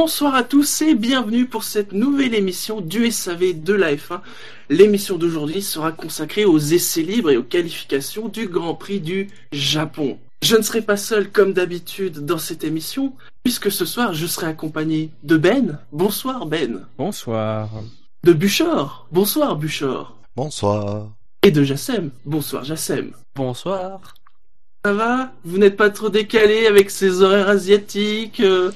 bonsoir 0.00 0.36
à 0.36 0.44
tous 0.44 0.82
et 0.82 0.94
bienvenue 0.94 1.46
pour 1.46 1.64
cette 1.64 1.90
nouvelle 1.90 2.32
émission 2.32 2.80
du 2.80 3.10
SAV 3.10 3.64
de 3.64 3.74
la 3.74 3.96
F1. 3.96 4.20
L'émission 4.70 5.18
d'aujourd'hui 5.18 5.60
sera 5.60 5.90
consacrée 5.90 6.44
aux 6.44 6.56
essais 6.56 7.02
libres 7.02 7.32
et 7.32 7.36
aux 7.36 7.42
qualifications 7.42 8.28
du 8.28 8.46
Grand 8.46 8.76
Prix 8.76 9.00
du 9.00 9.26
Japon. 9.50 10.16
Je 10.40 10.54
ne 10.54 10.62
serai 10.62 10.82
pas 10.82 10.96
seul 10.96 11.32
comme 11.32 11.52
d'habitude 11.52 12.24
dans 12.24 12.38
cette 12.38 12.62
émission, 12.62 13.12
puisque 13.42 13.72
ce 13.72 13.84
soir 13.84 14.14
je 14.14 14.26
serai 14.26 14.46
accompagné 14.46 15.10
de 15.24 15.36
Ben. 15.36 15.80
Bonsoir 15.90 16.46
Ben. 16.46 16.86
Bonsoir. 16.96 17.68
De 18.22 18.32
Buchor. 18.32 19.08
Bonsoir 19.10 19.56
Buchor. 19.56 20.16
Bonsoir. 20.36 21.08
Et 21.42 21.50
de 21.50 21.64
Jassem. 21.64 22.12
Bonsoir 22.24 22.62
Jassem. 22.62 23.10
Bonsoir. 23.34 24.14
Ça 24.84 24.92
va? 24.92 25.32
Vous 25.42 25.58
n'êtes 25.58 25.76
pas 25.76 25.90
trop 25.90 26.08
décalé 26.08 26.68
avec 26.68 26.88
ces 26.88 27.20
horaires 27.20 27.48
asiatiques 27.48 28.38
euh, 28.38 28.70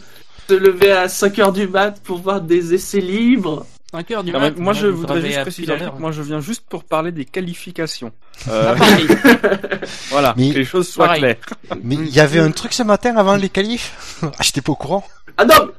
Se 0.49 0.55
lever 0.55 0.93
à 0.93 1.07
5h 1.07 1.53
du 1.53 1.69
mat 1.69 2.01
pour 2.03 2.19
voir 2.19 2.41
des 2.41 2.75
essais 2.75 3.01
libres 3.01 3.67
5 3.93 4.11
heures 4.11 4.25
du 4.25 4.33
Non, 4.33 4.41
mat. 4.41 4.53
mais 4.57 4.63
moi, 4.63 4.73
je 4.73 4.87
voudrais 4.87 5.21
juste 5.21 5.41
préciser. 5.43 5.77
Moi, 5.99 6.13
je 6.13 6.23
viens 6.23 6.41
juste 6.41 6.65
pour 6.69 6.83
parler 6.85 7.13
des 7.13 7.25
qualifications. 7.27 8.13
Euh, 8.49 8.75
Ah, 8.75 8.79
pareil. 8.79 9.07
voilà, 10.11 10.35
Mais- 10.37 10.51
que 10.53 10.59
les 10.59 10.65
choses 10.65 10.89
soient 10.89 11.07
Pareil. 11.07 11.21
claires. 11.21 11.37
Mais 11.83 11.97
il 11.97 12.09
y 12.09 12.21
avait 12.21 12.39
un 12.39 12.51
truc 12.53 12.73
ce 12.73 12.83
matin 12.83 13.17
avant 13.17 13.37
les 13.37 13.49
qualifs? 13.51 14.19
Ah, 14.23 14.31
j'étais 14.43 14.63
pas 14.63 14.73
au 14.73 14.77
courant. 14.77 15.05
Ah 15.37 15.45
non 15.45 15.71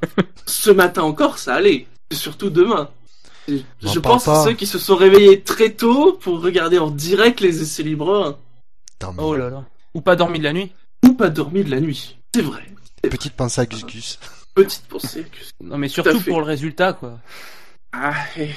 Ce 0.45 0.69
matin 0.69 1.01
encore, 1.03 1.37
ça 1.39 1.55
allait. 1.55 1.87
Surtout 2.11 2.49
demain. 2.51 2.89
Je 3.47 3.99
pense 3.99 4.27
à 4.27 4.43
ceux 4.43 4.53
qui 4.53 4.65
se 4.67 4.77
sont 4.79 4.95
réveillés 4.95 5.41
très 5.41 5.71
tôt 5.71 6.13
pour 6.21 6.41
regarder 6.41 6.77
en 6.79 6.91
direct 6.91 7.41
les 7.41 7.61
essais 7.61 7.83
libres 7.83 8.15
1 8.15 8.37
Attends, 9.01 9.13
mais 9.13 9.23
Oh 9.23 9.35
là 9.35 9.49
là. 9.49 9.63
Ou 9.95 10.01
pas 10.01 10.15
dormi 10.15 10.37
de 10.39 10.43
la 10.45 10.53
nuit? 10.53 10.71
Ou 11.03 11.13
pas 11.13 11.29
dormi 11.29 11.63
de 11.63 11.71
la 11.71 11.79
nuit. 11.81 12.17
C'est 12.33 12.41
vrai. 12.41 12.61
Petite 13.01 13.33
pensée 13.33 13.61
à 13.61 13.65
Gus 13.65 13.85
Gus. 13.85 14.19
Petite 14.55 14.85
pensée. 14.87 15.23
que- 15.23 15.65
Non 15.65 15.77
mais 15.77 15.87
surtout 15.87 16.21
pour 16.21 16.39
le 16.39 16.45
résultat 16.45 16.93
quoi. 16.93 17.19
Ah, 17.91 18.13
et- 18.37 18.49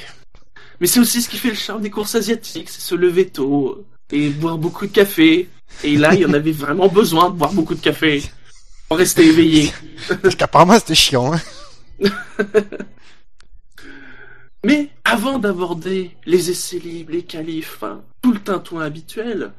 Mais 0.80 0.86
c'est 0.86 1.00
aussi 1.00 1.22
ce 1.22 1.28
qui 1.28 1.36
fait 1.38 1.48
le 1.48 1.54
charme 1.54 1.80
des 1.82 1.90
courses 1.90 2.14
asiatiques, 2.14 2.68
c'est 2.68 2.80
se 2.82 2.94
lever 2.94 3.28
tôt 3.28 3.84
et 4.12 4.28
boire 4.30 4.58
beaucoup 4.58 4.86
de 4.86 4.92
café. 4.92 5.48
Et 5.84 5.96
là, 5.96 6.14
il 6.14 6.20
y 6.20 6.26
en 6.26 6.32
avait 6.34 6.52
vraiment 6.64 6.88
besoin 6.88 7.30
de 7.30 7.36
boire 7.36 7.52
beaucoup 7.52 7.74
de 7.74 7.80
café 7.80 8.22
pour 8.88 8.98
rester 8.98 9.26
éveillé. 9.26 9.72
Parce 10.22 10.34
qu'apparemment 10.34 10.78
c'était 10.78 10.94
chiant. 10.94 11.32
Hein. 11.34 11.40
Mais 14.64 14.88
avant 15.04 15.38
d'aborder 15.38 16.16
les 16.26 16.50
essais 16.50 16.78
libres, 16.78 17.12
les 17.12 17.22
qualifs, 17.22 17.82
hein, 17.82 18.02
tout 18.20 18.32
le 18.32 18.40
tintouin 18.40 18.84
habituel, 18.84 19.52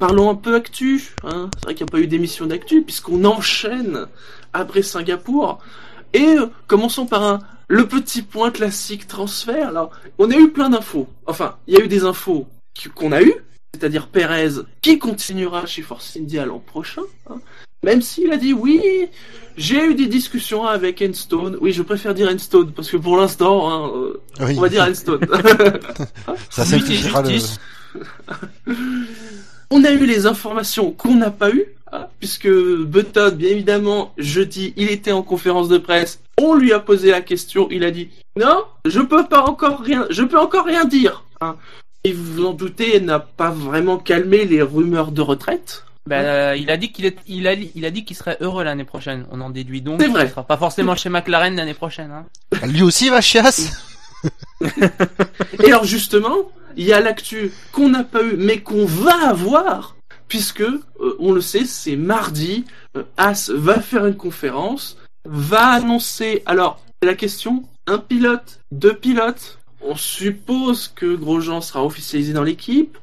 parlons 0.00 0.28
un 0.30 0.34
peu 0.34 0.56
actu. 0.56 1.14
Hein. 1.22 1.48
C'est 1.54 1.64
vrai 1.64 1.74
qu'il 1.76 1.84
n'y 1.86 1.90
a 1.90 1.92
pas 1.92 2.00
eu 2.00 2.08
d'émission 2.08 2.46
d'actu 2.46 2.82
puisqu'on 2.82 3.24
enchaîne 3.24 4.06
après 4.52 4.82
Singapour. 4.82 5.60
Et 6.12 6.24
euh, 6.36 6.46
commençons 6.66 7.06
par 7.06 7.22
un 7.22 7.38
le 7.68 7.86
petit 7.86 8.22
point 8.22 8.50
classique 8.50 9.06
transfert. 9.06 9.68
Alors, 9.68 9.92
on 10.18 10.28
a 10.32 10.34
eu 10.34 10.50
plein 10.50 10.70
d'infos. 10.70 11.06
Enfin, 11.26 11.54
il 11.68 11.74
y 11.74 11.80
a 11.80 11.84
eu 11.84 11.88
des 11.88 12.04
infos 12.04 12.48
qu'on 12.96 13.12
a 13.12 13.22
eues, 13.22 13.34
c'est-à-dire 13.74 14.08
Perez 14.08 14.54
qui 14.82 14.98
continuera 14.98 15.66
chez 15.66 15.82
Force 15.82 16.16
India 16.16 16.44
l'an 16.46 16.58
prochain. 16.58 17.02
hein. 17.28 17.36
Même 17.82 18.02
s'il 18.02 18.30
a 18.32 18.36
dit 18.36 18.52
oui, 18.52 18.82
j'ai 19.56 19.82
eu 19.86 19.94
des 19.94 20.06
discussions 20.06 20.66
avec 20.66 21.00
Enstone. 21.00 21.56
Oui, 21.60 21.72
je 21.72 21.82
préfère 21.82 22.12
dire 22.14 22.28
Enstone 22.28 22.72
parce 22.72 22.90
que 22.90 22.96
pour 22.98 23.16
l'instant, 23.16 23.70
hein, 23.70 23.90
euh, 23.94 24.20
Oui. 24.40 24.54
on 24.58 24.60
va 24.62 24.68
dire 24.68 24.82
Enstone. 24.82 25.20
Ça 26.50 26.64
simplifiera 26.64 27.22
le. 27.22 27.38
On 29.70 29.84
a 29.84 29.90
eu 29.92 30.04
les 30.04 30.26
informations 30.26 30.90
qu'on 30.90 31.14
n'a 31.14 31.30
pas 31.30 31.50
eues, 31.50 31.64
hein, 31.92 32.06
puisque 32.18 32.48
Button, 32.50 33.32
bien 33.36 33.50
évidemment, 33.50 34.12
jeudi, 34.18 34.72
il 34.76 34.90
était 34.90 35.12
en 35.12 35.22
conférence 35.22 35.68
de 35.68 35.78
presse. 35.78 36.20
On 36.40 36.54
lui 36.54 36.72
a 36.72 36.80
posé 36.80 37.10
la 37.10 37.20
question, 37.20 37.68
il 37.70 37.84
a 37.84 37.90
dit 37.90 38.08
non, 38.36 38.64
je 38.84 39.00
peux 39.00 39.26
pas 39.26 39.42
encore 39.42 39.80
rien, 39.80 40.06
je 40.10 40.22
peux 40.24 40.38
encore 40.38 40.64
rien 40.64 40.84
dire. 40.84 41.24
hein. 41.40 41.56
Et 42.02 42.12
vous 42.12 42.24
vous 42.32 42.46
en 42.46 42.52
doutez, 42.52 42.96
il 42.96 43.04
n'a 43.04 43.20
pas 43.20 43.50
vraiment 43.50 43.98
calmé 43.98 44.44
les 44.46 44.62
rumeurs 44.62 45.12
de 45.12 45.20
retraite. 45.20 45.84
Ben, 46.06 46.24
euh, 46.24 46.56
il 46.56 46.70
a 46.70 46.78
dit 46.78 46.90
qu'il 46.92 47.04
est, 47.04 47.18
il 47.28 47.46
a, 47.46 47.52
il 47.52 47.84
a 47.84 47.90
dit 47.90 48.04
qu'il 48.06 48.16
serait 48.16 48.38
heureux 48.40 48.64
l'année 48.64 48.84
prochaine. 48.84 49.26
On 49.30 49.40
en 49.42 49.50
déduit 49.50 49.82
donc. 49.82 50.00
C'est 50.00 50.08
vrai. 50.08 50.22
qu'il 50.22 50.30
sera 50.30 50.42
pas 50.44 50.56
forcément 50.56 50.96
chez 50.96 51.10
McLaren 51.10 51.54
l'année 51.54 51.74
prochaine. 51.74 52.10
Hein. 52.10 52.24
Lui 52.66 52.82
aussi 52.82 53.04
il 53.06 53.10
va 53.10 53.20
chiasse. 53.20 53.89
Et 55.62 55.66
alors 55.66 55.84
justement, 55.84 56.50
il 56.76 56.84
y 56.84 56.92
a 56.92 57.00
l'actu 57.00 57.52
qu'on 57.72 57.88
n'a 57.88 58.04
pas 58.04 58.22
eu, 58.22 58.36
mais 58.36 58.60
qu'on 58.60 58.84
va 58.84 59.28
avoir, 59.28 59.96
puisque 60.28 60.60
euh, 60.60 61.16
on 61.18 61.32
le 61.32 61.40
sait, 61.40 61.64
c'est 61.64 61.96
mardi. 61.96 62.64
euh, 62.96 63.02
As 63.16 63.50
va 63.50 63.80
faire 63.80 64.06
une 64.06 64.16
conférence, 64.16 64.96
va 65.24 65.66
annoncer. 65.68 66.42
Alors 66.46 66.80
la 67.02 67.14
question 67.14 67.64
un 67.86 67.98
pilote, 67.98 68.60
deux 68.70 68.94
pilotes. 68.94 69.58
On 69.82 69.96
suppose 69.96 70.88
que 70.94 71.16
Grosjean 71.16 71.60
sera 71.60 71.84
officialisé 71.84 72.32
dans 72.32 72.42
l'équipe. 72.42 72.98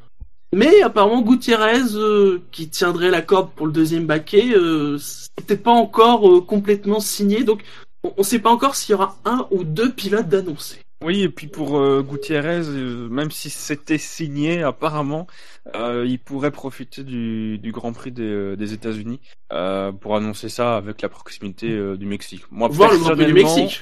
Mais 0.54 0.82
apparemment 0.82 1.22
Gutiérrez, 1.22 1.94
euh, 1.96 2.42
qui 2.52 2.70
tiendrait 2.70 3.10
la 3.10 3.22
corde 3.22 3.52
pour 3.52 3.66
le 3.66 3.74
deuxième 3.74 4.06
baquet, 4.06 4.54
euh, 4.56 4.98
c'était 4.98 5.58
pas 5.58 5.72
encore 5.72 6.30
euh, 6.32 6.42
complètement 6.42 7.02
signé. 7.02 7.44
Donc 7.44 7.64
on 8.04 8.14
ne 8.20 8.24
sait 8.24 8.40
pas 8.40 8.50
encore 8.50 8.76
s'il 8.76 8.94
y 8.94 8.96
aura 8.96 9.18
un 9.26 9.46
ou 9.52 9.66
deux 9.66 9.92
pilotes 9.92 10.30
d'annoncer. 10.30 10.80
Oui, 11.04 11.22
et 11.22 11.30
puis 11.30 11.48
pour 11.48 11.78
euh, 11.78 12.02
Gutiérrez, 12.02 12.62
euh, 12.68 13.08
même 13.10 13.30
si 13.30 13.52
c'était 13.52 14.00
signé, 14.00 14.64
apparemment, 14.64 15.28
euh, 15.76 16.06
il 16.08 16.18
pourrait 16.18 16.50
profiter 16.52 17.04
du, 17.04 17.60
du 17.60 17.72
Grand 17.72 17.94
Prix 17.94 18.12
des, 18.12 18.58
des 18.58 18.74
États-Unis 18.74 19.20
pour 19.50 20.16
annoncer 20.16 20.50
ça 20.50 20.76
avec 20.76 21.02
la 21.02 21.10
proximité 21.10 21.98
du 21.98 22.06
Mexique. 22.06 22.44
Moi, 22.52 22.68
Voir 22.70 22.92
le 22.92 22.98
Grand 22.98 23.16
Prix 23.16 23.26
du 23.26 23.34
Mexique. 23.34 23.82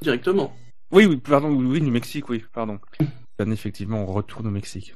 Directement. 0.00 0.56
Oui, 0.92 1.04
oui, 1.04 1.16
pardon, 1.16 1.50
oui, 1.50 1.66
oui, 1.66 1.80
du 1.80 1.90
Mexique, 1.90 2.28
oui, 2.28 2.44
pardon. 2.52 2.78
Bien, 3.38 3.50
effectivement, 3.50 4.02
on 4.02 4.06
retourne 4.06 4.46
au 4.46 4.50
Mexique. 4.50 4.94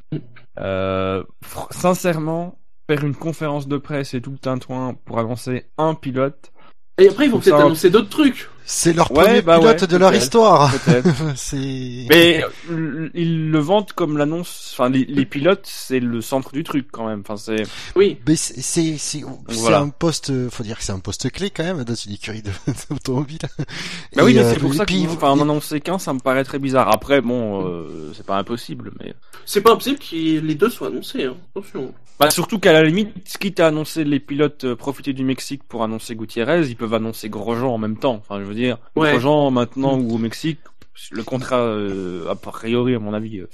Sincèrement, 1.71 2.59
faire 2.89 3.05
une 3.05 3.15
conférence 3.15 3.69
de 3.69 3.77
presse 3.77 4.15
et 4.15 4.21
tout 4.21 4.33
le 4.33 4.39
tintouin 4.39 4.95
pour 5.05 5.19
annoncer 5.19 5.67
un 5.77 5.95
pilote, 5.95 6.51
Et 6.99 7.09
après, 7.09 7.27
ils 7.27 7.31
vont 7.31 7.39
peut-être 7.39 7.57
annoncer 7.57 7.91
d'autres 7.91 8.09
trucs. 8.09 8.49
C'est 8.73 8.93
leur 8.93 9.11
Ouais, 9.11 9.25
premier 9.25 9.43
bah 9.43 9.59
pilote 9.59 9.81
ouais, 9.81 9.87
de 9.89 9.97
leur 9.97 10.15
histoire. 10.15 10.73
Mais 12.09 12.45
euh, 12.71 13.11
ils 13.15 13.51
le 13.51 13.59
vendent 13.59 13.93
comme 13.93 14.17
l'annonce. 14.17 14.71
Enfin, 14.73 14.89
les, 14.89 15.05
les 15.07 15.27
pilotes, 15.27 15.65
c'est 15.65 15.99
le 15.99 16.21
centre 16.21 16.53
du 16.53 16.63
truc 16.63 16.87
quand 16.93 17.09
même. 17.09 17.23
Enfin, 17.27 17.37
c'est. 17.37 17.65
Oui. 17.97 18.19
Mais 18.29 18.37
c'est 18.37 18.63
c'est 18.63 18.97
c'est 18.97 19.25
c'est 19.49 19.61
voilà. 19.61 19.81
un 19.81 19.89
poste, 19.89 20.33
faut 20.51 20.63
dire 20.63 20.79
que 20.79 20.85
c'est 20.85 20.93
un 20.93 21.01
poste 21.01 21.33
clé 21.33 21.51
quand 21.51 21.65
même 21.65 21.83
dans 21.83 21.97
une 21.97 22.13
écurie 22.13 22.45
d'automobile. 22.91 23.41
Bah 24.15 24.23
oui, 24.25 24.35
mais 24.35 24.43
euh, 24.43 24.55
c'est 24.55 24.61
pour 24.61 24.73
ça 24.73 24.87
que 24.87 25.13
enfin, 25.13 25.31
en 25.31 25.41
annoncer 25.41 25.81
qu'un, 25.81 25.99
ça 25.99 26.13
me 26.13 26.21
paraît 26.21 26.45
très 26.45 26.61
bizarre. 26.61 26.95
Après, 26.95 27.21
bon, 27.21 27.67
euh, 27.67 28.13
c'est 28.15 28.25
pas 28.25 28.37
impossible, 28.37 28.93
mais. 29.01 29.15
C'est 29.47 29.63
pas 29.63 29.73
impossible 29.73 29.99
que 29.99 30.15
les 30.15 30.55
deux 30.55 30.71
soient 30.71 30.89
annoncés. 30.89 31.25
Hein. 31.25 31.37
Attention. 31.57 31.93
Bah 32.21 32.29
surtout 32.29 32.59
qu'à 32.59 32.75
la 32.75 32.83
limite, 32.83 33.15
quitte 33.39 33.61
à 33.61 33.69
annoncer 33.69 34.05
les 34.05 34.21
pilotes 34.21 34.65
euh, 34.65 34.77
profiter 34.77 35.15
du 35.15 35.25
Mexique 35.25 35.63
pour 35.67 35.83
annoncer 35.83 36.15
Gutiérrez, 36.15 36.69
ils 36.69 36.77
peuvent 36.77 36.93
annoncer 36.93 37.31
Grosjean 37.31 37.73
en 37.73 37.79
même 37.79 37.97
temps. 37.97 38.21
Enfin, 38.21 38.41
je 38.41 38.45
veux 38.45 38.55
dire, 38.55 38.60
Ouais. 38.97 39.11
Grosjean 39.13 39.51
maintenant 39.51 39.99
ou 39.99 40.15
au 40.15 40.19
Mexique, 40.19 40.61
le 41.11 41.23
contrat, 41.23 41.59
euh, 41.61 42.29
a 42.29 42.35
priori, 42.35 42.95
à 42.95 42.99
mon 42.99 43.15
avis, 43.15 43.39
euh, 43.39 43.49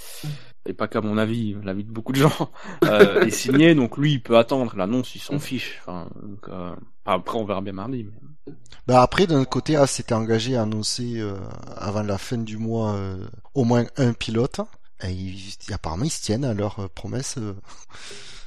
et 0.69 0.73
pas 0.73 0.88
qu'à 0.88 1.00
mon 1.00 1.17
avis, 1.17 1.55
l'avis 1.62 1.85
de 1.85 1.91
beaucoup 1.93 2.12
de 2.12 2.19
gens, 2.19 2.50
euh, 2.85 3.25
est 3.25 3.31
signé, 3.31 3.75
donc 3.75 3.97
lui, 3.97 4.14
il 4.14 4.23
peut 4.23 4.37
attendre. 4.37 4.75
L'annonce, 4.76 5.14
il 5.14 5.20
s'en 5.20 5.38
fiche. 5.38 5.79
Enfin, 5.82 6.08
donc, 6.23 6.49
euh, 6.49 6.75
après, 7.05 7.38
on 7.38 7.44
verra 7.44 7.61
bien 7.61 7.73
mardi. 7.73 8.05
Mais... 8.05 8.53
Bah 8.87 9.03
après, 9.03 9.26
d'un 9.26 9.44
côté, 9.44 9.76
As 9.76 9.87
s'était 9.88 10.14
engagé 10.14 10.56
à 10.56 10.62
annoncer 10.62 11.14
euh, 11.19 11.37
avant 11.76 12.03
la 12.03 12.19
fin 12.19 12.38
du 12.38 12.56
mois 12.56 12.94
euh, 12.94 13.17
au 13.55 13.64
moins 13.64 13.85
un 13.97 14.12
pilote. 14.12 14.61
Et 15.03 15.11
ils- 15.12 15.56
apparemment, 15.73 16.05
ils 16.05 16.11
se 16.11 16.23
tiennent 16.23 16.44
à 16.44 16.55
leur 16.55 16.79
euh, 16.81 16.88
promesse. 16.94 17.38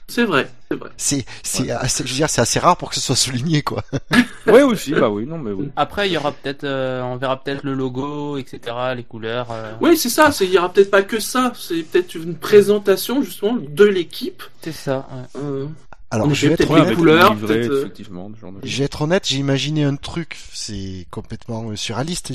C'est 0.09 0.25
vrai. 0.25 0.49
C'est 0.69 0.77
vrai. 0.77 0.89
C'est, 0.97 1.25
c'est, 1.43 1.71
assez- 1.71 2.03
je 2.05 2.09
veux 2.09 2.15
dire, 2.15 2.29
c'est 2.29 2.41
assez 2.41 2.59
rare 2.59 2.75
pour 2.77 2.89
que 2.89 2.95
ce 2.95 3.01
soit 3.01 3.15
souligné, 3.15 3.61
quoi. 3.61 3.83
Oui, 4.47 4.61
aussi, 4.61 4.93
bah 4.93 5.09
oui, 5.09 5.25
non, 5.27 5.37
mais 5.37 5.51
oui. 5.51 5.69
Après, 5.75 6.09
il 6.09 6.13
y 6.13 6.17
aura 6.17 6.31
peut-être, 6.31 6.63
euh, 6.63 7.01
on 7.03 7.17
verra 7.17 7.41
peut-être 7.43 7.63
le 7.63 7.73
logo, 7.75 8.37
etc., 8.37 8.59
les 8.95 9.03
couleurs. 9.03 9.47
euh, 9.51 9.73
Oui, 9.81 9.95
c'est 9.97 10.09
ça. 10.09 10.31
c'est- 10.31 10.45
Il 10.45 10.51
y 10.51 10.57
aura 10.57 10.73
peut-être 10.73 10.89
pas 10.89 11.03
que 11.03 11.19
ça. 11.19 11.53
C'est 11.55 11.83
peut-être 11.83 12.15
une 12.15 12.35
présentation 12.35 13.21
justement 13.21 13.57
de 13.59 13.85
l'équipe. 13.85 14.41
C'est 14.61 14.71
ça. 14.71 15.07
ouais. 15.11 15.41
Euh, 15.41 15.65
Alors, 16.11 16.27
En 16.27 16.33
je 16.33 16.47
vais 16.47 16.53
être 16.53 16.71
avec 16.75 16.97
couleurs, 16.97 17.35
peut-être, 17.35 17.69
euh, 17.71 17.81
effectivement, 17.81 18.31
ce 18.35 18.39
genre 18.41 18.51
de 18.51 18.59
Je 18.63 18.77
vais 18.79 18.85
être 18.85 19.01
honnête, 19.03 19.27
j'ai 19.27 19.37
imaginé 19.37 19.83
un 19.83 19.95
truc, 19.95 20.37
c'est 20.53 21.05
complètement 21.11 21.69
euh, 21.69 21.75
surréaliste, 21.75 22.31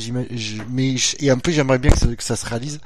mais 0.70 0.94
et 1.18 1.30
un 1.30 1.38
peu 1.38 1.50
j'aimerais 1.50 1.78
bien 1.80 1.90
que 1.90 1.98
ça, 1.98 2.06
que 2.14 2.22
ça 2.22 2.36
se 2.36 2.46
réalise. 2.46 2.80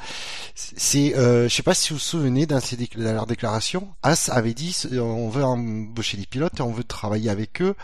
C'est, 0.55 1.15
euh, 1.17 1.49
je 1.49 1.55
sais 1.55 1.63
pas 1.63 1.75
si 1.75 1.91
vous 1.91 1.97
vous 1.97 2.01
souvenez 2.01 2.47
dans, 2.47 2.61
ses 2.61 2.77
déc- 2.77 2.97
dans 2.99 3.13
leur 3.13 3.27
déclaration, 3.27 3.89
As 4.03 4.29
avait 4.31 4.55
dit 4.55 4.75
euh, 4.93 4.99
on 5.01 5.29
veut 5.29 5.45
embaucher 5.45 6.17
des 6.17 6.27
pilotes 6.27 6.59
et 6.59 6.63
on 6.63 6.73
veut 6.73 6.85
travailler 6.85 7.31
avec 7.31 7.61
eux 7.63 7.75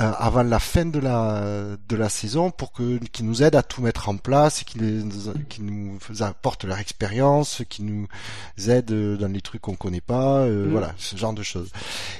euh, 0.00 0.12
avant 0.18 0.42
la 0.42 0.58
fin 0.58 0.84
de 0.84 0.98
la 0.98 1.76
de 1.88 1.96
la 1.96 2.08
saison 2.08 2.50
pour 2.50 2.72
que 2.72 2.98
qu'ils 3.12 3.26
nous 3.26 3.42
aident 3.42 3.56
à 3.56 3.62
tout 3.62 3.80
mettre 3.80 4.08
en 4.08 4.16
place, 4.16 4.64
qu'ils 4.64 4.82
nous, 4.82 5.32
qu'ils 5.48 5.64
nous 5.64 5.98
apportent 6.22 6.64
leur 6.64 6.78
expérience, 6.78 7.62
qu'ils 7.70 7.86
nous 7.86 8.06
aident 8.68 8.90
euh, 8.92 9.16
dans 9.16 9.28
les 9.32 9.40
trucs 9.40 9.62
qu'on 9.62 9.74
connaît 9.76 10.00
pas, 10.02 10.38
euh, 10.40 10.66
Mm. 10.66 10.70
voilà 10.72 10.92
ce 10.98 11.16
genre 11.16 11.32
de 11.32 11.42
choses. 11.42 11.70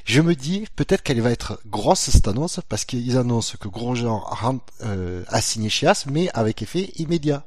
Je 0.05 0.19
je 0.20 0.26
me 0.26 0.34
dis 0.34 0.67
peut-être 0.76 1.02
qu'elle 1.02 1.20
va 1.22 1.31
être 1.31 1.58
grosse 1.67 2.00
cette 2.11 2.28
annonce 2.28 2.61
parce 2.69 2.84
qu'ils 2.84 3.17
annoncent 3.17 3.56
que 3.58 3.69
Grosjean 3.69 4.19
rentre, 4.19 4.64
euh, 4.84 5.22
a 5.28 5.40
signé 5.40 5.70
chez 5.70 5.87
As, 5.87 6.05
mais 6.06 6.28
avec 6.34 6.61
effet 6.61 6.90
immédiat. 6.96 7.44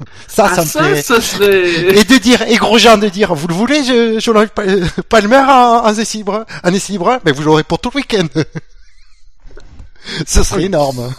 ça, 0.26 0.48
Ah, 0.50 0.62
ça 0.64 0.88
me 0.88 0.96
ça 1.02 1.20
serait. 1.20 1.96
Et 1.96 2.04
de 2.04 2.18
dire, 2.18 2.42
et 2.42 2.56
Grosjean 2.56 2.98
de 2.98 3.08
dire, 3.08 3.32
vous 3.34 3.46
le 3.46 3.54
voulez, 3.54 3.84
je, 3.84 4.18
je 4.18 4.30
l'aurai 4.32 4.48
pas- 4.48 4.64
euh, 4.66 4.84
Palmer 5.08 5.36
en, 5.36 5.84
en 5.86 5.94
essai 5.94 6.18
libre, 6.18 6.44
en 6.64 6.72
essai 6.74 6.94
libre, 6.94 7.20
mais 7.24 7.30
vous 7.32 7.42
l'aurez 7.44 7.62
pour 7.62 7.78
tout 7.78 7.90
le 7.94 7.98
week-end. 7.98 8.26
Ce 10.26 10.42
serait 10.42 10.64
énorme. 10.64 11.12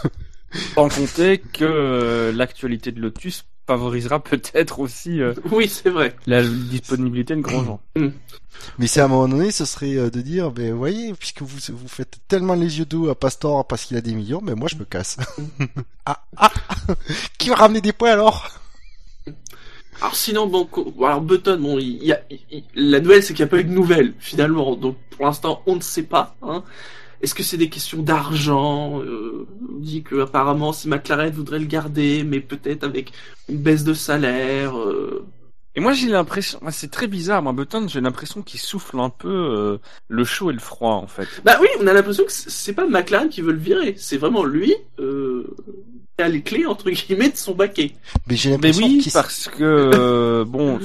Sans 0.74 0.88
compter 0.90 1.38
que 1.38 1.64
euh, 1.64 2.32
l'actualité 2.32 2.92
de 2.92 3.00
Lotus 3.00 3.44
favorisera 3.66 4.20
peut-être 4.20 4.80
aussi 4.80 5.20
euh, 5.20 5.34
Oui, 5.52 5.68
c'est 5.68 5.90
vrai. 5.90 6.14
la 6.26 6.42
disponibilité 6.42 7.34
de 7.36 7.40
Grosjean. 7.40 7.80
Mais 8.78 8.86
c'est 8.86 9.00
à 9.00 9.04
un 9.06 9.08
moment 9.08 9.28
donné, 9.28 9.50
ce 9.50 9.64
serait 9.64 9.96
euh, 9.96 10.10
de 10.10 10.20
dire, 10.20 10.50
ben, 10.50 10.72
voyez, 10.74 11.14
puisque 11.14 11.42
vous, 11.42 11.58
vous 11.72 11.88
faites 11.88 12.18
tellement 12.28 12.54
les 12.54 12.78
yeux 12.78 12.84
doux 12.84 13.08
à 13.08 13.14
Pastor 13.14 13.66
parce 13.66 13.84
qu'il 13.84 13.96
a 13.96 14.00
des 14.00 14.14
millions, 14.14 14.40
mais 14.42 14.54
moi 14.54 14.68
je 14.68 14.76
me 14.76 14.84
casse. 14.84 15.16
ah, 16.06 16.22
ah, 16.36 16.50
qui 17.38 17.48
va 17.48 17.56
ramener 17.56 17.80
des 17.80 17.92
points 17.92 18.10
alors? 18.12 18.48
Alors 20.00 20.16
sinon, 20.16 20.46
bon, 20.48 20.64
co- 20.64 20.92
alors 21.04 21.20
Button, 21.20 21.58
bon, 21.60 21.78
il 21.78 22.02
y 22.04 22.12
a, 22.12 22.20
il- 22.50 22.64
la 22.74 22.98
nouvelle, 23.00 23.22
c'est 23.22 23.34
qu'il 23.34 23.44
n'y 23.44 23.48
a 23.48 23.50
pas 23.50 23.58
eu 23.60 23.64
de 23.64 23.70
nouvelles, 23.70 24.14
finalement. 24.18 24.74
Donc, 24.74 24.96
pour 25.10 25.26
l'instant, 25.26 25.62
on 25.66 25.76
ne 25.76 25.80
sait 25.80 26.02
pas. 26.02 26.34
Hein. 26.42 26.64
Est-ce 27.22 27.34
que 27.34 27.42
c'est 27.44 27.56
des 27.56 27.68
questions 27.68 28.02
d'argent 28.02 29.00
euh, 29.00 29.46
On 29.72 29.78
dit 29.78 30.02
que 30.02 30.20
apparemment, 30.22 30.72
si 30.72 30.88
McLaren 30.88 31.30
voudrait 31.32 31.60
le 31.60 31.66
garder, 31.66 32.24
mais 32.24 32.40
peut-être 32.40 32.82
avec 32.84 33.12
une 33.48 33.58
baisse 33.58 33.84
de 33.84 33.94
salaire. 33.94 34.76
euh. 34.78 35.24
Et 35.74 35.80
moi 35.80 35.94
j'ai 35.94 36.08
l'impression, 36.08 36.60
c'est 36.70 36.90
très 36.90 37.06
bizarre, 37.06 37.42
moi 37.42 37.52
Button, 37.54 37.86
j'ai 37.88 38.02
l'impression 38.02 38.42
qu'il 38.42 38.60
souffle 38.60 38.98
un 39.00 39.08
peu 39.08 39.30
euh, 39.30 39.78
le 40.08 40.24
chaud 40.24 40.50
et 40.50 40.52
le 40.52 40.58
froid 40.58 40.96
en 40.96 41.06
fait. 41.06 41.26
Bah 41.44 41.56
oui, 41.62 41.68
on 41.80 41.86
a 41.86 41.94
l'impression 41.94 42.24
que 42.24 42.32
c'est- 42.32 42.74
pas 42.74 42.86
McLaren 42.86 43.30
qui 43.30 43.40
veut 43.40 43.52
le 43.52 43.58
virer. 43.58 43.94
C'est 43.96 44.18
vraiment 44.18 44.44
lui 44.44 44.74
euh, 44.98 45.46
qui 46.18 46.24
a 46.24 46.28
les 46.28 46.42
clés, 46.42 46.66
entre 46.66 46.90
guillemets, 46.90 47.30
de 47.30 47.36
son 47.38 47.54
baquet. 47.54 47.94
Mais 48.28 48.36
j'ai 48.36 48.50
l'impression 48.50 48.84
oui, 48.86 48.98
qu'il 48.98 49.12
parce 49.12 49.48
que 49.48 49.62
euh, 49.94 50.44
bon, 50.44 50.78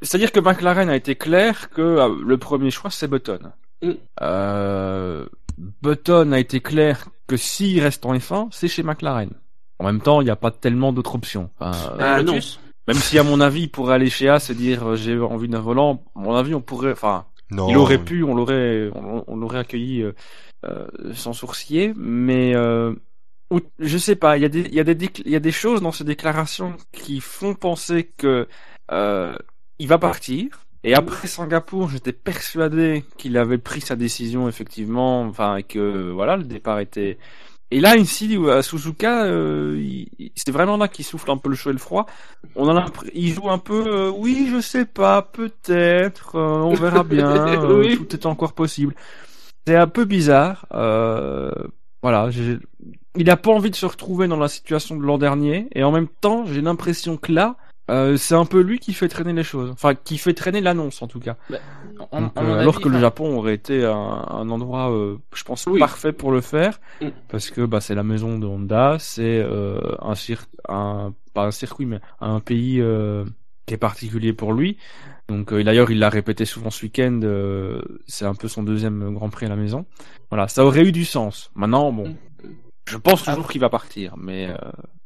c'est-à-dire 0.00 0.32
que 0.32 0.40
McLaren 0.40 0.88
a 0.88 0.96
été 0.96 1.14
clair 1.14 1.68
que 1.70 1.82
euh, 1.82 2.08
le 2.24 2.38
premier 2.38 2.70
choix 2.70 2.90
c'est 2.90 3.08
Button. 3.08 3.52
Euh, 4.22 5.26
Button 5.82 6.32
a 6.32 6.38
été 6.38 6.60
clair 6.60 7.08
que 7.26 7.36
s'il 7.36 7.80
reste 7.80 8.04
en 8.06 8.14
F1, 8.14 8.48
c'est 8.50 8.68
chez 8.68 8.82
McLaren. 8.82 9.30
En 9.78 9.84
même 9.86 10.00
temps, 10.00 10.20
il 10.20 10.24
n'y 10.24 10.30
a 10.30 10.36
pas 10.36 10.50
tellement 10.50 10.92
d'autres 10.92 11.14
options. 11.14 11.50
Enfin, 11.58 11.76
euh, 11.92 11.96
Ah, 12.00 12.22
non. 12.22 12.32
Lotus 12.34 12.60
même 12.86 12.98
si 12.98 13.18
à 13.18 13.22
mon 13.22 13.40
avis, 13.40 13.62
il 13.62 13.70
pourrait 13.70 13.94
aller 13.94 14.10
chez 14.10 14.28
As 14.28 14.50
et 14.50 14.54
dire 14.54 14.86
euh, 14.90 14.94
j'ai 14.96 15.18
envie 15.18 15.48
d'un 15.48 15.60
volant, 15.60 16.04
à 16.14 16.18
mon 16.18 16.34
avis, 16.34 16.54
on 16.54 16.60
pourrait, 16.60 16.92
enfin, 16.92 17.24
Non. 17.50 17.66
il 17.70 17.78
aurait 17.78 17.96
pu, 17.96 18.22
on 18.24 18.34
l'aurait, 18.34 18.90
on, 18.94 19.24
on 19.26 19.36
l'aurait 19.36 19.60
accueilli 19.60 20.02
euh, 20.02 20.12
euh, 20.66 20.86
sans 21.14 21.32
sourciller, 21.32 21.94
mais 21.96 22.54
euh, 22.54 22.92
ou- 23.50 23.60
je 23.78 23.96
sais 23.96 24.16
pas, 24.16 24.36
il 24.36 24.42
y 24.42 24.44
a 24.44 24.50
des, 24.50 24.60
il 24.60 24.74
y 24.74 24.80
a 24.80 24.84
des, 24.84 24.94
décl- 24.94 25.22
il 25.24 25.32
y 25.32 25.36
a 25.36 25.40
des 25.40 25.50
choses 25.50 25.80
dans 25.80 25.92
ces 25.92 26.04
déclarations 26.04 26.76
qui 26.92 27.20
font 27.22 27.54
penser 27.54 28.12
que 28.18 28.46
euh, 28.92 29.34
il 29.78 29.88
va 29.88 29.96
partir. 29.96 30.63
Et 30.84 30.94
après 30.94 31.26
Singapour, 31.28 31.88
j'étais 31.88 32.12
persuadé 32.12 33.04
qu'il 33.16 33.38
avait 33.38 33.58
pris 33.58 33.80
sa 33.80 33.96
décision 33.96 34.48
effectivement, 34.48 35.22
enfin 35.22 35.56
et 35.56 35.62
que 35.62 36.10
voilà, 36.10 36.36
le 36.36 36.44
départ 36.44 36.78
était. 36.78 37.18
Et 37.70 37.80
là 37.80 37.96
ici 37.96 38.38
à 38.50 38.60
Suzuka, 38.62 39.24
euh, 39.24 39.76
il- 39.80 40.08
il- 40.18 40.32
c'est 40.36 40.50
vraiment 40.52 40.76
là 40.76 40.86
qu'il 40.86 41.04
souffle 41.04 41.30
un 41.30 41.38
peu 41.38 41.48
le 41.48 41.56
chaud 41.56 41.70
et 41.70 41.72
le 41.72 41.78
froid. 41.78 42.04
On 42.54 42.68
a 42.76 42.84
il 43.14 43.32
joue 43.32 43.48
un 43.48 43.58
peu, 43.58 43.82
euh, 43.86 44.10
oui, 44.14 44.48
je 44.52 44.60
sais 44.60 44.84
pas, 44.84 45.22
peut-être, 45.22 46.36
euh, 46.36 46.58
on 46.62 46.74
verra 46.74 47.02
bien, 47.02 47.30
euh, 47.64 47.80
Oui. 47.80 47.96
tout 47.96 48.12
est 48.14 48.26
encore 48.26 48.52
possible. 48.52 48.94
C'est 49.66 49.76
un 49.76 49.86
peu 49.88 50.04
bizarre. 50.04 50.66
Euh, 50.74 51.50
voilà, 52.02 52.28
il 53.16 53.30
a 53.30 53.36
pas 53.38 53.50
envie 53.50 53.70
de 53.70 53.76
se 53.76 53.86
retrouver 53.86 54.28
dans 54.28 54.36
la 54.36 54.48
situation 54.48 54.96
de 54.96 55.02
l'an 55.02 55.16
dernier, 55.16 55.68
et 55.74 55.82
en 55.82 55.90
même 55.90 56.08
temps, 56.20 56.44
j'ai 56.44 56.60
l'impression 56.60 57.16
que 57.16 57.32
là, 57.32 57.56
euh, 57.90 58.16
c'est 58.16 58.34
un 58.34 58.44
peu 58.46 58.60
lui 58.60 58.78
qui 58.78 58.92
fait 58.94 59.08
traîner 59.08 59.32
les 59.32 59.42
choses. 59.42 59.70
Enfin, 59.70 59.94
qui 59.94 60.16
fait 60.18 60.32
traîner 60.34 60.60
l'annonce 60.60 61.02
en 61.02 61.06
tout 61.06 61.20
cas. 61.20 61.36
En- 62.10 62.20
Donc, 62.22 62.32
à 62.36 62.42
mon 62.42 62.50
euh, 62.54 62.58
alors 62.60 62.74
avis, 62.76 62.84
que 62.84 62.88
le 62.88 62.98
Japon 62.98 63.36
aurait 63.36 63.54
été 63.54 63.84
un, 63.84 63.92
un 63.92 64.48
endroit, 64.50 64.90
euh, 64.90 65.16
je 65.34 65.44
pense, 65.44 65.66
Oui. 65.66 65.78
parfait 65.78 66.12
pour 66.12 66.32
le 66.32 66.40
faire, 66.40 66.80
Mm. 67.00 67.08
parce 67.28 67.50
que 67.50 67.62
bah, 67.66 67.80
c'est 67.80 67.94
la 67.94 68.02
maison 68.02 68.38
de 68.38 68.46
Honda, 68.46 68.96
c'est 68.98 69.38
euh, 69.42 69.80
un 70.00 70.14
cir 70.14 70.44
un 70.68 71.12
pas 71.34 71.46
un 71.46 71.50
circuit, 71.50 71.84
mais 71.86 72.00
un 72.20 72.40
pays 72.40 72.80
euh, 72.80 73.24
qui 73.66 73.74
est 73.74 73.78
particulier 73.78 74.32
pour 74.32 74.52
lui. 74.52 74.76
Donc 75.28 75.52
d'ailleurs, 75.52 75.90
il 75.90 75.98
l'a 75.98 76.10
répété 76.10 76.44
souvent 76.44 76.70
ce 76.70 76.84
week-end. 76.84 77.20
euh, 77.24 77.80
c'est 78.06 78.24
un 78.26 78.34
peu 78.34 78.46
son 78.48 78.62
deuxième 78.62 79.14
Grand 79.14 79.30
Prix 79.30 79.46
à 79.46 79.48
la 79.48 79.56
maison. 79.56 79.84
Voilà, 80.30 80.48
ça 80.48 80.64
aurait 80.64 80.84
eu 80.84 80.92
du 80.92 81.04
sens. 81.04 81.50
Maintenant, 81.54 81.90
bon, 81.92 82.08
Mm. 82.10 82.16
je 82.88 82.96
pense 82.98 83.24
toujours 83.24 83.48
qu'il 83.48 83.60
va 83.60 83.68
partir, 83.70 84.14
mais 84.18 84.48
euh, 84.50 84.56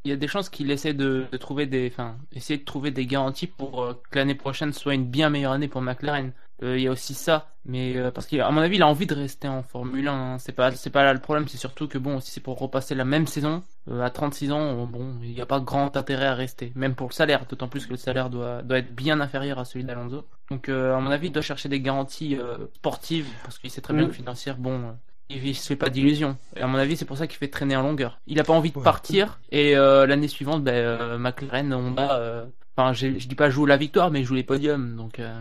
il 0.08 0.10
y 0.10 0.14
a 0.14 0.16
des 0.16 0.28
chances 0.28 0.48
qu'il 0.48 0.70
essaie 0.70 0.94
de, 0.94 1.26
de 1.30 1.36
trouver 1.36 1.66
des, 1.66 1.88
enfin, 1.92 2.16
essayer 2.32 2.58
de 2.58 2.64
trouver 2.64 2.90
des 2.90 3.06
garanties 3.06 3.46
pour 3.46 3.82
euh, 3.82 3.92
que 4.10 4.18
l'année 4.18 4.34
prochaine 4.34 4.72
soit 4.72 4.94
une 4.94 5.04
bien 5.04 5.28
meilleure 5.30 5.52
année 5.52 5.68
pour 5.68 5.82
McLaren. 5.82 6.32
Euh, 6.62 6.76
Il 6.76 6.82
y 6.82 6.88
a 6.88 6.90
aussi 6.90 7.14
ça, 7.14 7.46
mais 7.66 7.96
euh, 7.96 8.10
parce 8.10 8.26
qu'à 8.26 8.50
mon 8.50 8.60
avis, 8.60 8.76
il 8.76 8.82
a 8.82 8.88
envie 8.88 9.06
de 9.06 9.14
rester 9.14 9.46
en 9.46 9.62
Formule 9.62 10.08
1. 10.08 10.12
hein. 10.12 10.38
C'est 10.38 10.52
pas, 10.52 10.72
c'est 10.72 10.90
pas 10.90 11.04
là 11.04 11.12
le 11.12 11.20
problème. 11.20 11.46
C'est 11.46 11.56
surtout 11.58 11.86
que 11.86 11.98
bon, 11.98 12.18
si 12.20 12.32
c'est 12.32 12.40
pour 12.40 12.58
repasser 12.58 12.94
la 12.96 13.04
même 13.04 13.26
saison 13.28 13.62
euh, 13.88 14.00
à 14.02 14.10
36 14.10 14.50
ans, 14.50 14.82
euh, 14.82 14.86
bon, 14.86 15.14
il 15.22 15.30
n'y 15.34 15.40
a 15.40 15.46
pas 15.46 15.60
grand 15.60 15.96
intérêt 15.96 16.26
à 16.26 16.34
rester, 16.34 16.72
même 16.74 16.94
pour 16.96 17.08
le 17.08 17.12
salaire. 17.14 17.44
D'autant 17.48 17.68
plus 17.68 17.86
que 17.86 17.90
le 17.90 17.96
salaire 17.96 18.28
doit, 18.30 18.62
doit 18.62 18.78
être 18.78 18.92
bien 18.92 19.20
inférieur 19.20 19.58
à 19.60 19.64
celui 19.64 19.84
d'Alonso. 19.84 20.24
Donc, 20.50 20.68
euh, 20.68 20.96
à 20.96 21.00
mon 21.00 21.10
avis, 21.12 21.28
il 21.28 21.32
doit 21.32 21.42
chercher 21.42 21.68
des 21.68 21.80
garanties 21.80 22.36
euh, 22.36 22.56
sportives 22.74 23.28
parce 23.44 23.58
qu'il 23.58 23.70
sait 23.70 23.80
très 23.82 23.94
bien 23.94 24.04
Mm. 24.06 24.08
que 24.08 24.14
financière, 24.14 24.56
bon. 24.56 24.96
Il 25.30 25.54
se 25.54 25.66
fait 25.66 25.76
pas 25.76 25.90
d'illusions. 25.90 26.36
Et 26.56 26.60
à 26.62 26.66
mon 26.66 26.78
avis, 26.78 26.96
c'est 26.96 27.04
pour 27.04 27.16
ça 27.18 27.26
qu'il 27.26 27.36
fait 27.38 27.48
traîner 27.48 27.76
en 27.76 27.82
longueur. 27.82 28.18
Il 28.26 28.40
a 28.40 28.44
pas 28.44 28.52
envie 28.52 28.70
de 28.70 28.78
Ouais. 28.78 28.84
partir. 28.84 29.40
Et 29.50 29.76
euh, 29.76 30.06
l'année 30.06 30.28
suivante, 30.28 30.64
ben, 30.64 30.74
euh, 30.74 31.18
McLaren, 31.18 31.72
Honda, 31.72 32.18
euh, 32.18 32.46
enfin, 32.76 32.92
je 32.92 33.08
dis 33.08 33.34
pas 33.34 33.50
joue 33.50 33.66
la 33.66 33.76
victoire, 33.76 34.10
mais 34.10 34.24
joue 34.24 34.34
les 34.34 34.42
podiums. 34.44 34.96
Donc, 34.96 35.18
euh, 35.18 35.40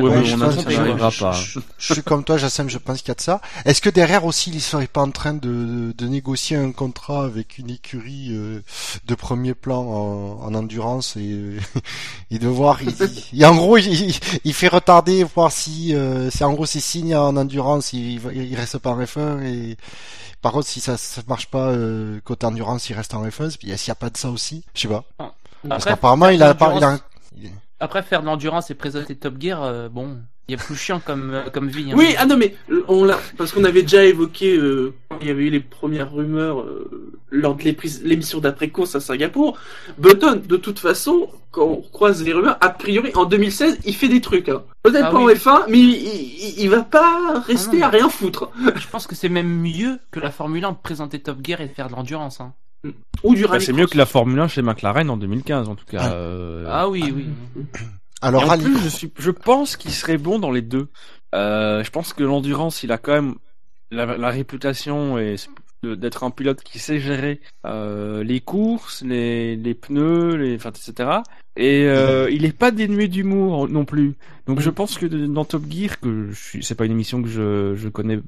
il 0.00 0.02
mais 0.36 0.46
pense 0.46 0.54
ça 0.64 0.70
n'arrivera 0.78 1.10
je- 1.10 1.20
pas. 1.20 1.32
Je, 1.32 1.60
je 1.78 1.92
suis 1.94 2.02
comme 2.02 2.24
toi, 2.24 2.36
Jassem, 2.36 2.68
je 2.68 2.78
pense 2.78 2.98
qu'il 3.00 3.08
y 3.08 3.10
a 3.12 3.14
de 3.14 3.20
ça. 3.20 3.40
Est-ce 3.64 3.80
que 3.80 3.90
derrière 3.90 4.24
aussi, 4.24 4.50
il 4.50 4.60
serait 4.60 4.86
pas 4.86 5.00
en 5.02 5.10
train 5.10 5.34
de, 5.34 5.92
de 5.96 6.06
négocier 6.06 6.56
un 6.56 6.72
contrat 6.72 7.24
avec 7.24 7.58
une 7.58 7.70
écurie 7.70 8.28
euh, 8.30 8.62
de 9.06 9.14
premier 9.14 9.54
plan 9.54 9.80
en, 9.82 10.42
en 10.44 10.54
endurance 10.54 11.16
et, 11.16 11.30
euh, 11.32 11.58
et 12.30 12.38
de 12.38 12.48
voir, 12.48 12.82
il, 12.82 12.94
il- 13.32 13.44
en 13.46 13.54
gros, 13.54 13.76
il, 13.78 14.14
il 14.44 14.54
fait 14.54 14.68
retarder, 14.68 15.24
voir 15.24 15.52
si, 15.52 15.94
euh, 15.94 16.30
si 16.30 16.42
en 16.44 16.52
gros 16.52 16.66
c'est 16.66 16.80
signe 16.80 17.14
en 17.16 17.36
endurance, 17.36 17.92
il, 17.92 18.20
il 18.34 18.54
reste 18.56 18.78
pas 18.78 18.90
en 18.90 19.00
F1 19.02 19.42
et 19.44 19.76
par 20.40 20.52
contre 20.52 20.66
si 20.66 20.80
ça, 20.80 20.96
ça 20.96 21.20
marche 21.28 21.46
pas 21.46 21.68
euh, 21.68 22.20
côté 22.24 22.46
endurance, 22.46 22.88
il 22.90 22.94
reste 22.94 23.14
en 23.14 23.24
F1. 23.26 23.56
Puis 23.58 23.76
S'il 23.78 23.88
y 23.88 23.90
a 23.90 23.94
pas 23.94 24.10
de 24.10 24.16
ça 24.16 24.30
aussi, 24.30 24.64
je 24.74 24.82
sais 24.82 24.88
pas. 24.88 25.04
Parce 25.68 25.84
qu'apparemment 25.84 26.28
il 26.28 26.42
a 26.42 26.54
pas, 26.54 26.74
il 26.76 26.82
a, 26.84 26.98
Après, 27.82 28.02
faire 28.02 28.20
de 28.20 28.26
l'endurance 28.26 28.70
et 28.70 28.74
présenter 28.74 29.16
Top 29.16 29.34
Gear, 29.40 29.62
euh, 29.64 29.88
bon, 29.88 30.18
il 30.48 30.52
y 30.52 30.54
a 30.54 30.62
plus 30.62 30.76
chiant 30.76 31.00
comme, 31.04 31.30
euh, 31.34 31.50
comme 31.50 31.68
vie. 31.68 31.90
hein. 31.90 31.94
Oui, 31.96 32.14
ah 32.16 32.26
non, 32.26 32.36
mais 32.36 32.54
on 32.86 33.04
l'a, 33.04 33.18
parce 33.36 33.50
qu'on 33.52 33.64
avait 33.64 33.82
déjà 33.82 34.04
évoqué, 34.04 34.56
euh, 34.56 34.94
quand 35.08 35.18
il 35.20 35.26
y 35.26 35.30
avait 35.30 35.42
eu 35.46 35.50
les 35.50 35.58
premières 35.60 36.12
rumeurs 36.12 36.64
lors 37.30 37.56
de 37.56 37.74
l'émission 38.04 38.38
d'après-course 38.38 38.94
à 38.94 39.00
Singapour. 39.00 39.58
Button, 39.98 40.40
de 40.46 40.56
toute 40.56 40.78
façon, 40.78 41.28
quand 41.50 41.64
on 41.66 41.80
croise 41.82 42.22
les 42.22 42.32
rumeurs, 42.32 42.56
a 42.60 42.70
priori, 42.70 43.10
en 43.16 43.24
2016, 43.24 43.80
il 43.84 43.96
fait 43.96 44.08
des 44.08 44.20
trucs. 44.20 44.48
Hein. 44.48 44.62
Peut-être 44.84 45.06
Ah 45.08 45.10
pas 45.10 45.18
oui. 45.18 45.32
en 45.32 45.36
F1, 45.36 45.64
mais 45.68 45.78
il, 45.78 45.90
il, 45.90 46.54
il 46.60 46.70
va 46.70 46.82
pas 46.82 47.40
rester 47.46 47.78
non. 47.78 47.86
à 47.86 47.88
rien 47.88 48.08
foutre. 48.08 48.50
Je 48.76 48.86
pense 48.86 49.08
que 49.08 49.14
c'est 49.16 49.28
même 49.28 49.48
mieux 49.48 49.98
que 50.12 50.20
la 50.20 50.30
Formule 50.30 50.64
1 50.64 50.70
de 50.72 50.76
présenter 50.82 51.18
Top 51.20 51.38
Gear 51.42 51.60
et 51.60 51.66
de 51.68 51.72
faire 51.72 51.88
de 51.88 51.92
l'endurance. 51.94 52.40
Hein. 52.40 52.52
Ou 53.22 53.34
du 53.34 53.42
bah, 53.42 53.50
rallye 53.50 53.64
c'est 53.64 53.72
mieux 53.72 53.86
que 53.86 53.96
la 53.96 54.06
Formule 54.06 54.40
1 54.40 54.48
chez 54.48 54.62
McLaren 54.62 55.08
en 55.10 55.16
2015 55.16 55.68
en 55.68 55.74
tout 55.76 55.84
cas. 55.86 56.00
Ah. 56.02 56.12
euh, 56.14 56.64
Ah 56.68 56.88
oui, 56.88 57.12
oui. 57.14 57.26
alors 58.22 58.44
en 58.44 58.46
rallye- 58.48 58.64
plus, 58.64 58.78
je, 58.78 58.88
suis, 58.88 59.12
je 59.18 59.30
pense 59.30 59.76
qu'il 59.76 59.92
serait 59.92 60.18
bon 60.18 60.38
dans 60.38 60.50
les 60.50 60.62
deux. 60.62 60.88
Euh, 61.34 61.82
je 61.84 61.90
pense 61.90 62.12
que 62.12 62.24
l'endurance, 62.24 62.82
il 62.82 62.92
a 62.92 62.98
quand 62.98 63.12
même 63.12 63.34
la, 63.90 64.16
la 64.16 64.30
réputation 64.30 65.18
et 65.18 65.36
d'être 65.84 66.22
un 66.22 66.30
pilote 66.30 66.62
qui 66.62 66.78
sait 66.78 67.00
gérer 67.00 67.40
euh, 67.66 68.22
les 68.22 68.40
courses, 68.40 69.02
les, 69.02 69.56
les 69.56 69.74
pneus, 69.74 70.36
les, 70.36 70.54
enfin, 70.56 70.70
etc. 70.70 71.10
Et 71.56 71.86
euh, 71.86 72.30
il 72.30 72.44
est 72.44 72.56
pas 72.56 72.70
dénué 72.70 73.08
d'humour 73.08 73.68
non 73.68 73.84
plus. 73.84 74.14
Donc 74.46 74.60
je 74.60 74.70
pense 74.70 74.96
que 74.96 75.06
dans 75.06 75.44
Top 75.44 75.64
Gear, 75.68 75.98
que 76.00 76.30
c'est 76.60 76.76
pas 76.76 76.84
une 76.84 76.92
émission 76.92 77.20
que 77.22 77.28
je, 77.28 77.74
je 77.76 77.88
connais 77.88 78.20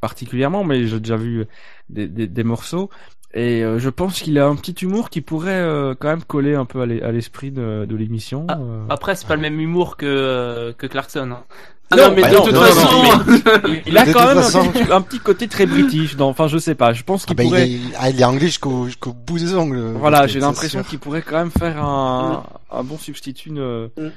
particulièrement, 0.00 0.64
mais 0.64 0.86
j'ai 0.86 1.00
déjà 1.00 1.16
vu 1.16 1.44
des, 1.90 2.06
des, 2.06 2.26
des 2.26 2.44
morceaux. 2.44 2.88
Et 3.34 3.62
euh, 3.62 3.78
je 3.78 3.90
pense 3.90 4.20
qu'il 4.20 4.38
a 4.38 4.46
un 4.46 4.56
petit 4.56 4.72
humour 4.84 5.10
qui 5.10 5.20
pourrait 5.20 5.50
euh, 5.60 5.94
quand 5.98 6.08
même 6.08 6.22
coller 6.24 6.54
un 6.54 6.64
peu 6.64 6.80
à 6.80 6.86
l'e- 6.86 7.04
à 7.04 7.12
l'esprit 7.12 7.50
de, 7.50 7.84
de 7.88 7.96
l'émission. 7.96 8.46
Ah, 8.48 8.58
euh. 8.58 8.84
Après, 8.88 9.14
c'est 9.16 9.26
pas 9.28 9.36
le 9.36 9.42
même 9.42 9.60
humour 9.60 9.96
que, 9.98 10.06
euh, 10.06 10.72
que 10.72 10.86
Clarkson. 10.86 11.30
hein. 11.32 11.44
Ah 11.90 11.96
Non, 11.96 12.08
non, 12.08 12.14
mais 12.16 12.22
bah 12.22 12.30
de 12.30 12.34
non, 12.36 12.44
toute 12.44 12.54
non, 12.54 12.60
façon, 12.62 13.02
non, 13.02 13.60
Il, 13.68 13.82
il 13.86 13.98
a 13.98 14.04
De 14.06 14.12
quand 14.12 14.26
même 14.26 14.38
un, 14.38 14.42
façon- 14.42 14.70
petit, 14.70 14.92
un 14.92 15.00
petit 15.02 15.18
côté 15.20 15.46
très 15.48 15.66
british. 15.66 16.16
Dans, 16.16 16.28
enfin, 16.28 16.46
je 16.48 16.56
sais 16.58 16.74
pas. 16.74 16.92
Je 16.92 17.02
pense 17.02 17.24
Ah 17.28 17.34
qu'il 17.34 17.40
il, 17.44 17.48
pourrait. 17.48 17.70
est, 17.70 17.78
ah, 17.98 18.10
il 18.10 18.20
est 18.20 18.24
anglais 18.24 18.46
jusqu'au 18.46 18.86
jusqu'au 18.86 19.12
bout 19.12 19.38
des 19.38 19.54
ongles. 19.54 19.92
Voilà, 19.96 20.26
j'ai 20.26 20.40
l'impression 20.40 20.82
qu'il 20.82 20.98
pourrait 20.98 21.22
quand 21.22 21.36
même 21.38 21.50
faire 21.50 21.82
un, 21.82 22.44
un 22.70 22.82
bon 22.84 22.98
substitut, 22.98 23.52
euh, 23.56 23.88
Mm. 23.98 24.08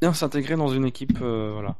bien 0.00 0.12
s'intégrer 0.12 0.56
dans 0.56 0.68
une 0.68 0.84
équipe. 0.84 1.18
euh, 1.22 1.50
voilà. 1.52 1.74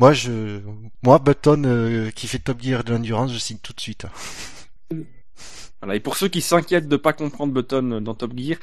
Moi, 0.00 0.12
je, 0.12 0.58
moi, 1.04 1.18
Button 1.20 1.62
euh, 1.66 2.10
qui 2.10 2.26
fait 2.26 2.40
Top 2.40 2.60
Gear 2.60 2.82
de 2.84 2.92
l'endurance, 2.92 3.32
je 3.32 3.38
signe 3.38 3.58
tout 3.62 3.72
de 3.72 3.80
suite. 3.80 4.06
Voilà. 5.84 5.96
Et 5.96 6.00
pour 6.00 6.16
ceux 6.16 6.28
qui 6.28 6.40
s'inquiètent 6.40 6.88
de 6.88 6.96
pas 6.96 7.12
comprendre 7.12 7.52
Button 7.52 8.00
dans 8.00 8.14
Top 8.14 8.32
Gear, 8.34 8.56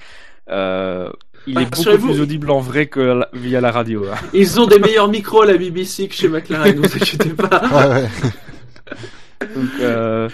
euh, 0.50 1.08
il 1.46 1.54
Bah, 1.54 1.62
est 1.62 1.66
beaucoup 1.75 1.98
plus 2.08 2.20
audible 2.20 2.50
en 2.50 2.60
vrai 2.60 2.88
que 2.88 3.00
la- 3.00 3.30
via 3.34 3.62
la 3.62 3.72
radio. 3.72 4.06
hein. 4.12 4.16
Ils 4.34 4.60
ont 4.60 4.66
des 4.66 4.80
meilleurs 4.80 5.08
micros 5.08 5.44
à 5.44 5.46
la 5.46 5.56
BBC 5.56 6.08
que 6.08 6.16
chez 6.16 6.28
McLaren, 6.28 6.75
ne 6.75 6.88
vous 6.88 6.96
inquiétez 6.96 7.30
pas. 7.30 7.62
Ouais, 7.72 8.01
ouais. 8.01 9.48
Donc, 9.56 9.70
euh, 9.80 10.30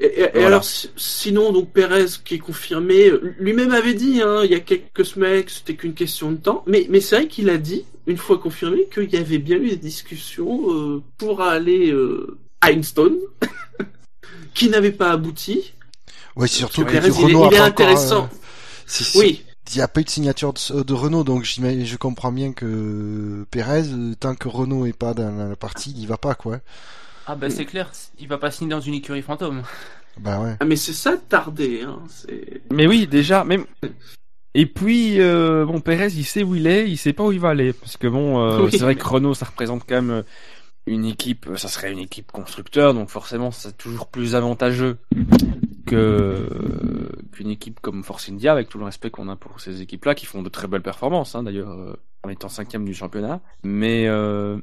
Et, 0.00 0.06
et- 0.06 0.20
et 0.20 0.28
Voilà. 0.34 0.46
alors, 0.48 0.64
si- 0.64 0.90
sinon, 0.96 1.52
donc 1.52 1.72
Perez 1.72 2.06
qui 2.24 2.34
est 2.34 2.38
confirmé, 2.38 3.10
lui-même 3.38 3.72
avait 3.72 3.92
dit, 3.94 4.20
hein, 4.22 4.42
il 4.44 4.50
y 4.50 4.54
a 4.54 4.60
quelques 4.60 5.04
semaines, 5.06 5.44
que 5.44 5.50
c'était 5.50 5.74
qu'une 5.74 5.92
question 5.94 6.32
de 6.32 6.36
temps. 6.36 6.64
Mais, 6.66 6.86
mais 6.90 7.00
c'est 7.00 7.16
vrai 7.16 7.26
qu'il 7.28 7.48
a 7.50 7.56
dit, 7.58 7.84
une 8.06 8.16
fois 8.18 8.38
confirmé, 8.38 8.86
qu'il 8.92 9.10
y 9.12 9.16
avait 9.16 9.38
bien 9.38 9.56
eu 9.58 9.68
des 9.70 9.76
discussions 9.76 10.70
euh, 10.70 11.02
pour 11.18 11.42
aller 11.42 11.90
euh, 11.90 12.38
à 12.62 12.72
Einstein, 12.72 13.14
qui 14.54 14.68
n'avaient 14.70 14.92
pas 14.92 15.10
abouti. 15.12 15.72
Ouais, 16.36 16.48
c'est 16.48 16.58
surtout 16.58 16.84
que 16.84 16.90
il 16.92 16.96
est- 16.96 17.10
Renault 17.10 17.48
il 17.50 17.54
est 17.54 17.58
pas 17.58 17.64
intéressant. 17.64 18.16
encore, 18.24 18.28
euh, 19.00 19.04
Oui, 19.20 19.42
Il 19.72 19.76
n'y 19.76 19.82
a 19.82 19.88
pas 19.88 20.00
eu 20.00 20.04
de 20.04 20.10
signature 20.10 20.52
de, 20.52 20.82
de 20.84 20.92
Renault, 20.94 21.24
donc 21.24 21.42
je 21.44 21.96
comprends 21.96 22.30
bien 22.30 22.52
que 22.52 23.44
Perez, 23.50 23.88
euh, 23.88 24.14
tant 24.18 24.34
que 24.36 24.48
Renault 24.48 24.86
est 24.86 24.96
pas 24.96 25.12
dans 25.12 25.48
la 25.48 25.56
partie, 25.56 25.92
il 25.96 26.06
va 26.06 26.16
pas, 26.18 26.34
quoi. 26.36 26.60
Ah 27.26 27.34
bah 27.34 27.50
c'est 27.50 27.64
clair, 27.64 27.90
il 28.20 28.28
va 28.28 28.38
pas 28.38 28.52
signer 28.52 28.70
dans 28.70 28.80
une 28.80 28.94
écurie 28.94 29.22
fantôme. 29.22 29.62
Bah 30.18 30.40
ouais. 30.40 30.56
Ah, 30.60 30.64
mais 30.64 30.76
c'est 30.76 30.94
ça 30.94 31.18
tardé. 31.28 31.82
Hein. 31.82 31.98
Mais 32.72 32.86
oui, 32.86 33.06
déjà, 33.06 33.44
même. 33.44 33.66
Et 34.54 34.64
puis, 34.64 35.20
euh, 35.20 35.66
bon, 35.66 35.80
Perez, 35.80 36.06
il 36.14 36.24
sait 36.24 36.42
où 36.42 36.54
il 36.54 36.66
est, 36.66 36.88
il 36.88 36.96
sait 36.96 37.12
pas 37.12 37.24
où 37.24 37.32
il 37.32 37.40
va 37.40 37.50
aller, 37.50 37.74
parce 37.74 37.98
que 37.98 38.06
bon, 38.06 38.40
euh, 38.40 38.60
Oui. 38.64 38.70
c'est 38.70 38.78
vrai 38.78 38.94
que 38.94 39.04
Renault, 39.04 39.34
ça 39.34 39.44
représente 39.44 39.82
quand 39.86 40.00
même 40.00 40.24
une 40.86 41.04
équipe, 41.04 41.46
ça 41.56 41.68
serait 41.68 41.92
une 41.92 41.98
équipe 41.98 42.32
constructeur, 42.32 42.94
donc 42.94 43.10
forcément, 43.10 43.50
c'est 43.50 43.76
toujours 43.76 44.06
plus 44.06 44.34
avantageux 44.34 44.96
que 45.86 46.48
qu'une 47.32 47.50
équipe 47.50 47.80
comme 47.80 48.02
Force 48.04 48.28
India, 48.28 48.52
avec 48.52 48.68
tout 48.68 48.78
le 48.78 48.84
respect 48.84 49.10
qu'on 49.10 49.28
a 49.28 49.36
pour 49.36 49.60
ces 49.60 49.82
équipes-là, 49.82 50.14
qui 50.14 50.26
font 50.26 50.42
de 50.42 50.48
très 50.48 50.66
belles 50.68 50.82
performances, 50.82 51.34
hein, 51.34 51.42
d'ailleurs, 51.42 51.70
euh, 51.70 51.94
en 52.24 52.28
étant 52.28 52.48
cinquième 52.48 52.84
du 52.84 52.94
championnat. 52.94 53.40
Mais 53.62 54.06
euh, 54.08 54.56
je 54.56 54.62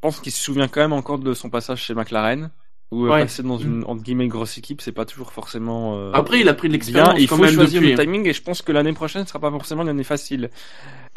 pense 0.00 0.20
qu'il 0.20 0.32
se 0.32 0.42
souvient 0.42 0.68
quand 0.68 0.80
même 0.80 0.92
encore 0.92 1.18
de 1.18 1.34
son 1.34 1.50
passage 1.50 1.82
chez 1.82 1.94
McLaren, 1.94 2.50
où 2.90 3.06
euh, 3.06 3.10
Ouais. 3.10 3.22
passer 3.22 3.42
dans 3.42 3.58
une 3.58 3.84
entre 3.86 4.02
guillemets 4.02 4.28
grosse 4.28 4.58
équipe, 4.58 4.80
c'est 4.82 4.92
pas 4.92 5.04
toujours 5.04 5.32
forcément 5.32 5.96
euh, 5.96 6.12
Après, 6.12 6.40
il 6.40 6.48
a 6.48 6.54
pris 6.54 6.68
de 6.68 6.72
l'expérience 6.74 7.14
Il 7.18 7.28
quand 7.28 7.36
faut 7.36 7.42
même 7.42 7.54
choisir 7.54 7.80
depuis. 7.80 7.94
le 7.94 7.98
timing, 8.02 8.26
et 8.26 8.32
je 8.32 8.42
pense 8.42 8.60
que 8.62 8.72
l'année 8.72 8.92
prochaine 8.92 9.26
sera 9.26 9.38
pas 9.38 9.50
forcément 9.50 9.82
une 9.82 9.88
année 9.90 10.04
facile. 10.04 10.50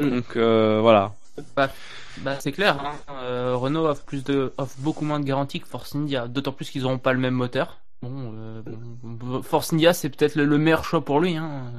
Mm. 0.00 0.08
Donc 0.10 0.36
euh, 0.36 0.78
voilà. 0.80 1.14
Bah 1.54 2.36
c'est 2.40 2.52
clair, 2.52 2.78
hein. 2.82 2.94
Euh, 3.22 3.54
Renault 3.56 3.84
offre 3.86 4.04
plus 4.06 4.24
de 4.24 4.54
offre 4.56 4.74
beaucoup 4.78 5.04
moins 5.04 5.20
de 5.20 5.26
garanties 5.26 5.60
que 5.60 5.66
Force 5.66 5.94
India, 5.94 6.28
d'autant 6.28 6.52
plus 6.52 6.70
qu'ils 6.70 6.86
auront 6.86 6.96
pas 6.98 7.12
le 7.12 7.18
même 7.18 7.34
moteur. 7.34 7.76
Bon, 8.08 8.32
euh, 8.34 8.62
bon, 9.02 9.42
Force 9.42 9.72
India 9.72 9.92
c'est 9.92 10.08
peut-être 10.10 10.34
le, 10.34 10.44
le 10.44 10.58
meilleur 10.58 10.84
choix 10.84 11.04
pour 11.04 11.20
lui. 11.20 11.36
Hein. 11.36 11.72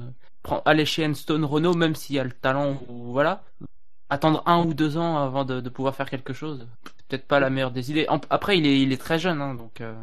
Prends, 0.43 0.61
aller 0.65 0.85
chez 0.85 1.05
Enstone 1.05 1.43
Renault, 1.45 1.73
même 1.73 1.95
s'il 1.95 2.15
y 2.15 2.19
a 2.19 2.23
le 2.23 2.31
talent, 2.31 2.79
voilà, 2.89 3.43
attendre 4.09 4.43
un 4.45 4.63
ou 4.65 4.73
deux 4.73 4.97
ans 4.97 5.17
avant 5.17 5.43
de, 5.45 5.59
de 5.59 5.69
pouvoir 5.69 5.95
faire 5.95 6.09
quelque 6.09 6.33
chose, 6.33 6.67
c'est 6.85 7.07
peut-être 7.07 7.27
pas 7.27 7.39
la 7.39 7.49
meilleure 7.49 7.71
des 7.71 7.91
idées. 7.91 8.05
En- 8.09 8.21
après, 8.29 8.57
il 8.57 8.65
est, 8.65 8.79
il 8.81 8.93
est 8.93 8.97
très 9.01 9.19
jeune, 9.19 9.41
hein, 9.41 9.55
donc 9.55 9.81
euh, 9.81 9.93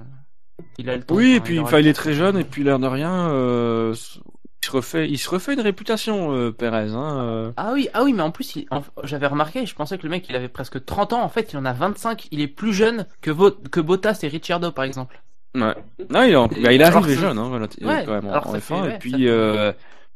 il 0.78 0.90
a 0.90 0.96
le 0.96 1.02
temps. 1.04 1.14
Oui, 1.14 1.32
et 1.34 1.40
puis 1.40 1.56
il 1.56 1.86
est 1.86 1.92
très 1.94 2.12
jeune, 2.12 2.36
et 2.38 2.44
puis 2.44 2.62
l'air 2.64 2.78
de 2.78 2.86
rien, 2.86 3.30
euh, 3.30 3.94
il 3.94 4.66
se 4.66 4.70
refait, 4.70 5.08
il 5.08 5.18
se 5.18 5.28
refait 5.30 5.54
une 5.54 5.60
réputation, 5.60 6.32
euh, 6.32 6.50
Perez. 6.50 6.92
Hein. 6.92 7.52
Ah 7.56 7.72
oui, 7.72 7.88
ah 7.94 8.02
oui, 8.02 8.12
mais 8.12 8.22
en 8.22 8.30
plus, 8.30 8.58
j'avais 9.02 9.26
remarqué, 9.26 9.64
je 9.66 9.74
pensais 9.74 9.96
que 9.98 10.02
le 10.04 10.10
mec, 10.10 10.26
il 10.28 10.36
avait 10.36 10.48
presque 10.48 10.84
30 10.84 11.12
ans. 11.12 11.22
En 11.22 11.28
fait, 11.28 11.52
il 11.52 11.58
en 11.58 11.64
a 11.64 11.72
25. 11.72 12.28
Il 12.30 12.40
est 12.40 12.48
plus 12.48 12.72
jeune 12.72 13.06
que, 13.20 13.30
que 13.68 13.80
Bottas 13.80 14.20
et 14.22 14.28
Ricciardo, 14.28 14.72
par 14.72 14.84
exemple. 14.84 15.22
Ouais. 15.54 15.74
Non, 16.10 16.22
il, 16.24 16.30
est 16.32 16.36
en- 16.36 16.48
bah, 16.48 16.72
il 16.72 16.82
arrive 16.82 17.14
ça- 17.14 17.20
jeune, 17.20 17.38
hein, 17.38 17.48
relati- 17.48 17.84
Ouais, 17.84 18.02
quand 18.04 18.12
même, 18.12 18.26
en, 18.26 18.32
alors 18.32 18.48
en 18.48 18.52
ça 18.52 18.58
F1, 18.58 18.60
fait- 18.60 18.74
ouais, 18.88 18.94
et 18.94 18.98
puis 18.98 19.12
fait- 19.12 19.28
euh, 19.28 19.72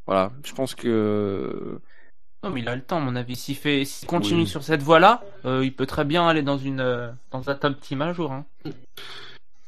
voilà, 0.06 0.32
je 0.44 0.52
pense 0.52 0.74
que 0.74 1.78
Non, 2.42 2.50
mais 2.50 2.60
il 2.60 2.68
a 2.68 2.74
le 2.76 2.82
temps, 2.82 2.98
à 2.98 3.00
mon 3.00 3.14
avis. 3.16 3.36
S'il 3.36 3.56
fait, 3.56 3.84
s'il 3.84 4.06
continue 4.08 4.42
Oui. 4.42 4.46
sur 4.48 4.62
cette 4.62 4.82
voie-là, 4.82 5.22
euh, 5.44 5.64
il 5.64 5.72
peut 5.74 5.86
très 5.86 6.04
bien 6.04 6.26
aller 6.28 6.42
dans 6.42 6.58
une, 6.58 6.80
euh, 6.80 7.08
dans 7.32 7.48
un 7.50 7.54
top 7.54 7.80
team 7.80 8.02
un 8.02 8.12
jour. 8.12 8.32
Hein. 8.32 8.44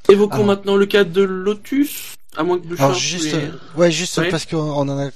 Évoquons 0.09 0.35
Alors- 0.35 0.47
maintenant 0.47 0.77
le 0.77 0.87
cas 0.87 1.05
de 1.05 1.23
Lotus, 1.23 2.15
à 2.37 2.43
moins 2.43 2.59
que 2.59 2.67
Bouchard 2.67 2.87
Alors 2.87 2.99
juste, 2.99 3.37
ouais, 3.77 3.91
juste 3.93 4.17
Ouais. 4.19 4.29
parce 4.29 4.47
qu'on 4.47 4.57
on 4.59 4.89
en 4.89 4.99
a, 5.09 5.11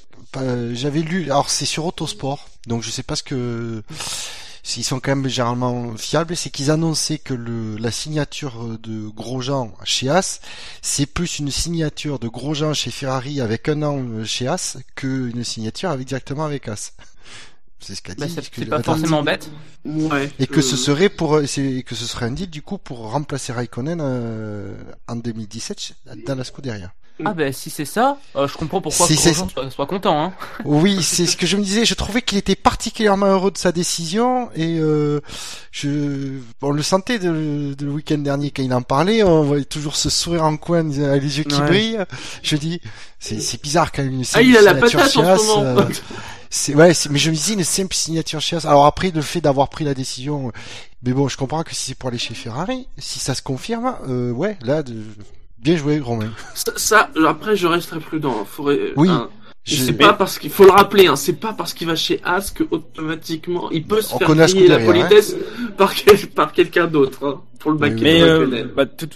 j'avais 0.72 1.00
lu. 1.00 1.24
Alors 1.24 1.48
c'est 1.48 1.64
sur 1.64 1.84
Autosport, 1.86 2.48
donc 2.66 2.82
je 2.82 2.90
sais 2.90 3.02
pas 3.02 3.16
ce 3.16 3.22
que. 3.22 3.82
Ils 4.76 4.84
sont 4.84 4.98
quand 4.98 5.14
même 5.14 5.28
généralement 5.28 5.94
fiables, 5.96 6.36
c'est 6.36 6.50
qu'ils 6.50 6.70
annonçaient 6.70 7.18
que 7.18 7.34
le, 7.34 7.76
la 7.76 7.90
signature 7.90 8.78
de 8.78 9.08
Grosjean 9.08 9.74
chez 9.84 10.08
As, 10.08 10.40
c'est 10.80 11.06
plus 11.06 11.38
une 11.38 11.50
signature 11.50 12.18
de 12.18 12.28
Grosjean 12.28 12.72
chez 12.72 12.90
Ferrari 12.90 13.40
avec 13.40 13.68
un 13.68 13.82
an 13.82 14.24
chez 14.24 14.48
As 14.48 14.78
que 14.94 15.28
une 15.28 15.44
signature 15.44 15.90
avec 15.90 16.06
directement 16.06 16.44
avec 16.44 16.68
As. 16.68 16.92
C'est 17.84 17.94
ce 17.94 18.02
qu'a 18.02 18.14
dit. 18.14 18.20
Bah, 18.20 18.26
c'est 18.34 18.48
que 18.48 18.56
c'est 18.56 18.66
pas 18.66 18.82
forcément 18.82 19.22
bête. 19.22 19.50
Ouais. 19.84 20.30
Et 20.38 20.46
que 20.46 20.60
euh, 20.60 20.62
ce 20.62 20.76
serait 20.76 21.10
pour, 21.10 21.40
et 21.40 21.82
que 21.82 21.94
ce 21.94 22.06
serait 22.06 22.26
un 22.26 22.30
deal 22.30 22.48
du 22.48 22.62
coup 22.62 22.78
pour 22.78 23.10
remplacer 23.10 23.52
Raikkonen 23.52 24.00
euh, 24.00 24.74
en 25.06 25.16
2017 25.16 25.92
dans 26.26 26.34
la 26.34 26.44
Scuderia. 26.44 26.92
Ah 27.24 27.32
ben 27.32 27.52
si 27.52 27.70
c'est 27.70 27.84
ça, 27.84 28.18
euh, 28.34 28.48
je 28.48 28.56
comprends 28.56 28.80
pourquoi 28.80 29.06
Si 29.06 29.14
c'est- 29.16 29.30
Grosjean 29.32 29.48
soit, 29.48 29.70
soit 29.70 29.86
content. 29.86 30.20
Hein. 30.24 30.32
Oui, 30.64 31.00
c'est 31.02 31.26
ce 31.26 31.36
que 31.36 31.46
je 31.46 31.56
me 31.56 31.62
disais. 31.62 31.84
Je 31.84 31.94
trouvais 31.94 32.22
qu'il 32.22 32.38
était 32.38 32.56
particulièrement 32.56 33.26
heureux 33.26 33.50
de 33.52 33.58
sa 33.58 33.70
décision 33.70 34.50
et 34.56 34.78
euh, 34.80 35.20
je, 35.70 36.40
on 36.60 36.72
le 36.72 36.82
sentait 36.82 37.20
de, 37.20 37.74
de 37.74 37.84
le 37.84 37.92
week-end 37.92 38.18
dernier 38.18 38.50
quand 38.50 38.62
il 38.64 38.74
en 38.74 38.82
parlait. 38.82 39.22
On 39.22 39.42
voyait 39.44 39.64
toujours 39.64 39.94
ce 39.94 40.10
sourire 40.10 40.42
en 40.44 40.56
coin, 40.56 40.82
les 40.82 41.38
yeux 41.38 41.44
qui 41.44 41.54
Ouais. 41.60 41.66
brillent. 41.66 42.04
Je 42.42 42.56
dis, 42.56 42.80
c'est 43.20 43.62
bizarre 43.62 43.92
quand 43.92 44.02
même 44.02 44.12
une 44.14 44.24
Ah, 44.34 44.42
il 44.42 44.56
a 44.56 44.62
la 44.62 44.72
signature 44.74 44.98
patate 45.00 45.16
en 45.16 45.22
Chias, 45.22 45.38
ce 45.38 45.46
moment. 45.46 45.80
euh, 45.80 45.88
c'est 46.50 46.74
ouais, 46.74 46.92
mais 47.10 47.18
je 47.18 47.30
me 47.30 47.36
dis 47.36 47.52
une 47.54 47.62
simple 47.64 47.94
signature 47.94 48.40
Chias. 48.40 48.64
Alors 48.64 48.86
après 48.86 49.12
le 49.12 49.22
fait 49.22 49.40
d'avoir 49.40 49.68
pris 49.68 49.84
la 49.84 49.94
décision, 49.94 50.50
mais 51.04 51.12
bon, 51.12 51.28
je 51.28 51.36
comprends 51.36 51.62
que 51.62 51.74
si 51.76 51.86
c'est 51.86 51.94
pour 51.94 52.08
aller 52.08 52.18
chez 52.18 52.34
Ferrari, 52.34 52.88
si 52.98 53.20
ça 53.20 53.36
se 53.36 53.42
confirme, 53.42 53.94
ouais, 54.34 54.58
là, 54.62 54.82
de... 54.82 54.96
bien 55.64 55.76
joué 55.76 55.98
Romain. 55.98 56.30
Ça, 56.54 56.72
ça, 56.76 57.10
après, 57.26 57.56
je 57.56 57.66
resterai 57.66 57.98
prudent. 57.98 58.36
hein. 58.42 58.44
Faudrait, 58.46 58.92
Oui. 58.96 59.08
hein. 59.08 59.28
Je- 59.64 59.76
C'est 59.76 59.94
pas 59.94 60.12
parce 60.12 60.38
qu'il 60.38 60.50
faut 60.50 60.64
le 60.64 60.70
rappeler, 60.72 61.06
hein, 61.06 61.16
c'est 61.16 61.40
pas 61.40 61.54
parce 61.54 61.72
qu'il 61.72 61.86
va 61.86 61.96
chez 61.96 62.20
As 62.22 62.50
que 62.50 62.64
automatiquement 62.70 63.70
il 63.70 63.82
peut 63.86 64.02
se 64.02 64.14
On 64.14 64.18
faire 64.18 64.28
payer 64.28 64.68
la 64.68 64.76
hein. 64.76 64.84
politesse 64.84 65.34
par, 65.78 65.94
quel- 65.94 66.26
par 66.28 66.52
quelqu'un 66.52 66.86
d'autre 66.86 67.26
hein, 67.26 67.40
pour 67.60 67.70
le 67.70 67.78
oui. 67.78 67.94
Mais 68.02 68.20
euh, 68.20 68.66
bah, 68.76 68.84
tout- 68.84 69.08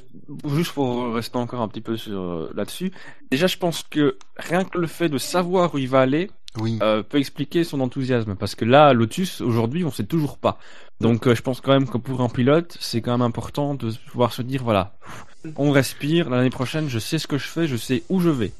juste 0.54 0.72
pour 0.72 1.12
rester 1.14 1.36
encore 1.36 1.60
un 1.60 1.68
petit 1.68 1.82
peu 1.82 1.98
sur 1.98 2.18
euh, 2.18 2.50
là-dessus, 2.54 2.92
déjà 3.30 3.46
je 3.46 3.58
pense 3.58 3.82
que 3.90 4.16
rien 4.38 4.64
que 4.64 4.78
le 4.78 4.86
fait 4.86 5.10
de 5.10 5.18
savoir 5.18 5.74
où 5.74 5.78
il 5.78 5.88
va 5.88 6.00
aller 6.00 6.30
Oui. 6.58 6.78
euh, 6.82 7.02
peut 7.02 7.18
expliquer 7.18 7.62
son 7.62 7.80
enthousiasme, 7.80 8.34
parce 8.34 8.54
que 8.54 8.64
là 8.64 8.94
Lotus 8.94 9.42
aujourd'hui 9.42 9.84
on 9.84 9.90
sait 9.90 10.04
toujours 10.04 10.38
pas. 10.38 10.58
Donc 11.00 11.26
euh, 11.26 11.34
je 11.34 11.42
pense 11.42 11.60
quand 11.60 11.72
même 11.72 11.88
que 11.88 11.98
pour 11.98 12.20
un 12.20 12.28
pilote 12.28 12.76
c'est 12.80 13.00
quand 13.00 13.12
même 13.12 13.22
important 13.22 13.74
de 13.74 13.90
pouvoir 14.10 14.32
se 14.32 14.42
dire 14.42 14.62
voilà, 14.64 14.96
on 15.56 15.70
respire, 15.70 16.28
l'année 16.30 16.50
prochaine 16.50 16.88
je 16.88 16.98
sais 16.98 17.18
ce 17.18 17.26
que 17.26 17.38
je 17.38 17.46
fais, 17.46 17.66
je 17.68 17.76
sais 17.76 18.02
où 18.08 18.20
je 18.20 18.30
vais. 18.30 18.52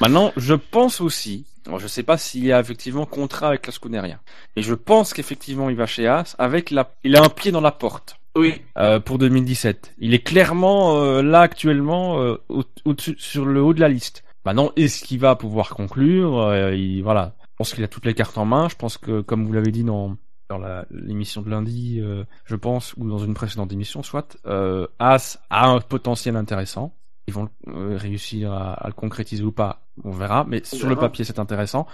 Maintenant 0.00 0.32
je 0.36 0.54
pense 0.54 1.00
aussi, 1.00 1.46
alors, 1.66 1.78
je 1.78 1.86
sais 1.86 2.02
pas 2.02 2.18
s'il 2.18 2.44
y 2.44 2.52
a 2.52 2.60
effectivement 2.60 3.06
contrat 3.06 3.48
avec 3.48 3.66
la 3.66 3.72
Scuderia, 3.72 4.20
mais 4.56 4.62
je 4.62 4.74
pense 4.74 5.12
qu'effectivement 5.14 5.70
il 5.70 5.76
va 5.76 5.86
chez 5.86 6.06
As 6.06 6.34
avec 6.38 6.70
la, 6.70 6.90
il 7.04 7.16
a 7.16 7.22
un 7.22 7.28
pied 7.30 7.52
dans 7.52 7.60
la 7.62 7.72
porte 7.72 8.16
Oui, 8.36 8.60
euh, 8.76 9.00
pour 9.00 9.18
2017. 9.18 9.94
Il 9.98 10.12
est 10.14 10.22
clairement 10.22 11.00
euh, 11.02 11.22
là 11.22 11.40
actuellement 11.40 12.20
euh, 12.20 12.36
au, 12.50 12.64
au-dessus- 12.84 13.16
sur 13.18 13.44
le 13.46 13.62
haut 13.62 13.72
de 13.74 13.80
la 13.80 13.88
liste. 13.88 14.24
Maintenant, 14.44 14.70
est-ce 14.76 15.02
qu'il 15.04 15.18
va 15.20 15.34
pouvoir 15.36 15.70
conclure? 15.70 16.38
Euh, 16.38 16.74
il, 16.74 17.02
Voilà, 17.02 17.34
je 17.42 17.46
pense 17.58 17.74
qu'il 17.74 17.84
a 17.84 17.88
toutes 17.88 18.06
les 18.06 18.14
cartes 18.14 18.38
en 18.38 18.44
main. 18.46 18.68
Je 18.68 18.76
pense 18.76 18.96
que, 18.96 19.20
comme 19.20 19.44
vous 19.46 19.52
l'avez 19.52 19.72
dit 19.72 19.84
dans 19.84 20.16
dans 20.48 20.60
l'émission 20.90 21.42
de 21.42 21.50
lundi, 21.50 22.00
euh, 22.00 22.24
je 22.46 22.56
pense, 22.56 22.94
ou 22.96 23.08
dans 23.08 23.18
une 23.18 23.34
précédente 23.34 23.72
émission, 23.72 24.02
soit, 24.02 24.36
euh, 24.46 24.86
As 24.98 25.38
a 25.50 25.68
un 25.68 25.80
potentiel 25.80 26.36
intéressant. 26.36 26.94
Ils 27.26 27.34
vont 27.34 27.50
euh, 27.68 27.96
réussir 27.98 28.52
à, 28.52 28.72
à 28.72 28.86
le 28.86 28.94
concrétiser 28.94 29.44
ou 29.44 29.52
pas, 29.52 29.82
on 30.04 30.10
verra. 30.12 30.44
Mais 30.48 30.62
On 30.72 30.76
sur 30.76 30.88
le 30.88 30.96
papier, 30.96 31.24
c'est 31.24 31.38
intéressant. 31.38 31.86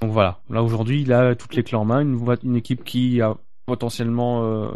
Donc 0.00 0.10
voilà, 0.10 0.40
là 0.50 0.62
aujourd'hui, 0.62 1.02
il 1.02 1.12
a 1.12 1.36
toutes 1.36 1.54
les 1.54 1.62
clés 1.62 1.76
en 1.76 1.84
main. 1.84 2.00
Une, 2.00 2.18
une 2.42 2.56
équipe 2.56 2.82
qui 2.82 3.20
a 3.20 3.36
potentiellement 3.66 4.72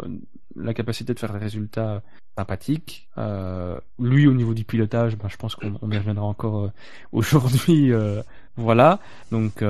la 0.55 0.73
capacité 0.73 1.13
de 1.13 1.19
faire 1.19 1.33
des 1.33 1.39
résultats 1.39 2.01
sympathiques. 2.37 3.09
Lui, 3.99 4.27
au 4.27 4.33
niveau 4.33 4.53
du 4.53 4.63
pilotage, 4.63 5.17
ben, 5.17 5.27
je 5.27 5.35
pense 5.35 5.55
qu'on 5.55 5.77
on 5.81 5.91
y 5.91 5.97
reviendra 5.97 6.23
encore 6.25 6.69
aujourd'hui. 7.11 7.91
voilà. 8.55 8.99
Donc, 9.31 9.61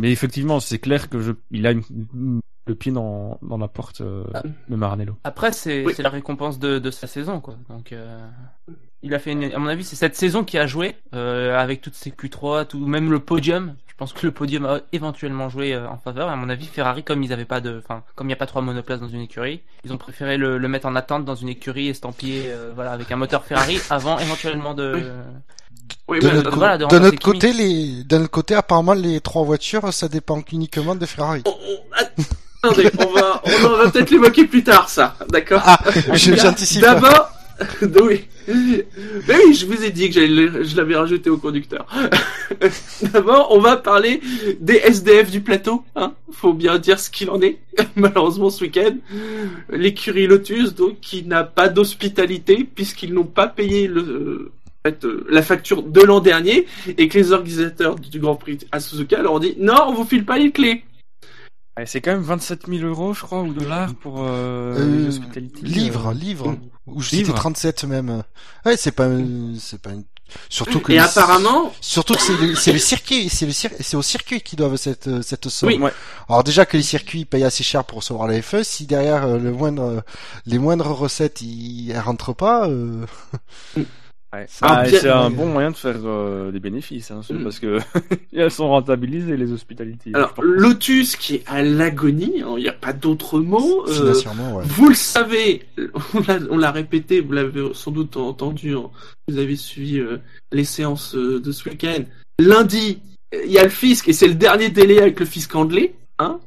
mais 0.00 0.12
effectivement, 0.12 0.60
c'est 0.60 0.78
clair 0.78 1.08
que 1.08 1.18
je, 1.20 1.32
il 1.50 1.66
a 1.66 1.72
une- 1.72 1.82
une- 2.14 2.40
le 2.66 2.74
pied 2.74 2.92
dans, 2.92 3.38
dans 3.42 3.58
la 3.58 3.68
porte 3.68 4.00
euh, 4.00 4.24
Ah. 4.34 4.42
de 4.68 4.76
Maranello. 4.76 5.16
Après, 5.24 5.52
c'est 5.52 5.84
Oui. 5.84 5.92
c'est 5.96 6.02
la 6.02 6.10
récompense 6.10 6.58
de, 6.58 6.78
de 6.78 6.90
sa 6.90 7.06
saison, 7.06 7.40
quoi. 7.40 7.54
Donc, 7.68 7.92
euh... 7.92 8.26
il 9.02 9.14
a 9.14 9.18
fait 9.18 9.32
une, 9.32 9.44
à 9.52 9.58
mon 9.58 9.68
avis, 9.68 9.84
c'est 9.84 9.96
cette 9.96 10.16
saison 10.16 10.42
qui 10.44 10.58
a 10.58 10.66
joué 10.66 10.96
euh, 11.14 11.56
avec 11.56 11.80
toutes 11.80 11.94
ces 11.94 12.10
Q3, 12.10 12.66
tout, 12.66 12.84
même 12.86 13.10
le 13.10 13.20
podium. 13.20 13.74
Je 13.86 13.94
pense 13.98 14.12
que 14.12 14.26
le 14.26 14.32
podium 14.32 14.66
a 14.66 14.80
éventuellement 14.92 15.48
joué 15.48 15.72
euh, 15.74 15.88
en 15.88 15.96
faveur. 15.96 16.28
À 16.28 16.36
mon 16.36 16.48
avis, 16.50 16.66
Ferrari, 16.66 17.02
comme 17.02 17.22
ils 17.22 17.32
avaient 17.32 17.44
pas 17.46 17.60
de, 17.60 17.80
enfin, 17.82 18.02
comme 18.14 18.26
il 18.26 18.28
n'y 18.28 18.34
a 18.34 18.36
pas 18.36 18.46
trois 18.46 18.60
monoplaces 18.62 19.00
dans 19.00 19.08
une 19.08 19.22
écurie, 19.22 19.62
ils 19.84 19.92
ont 19.92 19.96
préféré 19.96 20.36
le, 20.36 20.58
le 20.58 20.68
mettre 20.68 20.86
en 20.86 20.96
attente 20.96 21.24
dans 21.24 21.34
une 21.36 21.48
écurie 21.48 21.88
estampillée, 21.88 22.44
euh, 22.48 22.72
voilà, 22.74 22.92
avec 22.92 23.10
un 23.12 23.16
moteur 23.16 23.44
Ferrari 23.44 23.78
avant 23.90 24.18
éventuellement 24.18 24.74
de. 24.74 25.12
Oui, 26.08 26.18
De 26.20 26.28
notre, 26.30 26.56
voilà, 26.56 26.78
de 26.78 26.86
de 26.86 26.98
notre 26.98 27.20
côté, 27.20 27.52
les, 27.52 28.02
d'un 28.04 28.22
autre 28.22 28.30
côté, 28.30 28.54
apparemment, 28.54 28.92
les 28.92 29.20
trois 29.20 29.44
voitures, 29.44 29.92
ça 29.92 30.08
dépend 30.08 30.42
uniquement 30.52 30.94
de 30.96 31.06
Ferrari. 31.06 31.42
on- 31.46 31.50
on- 31.50 32.22
attendez, 32.66 32.90
on 32.98 33.12
va, 33.12 33.42
on 33.44 33.66
en 33.66 33.76
va 33.76 33.90
peut-être 33.90 34.10
l'évoquer 34.10 34.46
plus 34.46 34.62
tard, 34.62 34.88
ça, 34.88 35.16
d'accord 35.30 35.62
Ah, 35.64 35.78
j'anticipe. 36.12 36.82
D'abord, 36.82 37.30
oui. 38.02 38.24
Mais 38.48 39.34
oui, 39.44 39.54
je 39.54 39.66
vous 39.66 39.82
ai 39.82 39.90
dit 39.90 40.10
que 40.10 40.20
je 40.20 40.76
l'avais 40.76 40.94
rajouté 40.94 41.30
au 41.30 41.36
conducteur. 41.36 41.86
D'abord, 43.12 43.48
on 43.50 43.58
va 43.58 43.76
parler 43.76 44.20
des 44.60 44.76
SDF 44.76 45.30
du 45.30 45.40
plateau. 45.40 45.82
Hein. 45.96 46.12
Faut 46.30 46.52
bien 46.52 46.78
dire 46.78 47.00
ce 47.00 47.10
qu'il 47.10 47.30
en 47.30 47.40
est. 47.40 47.58
Malheureusement, 47.96 48.50
ce 48.50 48.62
week-end, 48.62 48.96
l'écurie 49.70 50.26
Lotus, 50.26 50.74
donc, 50.74 51.00
qui 51.00 51.24
n'a 51.24 51.44
pas 51.44 51.68
d'hospitalité 51.68 52.68
puisqu'ils 52.72 53.14
n'ont 53.14 53.24
pas 53.24 53.48
payé 53.48 53.88
le, 53.88 54.52
euh, 54.86 55.26
la 55.28 55.42
facture 55.42 55.82
de 55.82 56.00
l'an 56.00 56.20
dernier 56.20 56.66
et 56.98 57.08
que 57.08 57.18
les 57.18 57.32
organisateurs 57.32 57.96
du 57.96 58.20
Grand 58.20 58.36
Prix 58.36 58.58
à 58.70 58.80
Suzuka 58.80 59.20
leur 59.20 59.32
ont 59.32 59.38
dit 59.38 59.54
non, 59.58 59.86
on 59.88 59.94
vous 59.94 60.04
file 60.04 60.24
pas 60.24 60.38
les 60.38 60.52
clés. 60.52 60.84
Ouais, 61.76 61.84
c'est 61.86 62.00
quand 62.00 62.12
même 62.12 62.22
27 62.22 62.68
000 62.68 62.84
euros, 62.88 63.12
je 63.12 63.20
crois, 63.22 63.42
ou 63.42 63.52
dollars 63.52 63.94
pour 63.96 64.22
euh, 64.22 64.74
Euh, 64.78 64.96
les 64.98 65.08
hospitalités. 65.08 65.60
Livre, 65.62 66.12
livre. 66.14 66.56
Ou 66.86 67.02
c'était 67.02 67.16
Livre. 67.18 67.34
37 67.34 67.84
même. 67.84 68.22
Ouais, 68.64 68.76
c'est 68.78 68.92
pas, 68.92 69.08
c'est 69.60 69.80
pas 69.82 69.90
une... 69.90 70.04
Surtout 70.48 70.80
que 70.80 70.90
Et 70.90 70.96
les- 70.96 71.00
apparemment, 71.00 71.72
Surtout 71.80 72.14
que 72.14 72.20
c'est 72.20 72.36
le, 72.36 72.54
c'est 72.56 72.72
le 72.72 72.80
circuit, 72.80 73.28
c'est 73.28 73.46
le 73.46 73.52
cir- 73.52 73.70
c'est 73.78 73.96
au 73.96 74.02
circuit 74.02 74.40
qui 74.40 74.56
doivent 74.56 74.74
cette 74.76 75.22
cette 75.22 75.48
somme. 75.48 75.68
Oui. 75.68 75.78
Ouais. 75.78 75.92
Alors 76.28 76.42
déjà 76.42 76.66
que 76.66 76.76
les 76.76 76.82
circuits 76.82 77.24
payent 77.24 77.44
assez 77.44 77.62
cher 77.62 77.84
pour 77.84 77.98
recevoir 77.98 78.26
la 78.26 78.42
FE, 78.42 78.64
si 78.64 78.86
derrière 78.86 79.24
euh, 79.24 79.38
le 79.38 79.52
moindre 79.52 80.02
les 80.44 80.58
moindres 80.58 80.90
recettes 80.90 81.42
ils 81.42 81.92
elles 81.92 82.00
rentrent 82.00 82.32
pas, 82.34 82.68
euh... 82.68 83.06
Ouais. 84.32 84.46
Ah, 84.60 84.82
Ah, 84.82 84.88
c'est 84.88 85.08
un 85.08 85.30
bon 85.30 85.46
moyen 85.46 85.70
de 85.70 85.76
faire 85.76 85.96
euh, 86.04 86.50
des 86.50 86.58
bénéfices, 86.60 87.10
hein, 87.10 87.20
Mm. 87.30 87.42
parce 87.44 87.58
que 87.60 87.78
elles 88.34 88.50
sont 88.50 88.68
rentabilisées 88.68 89.36
les 89.36 89.52
hospitalités. 89.52 90.10
alors. 90.14 90.34
Lotus 90.42 91.16
qui 91.16 91.36
est 91.36 91.44
à 91.46 91.62
l'agonie, 91.62 92.42
hein, 92.42 92.54
il 92.56 92.62
n'y 92.64 92.68
a 92.68 92.72
pas 92.72 92.92
d'autre 92.92 93.38
mot. 93.40 93.84
euh, 93.88 94.12
ouais. 94.14 94.64
Vous 94.66 94.88
le 94.88 94.94
savez, 94.94 95.62
on 96.50 96.58
l'a- 96.58 96.70
répété, 96.72 97.20
vous 97.20 97.32
l'avez 97.32 97.70
sans 97.72 97.92
doute 97.92 98.16
entendu, 98.16 98.74
hein, 98.74 98.90
vous 99.28 99.38
avez 99.38 99.56
suivi 99.56 100.00
euh, 100.00 100.18
les 100.52 100.64
séances 100.64 101.14
euh, 101.14 101.40
de 101.40 101.52
ce 101.52 101.68
week-end. 101.68 102.02
Lundi, 102.38 102.98
il 103.44 103.50
y 103.50 103.58
a 103.58 103.62
le 103.64 103.70
fisc 103.70 104.08
et 104.08 104.12
c'est 104.12 104.28
le 104.28 104.34
dernier 104.34 104.68
délai 104.70 105.00
avec 105.00 105.18
le 105.20 105.26
fisc 105.26 105.54
anglais. 105.54 105.94
Hein. 106.18 106.40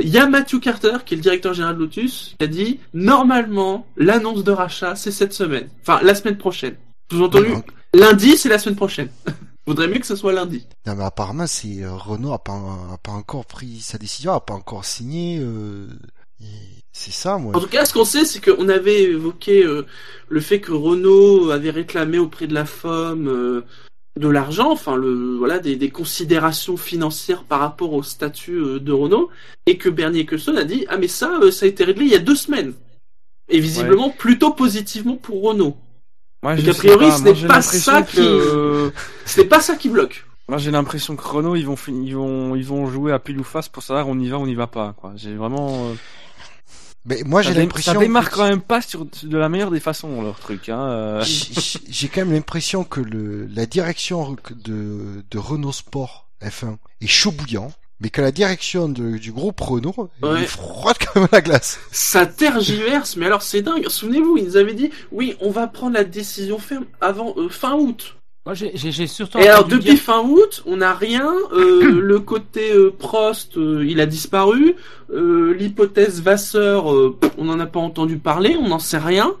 Il 0.00 0.08
y 0.08 0.18
a 0.18 0.26
Matthew 0.28 0.60
Carter, 0.60 0.98
qui 1.04 1.14
est 1.14 1.16
le 1.16 1.22
directeur 1.22 1.52
général 1.52 1.74
de 1.76 1.80
Lotus, 1.80 2.34
qui 2.38 2.44
a 2.44 2.48
dit 2.48 2.78
normalement 2.94 3.86
l'annonce 3.96 4.44
de 4.44 4.52
rachat 4.52 4.94
c'est 4.96 5.10
cette 5.10 5.32
semaine, 5.32 5.68
enfin 5.82 6.00
la 6.02 6.14
semaine 6.14 6.36
prochaine. 6.38 6.76
Sous-entendu, 7.10 7.54
lundi 7.94 8.36
c'est 8.36 8.48
la 8.48 8.58
semaine 8.58 8.76
prochaine. 8.76 9.08
Vaudrait 9.66 9.88
mieux 9.88 9.98
que 9.98 10.06
ce 10.06 10.16
soit 10.16 10.32
lundi. 10.32 10.66
non, 10.86 10.94
mais 10.94 11.04
apparemment 11.04 11.46
c'est 11.46 11.82
euh, 11.82 11.94
Renault 11.94 12.32
a 12.32 12.38
pas 12.38 12.52
a 12.52 12.98
pas 13.02 13.12
encore 13.12 13.46
pris 13.46 13.80
sa 13.80 13.98
décision, 13.98 14.32
a 14.32 14.40
pas 14.40 14.54
encore 14.54 14.84
signé. 14.84 15.38
Euh... 15.40 15.86
C'est 16.92 17.12
ça, 17.12 17.38
moi. 17.38 17.56
En 17.56 17.60
tout 17.60 17.68
cas, 17.68 17.84
ce 17.84 17.92
qu'on 17.92 18.04
sait, 18.04 18.24
c'est 18.24 18.40
qu'on 18.44 18.68
avait 18.68 19.02
évoqué 19.04 19.64
euh, 19.64 19.84
le 20.28 20.40
fait 20.40 20.60
que 20.60 20.72
Renault 20.72 21.50
avait 21.50 21.70
réclamé 21.70 22.18
auprès 22.18 22.46
de 22.46 22.54
la 22.54 22.66
FOM 22.66 23.26
euh, 23.26 23.62
de 24.18 24.28
l'argent, 24.28 24.70
enfin 24.70 24.96
le 24.96 25.36
voilà 25.36 25.58
des, 25.58 25.76
des 25.76 25.90
considérations 25.90 26.76
financières 26.76 27.42
par 27.42 27.60
rapport 27.60 27.92
au 27.92 28.02
statut 28.02 28.56
euh, 28.56 28.78
de 28.78 28.92
Renault, 28.92 29.28
et 29.66 29.76
que 29.76 29.88
Bernier 29.88 30.20
Ecclestone 30.20 30.56
a 30.56 30.64
dit 30.64 30.86
ah 30.88 30.98
mais 30.98 31.08
ça 31.08 31.38
euh, 31.42 31.50
ça 31.50 31.66
a 31.66 31.68
été 31.68 31.82
réglé 31.84 32.04
il 32.04 32.12
y 32.12 32.16
a 32.16 32.20
deux 32.20 32.36
semaines, 32.36 32.74
et 33.48 33.58
visiblement 33.58 34.10
plutôt 34.10 34.52
positivement 34.52 35.16
pour 35.16 35.42
Renault. 35.42 35.76
Moi, 36.44 36.54
donc, 36.56 36.64
je 36.66 36.70
a 36.70 36.74
priori, 36.74 37.08
pas, 37.08 37.16
ce 37.16 37.22
n'est 37.22 37.34
j'ai 37.34 37.46
pas 37.48 37.54
l'impression 37.56 37.92
ça 37.92 38.02
que- 38.02 38.10
qui- 38.12 38.20
euh, 38.20 38.90
C'est 39.24 39.46
pas 39.46 39.60
ça 39.60 39.74
qui 39.76 39.88
bloque. 39.88 40.24
Moi, 40.48 40.58
j'ai 40.58 40.70
l'impression 40.70 41.16
que 41.16 41.26
Renault, 41.26 41.56
ils 41.56 41.64
vont, 41.66 41.74
fin- 41.74 41.90
ils 41.92 42.14
vont, 42.14 42.54
ils 42.54 42.64
vont 42.66 42.86
jouer 42.86 43.12
à 43.12 43.18
pile 43.18 43.40
ou 43.40 43.44
face 43.44 43.68
pour 43.68 43.82
savoir 43.82 44.06
on 44.08 44.18
y 44.18 44.28
va, 44.28 44.38
on 44.38 44.46
y 44.46 44.54
va 44.54 44.66
pas. 44.66 44.94
Quoi. 44.96 45.12
J'ai 45.16 45.34
vraiment. 45.34 45.86
euh, 45.88 45.94
Mais 47.06 47.22
moi 47.24 47.42
j'ai 47.42 47.52
l'impression. 47.54 47.92
ça 47.94 47.98
démarre 47.98 48.30
que- 48.30 48.36
quand 48.36 48.48
même 48.48 48.60
pas 48.60 48.80
sur 48.82 49.06
de 49.22 49.36
la 49.38 49.48
meilleure 49.48 49.70
des 49.70 49.80
façons 49.80 50.20
leur 50.22 50.38
truc. 50.38 50.68
Hein. 50.68 50.80
euh. 50.80 51.22
J'ai 51.22 51.80
j'ai 51.88 52.08
quand 52.08 52.22
même 52.22 52.32
l'impression 52.32 52.84
que 52.84 53.00
le, 53.00 53.46
la 53.46 53.66
direction 53.66 54.36
de, 54.50 55.22
de 55.30 55.38
Renault 55.38 55.72
Sport 55.72 56.28
F1 56.42 56.76
est 57.00 57.06
chaud 57.06 57.30
bouillant, 57.32 57.72
mais 58.00 58.10
que 58.10 58.20
la 58.20 58.32
direction 58.32 58.88
de- 58.88 59.16
du 59.18 59.32
groupe 59.32 59.60
Renault 59.60 60.10
Ouais. 60.22 60.42
est 60.42 60.46
froide 60.46 60.96
comme 61.12 61.26
la 61.32 61.40
glace. 61.40 61.78
Ça 61.92 62.26
tergiverse, 62.26 63.16
mais 63.16 63.26
alors 63.26 63.42
c'est 63.42 63.62
dingue. 63.62 63.88
Souvenez-vous, 63.88 64.36
ils 64.38 64.44
nous 64.44 64.56
avaient 64.56 64.74
dit 64.74 64.90
oui, 65.12 65.36
on 65.40 65.50
va 65.50 65.66
prendre 65.66 65.94
la 65.94 66.04
décision 66.04 66.58
ferme 66.58 66.84
avant 67.00 67.34
euh, 67.36 67.48
fin 67.48 67.74
août. 67.74 68.16
Moi, 68.46 68.52
j'ai- 68.54 69.06
surtout. 69.06 69.38
Et 69.38 69.48
alors 69.48 69.64
depuis 69.64 69.92
dire- 69.92 69.98
fin 70.02 70.20
août, 70.20 70.62
on 70.66 70.76
n'a 70.76 70.92
rien. 70.92 71.32
Euh, 71.54 71.80
le 72.00 72.20
côté 72.20 72.72
euh, 72.74 72.90
Prost, 72.90 73.56
euh, 73.56 73.86
il 73.88 74.00
a 74.00 74.06
disparu. 74.06 74.74
Euh, 75.10 75.54
L'hypothèse 75.54 76.20
Vasseur, 76.20 76.92
euh, 76.92 77.16
on 77.38 77.44
n'en 77.46 77.58
a 77.58 77.64
pas 77.66 77.80
entendu 77.80 78.18
parler, 78.18 78.56
on 78.60 78.68
n'en 78.68 78.78
sait 78.78 78.98
rien. 78.98 79.32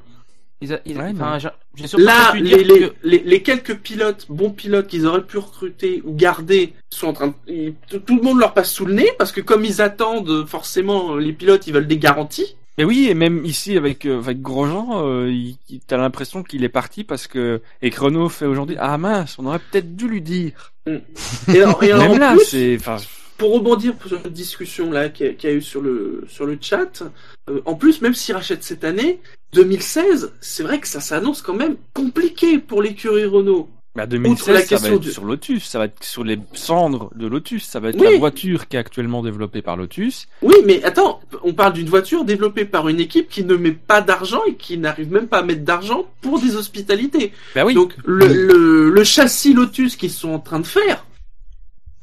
Ils 0.64 0.72
a- 0.74 0.80
ils- 0.84 0.96
Ouais, 0.98 1.12
enfin, 1.14 1.32
non. 1.34 1.38
j'ai 1.38 1.48
j'ai 1.76 1.86
surtout 1.86 2.04
Là, 2.04 2.32
les, 2.34 2.62
les, 2.64 2.80
que- 2.80 2.94
les, 3.04 3.18
les 3.24 3.42
quelques 3.42 3.76
pilotes, 3.78 4.26
bons 4.28 4.50
pilotes 4.50 4.86
qu'ils 4.88 5.06
auraient 5.06 5.24
pu 5.24 5.38
recruter 5.38 6.02
ou 6.04 6.14
garder, 6.14 6.72
sont 6.90 7.08
en 7.08 7.12
train 7.12 7.26
de... 7.28 7.34
ils- 7.48 7.74
tout 7.88 7.98
tout 8.00 8.16
le 8.16 8.22
monde 8.22 8.38
leur 8.40 8.52
passe 8.54 8.72
sous 8.72 8.86
le 8.86 8.94
nez 8.94 9.10
parce 9.18 9.32
que 9.32 9.40
comme 9.40 9.64
ils 9.64 9.80
attendent, 9.82 10.46
forcément, 10.46 11.16
les 11.16 11.32
pilotes, 11.32 11.66
ils 11.66 11.72
veulent 11.74 11.86
des 11.86 11.98
garanties. 11.98 12.56
Mais 12.76 12.82
oui, 12.84 13.06
et 13.08 13.14
même 13.14 13.44
ici 13.44 13.76
avec 13.76 14.04
euh, 14.04 14.18
avec 14.18 14.42
Grosjean, 14.42 15.06
euh, 15.06 15.30
il- 15.30 15.56
il- 15.70 15.78
t'as 15.80 15.96
l'impression 15.96 16.42
qu'il 16.42 16.64
est 16.64 16.68
parti 16.68 17.04
parce 17.04 17.28
que 17.28 17.60
et 17.82 17.90
que 17.90 18.00
Renault 18.00 18.28
fait 18.28 18.46
aujourd'hui 18.46 18.74
ah 18.80 18.98
mince, 18.98 19.36
on 19.38 19.46
aurait 19.46 19.60
peut-être 19.70 19.94
dû 19.94 20.08
lui 20.08 20.20
dire. 20.20 20.72
Et 20.86 21.60
alors, 21.62 21.82
et 21.84 21.92
alors, 21.92 22.02
Même 22.02 22.12
en 22.12 22.18
là, 22.18 22.34
plus, 22.34 22.44
c'est 22.46 22.76
enfin 22.80 22.96
pour 23.38 23.52
rebondir 23.54 23.94
sur 24.06 24.20
cette 24.22 24.32
discussion 24.32 24.90
là 24.90 25.08
qu'il 25.08 25.26
y, 25.26 25.28
a- 25.28 25.32
qu'il 25.32 25.50
y 25.50 25.52
a 25.52 25.56
eu 25.56 25.62
sur 25.62 25.80
le 25.80 26.24
sur 26.28 26.46
le 26.46 26.56
chat, 26.60 27.02
euh, 27.50 27.60
en 27.64 27.74
plus 27.74 28.00
même 28.00 28.14
s'ils 28.14 28.34
rachètent 28.34 28.64
cette 28.64 28.84
année, 28.84 29.20
2016, 29.54 30.32
c'est 30.40 30.62
vrai 30.62 30.78
que 30.80 30.88
ça 30.88 31.00
s'annonce 31.00 31.42
quand 31.42 31.54
même 31.54 31.76
compliqué 31.94 32.58
pour 32.58 32.82
l'écurie 32.82 33.24
Renault. 33.24 33.68
bah 33.96 34.02
la 34.02 34.06
2016 34.08 34.66
ça 34.66 34.76
va 34.76 34.88
être 34.88 34.98
du- 35.00 35.12
sur 35.12 35.24
Lotus, 35.24 35.64
ça 35.64 35.78
va 35.78 35.84
être 35.84 36.02
sur 36.02 36.24
les 36.24 36.36
cendres 36.52 37.10
de 37.14 37.28
Lotus, 37.28 37.64
ça 37.64 37.78
va 37.78 37.90
être 37.90 38.00
Oui. 38.00 38.08
la 38.14 38.18
voiture 38.18 38.66
qui 38.66 38.74
est 38.76 38.80
actuellement 38.80 39.22
développée 39.22 39.62
par 39.62 39.76
Lotus. 39.76 40.26
Oui, 40.42 40.56
mais 40.66 40.82
attends, 40.82 41.20
on 41.44 41.52
parle 41.54 41.74
d'une 41.74 41.88
voiture 41.88 42.24
développée 42.24 42.64
par 42.64 42.88
une 42.88 42.98
équipe 42.98 43.28
qui 43.28 43.44
ne 43.44 43.54
met 43.54 43.70
pas 43.70 44.00
d'argent 44.00 44.40
et 44.48 44.54
qui 44.56 44.78
n'arrive 44.78 45.12
même 45.12 45.28
pas 45.28 45.38
à 45.38 45.42
mettre 45.44 45.62
d'argent 45.62 46.06
pour 46.22 46.40
des 46.40 46.56
hospitalités. 46.56 47.32
Bah 47.54 47.64
oui. 47.64 47.74
Donc 47.74 47.94
le, 48.04 48.26
le, 48.26 48.90
le 48.90 49.04
châssis 49.04 49.54
Lotus 49.54 49.94
qu'ils 49.94 50.10
sont 50.10 50.30
en 50.30 50.40
train 50.40 50.58
de 50.58 50.66
faire, 50.66 51.06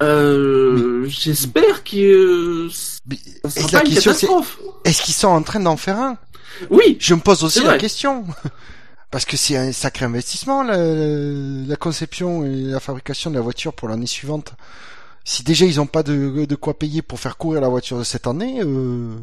euh, 0.01 1.05
j'espère 1.07 1.83
que 1.83 1.97
euh, 1.97 2.69
Mais- 3.07 3.17
ça 3.49 3.59
et 3.59 3.63
sera 3.63 3.79
pas 3.81 3.87
une 3.87 3.93
catastrophe. 3.95 4.59
est-ce 4.85 5.01
qu'ils 5.01 5.13
sont 5.13 5.27
en 5.27 5.41
train 5.43 5.59
d'en 5.59 5.77
faire 5.77 5.97
un? 5.99 6.17
Oui, 6.69 6.97
Je 6.99 7.13
me 7.15 7.19
pose 7.19 7.43
aussi 7.43 7.63
la 7.63 7.77
question. 7.77 8.25
Parce 9.11 9.25
que 9.25 9.35
c'est 9.35 9.57
un 9.57 9.71
sacré 9.73 10.05
investissement, 10.05 10.63
la, 10.63 10.77
la 10.77 11.75
conception 11.75 12.45
et 12.45 12.55
la 12.55 12.79
fabrication 12.79 13.29
de 13.29 13.35
la 13.35 13.41
voiture 13.41 13.73
pour 13.73 13.89
l'année 13.89 14.07
suivante. 14.07 14.53
Si 15.25 15.43
déjà 15.43 15.65
ils 15.65 15.75
n'ont 15.77 15.85
pas 15.85 16.01
de, 16.03 16.45
de 16.45 16.55
quoi 16.55 16.79
payer 16.79 17.01
pour 17.01 17.19
faire 17.19 17.35
courir 17.37 17.59
la 17.61 17.67
voiture 17.67 17.97
de 17.99 18.03
cette 18.05 18.25
année, 18.25 18.61
euh, 18.63 19.13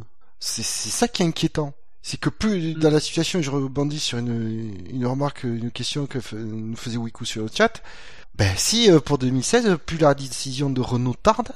c'est 0.41 0.63
ça 0.63 1.09
qui 1.09 1.23
est 1.23 1.27
inquiétant. 1.27 1.73
C'est 2.03 2.21
que 2.21 2.29
plus 2.29 2.75
dans 2.75 2.91
la 2.91 3.01
situation, 3.01 3.41
je 3.43 3.51
rebondis 3.51 3.99
sur 3.99 4.19
une, 4.19 4.75
une 4.91 5.07
remarque, 5.07 5.45
une 5.45 5.71
question 5.71 6.07
que 6.07 6.19
nous 6.35 6.77
faisait 6.77 6.97
Wiku 6.99 7.25
sur 7.25 7.43
le 7.43 7.49
chat. 7.53 7.83
Ben 8.39 8.53
si 8.57 8.89
euh, 8.91 9.01
pour 9.01 9.19
2016, 9.19 9.79
plus 9.85 9.99
la 9.99 10.15
décision 10.15 10.71
de 10.71 10.81
Renault 10.81 11.17
tarde, 11.21 11.49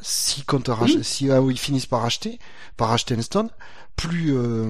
comptent 0.46 0.68
rach- 0.68 0.96
Oui. 0.96 1.04
si 1.04 1.30
ah, 1.30 1.40
ils 1.48 1.58
finissent 1.58 1.86
par 1.86 2.02
racheter, 2.02 2.38
par 2.76 2.88
racheter 2.88 3.14
un 3.14 3.22
Stone, 3.22 3.50
plus 3.94 4.34
euh, 4.36 4.66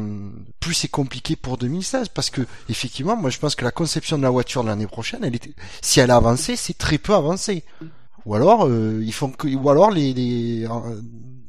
plus 0.61 0.75
c'est 0.75 0.89
compliqué 0.89 1.37
pour 1.37 1.57
2016 1.57 2.09
parce 2.09 2.29
que 2.29 2.43
effectivement, 2.69 3.17
moi 3.17 3.31
je 3.31 3.39
pense 3.39 3.55
que 3.55 3.65
la 3.65 3.71
conception 3.71 4.19
de 4.19 4.23
la 4.25 4.31
voiture 4.31 4.63
de 4.63 4.69
l'année 4.69 4.87
prochaine, 4.87 5.21
elle 5.25 5.35
était, 5.35 5.55
si 5.81 6.01
elle 6.01 6.11
a 6.11 6.17
avancé, 6.17 6.55
c'est 6.57 6.77
très 6.77 6.99
peu 6.99 7.15
avancé. 7.15 7.65
Ou 8.27 8.35
alors 8.35 8.67
euh, 8.69 9.01
ils 9.03 9.13
font 9.15 9.31
que, 9.31 9.49
ou 9.49 9.71
alors 9.71 9.91
les, 9.91 10.13
les 10.13 10.67
euh, 10.67 11.01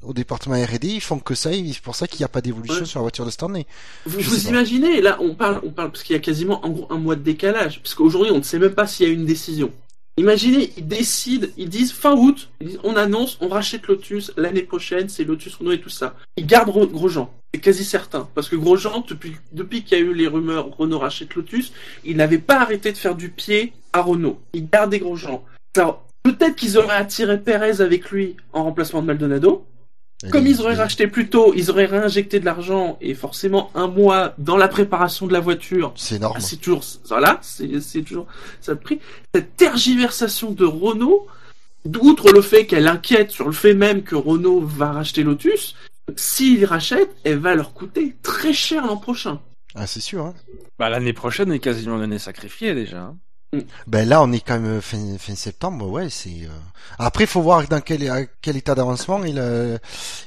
au 0.01 0.13
département 0.13 0.55
R&D, 0.55 0.87
ils 0.87 1.01
font 1.01 1.19
que 1.19 1.35
ça, 1.35 1.51
et 1.51 1.71
c'est 1.73 1.81
pour 1.81 1.95
ça 1.95 2.07
qu'il 2.07 2.19
n'y 2.19 2.25
a 2.25 2.29
pas 2.29 2.41
d'évolution 2.41 2.79
Ouais. 2.81 2.85
sur 2.85 2.99
la 2.99 3.03
voiture 3.03 3.25
de 3.25 3.31
cette 3.31 3.43
année. 3.43 3.67
Vous, 4.05 4.19
vous 4.19 4.47
imaginez, 4.49 4.99
là, 5.01 5.17
on 5.21 5.33
parle, 5.35 5.61
on 5.63 5.71
parle, 5.71 5.91
parce 5.91 6.03
qu'il 6.03 6.13
y 6.15 6.19
a 6.19 6.21
quasiment 6.21 6.65
en 6.65 6.69
gros 6.71 6.87
un 6.89 6.97
mois 6.97 7.15
de 7.15 7.21
décalage, 7.21 7.79
parce 7.81 7.93
qu'aujourd'hui, 7.95 8.31
on 8.31 8.37
ne 8.39 8.43
sait 8.43 8.59
même 8.59 8.73
pas 8.73 8.85
s'il 8.87 9.07
y 9.07 9.09
a 9.09 9.13
une 9.13 9.25
décision. 9.25 9.71
Imaginez, 10.17 10.71
ils 10.77 10.87
décident, 10.87 11.47
ils 11.57 11.69
disent 11.69 11.91
fin 11.91 12.15
août, 12.15 12.49
on 12.83 12.95
annonce, 12.95 13.37
on 13.41 13.47
rachète 13.47 13.87
Lotus 13.87 14.31
l'année 14.37 14.61
prochaine, 14.61 15.09
c'est 15.09 15.23
Lotus 15.23 15.55
Renault 15.55 15.71
et 15.71 15.81
tout 15.81 15.89
ça. 15.89 16.15
Ils 16.37 16.45
gardent 16.45 16.69
Ro- 16.69 16.85
Grosjean, 16.85 17.33
c'est 17.53 17.59
quasi 17.59 17.83
certain, 17.83 18.29
parce 18.35 18.47
que 18.47 18.55
Grosjean, 18.55 19.03
depuis, 19.07 19.33
depuis 19.53 19.83
qu'il 19.83 19.97
y 19.97 20.01
a 20.01 20.03
eu 20.03 20.13
les 20.13 20.27
rumeurs 20.27 20.69
Renault 20.77 20.99
rachète 20.99 21.33
Lotus, 21.33 21.73
il 22.05 22.17
n'avait 22.17 22.37
pas 22.37 22.61
arrêté 22.61 22.91
de 22.91 22.97
faire 22.97 23.15
du 23.15 23.29
pied 23.29 23.73
à 23.91 24.01
Renault. 24.01 24.39
Il 24.53 24.69
gardait 24.69 24.99
Grosjean. 24.99 25.43
Alors, 25.75 26.05
peut-être 26.21 26.55
qu'ils 26.55 26.77
auraient 26.77 26.95
attiré 26.95 27.39
Perez 27.41 27.81
avec 27.81 28.11
lui 28.11 28.35
en 28.53 28.63
remplacement 28.65 29.01
de 29.01 29.07
Maldonado. 29.07 29.65
Comme 30.31 30.47
ils 30.47 30.61
auraient 30.61 30.75
racheté 30.75 31.07
plus 31.07 31.27
tôt, 31.29 31.53
ils 31.55 31.69
auraient 31.69 31.85
réinjecté 31.85 32.39
de 32.39 32.45
l'argent 32.45 32.97
et 33.01 33.13
forcément 33.13 33.71
un 33.75 33.87
mois 33.87 34.33
dans 34.37 34.57
la 34.57 34.67
préparation 34.67 35.27
de 35.27 35.33
la 35.33 35.39
voiture. 35.39 35.93
C'est 35.95 36.15
énorme. 36.15 36.35
Ah, 36.37 36.39
c'est 36.39 36.57
toujours, 36.57 36.83
voilà, 37.07 37.39
c'est 37.41 37.81
c'est 37.81 38.01
toujours 38.01 38.27
ça 38.61 38.71
le 38.73 38.79
prix. 38.79 38.99
Cette 39.33 39.55
tergiversation 39.57 40.51
de 40.51 40.65
Renault, 40.65 41.27
outre 42.01 42.31
le 42.31 42.41
fait 42.41 42.65
qu'elle 42.65 42.87
inquiète 42.87 43.31
sur 43.31 43.45
le 43.45 43.51
fait 43.53 43.73
même 43.73 44.03
que 44.03 44.15
Renault 44.15 44.61
va 44.61 44.91
racheter 44.91 45.23
Lotus, 45.23 45.75
s'ils 46.15 46.65
rachètent, 46.65 47.15
elle 47.23 47.39
va 47.39 47.55
leur 47.55 47.73
coûter 47.73 48.15
très 48.23 48.53
cher 48.53 48.85
l'an 48.85 48.97
prochain. 48.97 49.39
Ah, 49.75 49.87
c'est 49.87 49.99
sûr. 50.01 50.25
Hein. 50.25 50.33
Bah, 50.79 50.89
l'année 50.89 51.13
prochaine 51.13 51.51
est 51.51 51.59
quasiment 51.59 51.97
l'année 51.97 52.19
sacrifiée 52.19 52.73
déjà. 52.75 53.01
hein. 53.01 53.17
Ben 53.87 54.07
là, 54.07 54.21
on 54.21 54.31
est 54.31 54.39
quand 54.39 54.59
même 54.59 54.81
fin, 54.81 55.17
fin 55.19 55.35
septembre, 55.35 55.87
ouais. 55.87 56.09
C'est 56.09 56.43
euh, 56.45 56.49
après, 56.97 57.25
il 57.25 57.27
faut 57.27 57.41
voir 57.41 57.67
dans 57.67 57.81
quel, 57.81 58.09
à 58.09 58.25
quel 58.41 58.57
état 58.57 58.73
d'avancement 58.75 59.23
il, 59.23 59.37
a- 59.39 59.77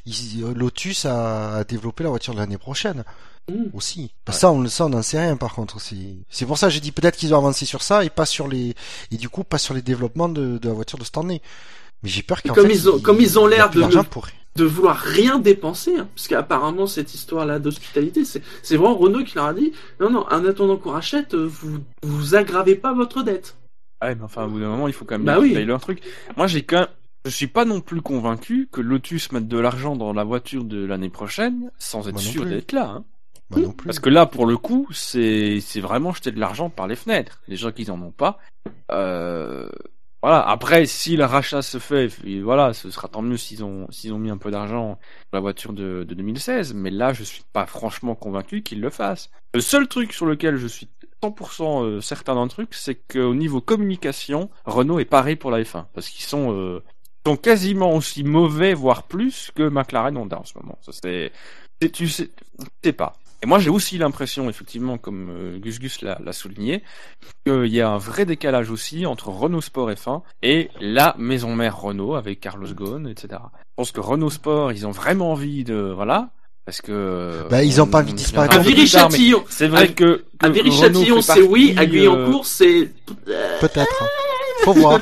il- 0.07 0.45
Lotus 0.55 1.05
a, 1.07 1.65
développé 1.65 2.05
la 2.05 2.11
voiture 2.11 2.35
de 2.35 2.39
l'année 2.39 2.59
prochaine 2.59 3.05
Mm. 3.49 3.67
aussi. 3.75 4.11
Ben 4.27 4.33
Ça, 4.33 4.51
on 4.51 4.67
ça, 4.67 4.87
on 4.87 4.89
n'en 4.89 5.03
sait 5.03 5.21
rien. 5.21 5.37
Par 5.37 5.55
contre, 5.55 5.81
c'est 5.81 6.17
c'est 6.29 6.47
pour 6.47 6.59
ça 6.59 6.67
que 6.67 6.73
j'ai 6.73 6.81
dit 6.81 6.91
peut-être 6.91 7.17
qu'ils 7.17 7.33
ont 7.33 7.39
avancé 7.39 7.65
sur 7.65 7.81
ça 7.81 8.05
et 8.05 8.11
pas 8.11 8.27
sur 8.27 8.49
les 8.49 8.75
et 9.12 9.17
du 9.17 9.29
coup 9.29 9.45
pas 9.45 9.59
sur 9.59 9.73
les 9.73 9.83
développements 9.83 10.29
de, 10.29 10.59
de 10.59 10.67
la 10.69 10.75
voiture 10.75 10.99
de 10.99 11.05
cette 11.05 11.17
année. 11.17 11.41
Mais 12.03 12.09
j'ai 12.09 12.25
peur 12.25 12.43
qu'en 12.43 12.55
comme 12.55 12.67
fait, 12.67 12.75
ils 12.75 12.89
ont- 12.91 12.99
comme 12.99 13.21
ils 13.21 13.39
ont 13.39 13.47
l'air 13.47 13.71
de 13.71 13.83
pour. 14.03 14.27
De 14.57 14.64
vouloir 14.64 14.97
rien 14.97 15.38
dépenser, 15.38 15.97
hein, 15.97 16.09
parce 16.14 16.29
qu'apparemment 16.29 16.87
cette 16.87 17.14
histoire-là 17.14 17.59
d'hospitalité, 17.59 18.25
c'est 18.25 18.42
c'est 18.62 18.77
vraiment 18.77 18.97
Renault 18.97 19.25
qui 19.25 19.35
leur 19.37 19.47
a 19.47 19.55
dit 19.55 19.73
non 20.01 20.11
non, 20.11 20.25
en 20.31 20.45
attendant 20.45 20.77
qu'on 20.77 20.90
rachète, 20.90 21.35
euh, 21.35 21.47
vous 21.47 21.79
vous 22.03 22.35
aggravez 22.35 22.75
pas 22.75 22.92
votre 22.95 23.23
dette. 23.23 23.57
Ouais, 24.03 24.14
mais 24.14 24.23
enfin, 24.23 24.45
au 24.45 24.49
bout 24.49 24.61
d'un 24.61 24.69
moment, 24.69 24.88
il 24.88 24.95
faut 24.95 25.05
quand 25.05 25.16
même 25.16 25.25
Bah 25.25 25.38
oui. 25.40 25.53
leur 25.64 25.81
truc. 25.81 26.03
Moi, 26.37 26.47
j'ai 26.47 26.62
quand 26.62 26.81
même... 26.81 26.88
Je 27.25 27.31
suis 27.31 27.47
pas 27.47 27.64
non 27.64 27.81
plus 27.81 28.03
convaincu 28.03 28.69
que 28.71 28.81
Lotus 28.81 29.33
mette 29.33 29.49
de 29.49 29.59
l'argent 29.59 29.97
dans 29.97 30.12
la 30.12 30.23
voiture 30.23 30.64
de 30.64 30.85
l'année 30.85 31.09
prochaine 31.09 31.71
sans 31.79 32.07
être 32.07 32.14
Moi 32.14 32.23
sûr 32.23 32.45
d'être 32.45 32.73
là. 32.73 32.88
Hein. 32.88 33.05
Bah, 33.51 33.61
non 33.61 33.73
plus. 33.73 33.87
Parce 33.87 33.99
que 33.99 34.11
là, 34.11 34.27
pour 34.27 34.47
le 34.47 34.57
coup, 34.57 34.87
c'est 34.92 35.59
c'est 35.61 35.81
vraiment 35.81 36.12
jeter 36.12 36.31
de 36.31 36.38
l'argent 36.38 36.71
par 36.71 36.87
les 36.87 36.95
fenêtres. 36.95 37.40
Les 37.49 37.57
gens 37.57 37.73
qui 37.73 37.90
en 37.90 38.01
ont 38.01 38.12
pas. 38.12 38.38
Euh... 38.92 39.69
Voilà. 40.23 40.41
Après, 40.49 40.87
si 40.87 41.17
le 41.17 41.25
rachat 41.25 41.63
se 41.63 41.79
fait, 41.79 42.09
voilà, 42.43 42.73
ce 42.73 42.91
sera 42.91 43.09
tant 43.09 43.23
mieux 43.23 43.37
s'ils 43.37 43.63
ont 43.65 43.87
s'ils 43.91 44.13
ont 44.13 44.19
mis 44.19 44.31
un 44.31 44.39
peu 44.39 44.51
d'argent 44.51 44.99
dans 45.33 45.39
la 45.39 45.41
voiture 45.41 45.73
de, 45.73 46.05
de 46.05 46.15
2016. 46.15 46.75
Mais 46.75 46.91
là, 46.91 47.13
je 47.13 47.23
suis 47.23 47.45
pas 47.53 47.67
franchement 47.67 48.15
convaincu 48.15 48.63
qu'ils 48.63 48.81
le 48.81 48.91
fassent. 48.91 49.31
Le 49.55 49.61
seul 49.61 49.87
truc 49.89 50.13
sur 50.13 50.27
lequel 50.27 50.57
je 50.57 50.67
suis 50.67 50.89
100% 51.23 51.85
euh, 51.85 52.01
certain 52.01 52.35
d'un 52.35 52.49
truc, 52.49 52.75
c'est 52.75 52.95
qu'au 52.97 53.35
niveau 53.35 53.61
communication, 53.61 54.51
Renault 54.65 54.99
est 54.99 55.05
pareil 55.05 55.37
pour 55.37 55.51
la 55.51 55.61
F1 55.63 55.87
parce 55.95 56.09
qu'ils 56.09 56.25
sont 56.27 56.53
euh, 56.53 56.83
sont 57.27 57.37
quasiment 57.37 57.95
aussi 57.95 58.25
mauvais, 58.25 58.75
voire 58.75 59.03
plus 59.05 59.51
que 59.55 59.69
McLaren 59.69 60.17
Honda 60.17 60.39
en 60.41 60.45
ce 60.45 60.57
moment. 60.59 60.79
Ça 60.83 60.93
c'est- 60.93 61.33
tu 61.93 62.09
sais, 62.09 62.29
tu 62.59 62.67
sais 62.85 62.93
pas. 62.93 63.15
Et 63.42 63.46
moi, 63.46 63.59
j'ai 63.59 63.70
aussi 63.70 63.99
l'impression, 63.99 64.49
effectivement, 64.49 64.96
comme 64.99 65.29
euh, 65.31 65.59
Gus 65.59 65.79
Gus 65.79 66.01
l'a 66.03 66.18
l'a 66.25 66.33
souligné, 66.33 66.83
qu'il 67.46 67.66
y 67.66 67.81
a 67.81 67.90
un 67.90 67.99
vrai 67.99 68.25
décalage 68.25 68.70
aussi 68.70 69.05
entre 69.07 69.29
Renault 69.29 69.61
Sport 69.61 69.90
F1 69.90 70.22
et 70.42 70.70
la 70.81 71.14
maison 71.18 71.55
mère 71.55 71.81
Renault 71.81 72.14
avec 72.14 72.40
Carlos 72.40 72.72
Ghosn, 72.72 73.07
etc. 73.09 73.40
Je 73.55 73.75
pense 73.77 73.92
que 73.92 74.01
Renault 74.01 74.31
Sport, 74.31 74.72
ils 74.72 74.87
ont 74.87 74.90
vraiment 74.90 75.33
envie 75.33 75.64
de, 75.64 75.92
voilà, 75.94 76.31
parce 76.64 76.81
que. 76.81 77.46
Bah, 77.49 77.62
ils 77.62 77.81
ont 77.81 77.87
pas 77.87 77.99
envie 77.99 78.12
de 78.12 78.18
disparaître. 78.18 78.59
Viry-Châtillon, 78.61 79.44
C'est 79.49 79.68
vrai 79.68 79.92
que. 79.92 80.25
à 80.40 80.49
que 80.49 80.53
Viry-Châtillon, 80.53 81.20
c'est 81.20 81.42
oui, 81.42 81.72
à 81.72 81.77
partie, 81.77 81.90
Guyancourt, 81.90 82.40
euh, 82.40 82.44
c'est 82.44 82.90
Peut-être. 83.61 84.05
Faut 84.64 84.72
voir. 84.72 85.01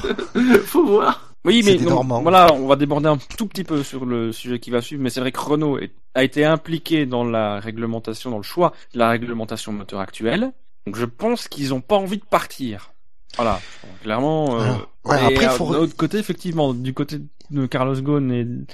faut 0.67 0.85
voir. 0.85 1.34
Oui, 1.45 1.63
mais 1.65 1.77
voilà, 2.23 2.53
on 2.55 2.67
va 2.67 2.77
déborder 2.77 3.09
un 3.09 3.19
tout 3.19 3.47
petit 3.47 3.65
peu 3.65 3.83
sur 3.83 4.07
le 4.07 4.33
sujet 4.33 4.59
qui 4.61 4.71
va 4.71 4.81
suivre, 4.81 5.03
mais 5.03 5.11
c'est 5.11 5.21
vrai 5.21 5.31
que 5.33 5.41
Renault 5.41 5.79
a 6.15 6.25
été 6.25 6.45
impliqué 6.45 7.07
dans 7.07 7.25
la 7.25 7.61
réglementation, 7.61 8.31
dans 8.31 8.39
le 8.39 8.43
choix 8.43 8.73
de 8.95 8.99
la 8.99 9.11
réglementation 9.11 9.73
moteur 9.73 10.01
actuelle. 10.01 10.53
Donc 10.87 10.97
je 10.97 11.05
pense 11.05 11.49
qu'ils 11.49 11.75
ont 11.75 11.81
pas 11.83 11.97
envie 11.97 12.19
de 12.19 12.25
partir. 12.25 12.93
Voilà, 13.37 13.61
clairement. 14.03 14.57
euh, 14.57 14.61
Alors, 14.65 14.89
ouais, 15.05 15.17
et 15.17 15.27
après, 15.27 15.47
euh, 15.47 15.49
faut- 15.51 15.73
d'un 15.73 15.79
autre 15.81 15.97
côté, 15.97 16.19
effectivement, 16.19 16.73
du 16.75 16.95
côté 16.95 17.19
de 17.51 17.67
Carlos 17.67 18.01
Ghosn 18.01 18.31
et 18.33 18.45
de 18.45 18.67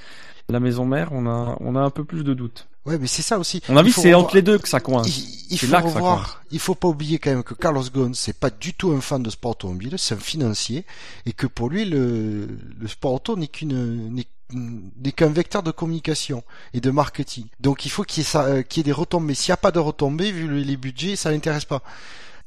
la 0.50 0.60
maison 0.60 0.86
mère, 0.86 1.10
on 1.12 1.26
a, 1.26 1.56
on 1.60 1.76
a 1.76 1.80
un 1.80 1.90
peu 1.90 2.04
plus 2.04 2.24
de 2.24 2.34
doutes. 2.34 2.68
Ouais, 2.86 2.98
mais 2.98 3.06
c'est 3.06 3.22
ça 3.22 3.38
aussi. 3.38 3.60
On 3.68 3.76
a 3.76 3.82
vu, 3.82 3.90
c'est 4.02 4.14
entre 4.14 4.34
les 4.34 4.42
deux 4.42 4.58
que 4.58 4.68
ça 4.68 4.80
coince. 4.80 5.06
Il, 5.06 5.46
il 5.50 5.58
faut 5.66 5.72
là 5.72 5.80
ça 5.82 5.86
revoir, 5.86 6.42
il 6.50 6.58
faut 6.58 6.74
pas 6.74 6.88
oublier 6.88 7.18
quand 7.18 7.30
même 7.30 7.42
que 7.42 7.52
Carlos 7.54 7.82
Ghosn, 7.92 8.14
c'est 8.14 8.32
pas 8.38 8.48
du 8.50 8.72
tout 8.72 8.92
un 8.92 9.00
fan 9.02 9.22
de 9.22 9.28
sport 9.30 9.50
automobile, 9.52 9.94
c'est 9.98 10.14
un 10.14 10.18
financier, 10.18 10.86
et 11.26 11.32
que 11.34 11.46
pour 11.46 11.68
lui, 11.68 11.84
le, 11.84 12.48
le 12.78 12.88
sport 12.88 13.12
auto 13.12 13.36
n'est 13.36 13.48
qu'une, 13.48 14.24
n'est 14.54 15.12
qu'un 15.12 15.28
vecteur 15.28 15.62
de 15.62 15.70
communication 15.70 16.42
et 16.72 16.80
de 16.80 16.90
marketing. 16.90 17.46
Donc 17.60 17.84
il 17.84 17.90
faut 17.90 18.02
qu'il 18.02 18.24
y 18.24 18.26
euh, 18.36 18.62
qu'il 18.62 18.80
y 18.80 18.80
ait 18.80 18.84
des 18.84 18.92
retombées. 18.92 19.34
S'il 19.34 19.50
n'y 19.50 19.54
a 19.54 19.58
pas 19.58 19.72
de 19.72 19.78
retombées, 19.78 20.32
vu 20.32 20.48
le- 20.48 20.60
les 20.60 20.76
budgets, 20.78 21.16
ça 21.16 21.30
l'intéresse 21.30 21.66
pas. 21.66 21.82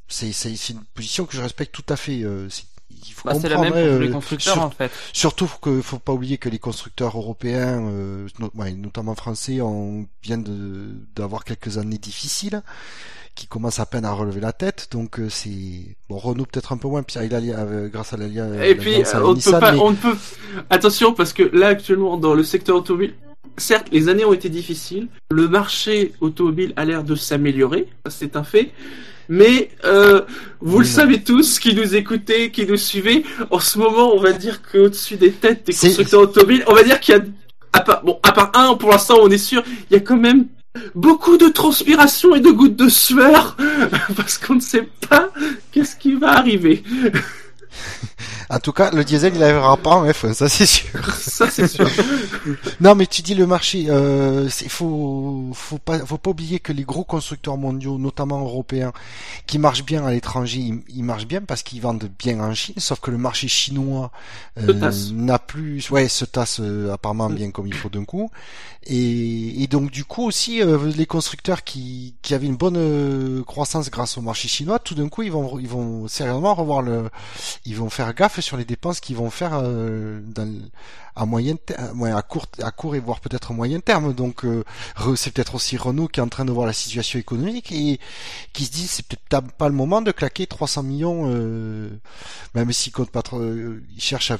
C'est, 0.08 0.30
une 0.70 0.82
position 0.94 1.24
que 1.26 1.34
je 1.36 1.40
respecte 1.42 1.72
tout 1.74 1.84
à 1.92 1.96
fait. 1.96 2.22
euh, 2.24 2.48
c'est- 2.50 2.64
il 2.90 3.12
faut 3.12 3.28
Bah, 3.28 3.34
c'est 3.34 3.48
la 3.48 3.58
même 3.58 3.70
pour 3.72 3.80
les 3.80 4.08
euh, 4.08 4.12
constructeurs 4.12 4.54
sur- 4.54 4.62
en 4.62 4.70
fait. 4.70 4.90
Surtout 5.12 5.48
qu'il 5.62 5.82
faut 5.82 5.98
pas 5.98 6.12
oublier 6.12 6.38
que 6.38 6.48
les 6.48 6.58
constructeurs 6.58 7.16
européens, 7.16 7.86
euh, 7.88 8.26
ouais, 8.54 8.72
notamment 8.72 9.14
français, 9.14 9.60
on 9.60 10.06
vient 10.22 10.42
d'avoir 11.16 11.44
quelques 11.44 11.78
années 11.78 11.98
difficiles, 11.98 12.62
qui 13.34 13.46
commencent 13.46 13.80
à 13.80 13.86
peine 13.86 14.04
à 14.04 14.12
relever 14.12 14.40
la 14.40 14.52
tête. 14.52 14.88
Donc 14.92 15.18
euh, 15.18 15.28
c'est 15.28 15.96
bon 16.08 16.18
Renault 16.18 16.46
peut-être 16.46 16.72
un 16.72 16.76
peu 16.76 16.88
moins, 16.88 17.02
Pierre 17.02 17.24
il 17.24 17.34
a 17.34 17.38
euh, 17.38 17.88
grâce 17.88 18.12
à 18.12 18.16
la 18.16 18.26
Et 18.26 18.74
puis, 18.74 18.94
euh, 18.94 19.04
on 19.22 19.34
ne 19.34 19.40
peut 19.40 19.50
pas, 19.50 19.76
on 19.76 19.90
ne 19.90 19.96
peut, 19.96 20.16
attention, 20.70 21.12
parce 21.12 21.32
que 21.32 21.42
là, 21.42 21.68
actuellement, 21.68 22.16
dans 22.16 22.34
le 22.34 22.44
secteur 22.44 22.76
automobile, 22.76 23.14
certes, 23.56 23.88
les 23.92 24.08
années 24.08 24.24
ont 24.24 24.32
été 24.32 24.48
difficiles, 24.48 25.08
le 25.30 25.48
marché 25.48 26.12
automobile 26.20 26.72
a 26.76 26.84
l'air 26.84 27.04
de 27.04 27.14
s'améliorer, 27.14 27.88
c'est 28.08 28.36
un 28.36 28.44
fait, 28.44 28.72
mais, 29.28 29.70
euh, 29.84 30.22
vous 30.60 30.78
le 30.78 30.84
savez 30.84 31.22
tous, 31.22 31.58
qui 31.58 31.74
nous 31.74 31.94
écoutez, 31.94 32.50
qui 32.50 32.66
nous 32.66 32.76
suivez, 32.76 33.24
en 33.50 33.58
ce 33.58 33.78
moment, 33.78 34.14
on 34.14 34.20
va 34.20 34.32
dire 34.32 34.60
qu'au-dessus 34.62 35.16
des 35.16 35.32
têtes 35.32 35.66
des 35.66 35.74
constructeurs 35.74 36.22
automobiles, 36.22 36.64
on 36.66 36.74
va 36.74 36.82
dire 36.82 37.00
qu'il 37.00 37.14
y 37.14 37.18
a, 37.18 37.22
à 37.72 37.80
part, 37.80 38.02
bon, 38.04 38.18
à 38.22 38.32
part 38.32 38.52
un, 38.54 38.74
pour 38.74 38.90
l'instant, 38.90 39.16
on 39.20 39.30
est 39.30 39.38
sûr, 39.38 39.62
il 39.90 39.94
y 39.94 39.96
a 39.96 40.00
quand 40.00 40.16
même 40.16 40.46
beaucoup 40.94 41.36
de 41.36 41.48
transpiration 41.48 42.34
et 42.34 42.40
de 42.40 42.50
gouttes 42.50 42.76
de 42.76 42.88
sueur, 42.88 43.56
parce 44.16 44.38
qu'on 44.38 44.56
ne 44.56 44.60
sait 44.60 44.88
pas 45.08 45.30
qu'est-ce 45.72 45.96
qui 45.96 46.14
va 46.14 46.32
arriver. 46.38 46.82
En 48.50 48.58
tout 48.58 48.72
cas, 48.72 48.90
le 48.90 49.04
diesel 49.04 49.34
il 49.34 49.42
arrivera 49.42 49.76
pas 49.76 49.90
en 49.90 50.06
F1, 50.06 50.34
ça 50.34 50.48
c'est 50.48 50.66
sûr. 50.66 50.84
Ça, 51.18 51.50
c'est 51.50 51.66
sûr. 51.66 51.88
Non, 52.80 52.94
mais 52.94 53.06
tu 53.06 53.22
dis 53.22 53.34
le 53.34 53.46
marché, 53.46 53.86
euh, 53.88 54.48
il 54.60 54.70
faut, 54.70 55.50
faut 55.54 55.78
pas, 55.78 55.98
faut 56.00 56.18
pas 56.18 56.30
oublier 56.30 56.60
que 56.60 56.72
les 56.72 56.84
gros 56.84 57.02
constructeurs 57.02 57.56
mondiaux, 57.56 57.98
notamment 57.98 58.40
européens, 58.40 58.92
qui 59.46 59.58
marchent 59.58 59.84
bien 59.84 60.04
à 60.04 60.12
l'étranger, 60.12 60.58
ils, 60.60 60.82
ils 60.94 61.02
marchent 61.02 61.26
bien 61.26 61.40
parce 61.40 61.62
qu'ils 61.62 61.80
vendent 61.80 62.08
bien 62.18 62.38
en 62.40 62.54
Chine, 62.54 62.74
sauf 62.78 63.00
que 63.00 63.10
le 63.10 63.18
marché 63.18 63.48
chinois 63.48 64.12
euh, 64.60 64.92
n'a 65.14 65.38
plus, 65.38 65.90
ouais, 65.90 66.08
se 66.08 66.24
tasse 66.24 66.60
euh, 66.60 66.92
apparemment 66.92 67.24
Mm. 67.28 67.34
bien 67.34 67.50
comme 67.50 67.66
il 67.66 67.74
faut 67.74 67.88
d'un 67.88 68.04
coup. 68.04 68.30
Et, 68.86 69.62
et 69.62 69.66
donc 69.66 69.90
du 69.90 70.04
coup 70.04 70.24
aussi, 70.24 70.62
euh, 70.62 70.90
les 70.94 71.06
constructeurs 71.06 71.64
qui, 71.64 72.14
qui 72.22 72.34
avaient 72.34 72.46
une 72.46 72.56
bonne 72.56 72.76
euh, 72.76 73.42
croissance 73.44 73.90
grâce 73.90 74.18
au 74.18 74.20
marché 74.20 74.48
chinois, 74.48 74.78
tout 74.78 74.94
d'un 74.94 75.08
coup 75.08 75.22
ils 75.22 75.32
vont, 75.32 75.58
ils 75.58 75.68
vont 75.68 76.06
sérieusement 76.08 76.54
revoir 76.54 76.82
le, 76.82 77.08
ils 77.66 77.76
vont 77.76 77.88
faire 77.90 78.12
gaffe 78.14 78.40
sur 78.40 78.56
les 78.56 78.64
dépenses 78.64 79.00
qu'ils 79.00 79.16
vont 79.16 79.30
faire 79.30 79.52
euh, 79.54 80.20
dans, 80.22 80.52
à 81.16 81.24
moyen 81.26 81.56
terme, 81.56 82.00
ouais, 82.02 82.10
à 82.12 82.20
court, 82.22 82.46
à 82.62 82.70
court 82.70 82.94
et 82.94 83.00
voire 83.00 83.20
peut-être 83.20 83.52
moyen 83.54 83.80
terme. 83.80 84.12
Donc 84.12 84.44
euh, 84.44 84.64
c'est 85.16 85.32
peut-être 85.32 85.54
aussi 85.54 85.76
Renault 85.76 86.08
qui 86.08 86.20
est 86.20 86.22
en 86.22 86.28
train 86.28 86.44
de 86.44 86.52
voir 86.52 86.66
la 86.66 86.72
situation 86.74 87.18
économique 87.18 87.72
et 87.72 87.98
qui 88.52 88.64
se 88.66 88.70
dit 88.70 88.86
c'est 88.86 89.06
peut-être 89.06 89.50
pas 89.52 89.68
le 89.68 89.74
moment 89.74 90.02
de 90.02 90.10
claquer 90.12 90.46
300 90.46 90.82
millions, 90.82 91.22
euh, 91.32 91.88
même 92.54 92.70
s'ils 92.72 92.92
comptent 92.92 93.10
pas 93.10 93.22
trop, 93.22 93.38
euh, 93.40 93.82
ils 93.94 94.02
cherchent 94.02 94.32
à, 94.32 94.38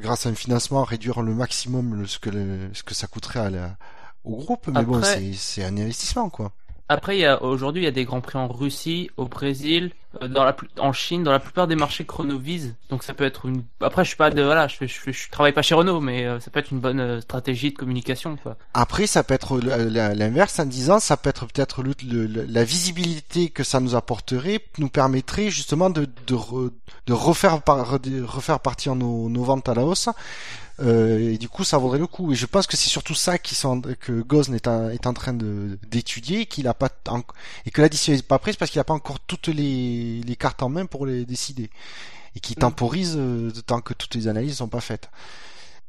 grâce 0.00 0.26
à 0.26 0.28
un 0.28 0.34
financement 0.34 0.82
à 0.82 0.84
réduire 0.84 1.22
le 1.22 1.34
maximum 1.34 1.94
le- 1.94 2.06
ce 2.06 2.18
que 2.18 2.30
le- 2.30 2.70
ce 2.74 2.82
que 2.82 2.94
ça 2.94 3.06
coûterait 3.06 3.40
à 3.40 3.50
la- 3.50 3.76
au 4.24 4.36
groupe. 4.36 4.68
Mais 4.68 4.82
bon, 4.84 4.98
Après- 4.98 5.32
c'est 5.36 5.64
un 5.64 5.76
investissement 5.76 6.28
quoi. 6.30 6.52
Après, 6.88 7.28
aujourd'hui, 7.40 7.82
il 7.82 7.84
y 7.84 7.88
a 7.88 7.92
des 7.92 8.04
grands 8.04 8.20
prix 8.20 8.38
en 8.38 8.46
Russie, 8.46 9.10
au 9.16 9.26
Brésil, 9.26 9.90
euh, 10.22 10.28
dans 10.28 10.44
la 10.44 10.56
en 10.78 10.92
Chine, 10.92 11.24
dans 11.24 11.32
la 11.32 11.40
plupart 11.40 11.66
des 11.66 11.74
marchés 11.74 12.04
Chrono 12.04 12.38
vise. 12.38 12.76
Donc 12.90 13.02
ça 13.02 13.12
peut 13.12 13.24
être 13.24 13.46
une. 13.46 13.64
Après, 13.80 14.04
je 14.04 14.08
suis 14.08 14.16
pas 14.16 14.30
de 14.30 14.40
voilà, 14.40 14.68
je, 14.68 14.86
je, 14.86 15.10
je 15.10 15.30
travaille 15.30 15.52
pas 15.52 15.62
chez 15.62 15.74
Renault, 15.74 16.00
mais 16.00 16.24
euh, 16.26 16.38
ça 16.38 16.50
peut 16.52 16.60
être 16.60 16.70
une 16.70 16.78
bonne 16.78 17.00
euh, 17.00 17.20
stratégie 17.20 17.72
de 17.72 17.76
communication, 17.76 18.36
quoi. 18.36 18.56
Après, 18.72 19.08
ça 19.08 19.24
peut 19.24 19.34
être 19.34 19.58
l'inverse 19.58 20.60
en 20.60 20.66
disant, 20.66 21.00
ça 21.00 21.16
peut 21.16 21.30
être 21.30 21.46
peut-être 21.46 21.82
la 22.02 22.64
visibilité 22.64 23.48
que 23.48 23.64
ça 23.64 23.80
nous 23.80 23.96
apporterait 23.96 24.60
nous 24.78 24.88
permettrait 24.88 25.50
justement 25.50 25.90
de, 25.90 26.06
de, 26.28 26.34
re- 26.34 26.70
de 27.06 27.12
refaire, 27.12 27.60
de 28.00 28.22
refaire 28.22 28.60
partir 28.60 28.94
nos, 28.94 29.28
nos 29.28 29.42
ventes 29.42 29.68
à 29.68 29.74
la 29.74 29.84
hausse. 29.84 30.08
Euh, 30.80 31.32
et 31.32 31.38
du 31.38 31.48
coup, 31.48 31.64
ça 31.64 31.78
vaudrait 31.78 31.98
le 31.98 32.06
coup. 32.06 32.32
Et 32.32 32.34
je 32.34 32.44
pense 32.46 32.66
que 32.66 32.76
c'est 32.76 32.88
surtout 32.90 33.14
ça 33.14 33.38
qui 33.38 33.54
sont, 33.54 33.80
que 33.80 34.20
Gosn 34.20 34.54
est, 34.54 34.68
en- 34.68 34.90
est 34.90 35.06
en 35.06 35.14
train 35.14 35.32
de 35.32 35.78
d'étudier, 35.88 36.40
et 36.42 36.46
qu'il 36.46 36.68
a 36.68 36.74
pas 36.74 36.90
en- 37.08 37.22
et 37.64 37.70
que 37.70 37.80
la 37.80 37.88
décision 37.88 38.14
n'est 38.14 38.22
pas 38.22 38.38
prise 38.38 38.56
parce 38.56 38.70
qu'il 38.70 38.78
n'a 38.78 38.84
pas 38.84 38.94
encore 38.94 39.20
toutes 39.20 39.48
les, 39.48 40.20
les 40.22 40.36
cartes 40.36 40.62
en 40.62 40.68
main 40.68 40.84
pour 40.86 41.06
les 41.06 41.24
décider 41.24 41.70
et 42.34 42.40
qui 42.40 42.52
Mm. 42.52 42.60
temporise 42.60 43.14
euh, 43.16 43.50
tant 43.66 43.80
que 43.80 43.94
toutes 43.94 44.14
les 44.14 44.28
analyses 44.28 44.56
sont 44.58 44.68
pas 44.68 44.80
faites. 44.82 45.08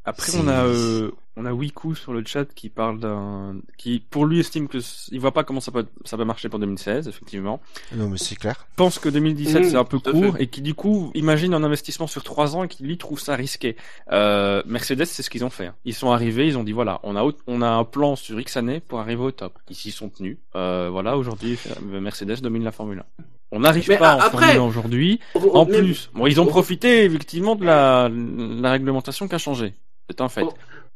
Après, 0.05 0.31
on 0.37 0.47
a 0.47 0.63
euh, 0.65 1.11
on 1.39 1.45
a 1.45 1.53
Wiku 1.53 1.93
sur 1.95 2.13
le 2.13 2.23
chat 2.25 2.45
qui 2.53 2.67
parle 2.69 2.99
d'un 2.99 3.55
qui 3.77 3.99
pour 4.09 4.25
lui 4.25 4.39
estime 4.39 4.67
que 4.67 4.79
c- 4.79 5.09
il 5.11 5.19
voit 5.19 5.31
pas 5.33 5.43
comment 5.43 5.59
ça 5.59 5.71
peut 5.71 5.85
ça 6.03 6.17
peut 6.17 6.25
marcher 6.25 6.49
pour 6.49 6.57
2016 6.59 7.07
effectivement. 7.07 7.61
Non, 7.95 8.09
mais 8.09 8.17
c'est 8.17 8.35
clair. 8.35 8.65
pense 8.75 8.97
que 8.99 9.07
2017 9.07 9.61
Mmh, 9.61 9.69
c'est 9.69 9.75
un 9.75 9.83
peu 9.83 9.97
à 10.05 10.11
court 10.11 10.35
fait. 10.37 10.43
et 10.43 10.47
qui 10.47 10.61
du 10.61 10.73
coup 10.73 11.11
imagine 11.13 11.53
un 11.53 11.63
investissement 11.63 12.07
sur 12.07 12.23
trois 12.23 12.55
ans 12.55 12.63
et 12.63 12.67
qui 12.67 12.83
lui 12.83 12.97
trouve 12.97 13.19
ça 13.19 13.35
risqué. 13.35 13.75
Euh, 14.11 14.63
Mercedes 14.65 15.05
c'est 15.05 15.21
ce 15.23 15.29
qu'ils 15.29 15.45
ont 15.45 15.49
fait. 15.49 15.67
hein. 15.67 15.75
Ils 15.85 15.93
sont 15.93 16.11
arrivés, 16.11 16.47
ils 16.47 16.57
ont 16.57 16.63
dit 16.63 16.71
voilà 16.71 16.99
on 17.03 17.15
a 17.15 17.23
on 17.47 17.61
a 17.61 17.67
un 17.69 17.83
plan 17.83 18.15
sur 18.15 18.39
X 18.39 18.57
années 18.57 18.79
pour 18.79 18.99
arriver 18.99 19.21
au 19.21 19.31
top. 19.31 19.53
Ils 19.69 19.75
s'y 19.75 19.91
sont 19.91 20.09
tenus. 20.09 20.37
Euh, 20.55 20.89
voilà 20.91 21.17
aujourd'hui 21.17 21.57
Mercedes 21.83 22.41
domine 22.41 22.63
la 22.63 22.71
Formule 22.71 22.99
1. 23.19 23.23
On 23.51 23.59
n'arrive 23.61 23.87
pas 23.97 24.11
a- 24.13 24.15
en 24.15 24.19
après- 24.19 24.29
Formule 24.55 24.57
1 24.57 24.63
aujourd'hui. 24.63 25.19
En 25.53 25.65
plus, 25.65 26.09
bon 26.13 26.25
ils 26.27 26.41
ont 26.41 26.45
profité 26.47 27.05
effectivement 27.05 27.55
de 27.55 27.63
la, 27.63 28.09
la 28.09 28.71
réglementation 28.71 29.27
qui 29.27 29.35
a 29.35 29.37
changé. 29.37 29.73
C'est 30.09 30.21
un 30.21 30.29
fait. 30.29 30.45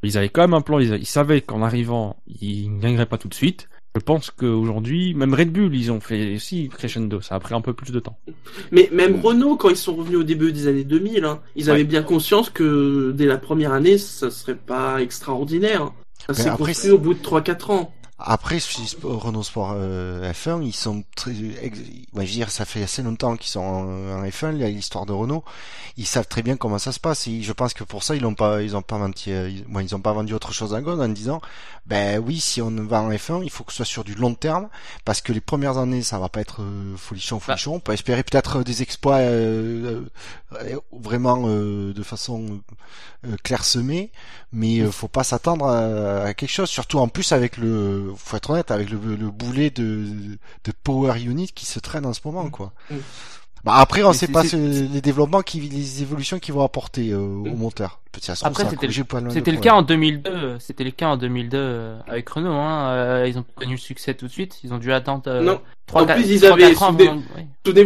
Ils 0.03 0.17
avaient 0.17 0.29
quand 0.29 0.41
même 0.41 0.53
un 0.53 0.61
plan. 0.61 0.79
Ils, 0.79 0.93
ils 0.95 1.05
savaient 1.05 1.41
qu'en 1.41 1.61
arrivant 1.61 2.17
ils 2.27 2.71
ne 2.75 2.79
gagneraient 2.81 3.05
pas 3.05 3.17
tout 3.17 3.27
de 3.27 3.33
suite. 3.33 3.67
Je 3.93 3.99
pense 3.99 4.31
qu'aujourd'hui, 4.31 5.13
même 5.13 5.33
Red 5.33 5.51
Bull, 5.51 5.75
ils 5.75 5.91
ont 5.91 5.99
fait 5.99 6.35
aussi 6.35 6.69
crescendo. 6.69 7.19
Ça 7.19 7.35
a 7.35 7.39
pris 7.41 7.53
un 7.53 7.59
peu 7.59 7.73
plus 7.73 7.91
de 7.91 7.99
temps. 7.99 8.17
Mais 8.71 8.89
même 8.93 9.19
Renault, 9.19 9.57
quand 9.57 9.67
ils 9.69 9.75
sont 9.75 9.93
revenus 9.95 10.19
au 10.19 10.23
début 10.23 10.53
des 10.53 10.67
années 10.67 10.85
2000, 10.85 11.25
hein, 11.25 11.41
ils 11.57 11.69
avaient 11.69 11.79
Ouais. 11.79 11.83
bien 11.85 12.01
conscience 12.01 12.49
que 12.49 13.11
dès 13.11 13.25
la 13.25 13.37
première 13.37 13.73
année, 13.73 13.97
ça 13.97 14.31
serait 14.31 14.55
pas 14.55 15.01
extraordinaire. 15.01 15.91
Ça 16.25 16.33
s'est 16.33 16.49
construit 16.51 16.91
au 16.91 16.99
bout 16.99 17.13
de 17.15 17.19
3-4 17.19 17.71
ans. 17.71 17.93
Après, 18.23 18.59
Renault 19.03 19.43
Sport 19.43 19.73
euh, 19.75 20.31
F1, 20.31 20.63
ils 20.63 20.73
sont 20.73 21.03
très, 21.15 21.31
moi, 21.31 22.23
je 22.23 22.29
veux 22.29 22.33
dire, 22.33 22.51
ça 22.51 22.65
fait 22.65 22.83
assez 22.83 23.01
longtemps 23.01 23.35
qu'ils 23.35 23.49
sont 23.49 23.59
en, 23.59 24.19
en 24.19 24.23
F1, 24.23 24.53
il 24.53 24.59
y 24.59 24.63
a 24.63 24.69
l'histoire 24.69 25.05
de 25.05 25.13
Renault. 25.13 25.43
Ils 25.97 26.05
savent 26.05 26.27
très 26.27 26.41
bien 26.43 26.55
comment 26.57 26.77
ça 26.77 26.91
se 26.91 26.99
passe. 26.99 27.27
Et 27.27 27.41
je 27.41 27.53
pense 27.53 27.73
que 27.73 27.83
pour 27.83 28.03
ça, 28.03 28.15
ils 28.15 28.21
n'ont 28.21 28.35
pas, 28.35 28.61
ils 28.61 28.75
ont 28.75 28.81
pas 28.81 28.97
menti, 28.97 29.31
euh, 29.31 29.49
ils, 29.49 29.65
ils 29.81 29.95
ont 29.95 30.01
pas 30.01 30.13
vendu 30.13 30.33
autre 30.33 30.53
chose 30.53 30.73
à 30.73 30.81
God 30.81 31.01
en 31.01 31.07
disant, 31.07 31.41
ben 31.85 32.19
oui, 32.19 32.39
si 32.39 32.61
on 32.61 32.69
va 32.69 33.01
en 33.01 33.09
F1, 33.11 33.41
il 33.43 33.49
faut 33.49 33.63
que 33.63 33.71
ce 33.71 33.77
soit 33.77 33.85
sur 33.85 34.03
du 34.03 34.13
long 34.15 34.33
terme, 34.33 34.69
parce 35.03 35.19
que 35.21 35.33
les 35.33 35.41
premières 35.41 35.77
années, 35.77 36.03
ça 36.03 36.19
va 36.19 36.29
pas 36.29 36.39
être 36.39 36.61
euh, 36.61 36.95
folichon, 36.95 37.39
folichon. 37.39 37.75
On 37.75 37.79
peut 37.79 37.91
espérer 37.93 38.23
peut-être 38.23 38.63
des 38.63 38.81
exploits 38.81 39.17
euh, 39.17 40.05
euh, 40.53 40.79
vraiment 40.91 41.43
euh, 41.47 41.93
de 41.93 42.03
façon 42.03 42.61
euh, 43.25 43.35
clairsemée, 43.43 44.11
mais 44.53 44.79
euh, 44.79 44.91
faut 44.91 45.07
pas 45.07 45.23
s'attendre 45.23 45.65
à, 45.65 46.23
à 46.25 46.33
quelque 46.33 46.51
chose. 46.51 46.69
Surtout 46.69 46.99
en 46.99 47.07
plus 47.07 47.31
avec 47.31 47.57
le, 47.57 48.13
faut 48.15 48.37
être 48.37 48.51
honnête, 48.51 48.71
avec 48.71 48.89
le, 48.89 48.97
le 49.15 49.29
boulet 49.31 49.69
de, 49.69 50.05
de 50.63 50.71
Power 50.83 51.19
Unit 51.19 51.51
qui 51.51 51.65
se 51.65 51.79
traîne 51.79 52.05
en 52.05 52.13
ce 52.13 52.21
moment, 52.23 52.49
quoi. 52.49 52.73
Mm. 52.89 52.95
Bah 53.63 53.73
après, 53.75 54.01
on 54.03 54.07
Mais 54.09 54.13
sait 54.15 54.27
pas 54.27 54.41
les 54.43 55.01
développements 55.01 55.41
qui, 55.41 55.59
les 55.61 56.01
évolutions 56.01 56.39
qu'ils 56.39 56.53
vont 56.55 56.63
apporter 56.63 57.11
euh, 57.11 57.19
au 57.19 57.55
moteur. 57.55 57.99
Peut-être 58.11 58.25
ça 58.25 58.35
se 58.35 58.43
trouve, 58.43 58.51
Après, 58.59 58.69
c'était 59.29 59.51
le 59.51 59.59
cas 59.59 59.73
en 59.73 59.83
2002. 59.83 60.29
euh, 60.29 60.57
C'était 60.59 60.83
le 60.83 60.89
cas 60.91 61.09
en 61.09 61.17
2002 61.17 61.57
euh, 61.57 61.99
avec 62.07 62.27
Renault. 62.27 62.49
Hein. 62.53 62.89
euh, 62.89 63.27
ils 63.27 63.37
ont 63.37 63.43
pas 63.43 63.61
connu 63.61 63.73
le 63.73 63.77
succès 63.79 64.15
tout 64.15 64.25
de 64.25 64.31
suite. 64.31 64.57
Ils 64.63 64.73
ont 64.73 64.79
dû 64.79 64.91
attendre 64.91 65.21
euh, 65.27 65.41
Non. 65.41 65.61
3 65.85 66.01
En 66.01 66.05
4, 66.07 66.15
plus, 66.17 66.29
ils 66.31 66.45
avaient 66.45 66.73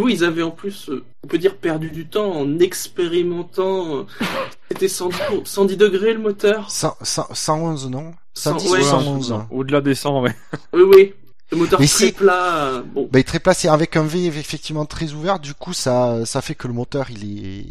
ils 0.09 0.23
avaient 0.23 0.43
en 0.43 0.51
plus, 0.51 0.89
euh, 0.89 1.03
on 1.23 1.27
peut 1.27 1.38
dire, 1.38 1.57
perdu 1.57 1.89
du 1.91 2.07
temps 2.07 2.31
en 2.31 2.59
expérimentant. 2.59 3.97
euh, 3.97 4.03
C'était 4.71 4.88
110, 4.88 5.17
110 5.43 5.77
degrés 5.77 6.13
le 6.13 6.19
moteur. 6.19 6.71
100, 6.71 6.95
100, 7.01 7.27
111, 7.33 7.89
non? 7.89 8.13
110 8.33 8.65
ouais, 8.65 8.69
ou 8.69 8.73
Ouais, 8.75 8.83
111 8.83 9.31
hein? 9.33 9.47
Au-delà 9.51 9.81
des 9.81 9.95
100, 9.95 10.21
ouais. 10.21 10.35
Oui, 10.73 10.83
oui. 10.83 11.13
Le 11.51 11.58
moteur 11.58 11.79
Mais 11.79 11.88
très 11.88 12.08
si- 12.08 12.12
plat. 12.12 12.84
Bon. 12.93 13.03
Bah, 13.12 13.19
il 13.19 13.19
est 13.19 13.23
très 13.23 13.39
placé 13.39 13.67
avec 13.67 13.95
un 13.97 14.03
V 14.03 14.25
effectivement 14.27 14.86
très 14.86 15.12
ouvert. 15.13 15.39
Du 15.39 15.53
coup, 15.53 15.73
ça, 15.73 16.25
ça 16.25 16.41
fait 16.41 16.55
que 16.55 16.67
le 16.67 16.73
moteur 16.73 17.08
il 17.12 17.23
est, 17.23 17.65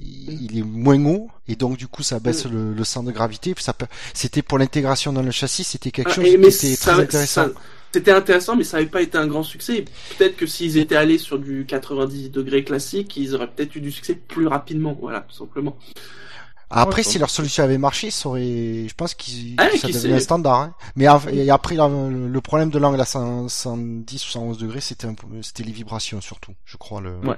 il 0.53 0.59
est 0.59 0.63
moins 0.63 1.05
haut 1.07 1.29
et 1.49 1.57
donc 1.57 1.77
du 1.77 1.89
coup 1.89 2.03
ça 2.05 2.21
baisse 2.21 2.47
le, 2.47 2.73
le 2.73 2.85
centre 2.85 3.07
de 3.09 3.13
gravité. 3.13 3.53
Puis 3.55 3.65
ça, 3.65 3.75
c'était 4.13 4.43
pour 4.43 4.59
l'intégration 4.59 5.13
dans 5.13 5.23
le 5.23 5.31
châssis, 5.33 5.65
c'était 5.65 5.91
quelque 5.91 6.11
Ah, 6.11 6.15
chose 6.15 6.25
qui 6.25 6.31
était 6.35 6.51
ça- 6.77 6.93
très 6.93 7.03
intéressant. 7.03 7.45
ça- 7.47 7.53
C'était 7.93 8.11
intéressant, 8.13 8.57
mais 8.57 8.65
ça 8.65 8.77
n'avait 8.79 8.89
pas 8.91 9.03
été 9.03 9.17
un 9.19 9.27
grand 9.29 9.45
succès. 9.45 9.85
Peut-être 10.19 10.37
que 10.37 10.47
s'ils 10.47 10.79
étaient 10.79 10.97
allés 10.97 11.19
sur 11.19 11.39
du 11.39 11.65
90 11.67 12.31
degrés 12.31 12.65
classique, 12.65 13.17
ils 13.17 13.35
auraient 13.37 13.47
peut-être 13.49 13.75
eu 13.77 13.81
du 13.81 13.93
succès 13.93 14.15
plus 14.15 14.47
rapidement. 14.49 14.97
Voilà, 15.01 15.21
tout 15.21 15.37
simplement. 15.37 15.77
Après, 16.77 17.03
Ouais, 17.03 17.09
si 17.13 17.19
leur 17.19 17.31
solution 17.31 17.63
avait 17.63 17.79
marché, 17.79 18.11
ça 18.11 18.29
aurait, 18.29 18.43
je 18.89 18.95
pense 18.97 19.15
qu'ils, 19.15 19.55
Ah, 19.59 19.69
ça 19.77 19.87
devenait 19.89 20.19
sait. 20.19 20.25
standard. 20.25 20.61
hein. 20.61 20.75
Mais 20.97 21.07
et 21.33 21.51
après, 21.51 21.77
là, 21.77 21.89
le, 21.89 22.41
problème 22.41 22.71
de 22.71 22.79
l'angle 22.79 23.01
à 23.01 23.05
100 23.05 23.49
110 23.49 24.27
ou 24.27 24.31
111 24.31 24.59
degrés, 24.59 24.81
c'était 24.81 25.07
un 25.07 25.15
c'était 25.43 25.63
les 25.63 25.73
vibrations 25.73 26.21
surtout, 26.21 26.53
je 26.65 26.77
crois, 26.77 27.01
le, 27.01 27.17
Ouais. 27.27 27.37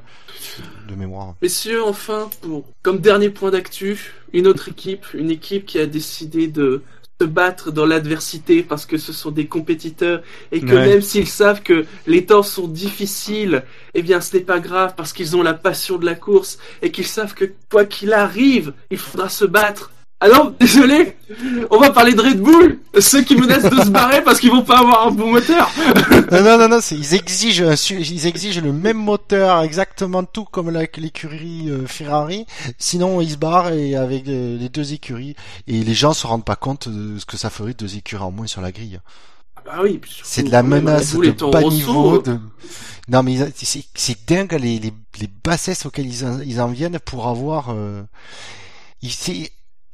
de 0.89 0.95
mémoire. 0.95 1.35
Messieurs, 1.43 1.85
enfin, 1.85 2.31
pour, 2.41 2.65
comme 2.83 2.99
dernier 2.99 3.29
point 3.31 3.51
d'actu, 3.51 4.15
une 4.33 4.47
autre 4.47 4.69
équipe, 4.69 5.07
une 5.15 5.31
équipe 5.31 5.67
qui 5.67 5.79
a 5.79 5.87
décidé 5.87 6.49
de 6.49 6.83
se 7.21 7.27
battre 7.27 7.73
dans 7.73 7.87
l'adversité 7.87 8.63
parce 8.63 8.85
que 8.85 8.99
ce 8.99 9.13
sont 9.13 9.31
des 9.31 9.47
compétiteurs 9.47 10.23
et 10.53 10.61
que 10.61 10.75
Ouais. 10.75 10.87
même 10.87 11.01
s'ils 11.01 11.27
savent 11.29 11.63
que 11.63 11.87
les 12.07 12.27
temps 12.27 12.43
sont 12.43 12.69
difficiles, 12.69 13.65
eh 13.95 14.03
bien 14.03 14.21
ce 14.21 14.37
n'est 14.37 14.43
pas 14.43 14.61
grave 14.61 14.95
parce 14.97 15.13
qu'ils 15.15 15.35
ont 15.37 15.43
la 15.43 15.55
passion 15.55 15.97
de 15.99 16.05
la 16.05 16.15
course 16.15 16.59
et 16.83 16.91
qu'ils 16.91 17.07
savent 17.07 17.35
que 17.35 17.47
quoi 17.71 17.87
qu'il 17.87 18.13
arrive, 18.13 18.75
il 18.91 18.99
faudra 18.99 19.29
se 19.31 19.47
battre. 19.47 19.91
Ah 20.19 20.29
non, 20.29 20.55
désolé, 20.59 21.15
on 21.71 21.79
va 21.79 21.91
parler 21.91 22.15
de 22.15 22.23
Red 22.23 22.41
Bull, 22.41 22.79
ceux 22.99 23.21
qui 23.23 23.37
menacent 23.37 23.71
de 23.71 23.83
se 23.83 23.91
barrer 23.91 24.25
parce 24.25 24.41
qu'ils 24.41 24.51
vont 24.51 24.63
pas 24.63 24.79
avoir 24.79 25.07
un 25.07 25.11
bon 25.11 25.31
moteur. 25.33 25.71
non, 26.33 26.43
non, 26.43 26.59
non, 26.59 26.69
non, 26.71 26.79
ils 26.91 27.15
exigent, 27.15 27.75
ils 27.91 28.27
exigent 28.27 28.63
le 28.63 28.73
même 28.73 28.97
moteur, 28.97 29.61
exactement 29.63 30.25
tout 30.25 30.47
comme 30.47 30.71
l'écurie 30.71 31.69
euh, 31.69 31.87
Ferrari. 31.87 32.47
Sinon, 32.79 33.21
ils 33.21 33.33
se 33.33 33.37
barrent 33.37 33.73
et 33.75 33.95
avec 33.95 34.27
euh, 34.29 34.57
les 34.57 34.71
deux 34.71 34.95
écuries. 34.95 35.37
Et 35.67 35.85
les 35.85 35.95
gens 35.95 36.15
se 36.15 36.27
rendent 36.27 36.47
pas 36.47 36.57
compte 36.57 36.89
de 36.89 37.19
ce 37.19 37.27
que 37.27 37.37
ça 37.37 37.51
ferait 37.51 37.75
deux 37.75 37.97
écuries 37.97 38.23
en 38.23 38.31
moins 38.31 38.47
sur 38.47 38.63
la 38.63 38.73
grille. 38.73 39.01
Bah 39.67 39.81
oui, 39.83 40.01
C'est 40.23 40.45
de 40.45 40.51
la 40.51 40.63
même, 40.63 40.85
menace 40.85 41.13
de 41.15 41.45
Rosso, 41.45 41.71
niveau. 41.71 42.19
De... 42.23 42.39
Non, 43.09 43.23
mais 43.23 43.37
c'est 43.55 43.85
c'est 43.95 44.27
dingue 44.27 44.53
les, 44.53 44.79
les, 44.79 44.95
les 45.21 45.31
bassesses 45.45 45.85
auxquelles 45.85 46.07
ils 46.07 46.25
en, 46.25 46.41
ils 46.41 46.59
en 46.63 46.69
viennent 46.69 46.99
pour 47.01 47.29
avoir. 47.29 47.67
Euh... 47.69 48.03
ils- 49.03 49.49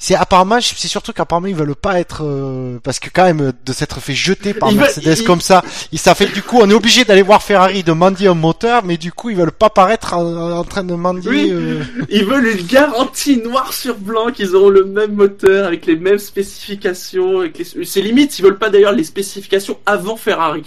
C'est 0.04 0.16
apparemment, 0.16 0.58
c'est 0.60 0.88
surtout 0.88 1.12
qu'apparemment 1.12 1.46
ils 1.46 1.54
veulent 1.54 1.76
pas 1.76 2.00
être 2.00 2.24
euh, 2.24 2.80
parce 2.82 2.98
que 2.98 3.08
quand 3.08 3.22
même 3.22 3.52
de 3.64 3.72
s'être 3.72 4.00
fait 4.00 4.14
jeter 4.16 4.52
par 4.52 4.72
Mercedes 4.72 5.22
comme 5.24 5.40
ça, 5.40 5.62
il 5.92 5.98
ça 6.00 6.16
fait 6.16 6.26
du 6.26 6.42
coup 6.42 6.58
on 6.60 6.68
est 6.68 6.74
obligé 6.74 7.04
d'aller 7.04 7.22
voir 7.22 7.40
Ferrari 7.40 7.84
de 7.84 7.92
mendier 7.92 8.26
un 8.26 8.34
moteur, 8.34 8.82
mais 8.84 8.96
du 8.96 9.12
coup 9.12 9.30
ils 9.30 9.36
veulent 9.36 9.52
pas 9.52 9.70
paraître 9.70 10.14
en, 10.14 10.58
en 10.58 10.64
train 10.64 10.82
de 10.82 10.94
mendier. 10.94 11.30
Oui. 11.30 11.50
euh, 11.52 11.84
Ils 12.08 12.24
veulent 12.24 12.48
une 12.48 12.66
garantie 12.66 13.36
noir 13.36 13.72
sur 13.72 13.96
blanc 13.96 14.32
qu'ils 14.32 14.56
auront 14.56 14.70
le 14.70 14.84
même 14.86 15.12
moteur 15.14 15.68
avec 15.68 15.86
les 15.86 15.94
mêmes 15.94 16.18
spécifications. 16.18 17.38
Avec 17.38 17.58
les... 17.58 17.84
C'est 17.84 18.00
limite, 18.02 18.36
ils 18.40 18.42
veulent 18.42 18.58
pas 18.58 18.70
d'ailleurs 18.70 18.92
les 18.92 19.04
spécifications 19.04 19.78
avant 19.86 20.16
Ferrari. 20.16 20.64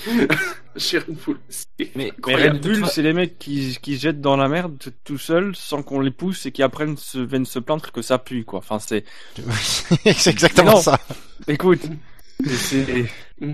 Chez 0.78 0.98
Red 1.00 1.16
Bull. 1.26 1.38
C'est 1.50 1.92
Mais. 1.96 2.12
Red 2.24 2.62
Bull, 2.62 2.86
c'est 2.88 3.02
les 3.02 3.14
mecs 3.14 3.40
qui, 3.40 3.78
qui 3.82 3.96
se 3.98 4.02
jettent 4.02 4.22
dans 4.22 4.36
la 4.38 4.48
merde 4.50 4.78
tout- 5.04 5.18
seuls 5.18 5.56
sans 5.56 5.84
qu'on 5.84 6.00
les 6.02 6.12
pousse 6.12 6.46
et 6.46 6.52
qui 6.52 6.64
apprennent 6.64 6.98
se, 6.98 7.18
viennent 7.20 7.46
se 7.46 7.60
plaindre 7.60 7.92
que 7.92 8.02
ça 8.02 8.18
pue, 8.18 8.44
quoi. 8.44 8.60
Enfin, 8.60 8.80
c'est, 8.80 9.06
c'est 10.18 10.30
exactement 10.32 10.76
ça. 10.78 11.00
écoute, 11.48 11.82
c'est, 12.46 13.06
Mm. 13.42 13.54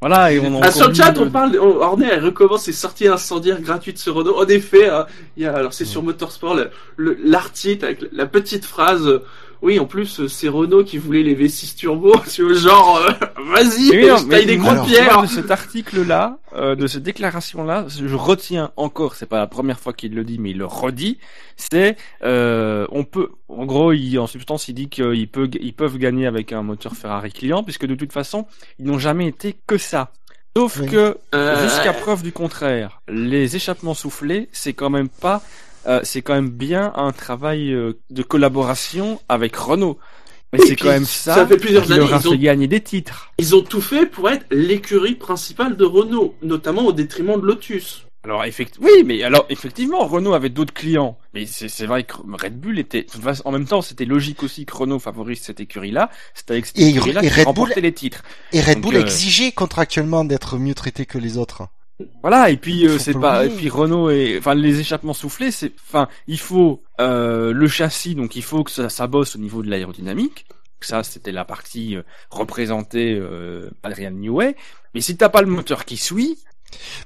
voilà, 0.00 0.32
et 0.32 0.40
on 0.40 0.54
en 0.56 0.60
Ah, 0.62 0.72
sur 0.72 0.88
le 0.88 0.94
chat, 0.94 1.12
de- 1.12 1.20
on 1.20 1.30
parle, 1.30 1.56
on, 1.60 2.00
elle 2.00 2.24
recommence 2.24 2.64
ses 2.64 2.72
sorties 2.72 3.06
incendiaires 3.06 3.60
gratuites 3.60 3.98
sur 3.98 4.14
Renault. 4.14 4.36
En 4.36 4.46
effet, 4.46 4.88
hein, 4.88 5.06
il 5.36 5.44
y 5.44 5.46
a, 5.46 5.54
alors 5.54 5.72
c'est 5.72 5.84
sur 5.84 6.02
Motorsport, 6.02 6.54
le- 6.56 6.70
le- 6.96 7.16
l'article 7.24 7.84
avec 7.84 8.00
la 8.12 8.26
petite 8.26 8.64
phrase. 8.64 9.20
Oui, 9.62 9.78
en 9.78 9.86
plus, 9.86 10.20
euh, 10.20 10.28
c'est 10.28 10.48
Renault 10.48 10.84
qui 10.84 10.98
voulait 10.98 11.22
les 11.22 11.34
V6 11.34 11.76
turbo. 11.76 12.14
Tu 12.30 12.42
vois, 12.42 12.54
genre, 12.54 12.98
euh, 12.98 13.12
vas-y, 13.52 13.90
Mais 13.90 13.96
oui, 14.04 14.08
non, 14.08 14.16
je 14.18 14.24
mais 14.24 14.36
taille 14.36 14.46
des 14.46 14.56
gros 14.56 14.68
alors, 14.70 15.22
de 15.22 15.26
cet 15.26 15.50
article-là, 15.50 16.38
euh, 16.54 16.74
de 16.74 16.86
cette 16.86 17.02
déclaration-là, 17.02 17.86
je 17.88 18.14
retiens 18.14 18.70
encore, 18.76 19.14
c'est 19.14 19.26
pas 19.26 19.38
la 19.38 19.46
première 19.46 19.80
fois 19.80 19.92
qu'il 19.92 20.14
le 20.14 20.24
dit, 20.24 20.38
mais 20.38 20.50
il 20.50 20.58
le 20.58 20.66
redit, 20.66 21.18
c'est, 21.56 21.96
euh, 22.22 22.86
on 22.90 23.04
peut, 23.04 23.30
en 23.48 23.64
gros, 23.66 23.92
il, 23.92 24.18
en 24.18 24.26
substance, 24.26 24.68
il 24.68 24.74
dit 24.74 24.88
qu'ils 24.88 25.28
peuvent, 25.28 25.48
ils 25.60 25.74
peuvent 25.74 25.98
gagner 25.98 26.26
avec 26.26 26.52
un 26.52 26.62
moteur 26.62 26.94
Ferrari 26.94 27.32
client, 27.32 27.62
puisque 27.62 27.86
de 27.86 27.94
toute 27.94 28.12
façon, 28.12 28.46
ils 28.78 28.86
n'ont 28.86 28.98
jamais 28.98 29.26
été 29.26 29.56
que 29.66 29.78
ça. 29.78 30.12
Sauf 30.56 30.78
Oui. 30.80 30.88
que 30.88 31.18
Euh, 31.34 31.62
jusqu'à 31.68 31.92
preuve 31.92 32.22
du 32.22 32.32
contraire, 32.32 33.02
les 33.08 33.56
échappements 33.56 33.92
soufflés, 33.92 34.48
c'est 34.52 34.72
quand 34.72 34.88
même 34.88 35.10
pas, 35.10 35.42
euh, 35.86 36.00
c'est 36.02 36.22
quand 36.22 36.34
même 36.34 36.50
bien 36.50 36.92
un 36.96 37.12
travail 37.12 37.72
euh, 37.72 37.94
de 38.10 38.22
collaboration 38.22 39.20
avec 39.28 39.54
Renault. 39.56 39.98
Mais 40.52 40.60
Oui, 40.60 40.66
c'est 40.68 40.76
quand 40.76 40.88
même 40.88 41.04
ça 41.04 41.34
ça, 41.34 41.46
fait 41.46 41.56
plusieurs 41.56 41.84
qui 41.84 41.92
années, 41.92 42.00
leur 42.02 42.14
a 42.14 42.18
ils 42.20 42.28
ont- 42.28 42.32
fait 42.32 42.38
gagner 42.38 42.68
des 42.68 42.80
titres. 42.80 43.32
Ils 43.38 43.54
ont 43.56 43.62
tout 43.62 43.80
fait 43.80 44.06
pour 44.06 44.30
être 44.30 44.46
l'écurie 44.50 45.16
principale 45.16 45.76
de 45.76 45.84
Renault, 45.84 46.34
notamment 46.42 46.86
au 46.86 46.92
détriment 46.92 47.40
de 47.40 47.44
Lotus. 47.46 48.02
Alors 48.24 48.44
effect... 48.44 48.74
oui, 48.80 48.90
mais 49.04 49.22
alors 49.22 49.46
effectivement, 49.50 50.04
Renault 50.06 50.34
avait 50.34 50.48
d'autres 50.48 50.72
clients, 50.74 51.16
mais 51.32 51.46
c'est 51.46 51.86
vrai 51.86 52.02
que 52.02 52.14
Red 52.42 52.58
Bull 52.58 52.78
était, 52.80 53.06
en 53.44 53.52
même 53.52 53.66
temps, 53.66 53.82
c'était 53.82 54.04
logique 54.04 54.42
aussi 54.42 54.66
que 54.66 54.74
Renault 54.74 54.98
favorise 54.98 55.40
cette 55.42 55.60
écurie-là. 55.60 56.10
C'était 56.34 56.54
avec 56.54 56.66
cette 56.66 56.78
écurie-là 56.78 57.20
qui 57.20 57.28
Bull- 57.28 57.44
remportait 57.44 57.80
les 57.80 57.92
titres. 57.92 58.22
Et 58.52 58.60
Red 58.60 58.74
Donc, 58.74 58.82
Bull 58.84 58.96
euh, 58.96 59.02
exigeait 59.02 59.52
contractuellement 59.52 60.24
d'être 60.24 60.58
mieux 60.58 60.74
traité 60.74 61.06
que 61.06 61.18
les 61.18 61.38
autres. 61.38 61.68
Voilà, 62.20 62.50
et 62.50 62.56
puis 62.56 62.86
euh, 62.86 62.98
c'est 62.98 63.18
pas 63.18 63.46
et 63.46 63.48
puis 63.48 63.70
Renault 63.70 64.10
et 64.10 64.36
enfin 64.38 64.54
les 64.54 64.80
échappements 64.80 65.14
soufflés, 65.14 65.50
c'est, 65.50 65.72
enfin 65.88 66.08
il 66.26 66.38
faut 66.38 66.82
euh, 67.00 67.52
le 67.52 67.68
châssis, 67.68 68.14
donc 68.14 68.36
il 68.36 68.42
faut 68.42 68.64
que 68.64 68.70
ça, 68.70 68.90
ça 68.90 69.06
bosse 69.06 69.36
au 69.36 69.38
niveau 69.38 69.62
de 69.62 69.70
l'aérodynamique. 69.70 70.46
Ça, 70.80 71.02
c'était 71.02 71.32
la 71.32 71.44
partie 71.44 71.96
euh, 71.96 72.02
représentée 72.30 73.14
euh, 73.14 73.70
Adrian 73.82 74.12
Newey. 74.12 74.56
Mais 74.94 75.00
si 75.00 75.16
t'as 75.16 75.28
pas 75.28 75.40
le 75.40 75.48
moteur 75.48 75.84
qui 75.84 75.96
suit, 75.96 76.38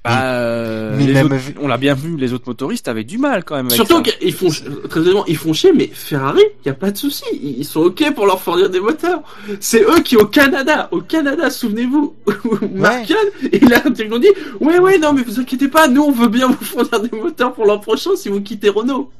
bah, 0.04 0.22
euh, 0.34 0.94
mais 0.96 1.06
les 1.06 1.12
même 1.12 1.26
autres- 1.26 1.34
vu- 1.36 1.54
on 1.60 1.68
l'a 1.68 1.76
bien 1.76 1.94
vu, 1.94 2.16
les 2.16 2.32
autres 2.32 2.44
motoristes 2.48 2.88
avaient 2.88 3.04
du 3.04 3.18
mal 3.18 3.44
quand 3.44 3.56
même. 3.56 3.66
Avec 3.66 3.76
Surtout 3.76 4.02
qu'ils 4.02 4.32
font, 4.32 4.48
très 4.88 5.00
honnêtement, 5.00 5.26
ils 5.26 5.36
font 5.36 5.52
chier, 5.52 5.72
mais 5.74 5.90
Ferrari, 5.92 6.42
y 6.64 6.68
a 6.68 6.74
pas 6.74 6.90
de 6.90 6.96
souci, 6.96 7.24
ils 7.42 7.64
sont 7.64 7.80
ok 7.80 8.14
pour 8.14 8.26
leur 8.26 8.40
fournir 8.40 8.70
des 8.70 8.80
moteurs. 8.80 9.22
C'est 9.60 9.82
eux 9.82 10.00
qui 10.00 10.16
au 10.16 10.26
Canada, 10.26 10.88
au 10.92 11.00
Canada, 11.00 11.50
souvenez-vous, 11.50 12.14
Marcan, 12.74 13.14
il 13.52 13.72
a 13.74 13.82
ils 13.98 14.12
ont 14.12 14.18
dit, 14.18 14.28
ouais 14.60 14.78
ouais 14.78 14.98
non 14.98 15.12
mais 15.12 15.22
vous 15.22 15.38
inquiétez 15.40 15.68
pas, 15.68 15.86
nous 15.88 16.02
on 16.02 16.12
veut 16.12 16.28
bien 16.28 16.46
vous 16.48 16.64
fournir 16.64 17.00
des 17.00 17.16
moteurs 17.16 17.52
pour 17.52 17.66
l'an 17.66 17.78
prochain 17.78 18.10
si 18.16 18.28
vous 18.28 18.40
quittez 18.40 18.68
Renault. 18.70 19.10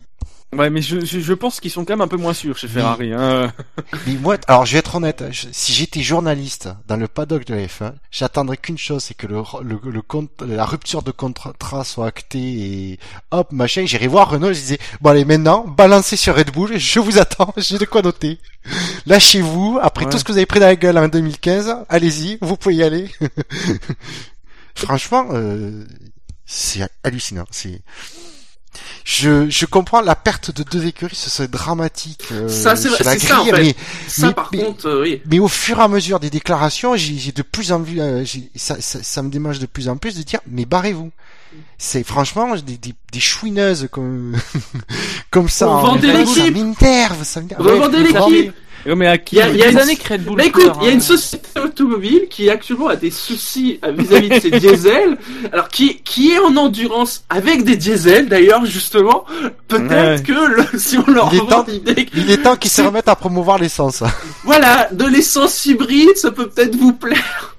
Ouais, 0.52 0.68
mais 0.68 0.82
je, 0.82 1.04
je, 1.04 1.20
je 1.20 1.32
pense 1.32 1.60
qu'ils 1.60 1.70
sont 1.70 1.84
quand 1.84 1.92
même 1.92 2.00
un 2.00 2.08
peu 2.08 2.16
moins 2.16 2.34
sûrs 2.34 2.58
chez 2.58 2.66
Ferrari. 2.66 3.12
Hein. 3.12 3.52
Mais 4.06 4.14
moi, 4.14 4.36
alors 4.48 4.66
je 4.66 4.72
vais 4.72 4.78
être 4.80 4.96
honnête, 4.96 5.22
je- 5.30 5.46
si 5.52 5.72
j'étais 5.72 6.02
journaliste 6.02 6.68
dans 6.88 6.96
le 6.96 7.06
paddock 7.06 7.44
de 7.44 7.54
la 7.54 7.66
F1, 7.66 7.92
j'attendrais 8.10 8.56
qu'une 8.56 8.76
chose, 8.76 9.04
c'est 9.04 9.14
que 9.14 9.28
le, 9.28 9.42
le, 9.62 9.78
le 9.88 10.02
compte, 10.02 10.42
la 10.44 10.64
rupture 10.64 11.02
de 11.02 11.12
contrat 11.12 11.84
soit 11.84 12.08
actée 12.08 12.38
et 12.40 12.98
hop, 13.30 13.52
machin, 13.52 13.84
j'irai 13.86 14.08
voir 14.08 14.28
Renault, 14.28 14.48
je 14.48 14.58
disais, 14.58 14.78
bon 15.00 15.10
allez 15.10 15.24
maintenant, 15.24 15.64
balancez 15.68 16.16
sur 16.16 16.34
Red 16.34 16.50
Bull, 16.50 16.76
je 16.78 16.98
vous 16.98 17.18
attends, 17.18 17.54
j'ai 17.56 17.78
de 17.78 17.84
quoi 17.84 18.02
noter. 18.02 18.40
Lâchez-vous, 19.06 19.78
après 19.80 20.06
Ouais. 20.06 20.10
tout 20.10 20.18
ce 20.18 20.24
que 20.24 20.32
vous 20.32 20.38
avez 20.38 20.46
pris 20.46 20.58
dans 20.58 20.66
la 20.66 20.74
gueule 20.74 20.98
en 20.98 21.06
2015, 21.06 21.76
allez-y, 21.88 22.38
vous 22.42 22.56
pouvez 22.56 22.74
y 22.74 22.82
aller. 22.82 23.08
Franchement, 24.74 25.26
euh, 25.30 25.84
c'est 26.44 26.80
hallucinant, 27.04 27.44
c'est... 27.52 27.82
Je, 29.04 29.48
je 29.48 29.66
comprends 29.66 30.00
la 30.02 30.14
perte 30.14 30.50
de 30.54 30.62
deux 30.62 30.86
écuries, 30.86 31.14
ce 31.14 31.30
serait 31.30 31.48
dramatique. 31.48 32.22
euh, 32.32 32.48
Ça, 32.48 32.76
c'est 32.76 32.90
la 32.90 32.96
c'est 32.98 33.18
ça, 33.18 33.40
en 33.40 33.44
grille, 33.44 33.54
fait. 33.54 33.62
mais- 33.62 33.76
Ça 34.08 34.26
Mais- 34.28 34.32
par 34.34 34.50
mais- 34.52 34.64
contre, 34.64 34.86
euh, 34.86 35.02
oui. 35.02 35.22
mais 35.30 35.38
au 35.38 35.48
fur 35.48 35.78
et 35.78 35.82
à 35.82 35.88
mesure 35.88 36.20
des 36.20 36.30
déclarations, 36.30 36.94
j'ai 36.96 37.16
j'ai 37.16 37.32
de 37.32 37.42
plus 37.42 37.72
en 37.72 37.82
plus, 37.82 38.00
euh, 38.00 38.24
j'ai- 38.24 38.50
ça, 38.56 38.76
ça, 38.80 39.02
ça 39.02 39.22
me 39.22 39.30
démange 39.30 39.58
de 39.58 39.66
plus 39.66 39.88
en 39.88 39.96
plus 39.96 40.14
de 40.16 40.22
dire, 40.22 40.40
mais 40.46 40.64
barrez-vous. 40.64 41.10
C'est 41.78 42.04
franchement 42.04 42.54
des, 42.56 42.76
des, 42.78 42.94
des 43.12 43.20
chouineuses 43.20 43.88
comme 43.90 44.36
comme 45.30 45.48
ça. 45.48 45.66
Vendre 45.66 45.92
Red 46.06 46.24
Bull, 46.24 46.26
Ça 46.34 46.44
l'équipe. 46.46 46.54
m'énerve, 46.80 47.24
ça 47.24 47.40
m'énerve. 47.40 47.62
Revendez 47.66 47.98
Ouais, 47.98 48.04
l'équipe. 48.04 48.54
Mais- 48.86 49.06
à 49.06 49.18
qui 49.18 49.36
Il 49.36 49.38
y 49.38 49.42
a- 49.42 49.48
il 49.48 49.56
y 49.56 49.62
a 49.62 49.66
des 49.66 49.72
une- 49.72 49.78
années 49.78 49.96
que 49.96 50.08
Red 50.12 50.24
Bull 50.24 50.36
Mais 50.36 50.46
écoute, 50.46 50.72
il 50.80 50.84
y 50.84 50.88
a 50.88 50.90
hein. 50.90 50.94
une 50.94 51.00
société 51.00 51.60
automobile 51.60 52.22
qui 52.30 52.48
actuellement 52.50 52.88
a 52.88 52.96
des 52.96 53.10
soucis 53.10 53.78
vis-à-vis 53.96 54.28
de 54.28 54.40
ses 54.40 54.50
diesels, 54.50 55.16
alors 55.52 55.68
qui, 55.68 55.96
qui 56.02 56.32
est 56.32 56.38
en 56.38 56.56
endurance 56.56 57.24
avec 57.30 57.64
des 57.64 57.76
diesels 57.76 58.28
d'ailleurs 58.28 58.64
justement? 58.66 59.24
Peut-être 59.68 59.90
Ouais. 59.90 60.22
que 60.22 60.32
le- 60.72 60.78
si 60.78 60.98
on 60.98 61.10
leur 61.10 61.30
Il 61.32 61.38
est 61.40 61.46
temps- 61.46 61.66
Il 62.14 62.30
est 62.30 62.36
temps 62.42 62.56
qu'ils 62.56 62.70
se 62.70 62.82
remettent 62.82 63.08
à 63.08 63.16
promouvoir 63.16 63.58
l'essence. 63.58 64.02
voilà, 64.44 64.88
de 64.92 65.04
l'essence 65.06 65.64
hybride, 65.66 66.16
ça 66.16 66.30
peut 66.30 66.48
peut-être 66.48 66.76
vous 66.76 66.92
plaire. 66.92 67.56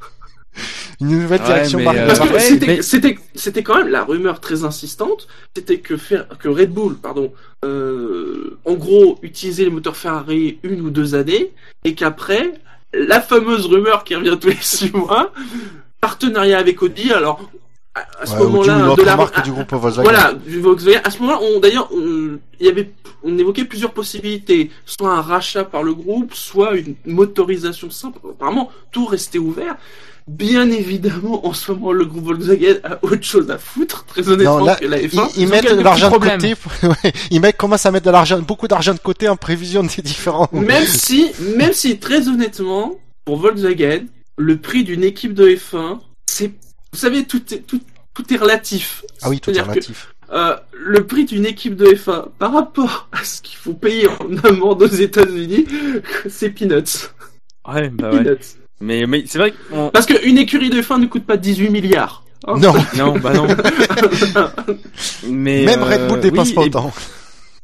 Une 1.02 1.22
nouvelle 1.22 1.42
Ouais, 1.42 1.46
direction 1.48 1.80
mais, 1.80 1.86
marque. 1.86 1.98
euh, 1.98 2.08
Parce 2.08 2.20
que 2.20 2.28
pareil, 2.28 2.48
c'était, 2.48 2.68
mais- 2.68 2.82
c'était, 2.82 3.18
c'était 3.36 3.64
quand 3.64 3.76
même 3.78 3.88
la 3.90 4.04
rumeur 4.04 4.40
très 4.40 4.64
insistante, 4.64 5.28
c'était 5.56 5.80
que 5.80 5.98
faire, 5.98 6.28
que 6.40 6.48
Red 6.48 6.72
Bull, 6.72 6.96
pardon, 6.96 7.34
euh, 7.66 8.58
en 8.66 8.74
gros, 8.74 9.18
utilisait 9.24 9.64
les 9.66 9.72
moteurs 9.72 9.98
Ferrari 9.98 10.60
une 10.64 10.82
ou 10.82 10.90
deux 10.92 11.16
années, 11.16 11.52
et 11.84 11.96
qu'après, 11.96 12.54
la 12.94 13.20
fameuse 13.22 13.66
rumeur 13.66 14.04
qui 14.04 14.16
revient 14.16 14.38
tous 14.40 14.50
les 14.50 14.58
six 14.62 14.92
mois, 14.94 15.34
partenariat 16.02 16.60
avec 16.60 16.82
Audi, 16.84 17.12
alors, 17.12 17.50
à, 17.96 18.06
à 18.22 18.26
ce 18.26 18.34
Ouais, 18.34 18.40
moment-là, 18.44 18.78
ou 18.78 18.80
de 18.82 18.86
l'autre 18.86 19.06
la, 19.06 19.16
marque 19.18 19.38
à- 19.38 19.42
du 19.42 19.52
groupe 19.52 19.72
Volkswagen. 19.74 20.04
voilà, 20.04 20.34
du 20.34 20.60
Volkswagen. 20.62 21.02
À 21.04 21.12
ce 21.12 21.20
moment-là, 21.20 21.40
on, 21.42 21.60
d'ailleurs, 21.60 21.90
on, 21.94 22.38
il 22.60 22.66
y 22.66 22.70
avait, 22.70 22.92
on 23.24 23.38
évoquait 23.38 23.66
plusieurs 23.66 23.92
possibilités. 23.94 24.72
Soit 24.86 25.12
un 25.12 25.22
rachat 25.22 25.64
par 25.66 25.84
le 25.84 25.94
groupe, 25.94 26.34
soit 26.34 26.76
une 26.76 26.96
motorisation 27.06 27.90
simple. 27.90 28.20
Apparemment, 28.30 28.70
tout 28.92 29.06
restait 29.06 29.40
ouvert. 29.40 29.76
Bien 30.28 30.70
évidemment, 30.70 31.46
en 31.48 31.52
ce 31.54 31.72
moment, 31.72 31.92
le 31.92 32.06
groupe 32.06 32.26
Volkswagen 32.26 32.76
a 32.84 33.00
autre 33.02 33.24
chose 33.24 33.50
à 33.50 33.58
foutre, 33.58 34.06
très 34.06 34.30
honnêtement, 34.30 34.60
Non, 34.60 34.66
là, 34.66 34.76
que 34.76 34.86
la 34.86 35.02
Ils, 35.02 35.10
F1. 35.10 35.32
ils 35.36 35.48
mettent 35.48 35.76
de 35.76 35.82
l'argent 35.82 36.12
de 36.12 36.18
côté. 36.18 36.54
ils 37.32 37.42
mettent 37.42 37.58
commencent 37.58 37.88
à 37.88 37.92
mettre 37.92 38.06
de 38.06 38.12
l'argent, 38.12 38.40
beaucoup 38.40 38.68
d'argent 38.68 38.94
de 38.94 39.00
côté 39.00 39.28
en 39.28 39.36
prévision 39.36 39.84
des 39.84 40.02
différents. 40.04 40.48
Même 40.54 40.86
si, 40.86 41.32
même 41.58 41.74
si, 41.74 41.98
très 41.98 42.28
honnêtement, 42.30 42.94
pour 43.26 43.38
Volkswagen, 43.38 44.06
le 44.38 44.58
prix 44.58 44.84
d'une 44.84 45.04
équipe 45.04 45.34
de 45.34 45.48
F1, 45.50 46.00
c'est, 46.30 46.52
vous 46.94 47.00
savez, 47.00 47.26
tout 47.26 47.42
est, 47.54 47.60
tout, 47.60 47.82
tout 48.14 48.34
est 48.34 48.38
relatif. 48.38 49.04
Ah 49.22 49.30
oui, 49.30 49.40
tout 49.40 49.52
est 49.52 49.54
que, 49.56 49.62
relatif. 49.62 50.14
Euh, 50.32 50.56
le 50.74 51.06
prix 51.06 51.26
d'une 51.26 51.46
équipe 51.46 51.76
de 51.76 51.86
F1 51.88 52.30
par 52.40 52.54
rapport 52.54 53.08
à 53.12 53.24
ce 53.24 53.42
qu'il 53.42 53.58
faut 53.58 53.74
payer 53.74 54.08
en 54.08 54.38
amende 54.50 54.82
aux 54.84 54.88
États-Unis, 54.88 55.66
c'est 56.30 56.50
peanuts. 56.50 57.10
Ouais, 57.68 57.90
bah 57.90 58.12
ouais. 58.12 58.24
Peanuts. 58.24 58.58
Mais, 58.80 59.06
mais 59.06 59.24
c'est 59.28 59.38
vrai. 59.38 59.54
Parce 59.94 60.06
qu'une 60.06 60.38
écurie 60.38 60.70
de 60.70 60.82
F1 60.82 61.02
ne 61.02 61.06
coûte 61.06 61.26
pas 61.26 61.38
18 61.38 61.70
milliards. 61.70 62.24
hein. 62.48 62.56
Non, 62.58 62.74
Non, 62.98 63.20
bah 63.20 63.34
non. 63.34 63.48
Mais, 65.28 65.66
même 65.66 65.82
euh, 65.82 65.86
Red 65.86 66.08
Bull 66.08 66.20
dépense 66.22 66.50
oui, 66.50 66.56
pas 66.56 66.62
autant. 66.62 66.92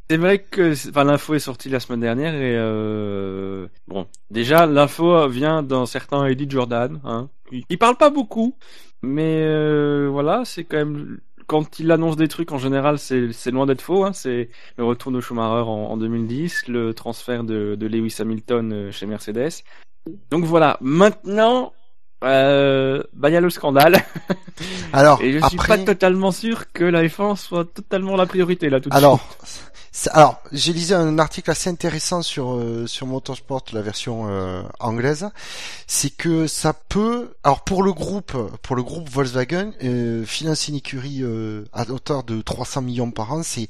C'est 0.10 0.18
vrai 0.18 0.40
que 0.40 0.72
enfin, 0.90 1.04
l'info 1.04 1.34
est 1.34 1.40
sortie 1.40 1.70
la 1.70 1.80
semaine 1.82 2.00
dernière 2.00 2.34
et 2.34 2.56
euh, 2.56 3.68
bon, 3.88 4.08
déjà 4.32 4.66
l'info 4.66 5.28
vient 5.28 5.64
d'un 5.64 5.86
certain 5.86 6.26
Eddie 6.28 6.48
Jordan. 6.50 7.00
Hein. 7.04 7.28
Il, 7.52 7.78
parle 7.78 7.98
pas 7.98 8.10
beaucoup, 8.10 8.56
mais 9.02 9.42
euh, 9.44 10.08
voilà, 10.12 10.44
c'est 10.46 10.64
quand 10.64 10.78
même 10.78 11.20
quand 11.48 11.80
il 11.80 11.92
annonce 11.92 12.18
des 12.18 12.28
trucs 12.28 12.52
en 12.52 12.58
général, 12.58 13.00
c'est 13.00 13.52
loin 13.52 13.66
d'être 13.66 13.82
faux. 13.82 14.04
Hein. 14.04 14.14
C'est 14.14 14.50
le 14.78 14.84
retour 14.84 15.12
de 15.12 15.22
Schumacher 15.22 15.68
en, 15.68 15.92
en 15.92 15.98
2010, 15.98 16.68
le 16.68 16.94
transfert 16.94 17.44
de, 17.44 17.76
de 17.76 17.88
Lewis 17.88 18.18
Hamilton 18.20 18.74
euh, 18.74 18.92
chez 18.92 19.06
Mercedes. 19.06 19.64
Donc 20.30 20.44
voilà, 20.44 20.78
maintenant. 20.82 21.74
Euh, 22.24 23.04
bah 23.14 23.30
il 23.30 23.34
y 23.34 23.38
a 23.38 23.42
le 23.42 23.50
scandale 23.52 24.04
Alors, 24.94 25.22
et 25.22 25.34
je 25.34 25.38
suis 25.38 25.46
après, 25.56 25.78
pas 25.78 25.84
totalement 25.84 26.32
sûr 26.32 26.72
que 26.72 26.84
la 26.84 27.04
F1 27.04 27.36
soit 27.36 27.66
totalement 27.66 28.16
la 28.16 28.26
priorité 28.26 28.70
là 28.72 28.80
tout 28.80 28.90
de 28.90 28.96
suite. 28.96 29.04
alors, 30.14 30.42
j'ai 30.52 30.74
lisé 30.74 30.94
un 30.96 31.18
article 31.20 31.50
assez 31.52 31.70
intéressant 31.70 32.22
sur 32.24 32.56
euh, 32.56 32.86
sur 32.88 33.06
Motorsport, 33.08 33.66
la 33.72 33.82
version 33.82 34.26
euh, 34.30 34.62
anglaise. 34.80 35.30
C'est 35.86 36.10
que 36.10 36.48
ça 36.48 36.74
peut, 36.74 37.34
alors 37.44 37.64
pour 37.64 37.82
le 37.84 37.94
groupe, 37.94 38.34
pour 38.62 38.76
le 38.76 38.84
groupe 38.84 39.10
Volkswagen, 39.10 39.72
euh, 39.84 40.26
financer 40.26 40.72
une 40.72 40.78
écurie 40.78 41.20
euh, 41.24 41.66
à 41.74 41.90
hauteur 41.90 42.24
de 42.24 42.42
300 42.42 42.82
millions 42.82 43.12
par 43.12 43.32
an, 43.34 43.42
c'est 43.44 43.70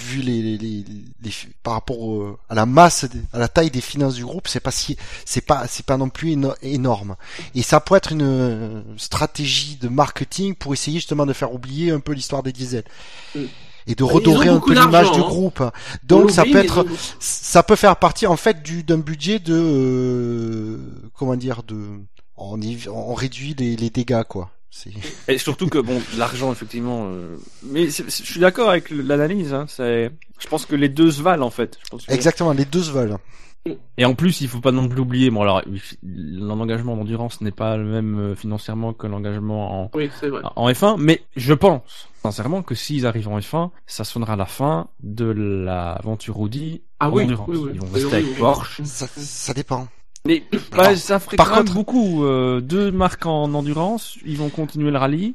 vu 0.00 0.20
les, 0.22 0.40
les, 0.42 0.56
les, 0.58 0.84
les- 1.22 1.32
par 1.62 1.74
rapport 1.74 2.38
à 2.48 2.54
la 2.54 2.64
masse, 2.64 3.06
à 3.32 3.38
la 3.38 3.48
taille 3.48 3.70
des 3.70 3.80
finances 3.80 4.14
du 4.14 4.24
groupe, 4.24 4.48
c'est 4.48 4.60
pas 4.60 4.70
si, 4.70 4.96
c'est 5.26 5.44
pas, 5.44 5.66
c'est 5.68 5.84
pas 5.84 5.96
non 5.98 6.08
plus 6.08 6.30
éno- 6.30 6.54
énorme. 6.62 7.16
Et 7.54 7.61
ça 7.62 7.80
peut 7.80 7.94
être 7.96 8.12
une 8.12 8.22
euh, 8.22 8.82
stratégie 8.96 9.76
de 9.76 9.88
marketing 9.88 10.54
pour 10.54 10.72
essayer 10.72 10.98
justement 10.98 11.26
de 11.26 11.32
faire 11.32 11.52
oublier 11.52 11.90
un 11.90 12.00
peu 12.00 12.12
l'histoire 12.12 12.42
des 12.42 12.52
diesels. 12.52 12.84
Mm. 13.34 13.40
Et 13.88 13.94
de 13.96 14.04
ont 14.04 14.06
redorer 14.06 14.48
un 14.48 14.60
peu 14.60 14.74
l'image 14.74 15.10
du 15.10 15.18
hein. 15.18 15.22
groupe. 15.22 15.60
On 15.60 15.70
Donc 16.04 16.30
ça 16.30 16.44
peut 16.44 16.56
être, 16.58 16.86
ça 17.18 17.62
peut 17.64 17.74
faire 17.74 17.96
partie 17.96 18.28
en 18.28 18.36
fait 18.36 18.62
du 18.62 18.84
d'un 18.84 18.98
budget 18.98 19.40
de, 19.40 19.54
euh, 19.56 20.78
comment 21.14 21.34
dire, 21.34 21.62
de, 21.64 21.76
on, 22.36 22.60
y- 22.60 22.88
on 22.88 23.12
réduit 23.14 23.54
les, 23.58 23.74
les 23.76 23.90
dégâts 23.90 24.22
quoi. 24.22 24.50
Et 25.28 25.36
surtout 25.38 25.68
que 25.68 25.78
bon, 25.78 26.00
l'argent 26.16 26.50
effectivement. 26.52 27.08
euh, 27.12 27.36
Mais 27.64 27.88
je 27.90 28.08
suis 28.08 28.40
d'accord 28.40 28.70
avec 28.70 28.88
l'analyse. 28.90 29.52
Hein, 29.52 29.66
c'est, 29.68 30.10
je 30.38 30.46
pense 30.46 30.64
que 30.64 30.74
les 30.76 30.88
deux 30.88 31.10
se 31.10 31.20
valent 31.20 31.44
en 31.46 31.50
fait. 31.50 31.76
Je 31.84 31.88
pense 31.90 32.06
que- 32.06 32.12
exactement, 32.12 32.52
les 32.52 32.64
deux 32.64 32.82
se 32.82 32.90
veulent. 32.90 33.18
Et 33.96 34.04
en 34.04 34.14
plus, 34.14 34.40
il 34.40 34.48
faut 34.48 34.60
pas 34.60 34.72
non 34.72 34.88
plus 34.88 35.00
oublier. 35.00 35.30
Bon 35.30 35.42
alors, 35.42 35.62
l'engagement 36.02 36.96
d'endurance 36.96 37.40
n'est 37.40 37.52
pas 37.52 37.76
le 37.76 37.84
même 37.84 38.18
euh, 38.18 38.34
financièrement 38.34 38.92
que 38.92 39.06
l'engagement 39.06 39.84
en 39.84 39.90
Oui, 39.94 40.10
c'est 40.20 40.28
vrai. 40.28 40.42
en 40.56 40.68
F1, 40.68 40.96
mais 40.98 41.22
je 41.36 41.54
pense 41.54 41.82
sincèrement 42.22 42.62
que 42.62 42.74
s'ils 42.74 43.06
arrivent 43.06 43.28
en 43.28 43.38
F1, 43.38 43.70
ça 43.86 44.04
sonnera 44.04 44.34
la 44.36 44.46
fin 44.46 44.88
de 45.02 45.26
l'aventure 45.26 46.40
Audi 46.40 46.82
Ah 47.00 47.08
en 47.08 47.12
oui, 47.14 47.24
endurance. 47.24 47.48
oui, 47.50 47.56
oui. 47.58 47.70
Ils 47.74 47.80
vont 47.80 47.86
rester 47.92 48.06
oui, 48.08 48.12
avec 48.14 48.26
oui. 48.26 48.34
Porsche. 48.38 48.80
Ça, 48.84 49.06
ça 49.08 49.54
dépend. 49.54 49.86
Mais 50.24 50.42
bah, 50.72 50.84
Alors, 50.84 50.96
ça 50.96 51.18
ferait 51.20 51.36
par 51.36 51.48
quand 51.50 51.56
même 51.56 51.64
contre- 51.64 51.74
beaucoup. 51.74 52.24
euh, 52.24 52.60
deux 52.60 52.90
marques 52.92 53.26
en 53.26 53.52
endurance, 53.54 54.18
ils 54.24 54.38
vont 54.38 54.50
continuer 54.50 54.90
le 54.90 54.98
rallye. 54.98 55.34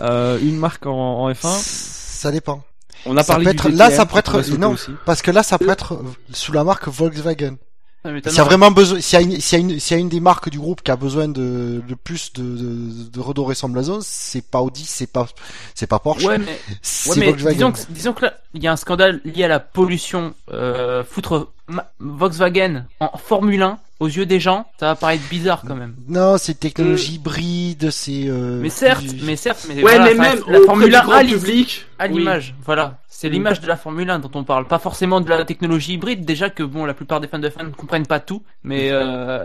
Euh, 0.00 0.38
une 0.42 0.56
marque 0.56 0.86
en, 0.86 1.22
en 1.24 1.30
F1. 1.30 1.48
Ça 1.48 2.30
dépend. 2.32 2.62
On 3.06 3.16
a 3.16 3.22
Ça 3.22 3.32
parlé 3.34 3.46
peut 3.46 3.50
du 3.52 3.68
être- 3.68 3.76
là, 3.76 3.90
ça 3.90 4.06
pourrait 4.06 4.20
être- 4.20 4.58
non. 4.58 4.72
aussi. 4.72 4.90
Parce 5.04 5.22
que 5.22 5.30
là, 5.30 5.42
ça 5.42 5.58
peut 5.58 5.70
être 5.70 5.98
sous 6.32 6.52
la 6.52 6.64
marque 6.64 6.88
Volkswagen. 6.88 7.56
Ça 8.04 8.10
m'étonnerait. 8.10 8.30
S'il 8.30 8.38
y 8.38 8.40
a 8.40 8.44
vraiment 8.44 8.70
besoin, 8.72 9.00
s'il 9.00 9.14
y 9.18 9.22
a 9.22 9.24
une, 9.24 9.40
s'il 9.40 9.58
y 9.58 9.62
a 9.62 9.64
une, 9.74 9.78
s'il 9.80 9.96
y 9.96 9.98
a 9.98 10.00
une 10.00 10.08
des 10.08 10.18
marques 10.18 10.48
du 10.50 10.58
groupe 10.58 10.82
qui 10.82 10.90
a 10.90 10.96
besoin 10.96 11.28
de, 11.28 11.82
de 11.86 11.94
plus 11.94 12.32
de, 12.32 12.42
de, 12.42 13.08
de 13.10 13.20
redorer 13.20 13.54
son 13.54 13.68
blason, 13.68 14.00
c'est 14.02 14.42
pas 14.50 14.60
Audi, 14.60 14.84
c'est 14.84 15.06
pas, 15.06 15.28
c'est 15.76 15.86
pas 15.86 16.00
Porsche, 16.00 16.24
Ouais, 16.24 16.38
mais, 16.38 16.58
c'est 16.82 17.10
ouais, 17.10 17.16
mais 17.18 17.26
Volkswagen. 17.26 17.54
disons 17.54 17.72
que, 17.72 17.78
disons 17.90 18.12
que 18.12 18.24
là, 18.24 18.34
il 18.54 18.62
y 18.64 18.66
a 18.66 18.72
un 18.72 18.76
scandale 18.76 19.20
lié 19.24 19.44
à 19.44 19.48
la 19.48 19.60
pollution. 19.60 20.34
Euh, 20.52 21.04
foutre 21.08 21.52
ma- 21.68 21.92
Volkswagen 22.00 22.86
en 22.98 23.16
Formule 23.18 23.62
1 23.62 23.78
aux 24.02 24.06
yeux 24.08 24.26
des 24.26 24.40
gens, 24.40 24.66
ça 24.80 24.86
va 24.86 24.94
paraître 24.96 25.22
bizarre 25.30 25.62
quand 25.66 25.76
même. 25.76 25.94
Non, 26.08 26.36
c'est 26.38 26.54
technologie 26.58 27.14
hybride, 27.14 27.90
c'est. 27.90 28.24
Euh, 28.26 28.58
Mais 28.60 28.68
certes, 28.70 29.04
mais 29.22 29.36
certes, 29.36 29.64
mais 29.68 29.76
Ouais, 29.76 29.96
voilà, 29.96 30.04
mais 30.06 30.14
même 30.14 30.40
la 30.48 30.60
Formule 30.60 30.88
du 30.90 30.94
1 30.96 31.02
grand 31.04 31.12
à 31.12 31.24
public. 31.24 31.86
à 31.98 32.06
oui. 32.08 32.18
l'image. 32.18 32.54
Voilà, 32.64 32.98
c'est 33.08 33.28
Mm. 33.28 33.32
l'image 33.32 33.60
de 33.60 33.66
la 33.68 33.76
Formule 33.76 34.10
1 34.10 34.18
dont 34.18 34.30
on 34.34 34.44
parle, 34.44 34.66
pas 34.66 34.78
forcément 34.80 35.20
de 35.20 35.28
la 35.28 35.44
technologie 35.44 35.94
hybride. 35.94 36.24
Déjà 36.24 36.50
que 36.50 36.62
bon, 36.64 36.84
la 36.84 36.94
plupart 36.94 37.20
des 37.20 37.28
fans 37.28 37.38
de 37.38 37.48
F1 37.48 37.64
ne 37.64 37.70
comprennent 37.70 38.06
pas 38.06 38.18
tout, 38.20 38.42
mais 38.64 38.88
euh, 38.90 39.44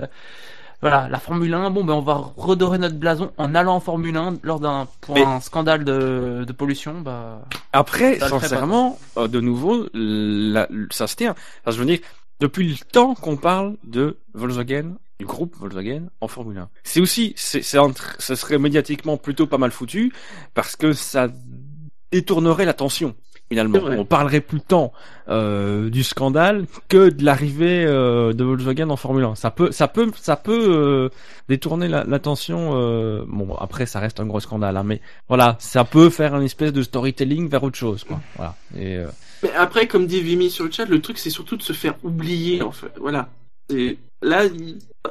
voilà, 0.81 1.07
la 1.09 1.19
Formule 1.19 1.53
1, 1.53 1.69
bon, 1.71 1.83
ben 1.83 1.93
on 1.93 2.01
va 2.01 2.15
redorer 2.37 2.77
notre 2.77 2.95
blason 2.97 3.31
en 3.37 3.55
allant 3.55 3.75
en 3.75 3.79
Formule 3.79 4.15
1 4.17 4.35
lors 4.43 4.59
d'un 4.59 4.87
pour 5.01 5.15
Mais- 5.15 5.23
un 5.23 5.39
scandale 5.39 5.83
de, 5.83 6.43
de 6.47 6.53
pollution, 6.53 7.01
bah. 7.01 7.41
Après, 7.73 8.19
sincèrement, 8.19 8.97
euh, 9.17 9.27
de 9.27 9.39
nouveau, 9.39 9.87
la- 9.93 10.67
ça 10.91 11.07
se 11.07 11.15
tient. 11.15 11.31
Enfin, 11.31 11.75
je 11.75 11.79
veux 11.79 11.85
dire, 11.85 11.99
depuis 12.39 12.69
le 12.69 12.77
temps 12.77 13.15
qu'on 13.15 13.37
parle 13.37 13.77
de 13.83 14.17
Volkswagen, 14.33 14.95
du 15.19 15.25
groupe 15.25 15.55
Volkswagen 15.55 16.09
en 16.21 16.27
Formule 16.27 16.57
1. 16.57 16.69
C'est 16.83 16.99
aussi, 16.99 17.33
c'est, 17.35 17.61
ce 17.61 18.35
serait 18.35 18.59
médiatiquement 18.59 19.17
plutôt 19.17 19.47
pas 19.47 19.57
mal 19.57 19.71
foutu 19.71 20.13
parce 20.53 20.75
que 20.75 20.93
ça 20.93 21.27
détournerait 22.11 22.65
l'attention. 22.65 23.15
Finalement, 23.49 23.79
on 23.97 24.03
parlerait 24.03 24.41
plus 24.41 24.59
tant 24.59 24.91
euh, 25.29 25.89
du 25.89 26.03
scandale 26.03 26.65
que 26.89 27.09
de 27.09 27.23
l'arrivée 27.23 27.85
euh, 27.85 28.33
de 28.33 28.43
Volkswagen 28.43 28.89
en 28.89 28.97
Formule 28.97 29.23
1. 29.23 29.35
Ça 29.35 29.51
peut, 29.51 29.71
ça 29.71 29.87
peut, 29.87 30.11
ça 30.19 30.35
peut 30.35 30.67
euh, 30.69 31.09
détourner 31.47 31.87
la- 31.87 32.03
l'attention. 32.03 32.71
euh, 32.75 33.23
bon, 33.25 33.55
après, 33.55 33.85
ça 33.85 33.99
reste 34.01 34.19
un 34.19 34.25
gros 34.25 34.41
scandale, 34.41 34.75
hein, 34.75 34.83
mais 34.83 34.99
voilà, 35.29 35.55
ça 35.59 35.85
peut 35.85 36.09
faire 36.09 36.35
une 36.35 36.43
espèce 36.43 36.73
de 36.73 36.81
storytelling 36.81 37.47
vers 37.49 37.63
autre 37.63 37.77
chose, 37.77 38.03
quoi. 38.03 38.19
Voilà. 38.35 38.55
Et 38.77 38.97
euh, 38.97 39.07
Mais 39.43 39.51
après, 39.53 39.87
comme 39.87 40.07
dit 40.07 40.19
Vimy 40.21 40.49
sur 40.49 40.65
le 40.65 40.71
chat, 40.71 40.85
le 40.85 40.99
truc 40.99 41.17
c'est 41.17 41.29
surtout 41.29 41.55
de 41.55 41.63
se 41.63 41.71
faire 41.73 41.93
oublier 42.03 42.61
en 42.61 42.71
fait. 42.71 42.91
Voilà. 42.99 43.29
Et 43.69 43.97
là, 44.21 44.43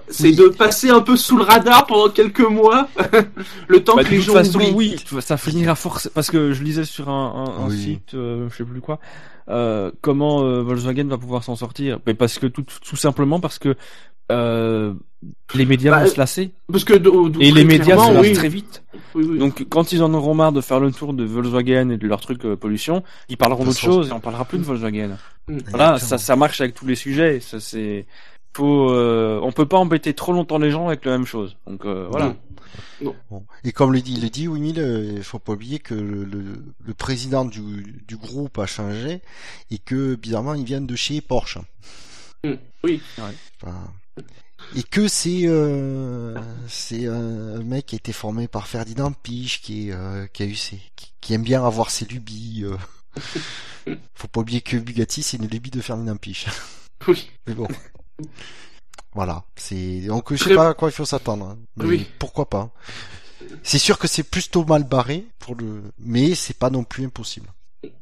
c'est 0.09 0.29
Oui. 0.29 0.37
de 0.37 0.49
passer 0.49 0.91
un 0.91 1.01
peu 1.01 1.17
sous 1.17 1.37
le 1.37 1.43
radar 1.45 1.87
pendant 1.87 2.11
quelques 2.11 2.41
mois, 2.41 2.89
le 3.69 3.83
temps 3.83 3.97
bah, 3.97 4.05
que 4.05 4.11
les 4.11 4.21
gens 4.21 4.33
façon, 4.35 4.59
oublient. 4.59 4.73
oui, 4.75 4.97
ça 5.21 5.37
finira 5.37 5.75
forcément 5.75 6.13
parce 6.15 6.31
que 6.31 6.53
je 6.53 6.63
lisais 6.63 6.85
sur 6.85 7.09
un, 7.09 7.47
un, 7.59 7.65
un 7.65 7.69
Oui. 7.69 7.77
site, 7.79 8.15
euh, 8.15 8.49
je 8.51 8.57
sais 8.57 8.65
plus 8.65 8.81
quoi, 8.81 8.99
euh, 9.49 9.91
comment 10.01 10.43
euh, 10.43 10.63
Volkswagen 10.63 11.05
va 11.07 11.19
pouvoir 11.19 11.45
s'en 11.45 11.57
sortir. 11.57 11.99
Mais 12.07 12.15
parce 12.15 12.39
que 12.39 12.47
tout, 12.47 12.65
tout 12.85 12.97
simplement 12.97 13.41
parce 13.41 13.59
que 13.59 13.75
euh, 14.33 14.93
les 15.55 15.65
médias 15.67 15.93
Bah, 15.93 16.03
vont 16.05 16.11
se 16.11 16.19
lasser 16.19 16.51
Parce 16.71 16.83
que 16.85 16.95
et 17.41 17.53
les 17.53 17.65
médias 17.65 17.97
se 17.97 18.13
lassent 18.13 18.23
oui. 18.27 18.33
très 18.33 18.49
vite. 18.49 18.83
Oui, 19.15 19.25
oui. 19.31 19.39
Donc 19.39 19.65
quand 19.69 19.93
ils 19.93 20.03
en 20.03 20.13
auront 20.15 20.35
marre 20.35 20.51
de 20.53 20.61
faire 20.61 20.81
le 20.81 20.91
tour 20.91 21.15
de 21.15 21.25
Volkswagen 21.25 21.91
et 21.91 21.97
de 21.97 22.07
leur 22.09 22.21
truc 22.21 22.45
euh, 22.45 22.57
pollution, 22.57 23.03
ils 23.29 23.37
parleront 23.37 23.65
d'autre 23.65 23.79
chose 23.79 24.09
et 24.09 24.13
on 24.13 24.19
parlera 24.21 24.45
plus 24.45 24.59
de 24.59 24.65
Volkswagen. 24.65 25.17
Mm. 25.49 25.59
Voilà, 25.71 25.99
ça, 26.01 26.19
ça 26.19 26.35
marche 26.37 26.61
avec 26.61 26.75
tous 26.75 26.87
les 26.87 26.97
sujets. 26.97 27.39
Ça 27.41 27.61
c'est 27.61 28.05
faut, 28.57 28.91
euh, 28.91 29.39
on 29.43 29.53
peut 29.53 29.67
pas 29.67 29.79
embêter 29.79 30.15
trop 30.15 30.33
longtemps 30.33 30.59
les 30.59 30.71
gens 30.71 30.87
avec 30.89 31.05
la 31.05 31.13
même 31.13 31.27
chose. 31.27 31.57
Donc 31.67 31.85
euh, 31.85 32.07
voilà. 32.11 32.35
Et 33.65 33.73
comme 33.73 33.93
le 33.93 34.01
dit, 34.01 34.19
le 34.21 34.29
dit 34.31 34.45
il 34.45 35.23
faut 35.23 35.39
pas 35.39 35.53
oublier 35.53 35.79
que 35.79 35.95
le, 35.95 36.25
le, 36.25 36.65
le 36.85 36.95
président 36.95 37.45
du, 37.45 38.03
du 38.07 38.17
groupe 38.17 38.59
a 38.59 38.67
changé 38.67 39.21
et 39.71 39.79
que 39.79 40.15
bizarrement 40.15 40.55
ils 40.55 40.65
viennent 40.65 40.87
de 40.87 40.97
chez 40.97 41.21
Porsche. 41.21 41.59
Mm. 42.45 42.55
Oui. 42.85 43.03
Enfin, 43.63 43.93
et 44.75 44.83
que 44.83 45.07
c'est 45.09 45.43
euh, 45.45 46.39
c'est 46.69 47.07
un 47.07 47.63
mec 47.63 47.87
qui 47.87 47.95
a 47.95 47.99
été 47.99 48.13
formé 48.13 48.49
par 48.49 48.67
Ferdinand 48.67 49.13
Piche, 49.13 49.61
qui 49.61 49.89
est 49.89 49.93
euh, 49.93 50.27
qui 50.33 50.43
a 50.43 50.47
eu 50.47 50.55
ses, 50.55 50.81
qui, 50.97 51.13
qui 51.21 51.35
aime 51.35 51.43
bien 51.43 51.65
avoir 51.65 51.91
ses 51.91 52.07
lubies. 52.07 52.65
euh. 52.65 53.95
Faut 54.15 54.29
pas 54.29 54.41
oublier 54.41 54.61
que 54.63 54.77
Bugatti 54.77 55.23
c'est 55.23 55.37
une 55.37 55.49
lubie 55.49 55.71
de 55.71 55.81
Ferdinand 55.81 56.17
Piche. 56.17 56.47
Oui. 57.07 57.31
Mais 57.47 57.55
bon. 57.55 57.69
Voilà, 59.15 59.45
c'est 59.57 60.01
donc 60.03 60.33
je 60.35 60.43
sais 60.45 60.55
pas 60.55 60.69
à 60.71 60.75
quoi 60.75 60.89
il 60.91 60.93
faut 60.93 61.05
s'attendre. 61.07 61.47
hein. 61.47 61.59
Mais 61.77 61.85
Oui. 61.87 62.07
pourquoi 62.19 62.49
pas 62.51 62.71
C'est 63.63 63.79
sûr 63.79 63.99
que 63.99 64.07
c'est 64.09 64.23
plutôt 64.23 64.65
mal 64.65 64.85
barré 64.85 65.27
pour 65.39 65.55
le 65.55 65.83
mais 65.99 66.35
c'est 66.35 66.57
pas 66.59 66.71
non 66.71 66.85
plus 66.85 67.05
impossible. 67.07 67.49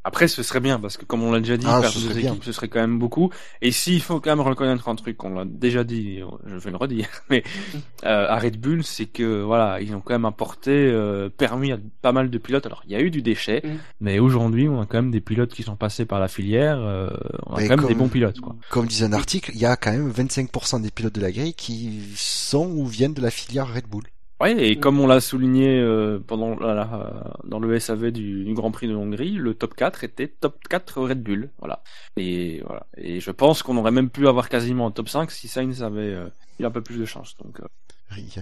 Après, 0.05 0.29
ce 0.29 0.43
serait 0.43 0.61
bien 0.61 0.79
parce 0.79 0.97
que 0.97 1.05
comme 1.05 1.23
on 1.23 1.33
l'a 1.33 1.41
déjà 1.41 1.57
dit, 1.57 1.67
Ah, 1.69 1.81
perdre 1.81 1.95
ce 1.97 2.01
deux 2.01 2.09
serait 2.11 2.21
équipes, 2.21 2.33
bien. 2.35 2.41
ce 2.43 2.53
serait 2.53 2.69
quand 2.69 2.81
même 2.81 2.99
beaucoup. 2.99 3.31
Et 3.63 3.73
s'il 3.73 4.01
faut 4.03 4.21
quand 4.21 4.31
même 4.31 4.41
reconnaître 4.47 4.89
un 4.89 4.95
truc, 4.97 5.23
on 5.25 5.31
l'a 5.35 5.45
déjà 5.45 5.85
dit, 5.85 6.21
je 6.47 6.57
vais 6.57 6.71
le 6.71 6.77
redire, 6.77 7.07
mais 7.31 7.43
euh, 8.05 8.27
à 8.29 8.39
Red 8.39 8.59
Bull, 8.61 8.85
c'est 8.85 9.07
que 9.07 9.43
voilà, 9.43 9.81
ils 9.81 9.95
ont 9.95 10.01
quand 10.01 10.15
même 10.15 10.25
apporté, 10.25 10.71
euh, 10.73 11.29
permis 11.29 11.73
à 11.73 11.79
pas 12.03 12.13
mal 12.13 12.31
de 12.31 12.39
pilotes. 12.39 12.67
Alors, 12.67 12.83
il 12.87 12.93
y 12.93 12.97
a 12.97 13.01
eu 13.01 13.11
du 13.11 13.23
déchet, 13.23 13.63
Mm. 13.65 13.69
mais 14.01 14.19
aujourd'hui, 14.19 14.69
on 14.69 14.81
a 14.81 14.87
quand 14.87 14.99
même 14.99 15.11
des 15.11 15.21
pilotes 15.21 15.53
qui 15.55 15.63
sont 15.63 15.77
passés 15.77 16.05
par 16.05 16.21
la 16.21 16.29
filière. 16.29 16.79
euh, 16.81 17.09
on 17.47 17.55
a 17.55 17.61
Mais 17.61 17.65
quand 17.65 17.71
même 17.71 17.79
comme- 17.81 17.89
des 17.89 17.95
bons 17.95 18.09
pilotes, 18.09 18.41
quoi. 18.41 18.57
Comme 18.71 18.87
disait 18.87 19.05
un 19.07 19.13
article, 19.13 19.51
il 19.55 19.61
y 19.61 19.67
a 19.67 19.77
quand 19.77 19.93
même 19.93 20.11
25% 20.11 20.81
des 20.81 20.91
pilotes 20.91 21.15
de 21.15 21.21
la 21.21 21.33
grille 21.33 21.55
qui 21.55 22.01
sont 22.17 22.67
ou 22.69 22.87
viennent 22.87 23.15
de 23.15 23.23
la 23.23 23.31
filière 23.31 23.73
Red 23.73 23.87
Bull. 23.89 24.05
Ouais, 24.41 24.53
et 24.59 24.75
Mm. 24.77 24.81
comme 24.81 24.99
on 25.01 25.07
l'a 25.07 25.21
souligné 25.21 25.79
euh, 25.81 26.19
pendant 26.27 26.59
la- 26.59 26.75
la- 26.75 27.35
dans 27.45 27.61
le 27.61 27.79
SAV 27.79 28.11
du, 28.11 28.45
du 28.45 28.53
Grand 28.55 28.73
Prix 28.73 28.89
de 28.89 28.95
Hongrie, 28.95 29.33
le 29.33 29.55
top 29.55 29.75
4 29.75 30.03
était 30.05 30.27
top 30.29 30.57
4 30.69 31.01
Red 31.03 31.23
Bull, 31.23 31.51
voilà. 31.61 31.83
Et 32.17 32.61
voilà. 32.67 32.85
Et 32.97 33.21
je 33.21 33.31
pense 33.31 33.63
qu'on 33.63 33.77
aurait 33.77 33.93
même 33.93 34.11
pu 34.11 34.27
avoir 34.27 34.49
quasiment 34.49 34.89
un 34.89 34.91
top 34.91 35.09
5 35.09 35.31
si 35.31 35.47
Sainz 35.47 35.83
avait 35.85 36.01
euh, 36.15 36.27
eu 36.59 36.65
un 36.65 36.71
peu 36.71 36.81
plus 36.83 36.99
de 36.99 37.05
chance. 37.05 37.37
Donc 37.43 37.61
euh, 37.61 38.11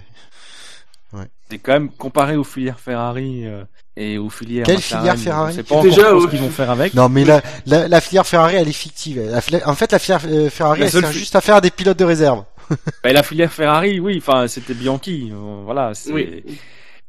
c'est 1.50 1.58
quand 1.58 1.72
même 1.72 1.90
comparé 1.90 2.36
aux 2.36 2.44
filières 2.44 2.80
Ferrari 2.80 3.46
euh, 3.46 3.64
et 3.96 4.16
aux 4.16 4.30
filières 4.30 4.64
Quelle 4.64 4.76
McLaren, 4.76 5.00
filière 5.16 5.18
Ferrari 5.18 5.54
sait 5.54 5.62
pas 5.62 5.82
Déjà, 5.82 6.08
ce 6.08 6.14
ouais. 6.14 6.30
qu'ils 6.30 6.38
vont 6.40 6.48
faire 6.48 6.70
avec. 6.70 6.94
Non 6.94 7.10
mais 7.10 7.24
la, 7.24 7.42
la, 7.66 7.86
la 7.86 8.00
filière 8.00 8.26
Ferrari 8.26 8.54
elle 8.56 8.68
est 8.68 8.72
fictive. 8.72 9.20
La 9.20 9.68
en 9.68 9.74
fait 9.74 9.92
la 9.92 9.98
filière 9.98 10.22
euh, 10.26 10.48
Ferrari 10.48 10.80
La 10.80 10.86
elle 10.86 10.92
sert 10.92 11.12
juste 11.12 11.36
à 11.36 11.42
faire 11.42 11.60
des 11.60 11.70
pilotes 11.70 11.98
de 11.98 12.04
réserve. 12.04 12.44
Bah, 13.02 13.12
la 13.12 13.22
filière 13.22 13.52
Ferrari, 13.52 14.00
oui, 14.00 14.16
enfin 14.18 14.46
c'était 14.48 14.74
Bianchi, 14.74 15.30
euh, 15.32 15.62
voilà. 15.64 15.92
Oui. 16.10 16.42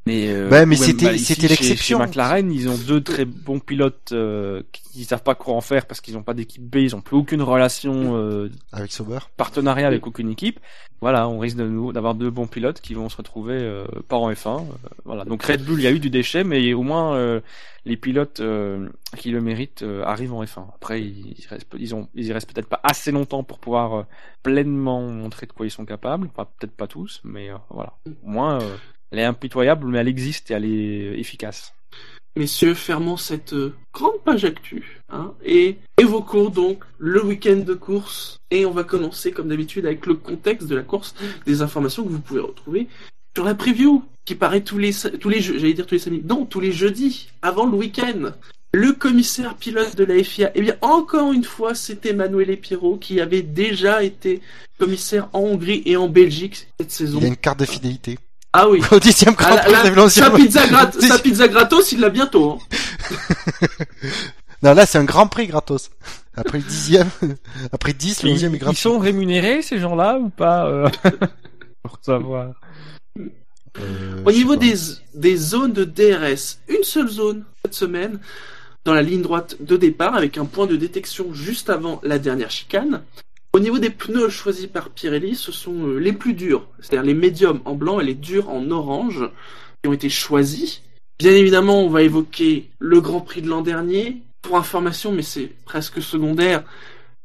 Mais, 0.06 0.28
euh, 0.28 0.50
Ouais, 0.50 0.66
mais 0.66 0.76
c'était- 0.76 1.06
bah, 1.06 1.18
c'était 1.18 1.48
l'exception. 1.48 1.98
Chez 2.00 2.06
McLaren, 2.06 2.52
ils 2.52 2.68
ont 2.68 2.78
deux 2.78 3.00
très 3.02 3.24
bons 3.24 3.60
pilotes 3.62 4.12
euh, 4.12 4.62
qui 4.74 5.06
savent 5.06 5.24
pas 5.24 5.34
quoi 5.34 5.54
en 5.56 5.62
faire 5.62 5.86
parce 5.86 6.02
qu'ils 6.02 6.14
n'ont 6.16 6.24
pas 6.24 6.34
d'équipe 6.34 6.62
B, 6.62 6.76
ils 6.78 6.94
ont 6.96 7.00
plus 7.00 7.16
aucune 7.16 7.42
relation 7.42 8.18
euh, 8.18 8.50
Avec 8.74 8.92
Sauber. 8.92 9.20
partenariat 9.38 9.88
avec 9.88 10.06
aucune 10.06 10.30
équipe. 10.30 10.60
Voilà, 11.00 11.30
on 11.30 11.40
risque 11.40 11.56
de 11.58 11.64
nous 11.68 11.94
d'avoir 11.94 12.16
deux 12.16 12.30
bons 12.30 12.48
pilotes 12.48 12.82
qui 12.82 12.94
vont 12.94 13.08
se 13.08 13.16
retrouver 13.16 13.56
euh, 13.60 13.86
pas 14.10 14.18
en 14.18 14.30
F1. 14.32 14.60
euh, 14.60 14.64
voilà. 15.06 15.24
Donc 15.24 15.44
Red 15.44 15.64
Bull, 15.64 15.80
il 15.80 15.84
y 15.84 15.88
a 15.88 15.92
eu 15.92 16.00
du 16.00 16.10
déchet, 16.10 16.44
mais 16.44 16.74
au 16.74 16.84
moins 16.84 17.16
euh, 17.16 17.40
les 17.86 17.96
pilotes 17.96 18.42
euh, 18.42 18.90
qui 19.18 19.32
le 19.32 19.40
méritent 19.40 19.84
euh, 19.84 20.04
arrivent 20.04 20.34
en 20.34 20.44
F1. 20.44 20.66
Après, 20.76 21.02
ils, 21.02 21.34
ils 21.38 21.48
restent, 21.50 21.68
ils 21.80 21.96
ont, 21.96 22.10
ils 22.14 22.26
y 22.26 22.34
restent 22.34 22.54
peut-être 22.54 22.68
pas 22.70 22.82
assez 22.84 23.12
longtemps 23.12 23.44
pour 23.44 23.60
pouvoir 23.60 23.94
euh, 24.00 24.04
pleinement 24.44 25.02
montrer 25.02 25.46
de 25.46 25.54
quoi 25.54 25.66
ils 25.66 25.72
sont 25.72 25.86
capables. 25.86 26.28
Enfin, 26.36 26.48
peut-être 26.60 26.76
pas 26.76 26.88
tous, 26.88 27.22
mais 27.24 27.50
euh, 27.50 27.56
voilà. 27.70 27.94
Au 28.06 28.30
moins, 28.30 28.62
euh, 28.62 28.76
elle 29.14 29.20
est 29.20 29.26
impitoyable, 29.26 29.88
mais 29.88 30.00
elle 30.00 30.08
existe 30.08 30.50
et 30.50 30.56
elle 30.56 30.66
est 30.66 31.20
efficace. 31.20 31.74
Messieurs, 32.36 32.74
fermons 32.74 33.16
cette 33.16 33.54
euh, 33.54 33.76
grande 33.94 34.20
page 34.26 34.44
actu 34.44 35.02
hein, 35.10 35.34
et 35.46 35.78
évoquons 36.00 36.50
donc 36.50 36.84
le 36.98 37.24
week-end 37.24 37.58
de 37.58 37.76
course. 37.76 38.38
Et 38.50 38.66
on 38.66 38.72
va 38.72 38.84
commencer 38.84 39.32
comme 39.32 39.50
d'habitude 39.50 39.86
avec 39.86 40.08
le 40.08 40.16
contexte 40.16 40.68
de 40.68 40.76
la 40.76 40.82
course, 40.82 41.14
des 41.46 41.62
informations 41.62 42.04
que 42.04 42.10
vous 42.10 42.22
pouvez 42.22 42.40
retrouver 42.40 42.88
sur 43.36 43.46
la 43.46 43.54
preview 43.54 44.04
qui 44.26 44.34
paraît 44.34 44.62
tous 44.62 44.80
les 44.80 44.94
tous 45.20 45.30
les 45.30 45.42
jeux, 45.42 45.60
j'allais 45.60 45.74
dire 45.74 45.86
tous 45.86 45.96
les 45.96 46.00
samedis, 46.00 46.24
non 46.26 46.46
tous 46.46 46.60
les 46.60 46.72
jeudis 46.72 47.30
avant 47.44 47.68
le 47.68 47.78
week-end. 47.78 48.32
Le 48.74 48.94
commissaire 48.94 49.56
pilote 49.56 49.96
de 49.96 50.04
la 50.04 50.24
FIA, 50.24 50.52
eh 50.56 50.62
bien 50.62 50.76
encore 50.82 51.34
une 51.34 51.44
fois, 51.44 51.76
c'était 51.76 52.14
Manuel 52.14 52.60
Pirot 52.60 52.98
qui 52.98 53.22
avait 53.22 53.44
déjà 53.44 54.02
été 54.02 54.42
commissaire 54.80 55.30
en 55.34 55.42
Hongrie 55.42 55.84
et 55.86 55.98
en 55.98 56.10
Belgique 56.10 56.68
cette 56.80 56.90
saison. 56.90 57.20
Il 57.20 57.26
a 57.26 57.28
une 57.28 57.38
carte 57.38 57.60
de 57.60 57.66
fidélité. 57.66 58.18
Ah 58.54 58.70
oui. 58.70 58.82
Au 58.92 59.00
dixième 59.00 59.34
Ah, 59.40 59.56
Grand 59.56 59.58
Prix 59.58 59.90
de 59.92 59.96
l'ancien- 59.96 60.26
sa, 60.26 60.32
pizza 60.32 60.68
grat- 60.68 60.92
sa 60.92 61.18
pizza 61.20 61.48
gratos, 61.48 61.92
il 61.92 62.00
l'a 62.00 62.10
bientôt. 62.10 62.60
hein. 62.60 63.18
Non 64.62 64.74
là 64.74 64.86
c'est 64.86 64.98
un 64.98 65.04
Grand 65.04 65.28
Prix 65.28 65.48
gratos. 65.48 65.90
Après 66.36 66.58
le 66.60 66.64
dixième, 66.64 67.10
après 67.72 67.94
10, 67.94 68.24
le 68.24 68.30
Ils, 68.30 68.34
onzième 68.34 68.54
est 68.54 68.58
ils 68.58 68.60
gratuit. 68.62 68.80
sont 68.82 68.98
rémunérés 68.98 69.62
ces 69.62 69.78
gens-là 69.80 70.18
ou 70.20 70.30
pas 70.30 70.68
euh, 70.68 70.88
Pour 71.84 71.98
savoir? 72.02 72.54
Euh, 73.20 74.24
Au 74.26 74.32
niveau 74.32 74.56
des, 74.56 74.74
des 75.16 75.36
zones 75.36 75.74
de 75.74 75.84
DRS, 75.84 76.60
une 76.70 76.84
seule 76.84 77.10
zone 77.10 77.44
cette 77.66 77.74
semaine 77.74 78.20
dans 78.86 78.94
la 78.94 79.02
ligne 79.02 79.22
droite 79.22 79.58
de 79.60 79.76
départ 79.78 80.16
avec 80.16 80.38
un 80.38 80.46
point 80.46 80.66
de 80.68 80.76
détection 80.76 81.34
juste 81.34 81.70
avant 81.70 82.00
la 82.04 82.18
dernière 82.20 82.52
chicane. 82.52 83.02
Au 83.56 83.60
niveau 83.60 83.78
des 83.78 83.92
pneus 83.92 84.30
choisis 84.30 84.66
par 84.68 84.90
Pirelli, 84.90 85.36
ce 85.36 85.52
sont 85.52 85.88
euh, 85.88 85.98
les 86.00 86.12
plus 86.14 86.34
durs, 86.34 86.68
c'est-à-dire 86.80 87.04
les 87.06 87.14
médiums 87.14 87.62
en 87.66 87.76
blanc 87.76 88.00
et 88.00 88.04
les 88.04 88.16
durs 88.16 88.50
en 88.50 88.70
orange 88.72 89.30
qui 89.84 89.90
ont 89.90 89.94
été 89.94 90.10
choisis. 90.10 90.82
Bien 91.20 91.34
évidemment, 91.34 91.82
on 91.84 91.90
va 91.90 92.02
évoquer 92.02 92.72
le 92.80 93.00
Grand 93.00 93.22
Prix 93.22 93.42
de 93.44 93.50
l'an 93.50 93.62
dernier. 93.62 94.18
Pour 94.42 94.58
information, 94.58 95.12
mais 95.12 95.22
c'est 95.22 95.52
presque 95.66 96.02
secondaire, 96.02 96.64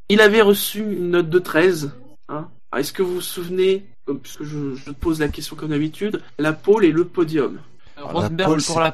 il 0.07 0.21
avait 0.21 0.41
reçu 0.41 0.79
une 0.79 1.09
note 1.09 1.29
de 1.29 1.39
13. 1.39 1.91
Hein. 2.29 2.47
Est-ce 2.77 2.93
que 2.93 3.01
vous 3.01 3.15
vous 3.15 3.21
souvenez, 3.21 3.85
euh, 4.07 4.13
puisque 4.13 4.43
je, 4.43 4.75
je 4.75 4.91
pose 4.91 5.19
la 5.19 5.27
question 5.29 5.55
comme 5.55 5.69
d'habitude, 5.69 6.21
la 6.37 6.53
pole 6.53 6.85
et 6.85 6.91
le 6.91 7.05
podium? 7.05 7.59
Rosberg 7.97 8.49
pole, 8.49 8.61
pour 8.63 8.79
la 8.79 8.91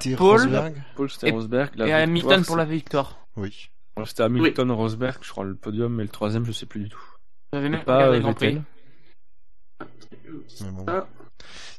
pole 0.95 1.09
c'était 1.11 1.27
Et- 1.27 1.31
Rosberg. 1.31 1.71
La 1.75 1.87
et 1.87 1.93
Hamilton 1.93 2.43
pour 2.43 2.55
la 2.55 2.65
victoire. 2.65 3.19
Oui. 3.35 3.69
C'était 4.05 4.23
Hamilton, 4.23 4.71
Rosberg, 4.71 5.17
je 5.21 5.29
crois, 5.29 5.43
le 5.45 5.53
podium, 5.55 5.93
mais 5.93 6.03
le 6.03 6.09
troisième, 6.09 6.45
je 6.45 6.51
sais 6.51 6.65
plus 6.65 6.79
du 6.81 6.89
tout. 6.89 6.99
J'avais 7.55 7.69
même 7.69 7.85
Pas, 7.85 7.95
regardé 7.95 8.15
euh, 8.15 8.17
le 8.17 8.23
Grand 8.23 8.33
Prix. 8.33 8.47
Vettel. 8.47 8.63
Mais 10.59 10.71
bon. 10.71 10.85
Ah. 10.89 11.07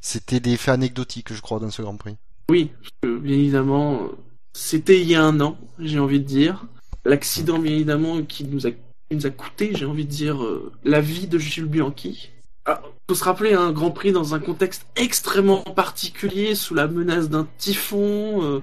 C'était 0.01 0.41
des 0.41 0.57
faits 0.57 0.73
anecdotiques, 0.73 1.35
je 1.35 1.43
crois, 1.43 1.59
dans 1.61 1.71
ce 1.71 1.83
Grand 1.83 1.99
Prix. 1.99 2.17
Oui, 2.49 2.71
bien 3.03 3.37
évidemment, 3.37 4.09
c'était 4.55 4.99
il 5.03 5.07
y 5.07 5.15
a 5.15 5.23
un 5.23 5.39
an, 5.41 5.59
j'ai 5.79 5.99
envie 5.99 6.21
de 6.21 6.25
dire. 6.25 6.65
L'accident, 7.05 7.59
bien 7.59 7.73
évidemment, 7.73 8.23
qui 8.23 8.45
nous 8.45 8.67
a, 8.67 8.71
qui 8.71 9.17
nous 9.17 9.27
a 9.27 9.31
coûté, 9.31 9.73
j'ai 9.75 9.85
envie 9.85 10.07
de 10.07 10.11
dire, 10.11 10.43
euh, 10.43 10.73
la 10.83 11.03
vie 11.03 11.27
de 11.27 11.39
Jules 11.39 11.67
Bianchi. 11.67 12.31
Ah, 12.65 12.81
faut 13.07 13.15
se 13.15 13.25
rappeler 13.25 13.53
un 13.53 13.71
Grand 13.71 13.91
Prix 13.91 14.13
dans 14.13 14.35
un 14.35 14.39
contexte 14.39 14.87
extrêmement 14.97 15.61
particulier, 15.61 16.55
sous 16.55 16.73
la 16.73 16.89
menace 16.89 17.29
d'un 17.29 17.47
typhon, 17.59 18.43
euh, 18.43 18.63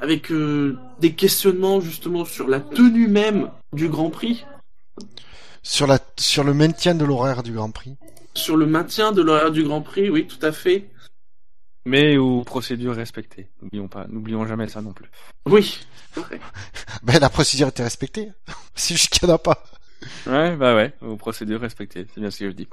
avec 0.00 0.32
euh, 0.32 0.78
des 0.98 1.12
questionnements 1.12 1.82
justement 1.82 2.24
sur 2.24 2.48
la 2.48 2.60
tenue 2.60 3.08
même 3.08 3.50
du 3.74 3.90
Grand 3.90 4.08
Prix, 4.08 4.46
Sur 5.70 5.86
la, 5.86 5.98
sur 6.18 6.44
le 6.44 6.54
maintien 6.54 6.94
de 6.94 7.04
l'horaire 7.04 7.42
du 7.42 7.52
Grand 7.52 7.70
Prix. 7.70 7.94
sur 8.34 8.56
le 8.56 8.64
maintien 8.64 9.12
de 9.12 9.20
l'horaire 9.20 9.50
du 9.50 9.62
Grand 9.64 9.82
Prix, 9.82 10.08
oui, 10.08 10.26
tout 10.26 10.38
à 10.40 10.50
fait. 10.50 10.88
Mais 11.84 12.16
aux 12.16 12.42
procédures 12.42 12.94
respectées. 12.94 13.48
N'oublions 13.60 13.86
pas, 13.86 14.06
n'oublions 14.08 14.46
jamais 14.46 14.66
ça 14.68 14.80
non 14.80 14.92
plus. 14.94 15.10
Oui, 15.46 15.78
c'est 16.14 16.20
vrai. 16.20 16.40
Ben, 17.02 17.18
la 17.18 17.28
procédure 17.28 17.68
était 17.68 17.82
respectée. 17.82 18.30
Juste 18.76 19.10
qu'il 19.10 19.26
n'y 19.26 19.32
en 19.32 19.36
a 19.36 19.38
pas. 19.38 19.62
Ouais, 20.26 20.56
bah 20.56 20.74
ouais, 20.74 20.94
aux 21.02 21.16
procédures 21.16 21.60
respectées, 21.60 22.06
c'est 22.14 22.20
bien 22.20 22.30
ce 22.30 22.38
que 22.38 22.46
je 22.50 22.54
dis. 22.56 22.68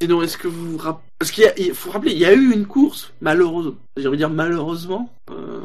Et 0.00 0.06
donc, 0.06 0.22
est-ce 0.22 0.38
que 0.38 0.46
vous 0.46 0.72
vous 0.72 0.78
rappelez 0.78 1.04
Parce 1.18 1.32
qu'il 1.32 1.44
a- 1.44 1.74
faut 1.74 1.90
rappeler, 1.90 2.12
il 2.12 2.18
y 2.18 2.26
a 2.26 2.32
eu 2.32 2.52
une 2.52 2.66
course, 2.66 3.12
malheureusement, 3.20 3.74
j'ai 3.96 4.06
envie 4.06 4.16
de 4.18 4.22
dire 4.22 4.30
malheureusement, 4.30 5.12
euh, 5.30 5.60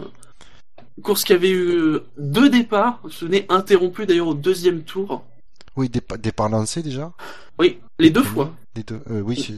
une 0.97 1.03
course 1.03 1.23
qui 1.23 1.33
avait 1.33 1.51
eu 1.51 1.99
deux 2.17 2.49
départs, 2.49 2.99
ce 3.11 3.25
n'est 3.25 3.45
interrompu 3.51 4.07
d'ailleurs 4.07 4.29
au 4.29 4.33
deuxième 4.33 4.81
tour. 4.83 5.23
Oui, 5.75 5.89
départ, 5.89 6.17
départ 6.17 6.49
lancé 6.49 6.83
déjà? 6.83 7.11
Oui, 7.59 7.79
les 7.99 8.09
deux 8.09 8.23
fois. 8.23 8.53
Les 8.75 8.83
deux. 8.83 9.01
Euh, 9.09 9.21
oui, 9.21 9.55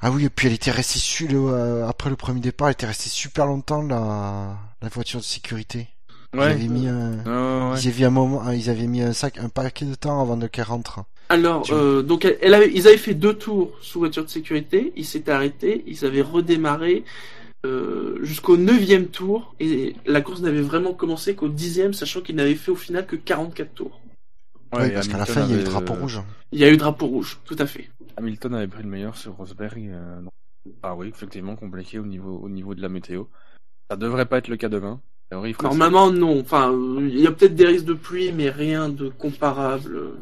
Ah 0.00 0.10
oui, 0.12 0.24
et 0.26 0.30
puis 0.30 0.46
elle 0.46 0.54
était 0.54 0.70
restée 0.70 0.98
su 1.00 1.26
le, 1.26 1.38
euh, 1.38 1.88
après 1.88 2.08
le 2.10 2.16
premier 2.16 2.40
départ, 2.40 2.68
elle 2.68 2.72
était 2.74 2.86
restée 2.86 3.08
super 3.10 3.46
longtemps 3.46 3.82
la, 3.82 4.56
la 4.80 4.88
voiture 4.88 5.18
de 5.20 5.24
sécurité. 5.24 5.88
Ils 6.34 6.40
Ouais. 6.40 6.46
avaient 6.46 6.68
mis 6.68 6.86
un, 6.86 7.18
Ouais, 7.24 7.72
ouais. 7.72 7.80
ils 7.82 7.88
avaient 7.88 8.04
un 8.04 8.10
moment, 8.10 8.50
ils 8.52 8.70
avaient 8.70 8.86
mis 8.86 9.00
un 9.02 9.12
sac, 9.12 9.38
un 9.38 9.48
paquet 9.48 9.86
de 9.86 9.94
temps 9.94 10.20
avant 10.20 10.36
de 10.36 10.46
qu'elle 10.46 10.64
rentre. 10.66 11.00
Alors, 11.30 11.64
euh, 11.72 12.02
donc, 12.02 12.24
elle, 12.24 12.38
elle 12.42 12.54
avait, 12.54 12.70
ils 12.72 12.86
avaient 12.86 12.96
fait 12.96 13.14
deux 13.14 13.34
tours 13.34 13.72
sous 13.82 13.98
voiture 13.98 14.24
de 14.24 14.30
sécurité, 14.30 14.92
ils 14.96 15.04
s'étaient 15.04 15.32
arrêtés, 15.32 15.84
ils 15.86 16.04
avaient 16.04 16.22
redémarré 16.22 17.04
euh, 17.66 18.18
jusqu'au 18.22 18.56
neuvième 18.56 19.06
tour, 19.08 19.54
et 19.58 19.96
la 20.06 20.20
course 20.20 20.40
n'avait 20.42 20.60
vraiment 20.62 20.92
commencé 20.94 21.34
qu'au 21.34 21.48
dixième, 21.48 21.92
sachant 21.92 22.20
qu'ils 22.20 22.36
n'avaient 22.36 22.54
fait 22.54 22.70
au 22.70 22.76
final 22.76 23.04
que 23.06 23.16
44 23.16 23.74
tours. 23.74 24.00
Ouais, 24.72 24.84
oui, 24.84 24.90
parce 24.92 25.08
qu'à 25.08 25.18
la 25.18 25.26
fin, 25.26 25.44
il 25.46 25.50
y 25.52 25.54
a 25.58 25.60
eu 25.60 25.64
drapeau 25.64 25.94
euh, 25.94 26.00
rouge. 26.00 26.20
Il 26.52 26.58
y 26.58 26.64
a 26.64 26.70
eu 26.70 26.76
drapeau 26.76 27.06
rouge, 27.06 27.38
tout 27.44 27.56
à 27.58 27.66
fait. 27.66 27.88
Hamilton 28.16 28.54
avait 28.54 28.68
pris 28.68 28.82
le 28.82 28.88
meilleur 28.88 29.16
sur 29.16 29.32
Rosberg. 29.34 29.78
euh, 29.88 30.20
Ah 30.82 30.94
oui, 30.94 31.08
effectivement, 31.08 31.56
compliqué 31.56 31.98
au 31.98 32.06
niveau, 32.06 32.38
au 32.42 32.48
niveau 32.48 32.74
de 32.74 32.82
la 32.82 32.88
météo. 32.88 33.24
Ça 33.90 33.96
devrait 33.96 34.26
pas 34.26 34.38
être 34.38 34.48
le 34.48 34.56
cas 34.56 34.68
demain. 34.68 35.00
Normalement, 35.62 36.10
non. 36.10 36.40
Enfin, 36.40 36.72
il 37.00 37.18
y 37.20 37.26
a 37.26 37.32
peut-être 37.32 37.54
des 37.54 37.66
risques 37.66 37.84
de 37.84 37.94
pluie, 37.94 38.32
mais 38.32 38.50
rien 38.50 38.88
de 38.88 39.08
comparable 39.08 39.94
euh, 39.96 40.18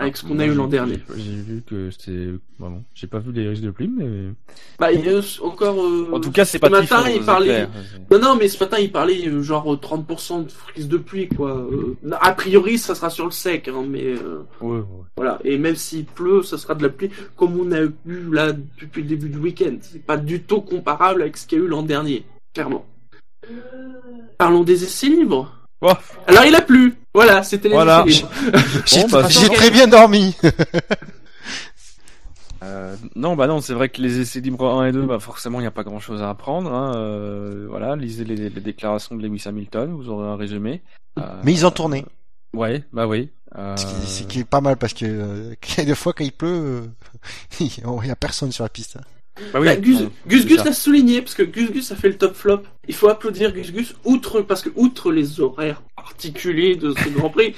avec 0.00 0.16
ce 0.16 0.24
qu'on 0.24 0.38
a 0.38 0.46
eu 0.46 0.54
l'an 0.54 0.66
dernier. 0.66 0.98
J'ai 1.14 1.22
vu 1.42 1.62
que 1.64 1.90
c'était. 1.90 2.30
Bah 2.58 2.68
bon, 2.70 2.82
j'ai 2.94 3.06
pas 3.06 3.18
vu 3.18 3.32
les 3.32 3.48
risques 3.48 3.62
de 3.62 3.70
pluie, 3.70 3.90
mais. 3.94 4.30
Bah, 4.78 4.90
il 4.92 5.04
y 5.04 5.08
a 5.10 5.20
encore. 5.42 5.76
euh, 5.78 6.08
En 6.12 6.20
tout 6.20 6.30
cas, 6.32 6.44
c'est 6.46 6.56
ce 6.56 6.62
pas 6.62 6.70
matin, 6.70 7.02
typhon, 7.02 7.10
il 7.14 7.20
c'est 7.20 7.26
parlait. 7.26 7.46
clair. 7.46 7.68
Non, 8.10 8.18
non, 8.18 8.36
mais 8.36 8.48
ce 8.48 8.58
matin, 8.64 8.78
il 8.78 8.90
parlait 8.90 9.28
euh, 9.28 9.42
genre 9.42 9.72
euh, 9.72 9.76
30% 9.76 10.44
de 10.46 10.50
risque 10.74 10.88
de 10.88 10.96
pluie, 10.96 11.28
quoi. 11.28 11.50
Euh, 11.70 11.96
a 12.20 12.32
priori, 12.32 12.78
ça 12.78 12.94
sera 12.94 13.10
sur 13.10 13.26
le 13.26 13.30
sec, 13.30 13.68
hein, 13.68 13.84
mais 13.88 14.04
euh, 14.06 14.40
Ouais, 14.62 14.78
ouais. 14.78 14.84
voilà. 15.16 15.38
Et 15.44 15.58
même 15.58 15.76
s'il 15.76 16.06
pleut, 16.06 16.42
ça 16.42 16.56
sera 16.56 16.74
de 16.74 16.82
la 16.82 16.88
pluie, 16.88 17.10
comme 17.36 17.60
on 17.60 17.70
a 17.72 17.80
eu 17.82 17.92
là 18.32 18.52
depuis 18.52 19.02
le 19.02 19.08
début 19.08 19.28
du 19.28 19.38
week-end. 19.38 19.76
C'est 19.82 20.02
pas 20.04 20.16
du 20.16 20.42
tout 20.42 20.62
comparable 20.62 21.20
avec 21.22 21.36
ce 21.36 21.46
qu'il 21.46 21.58
y 21.58 21.60
a 21.60 21.64
eu 21.64 21.68
l'an 21.68 21.82
dernier, 21.82 22.24
clairement. 22.54 22.86
Parlons 24.38 24.64
des 24.64 24.84
essais 24.84 25.08
libres. 25.08 25.54
Oh, 25.82 25.92
Alors, 26.26 26.44
il 26.44 26.54
a 26.54 26.62
plu. 26.62 26.94
Voilà, 27.14 27.42
c'était 27.42 27.68
les 27.68 27.74
Voilà. 27.74 28.04
J'ai 28.86 29.06
bah, 29.06 29.22
très 29.24 29.70
bien 29.70 29.86
dormi. 29.86 30.36
Euh, 32.62 32.94
non, 33.16 33.36
bah 33.36 33.46
non, 33.46 33.62
c'est 33.62 33.72
vrai 33.72 33.88
que 33.88 34.02
les 34.02 34.20
essais 34.20 34.40
libres 34.40 34.68
1 34.68 34.88
et 34.88 34.92
2, 34.92 35.06
bah 35.06 35.18
forcément, 35.18 35.60
il 35.60 35.62
n'y 35.62 35.66
a 35.66 35.70
pas 35.70 35.82
grand 35.82 35.98
chose 35.98 36.20
à 36.20 36.28
apprendre. 36.28 36.70
Hein. 36.70 36.92
Euh, 36.94 37.66
voilà, 37.70 37.96
lisez 37.96 38.22
les, 38.22 38.36
les 38.36 38.60
déclarations 38.60 39.16
de 39.16 39.26
Lewis 39.26 39.44
Hamilton, 39.46 39.94
vous 39.94 40.10
aurez 40.10 40.28
un 40.28 40.36
résumé. 40.36 40.82
Euh, 41.18 41.22
Mais 41.42 41.52
ils 41.52 41.64
ont 41.64 41.70
tourné. 41.70 42.04
Ouais, 42.52 42.84
bah 42.92 43.06
oui. 43.06 43.30
Euh, 43.56 43.76
Ce 43.76 44.22
qui, 44.24 44.40
est 44.40 44.44
pas 44.44 44.60
mal 44.60 44.76
parce 44.76 44.94
que 44.94 45.04
euh, 45.04 45.54
des 45.84 45.94
fois 45.94 46.12
quand 46.12 46.24
il 46.24 46.32
pleut, 46.32 46.48
euh, 46.48 46.86
il 47.60 48.06
y 48.06 48.10
a 48.10 48.16
personne 48.16 48.52
sur 48.52 48.64
la 48.64 48.68
piste. 48.68 48.98
Bah 49.52 49.60
oui, 49.60 49.66
Bah, 49.66 49.76
Gus, 49.76 50.46
Gus 50.46 50.64
l'a 50.64 50.72
souligné 50.72 51.22
parce 51.22 51.34
que 51.34 51.42
Gus 51.42 51.70
Gus 51.70 51.90
a 51.92 51.96
fait 51.96 52.08
le 52.08 52.16
top 52.16 52.34
flop. 52.34 52.62
Il 52.88 52.94
faut 52.94 53.08
applaudir 53.08 53.52
Gus 53.52 53.72
Gus 53.72 53.94
outre 54.04 54.40
parce 54.42 54.62
que 54.62 54.70
outre 54.76 55.12
les 55.12 55.40
horaires 55.40 55.82
particuliers 55.96 56.76
de 56.76 56.92
ce 56.92 57.08
Grand 57.10 57.30
Prix. 57.30 57.54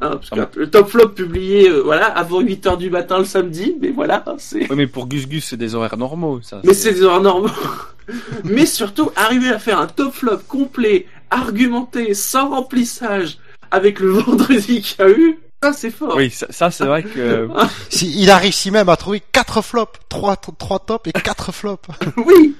hein, 0.00 0.10
parce 0.12 0.30
que 0.30 0.40
Ah 0.40 0.50
le 0.56 0.70
top 0.70 0.88
flop 0.88 1.08
publié 1.10 1.68
euh, 1.68 1.80
voilà 1.82 2.06
avant 2.06 2.40
8 2.40 2.66
heures 2.66 2.78
du 2.78 2.90
matin 2.90 3.18
le 3.18 3.24
samedi, 3.24 3.76
mais 3.80 3.90
voilà, 3.90 4.24
c'est 4.38 4.68
Ouais, 4.70 4.76
mais 4.76 4.86
pour 4.86 5.06
Gus 5.06 5.28
Gus, 5.28 5.44
c'est 5.44 5.56
des 5.56 5.74
horaires 5.74 5.96
normaux, 5.96 6.40
ça. 6.42 6.60
mais 6.64 6.74
c'est 6.74 6.92
des 6.94 7.02
horaires 7.02 7.20
normaux. 7.22 7.50
mais 8.44 8.66
surtout 8.66 9.10
arriver 9.16 9.48
à 9.50 9.58
faire 9.58 9.78
un 9.80 9.86
top 9.86 10.12
flop 10.14 10.38
complet, 10.48 11.06
argumenté, 11.30 12.14
sans 12.14 12.50
remplissage 12.50 13.38
avec 13.70 14.00
le 14.00 14.10
vendredi 14.10 14.80
qu'il 14.80 14.98
y 14.98 15.02
a 15.02 15.10
eu, 15.10 15.38
ça 15.62 15.72
c'est 15.72 15.90
fort. 15.90 16.14
Oui, 16.16 16.30
ça, 16.30 16.46
ça, 16.50 16.70
c'est 16.70 16.84
vrai 16.84 17.02
que. 17.02 17.48
Si, 17.88 18.12
il 18.20 18.30
a 18.30 18.38
réussi 18.38 18.70
même 18.70 18.88
à 18.88 18.96
trouver 18.96 19.20
quatre 19.32 19.62
flops, 19.62 19.98
trois, 20.08 20.36
trois 20.36 20.78
tops 20.78 21.08
et 21.08 21.12
quatre 21.12 21.52
flops. 21.52 21.88
oui. 22.16 22.56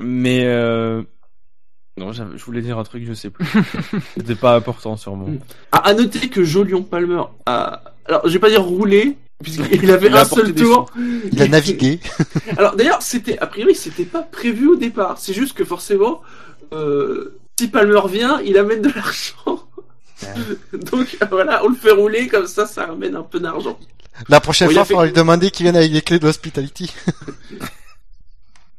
Mais 0.00 0.44
euh... 0.44 1.02
non, 1.96 2.12
je 2.12 2.44
voulais 2.44 2.62
dire 2.62 2.78
un 2.78 2.84
truc, 2.84 3.04
je 3.06 3.14
sais 3.14 3.30
plus. 3.30 3.46
C'était 4.16 4.34
pas 4.34 4.56
important 4.56 4.96
sûrement. 4.96 5.28
À, 5.72 5.78
à 5.88 5.94
noter 5.94 6.28
que 6.28 6.44
Jolion 6.44 6.82
Palmer 6.82 7.22
a 7.46 7.82
alors 8.06 8.22
je 8.24 8.32
vais 8.32 8.38
pas 8.38 8.50
dire 8.50 8.62
roulé 8.62 9.16
puisqu'il 9.42 9.90
avait 9.90 10.08
Il 10.08 10.16
a 10.16 10.20
un 10.20 10.24
seul 10.24 10.54
tour. 10.54 10.90
Il 11.32 11.42
a 11.42 11.48
navigué. 11.48 12.00
Alors 12.56 12.76
d'ailleurs, 12.76 13.02
c'était 13.02 13.38
a 13.38 13.46
priori, 13.46 13.74
c'était 13.74 14.04
pas 14.04 14.22
prévu 14.22 14.68
au 14.68 14.76
départ. 14.76 15.18
C'est 15.18 15.34
juste 15.34 15.56
que 15.56 15.64
forcément, 15.64 16.22
euh, 16.72 17.38
si 17.58 17.68
Palmer 17.68 18.00
vient, 18.08 18.40
il 18.40 18.58
amène 18.58 18.82
de 18.82 18.90
l'argent. 18.94 19.63
Donc 20.90 21.16
voilà, 21.30 21.64
on 21.64 21.68
le 21.68 21.74
fait 21.76 21.90
rouler 21.92 22.26
comme 22.28 22.46
ça, 22.46 22.66
ça 22.66 22.84
amène 22.84 23.16
un 23.16 23.22
peu 23.22 23.40
d'argent. 23.40 23.78
La 24.28 24.40
prochaine 24.40 24.68
Bon, 24.68 24.74
fois, 24.74 24.82
a 24.82 24.84
il 24.84 24.88
faudra 24.88 25.02
fait- 25.02 25.08
lui 25.08 25.14
demander 25.14 25.50
qu'il 25.50 25.64
vienne 25.64 25.76
avec 25.76 25.90
les 25.92 26.00
clés 26.02 26.18
de 26.18 26.26
l'hospitality. 26.26 26.92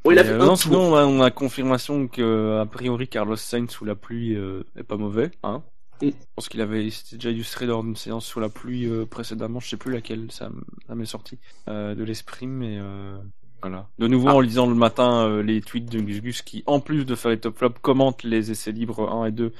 Bon, 0.03 0.11
il 0.11 0.19
a 0.19 0.21
Et, 0.21 0.25
fait 0.25 0.31
euh, 0.33 0.37
non, 0.45 0.55
sinon 0.55 0.93
on 0.93 0.95
a, 0.95 1.03
on 1.05 1.21
a 1.21 1.31
confirmation 1.31 2.07
que 2.07 2.59
a 2.61 2.65
priori 2.67 3.07
Carlos 3.07 3.35
Sainz 3.37 3.71
sous 3.71 3.85
la 3.85 3.95
pluie 3.95 4.35
euh, 4.35 4.63
est 4.77 4.83
pas 4.83 4.97
mauvais. 4.97 5.31
Hein 5.43 5.63
Mm. 6.01 6.07
je 6.09 6.13
pense 6.35 6.49
qu'il 6.49 6.59
avait 6.59 6.89
déjà 7.13 7.29
illustré 7.29 7.65
lors 7.65 7.81
d'une 7.81 7.95
séance 7.95 8.25
sous 8.25 8.41
la 8.41 8.49
pluie 8.49 8.85
euh, 8.85 9.05
précédemment, 9.05 9.61
je 9.61 9.69
sais 9.69 9.77
plus 9.77 9.93
laquelle 9.93 10.27
ça, 10.29 10.49
m'est 10.93 11.05
sorti 11.05 11.39
euh, 11.69 11.95
de 11.95 12.03
l'esprit, 12.03 12.47
mais 12.47 12.77
euh, 12.81 13.15
voilà. 13.61 13.87
De 13.97 14.05
nouveau 14.09 14.27
Ah. 14.27 14.35
en 14.35 14.39
lisant 14.41 14.67
le 14.67 14.75
matin 14.75 15.25
euh, 15.25 15.41
les 15.41 15.61
tweets 15.61 15.89
de 15.89 16.01
Gus 16.01 16.21
Gus 16.21 16.41
qui, 16.41 16.63
en 16.67 16.81
plus 16.81 17.05
de 17.05 17.15
faire 17.15 17.31
les 17.31 17.39
top 17.39 17.57
flops, 17.57 17.79
commente 17.81 18.23
les 18.23 18.51
essais 18.51 18.73
libres 18.73 19.09
1 19.09 19.27
et 19.27 19.31
2 19.31 19.53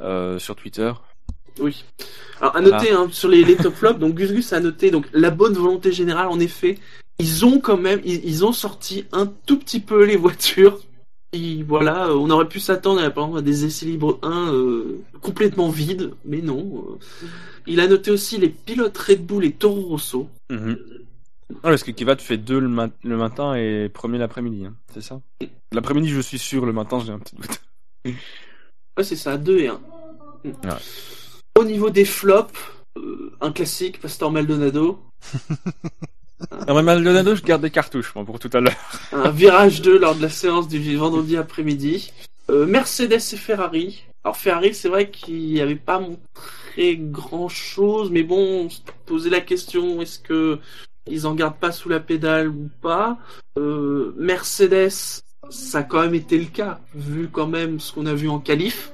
euh, 0.00 0.38
sur 0.38 0.56
Twitter. 0.56 0.90
Oui. 1.60 1.84
Alors 2.40 2.56
à 2.56 2.60
noter 2.60 2.90
hein, 2.92 3.08
sur 3.12 3.28
les, 3.28 3.44
les 3.44 3.56
top 3.56 3.74
flops, 3.74 3.98
donc 4.00 4.14
Gus 4.14 4.32
Gus 4.32 4.52
a 4.52 4.60
noté 4.60 4.90
donc 4.90 5.06
la 5.12 5.30
bonne 5.30 5.54
volonté 5.54 5.92
générale. 5.92 6.28
En 6.28 6.40
effet, 6.40 6.78
ils 7.18 7.44
ont 7.44 7.60
quand 7.60 7.76
même, 7.76 8.00
ils, 8.04 8.24
ils 8.24 8.44
ont 8.44 8.52
sorti 8.52 9.04
un 9.12 9.26
tout 9.46 9.58
petit 9.58 9.80
peu 9.80 10.04
les 10.04 10.16
voitures. 10.16 10.80
Et 11.34 11.62
voilà, 11.62 12.14
on 12.14 12.28
aurait 12.28 12.48
pu 12.48 12.60
s'attendre 12.60 13.02
à, 13.02 13.08
par 13.10 13.24
exemple, 13.24 13.38
à 13.38 13.42
des 13.42 13.64
essais 13.64 13.86
libres 13.86 14.18
1 14.22 14.52
euh, 14.52 15.00
complètement 15.22 15.70
vides, 15.70 16.12
mais 16.26 16.42
non. 16.42 16.84
euh. 16.90 17.26
Il 17.66 17.80
a 17.80 17.86
noté 17.88 18.10
aussi 18.10 18.36
les 18.36 18.50
pilotes 18.50 18.98
Red 18.98 19.24
Bull 19.24 19.44
et 19.46 19.52
Toro 19.52 19.80
Rosso. 19.82 20.28
Mhm. 20.50 20.76
Ouais, 21.50 21.58
parce 21.62 21.84
que 21.84 21.90
Kevat 21.90 22.16
fait 22.16 22.36
deux 22.38 22.58
le, 22.58 22.68
ma- 22.68 22.90
le 23.02 23.16
matin 23.16 23.54
et 23.54 23.88
premier 23.88 24.18
l'après-midi, 24.18 24.66
hein, 24.66 24.74
c'est 24.92 25.02
ça? 25.02 25.20
L'après-midi, 25.72 26.08
je 26.08 26.20
suis 26.20 26.38
sûr, 26.38 26.66
le 26.66 26.72
matin, 26.72 27.00
j'ai 27.04 27.12
un 27.12 27.18
petit 27.18 27.36
doute. 27.36 27.60
Ouais, 28.04 29.04
c'est 29.04 29.16
ça, 29.16 29.38
2 29.38 29.58
et 29.58 29.68
1. 29.68 29.80
Ouais. 30.44 30.50
Au 31.58 31.64
niveau 31.64 31.90
des 31.90 32.04
flops, 32.04 32.52
euh, 32.96 33.32
un 33.40 33.52
classique, 33.52 34.00
Pastor 34.00 34.30
Maldonado. 34.30 35.00
Non, 36.66 36.74
mais 36.74 36.82
Maldonado, 36.82 37.36
je 37.36 37.42
garde 37.42 37.62
des 37.62 37.70
cartouches, 37.70 38.12
moi, 38.16 38.24
pour 38.24 38.40
tout 38.40 38.50
à 38.52 38.60
l'heure. 38.60 38.74
un 39.12 39.30
virage 39.30 39.80
2 39.80 39.96
lors 39.96 40.16
de 40.16 40.22
la 40.22 40.28
séance 40.28 40.66
du 40.66 40.96
vendredi 40.96 41.36
après-midi. 41.36 42.12
Euh, 42.50 42.66
Mercedes 42.66 43.14
et 43.32 43.36
Ferrari. 43.36 44.04
Alors 44.24 44.36
Ferrari, 44.36 44.74
c'est 44.74 44.88
vrai 44.88 45.10
qu'il 45.10 45.38
n'y 45.38 45.60
avait 45.60 45.76
pas 45.76 45.98
montré 45.98 46.96
grand-chose, 46.96 48.10
mais 48.10 48.22
bon, 48.22 48.66
on 48.66 48.70
se 48.70 48.80
posait 49.06 49.30
la 49.30 49.40
question, 49.40 50.00
est-ce 50.00 50.18
que 50.18 50.58
ils 51.08 51.26
en 51.26 51.34
gardent 51.34 51.58
pas 51.58 51.72
sous 51.72 51.88
la 51.88 52.00
pédale 52.00 52.48
ou 52.48 52.70
pas? 52.80 53.18
Euh, 53.58 54.14
Mercedes, 54.16 55.22
ça 55.50 55.78
a 55.78 55.82
quand 55.82 56.02
même 56.02 56.14
été 56.14 56.38
le 56.38 56.46
cas, 56.46 56.80
vu 56.94 57.28
quand 57.32 57.48
même 57.48 57.80
ce 57.80 57.92
qu'on 57.92 58.06
a 58.06 58.14
vu 58.14 58.28
en 58.28 58.38
qualif. 58.38 58.92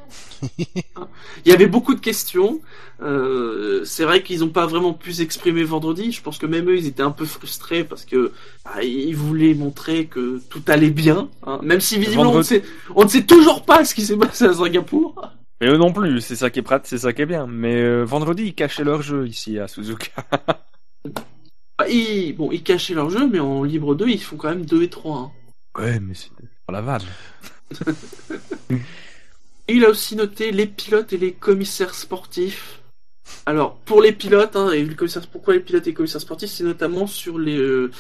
Il 1.45 1.51
y 1.51 1.53
avait 1.53 1.67
beaucoup 1.67 1.95
de 1.95 2.01
questions. 2.01 2.61
Euh, 3.01 3.85
c'est 3.85 4.05
vrai 4.05 4.23
qu'ils 4.23 4.41
n'ont 4.41 4.49
pas 4.49 4.67
vraiment 4.67 4.93
pu 4.93 5.13
s'exprimer 5.13 5.65
vendredi. 5.65 6.13
Je 6.13 6.23
pense 6.23 6.39
que 6.39 6.47
même 6.47 6.69
eux, 6.69 6.77
ils 6.77 6.87
étaient 6.87 7.03
un 7.03 7.11
peu 7.11 7.25
frustrés 7.25 7.85
parce 7.85 8.05
que 8.05 8.33
bah, 8.65 8.83
ils 8.83 9.17
voulaient 9.17 9.55
montrer 9.55 10.07
que 10.07 10.41
tout 10.51 10.63
allait 10.67 10.91
bien, 10.91 11.29
hein. 11.47 11.61
même 11.63 11.81
si 11.81 11.99
visiblement 11.99 12.33
on, 12.33 12.39
ne 12.39 12.43
sait, 12.43 12.63
on 12.95 13.05
ne 13.05 13.09
sait 13.09 13.25
toujours 13.25 13.65
pas 13.65 13.85
ce 13.85 13.95
qui 13.95 14.03
s'est 14.03 14.17
passé 14.17 14.45
à 14.45 14.53
Singapour. 14.53 15.33
Mais 15.61 15.69
eux 15.69 15.77
non 15.77 15.93
plus, 15.93 16.21
c'est 16.21 16.37
ça 16.37 16.51
qui 16.51 16.61
est 16.61 16.63
pratique, 16.63 16.89
c'est 16.89 16.99
ça 16.99 17.13
qui 17.13 17.23
est 17.23 17.27
bien. 17.27 17.47
Mais 17.47 17.83
euh, 17.83 18.05
vendredi, 18.05 18.45
ils 18.45 18.55
cachaient 18.55 18.85
leur 18.85 19.03
jeu 19.03 19.27
ici 19.27 19.59
à 19.59 19.67
Suzuka. 19.67 20.25
Bah, 21.79 21.89
ils, 21.89 22.33
bon, 22.37 22.51
ils 22.53 22.63
cachaient 22.63 22.95
leur 22.95 23.11
jeu, 23.11 23.29
mais 23.29 23.41
en 23.41 23.65
libre 23.65 23.95
2, 23.95 24.09
ils 24.09 24.23
font 24.23 24.37
quand 24.37 24.49
même 24.51 24.65
2 24.65 24.83
et 24.83 24.91
3. 24.91 25.17
Hein. 25.17 25.31
Ouais, 25.79 26.01
mais 26.01 26.15
c'est 26.15 26.31
pour 26.65 26.73
la 26.73 26.81
vanne. 26.81 27.03
Il 29.71 29.85
a 29.85 29.91
aussi 29.91 30.17
noté 30.17 30.51
les 30.51 30.67
pilotes 30.67 31.13
et 31.13 31.19
les 31.19 31.33
commissaires 31.33 31.95
sportifs. 31.95 32.81
Alors, 33.45 33.77
pour 33.77 34.01
les 34.01 34.13
pilotes, 34.13 34.57
hein, 34.57 34.73
et 34.73 34.89
pourquoi 35.31 35.53
les 35.53 35.61
pilotes 35.61 35.87
et 35.87 35.91
les 35.91 35.95
commissaires 35.95 36.23
sportifs, 36.23 36.51
c'est 36.51 36.65
notamment 36.65 37.07
sur 37.07 37.39
euh, 37.39 37.91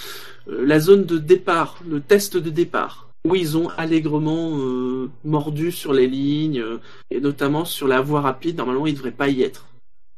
euh, 0.49 0.67
la 0.67 0.81
zone 0.81 1.05
de 1.05 1.19
départ, 1.19 1.79
le 1.87 2.01
test 2.01 2.39
de 2.39 2.49
départ, 2.49 3.11
où 3.27 3.35
ils 3.35 3.59
ont 3.59 3.69
allègrement 3.77 4.59
euh, 4.59 5.11
mordu 5.25 5.71
sur 5.71 5.93
les 5.93 6.07
lignes, 6.07 6.65
et 7.11 7.21
notamment 7.21 7.67
sur 7.67 7.87
la 7.87 8.01
voie 8.01 8.23
rapide. 8.23 8.57
Normalement, 8.57 8.87
ils 8.87 8.93
ne 8.93 8.97
devraient 8.97 9.11
pas 9.11 9.29
y 9.29 9.43
être. 9.43 9.67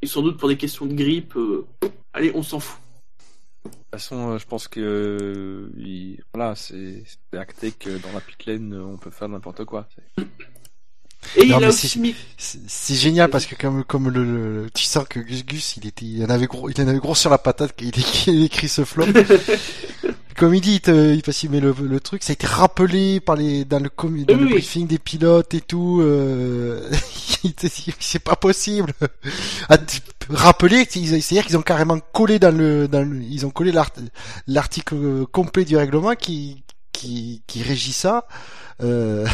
Et 0.03 0.07
sans 0.07 0.22
doute 0.22 0.38
pour 0.38 0.48
des 0.48 0.57
questions 0.57 0.86
de 0.86 0.94
grippe, 0.94 1.36
allez, 2.12 2.30
on 2.36 2.44
s'en 2.44 2.61
fout. 2.61 2.80
De 3.64 3.70
toute 3.70 3.80
façon, 3.90 4.38
je 4.38 4.46
pense 4.46 4.68
que 4.68 5.68
il... 5.76 6.22
voilà, 6.32 6.55
c'est 6.55 7.03
acté 7.32 7.72
que 7.72 7.90
dans 8.01 8.12
la 8.14 8.20
pit 8.20 8.46
lane, 8.46 8.72
on 8.80 8.96
peut 8.96 9.11
faire 9.11 9.28
n'importe 9.28 9.64
quoi. 9.64 9.88
Et 11.37 11.47
non, 11.47 11.59
il 11.59 11.64
a 11.64 11.68
aussi. 11.68 12.14
C'est 12.39 12.95
génial 12.95 13.31
parce 13.31 13.47
que 13.47 13.55
comme 13.55 13.85
comme 13.85 14.09
le, 14.09 14.25
le, 14.25 14.71
tu 14.75 14.85
sens 14.85 15.05
que 15.09 15.21
Gus 15.21 15.45
Gus 15.45 15.77
il 15.77 15.87
était 15.87 16.05
il 16.05 16.25
en 16.25 16.31
avait 16.31 16.47
gros 16.47 16.68
il 16.68 16.81
en 16.81 16.89
avait 16.89 16.99
gros 16.99 17.14
sur 17.14 17.31
la 17.31 17.39
patate 17.39 17.77
qu'il 17.77 17.93
il 18.27 18.45
écrit 18.45 18.68
ce 18.68 18.85
flop. 18.85 19.07
comme 20.37 20.55
il 20.55 20.61
dit 20.61 20.75
il, 20.75 20.81
te, 20.81 21.12
il 21.12 21.23
passe 21.23 21.45
mais 21.45 21.61
le, 21.61 21.75
le 21.79 22.01
truc 22.01 22.23
ça 22.23 22.31
a 22.31 22.35
été 22.35 22.47
rappelé 22.47 23.21
par 23.21 23.37
les 23.37 23.64
dans 23.64 23.79
le 23.79 23.91
com... 23.91 24.25
dans 24.25 24.35
oui, 24.35 24.41
le 24.41 24.47
oui. 24.47 24.53
briefing 24.55 24.87
des 24.87 24.99
pilotes 24.99 25.53
et 25.55 25.61
tout 25.61 26.01
euh... 26.01 26.91
c'est 28.01 28.18
pas 28.18 28.37
possible. 28.37 28.93
À 29.68 29.77
rappeler 30.31 30.87
c'est-à-dire 30.89 31.45
qu'ils 31.45 31.59
ont 31.59 31.62
carrément 31.62 31.99
collé 32.12 32.39
dans 32.39 32.57
le 32.57 32.89
dans 32.89 33.07
le, 33.07 33.23
ils 33.23 33.45
ont 33.45 33.51
collé 33.51 33.73
l'article 34.47 35.27
complet 35.31 35.64
du 35.64 35.77
règlement 35.77 36.14
qui 36.14 36.64
qui 36.93 37.43
qui 37.47 37.62
régit 37.62 37.93
ça 37.93 38.27
euh... 38.83 39.27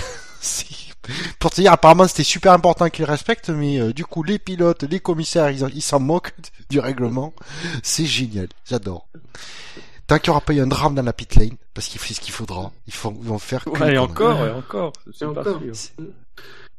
pour 1.38 1.50
te 1.50 1.60
dire, 1.60 1.72
apparemment 1.72 2.06
c'était 2.08 2.24
super 2.24 2.52
important 2.52 2.88
qu'ils 2.88 3.04
respectent, 3.04 3.50
mais 3.50 3.80
euh, 3.80 3.92
du 3.92 4.04
coup 4.04 4.22
les 4.22 4.38
pilotes, 4.38 4.82
les 4.84 5.00
commissaires, 5.00 5.50
ils 5.50 5.82
s'en 5.82 6.00
moquent 6.00 6.34
du 6.70 6.80
règlement. 6.80 7.32
C'est 7.82 8.06
génial, 8.06 8.48
j'adore. 8.68 9.08
Tant 10.06 10.18
qu'il 10.18 10.30
n'y 10.30 10.36
aura 10.36 10.40
pas 10.40 10.52
eu 10.52 10.60
un 10.60 10.68
drame 10.68 10.94
dans 10.94 11.02
la 11.02 11.12
pit 11.12 11.34
lane, 11.34 11.56
parce 11.74 11.88
qu'il 11.88 12.00
fait 12.00 12.14
ce 12.14 12.20
qu'il 12.20 12.32
faudra, 12.32 12.72
ils, 12.86 12.92
font, 12.92 13.16
ils 13.20 13.28
vont 13.28 13.38
faire. 13.38 13.66
Ouais, 13.66 13.94
et 13.94 13.98
encore, 13.98 14.44
et 14.44 14.50
encore, 14.50 14.92
et 15.20 15.24
encore. 15.24 15.60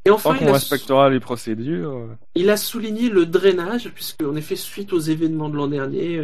Et 0.04 0.10
enfin, 0.10 0.32
Tant 0.32 0.38
qu'on 0.38 0.52
respectera 0.52 1.10
les 1.10 1.20
procédures. 1.20 2.08
Il 2.34 2.48
a 2.48 2.56
souligné 2.56 3.10
le 3.10 3.26
drainage, 3.26 3.90
puisque 3.94 4.22
en 4.22 4.36
effet, 4.36 4.56
suite 4.56 4.94
aux 4.94 5.00
événements 5.00 5.50
de 5.50 5.56
l'an 5.56 5.66
dernier, 5.66 6.22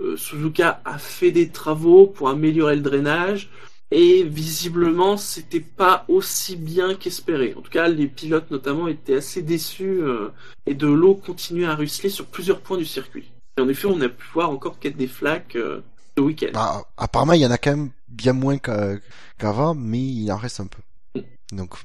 euh, 0.00 0.16
Suzuka 0.16 0.82
a 0.84 0.98
fait 0.98 1.30
des 1.30 1.48
travaux 1.48 2.06
pour 2.06 2.28
améliorer 2.28 2.76
le 2.76 2.82
drainage. 2.82 3.48
Et 3.96 4.24
visiblement, 4.24 5.16
c'était 5.16 5.60
pas 5.60 6.04
aussi 6.08 6.56
bien 6.56 6.96
qu'espéré. 6.96 7.54
En 7.56 7.60
tout 7.60 7.70
cas, 7.70 7.86
les 7.86 8.08
pilotes 8.08 8.50
notamment 8.50 8.88
étaient 8.88 9.14
assez 9.14 9.40
déçus 9.40 10.02
euh, 10.02 10.30
et 10.66 10.74
de 10.74 10.88
l'eau 10.88 11.14
continuait 11.14 11.66
à 11.66 11.76
ruisseler 11.76 12.08
sur 12.08 12.26
plusieurs 12.26 12.60
points 12.60 12.76
du 12.76 12.86
circuit. 12.86 13.30
Et 13.56 13.60
en 13.60 13.68
effet, 13.68 13.86
on 13.86 14.00
a 14.00 14.08
pu 14.08 14.26
voir 14.32 14.50
encore 14.50 14.80
qu'être 14.80 14.96
des 14.96 15.06
flaques 15.06 15.54
euh, 15.54 15.80
ce 16.18 16.22
week-end. 16.24 16.50
Bah, 16.54 16.82
apparemment, 16.96 17.34
il 17.34 17.42
y 17.42 17.46
en 17.46 17.52
a 17.52 17.56
quand 17.56 17.70
même 17.70 17.90
bien 18.08 18.32
moins 18.32 18.58
qu'avant, 18.58 19.76
mais 19.76 20.00
il 20.00 20.28
en 20.32 20.38
reste 20.38 20.58
un 20.58 20.66
peu. 20.66 21.22
Donc, 21.52 21.76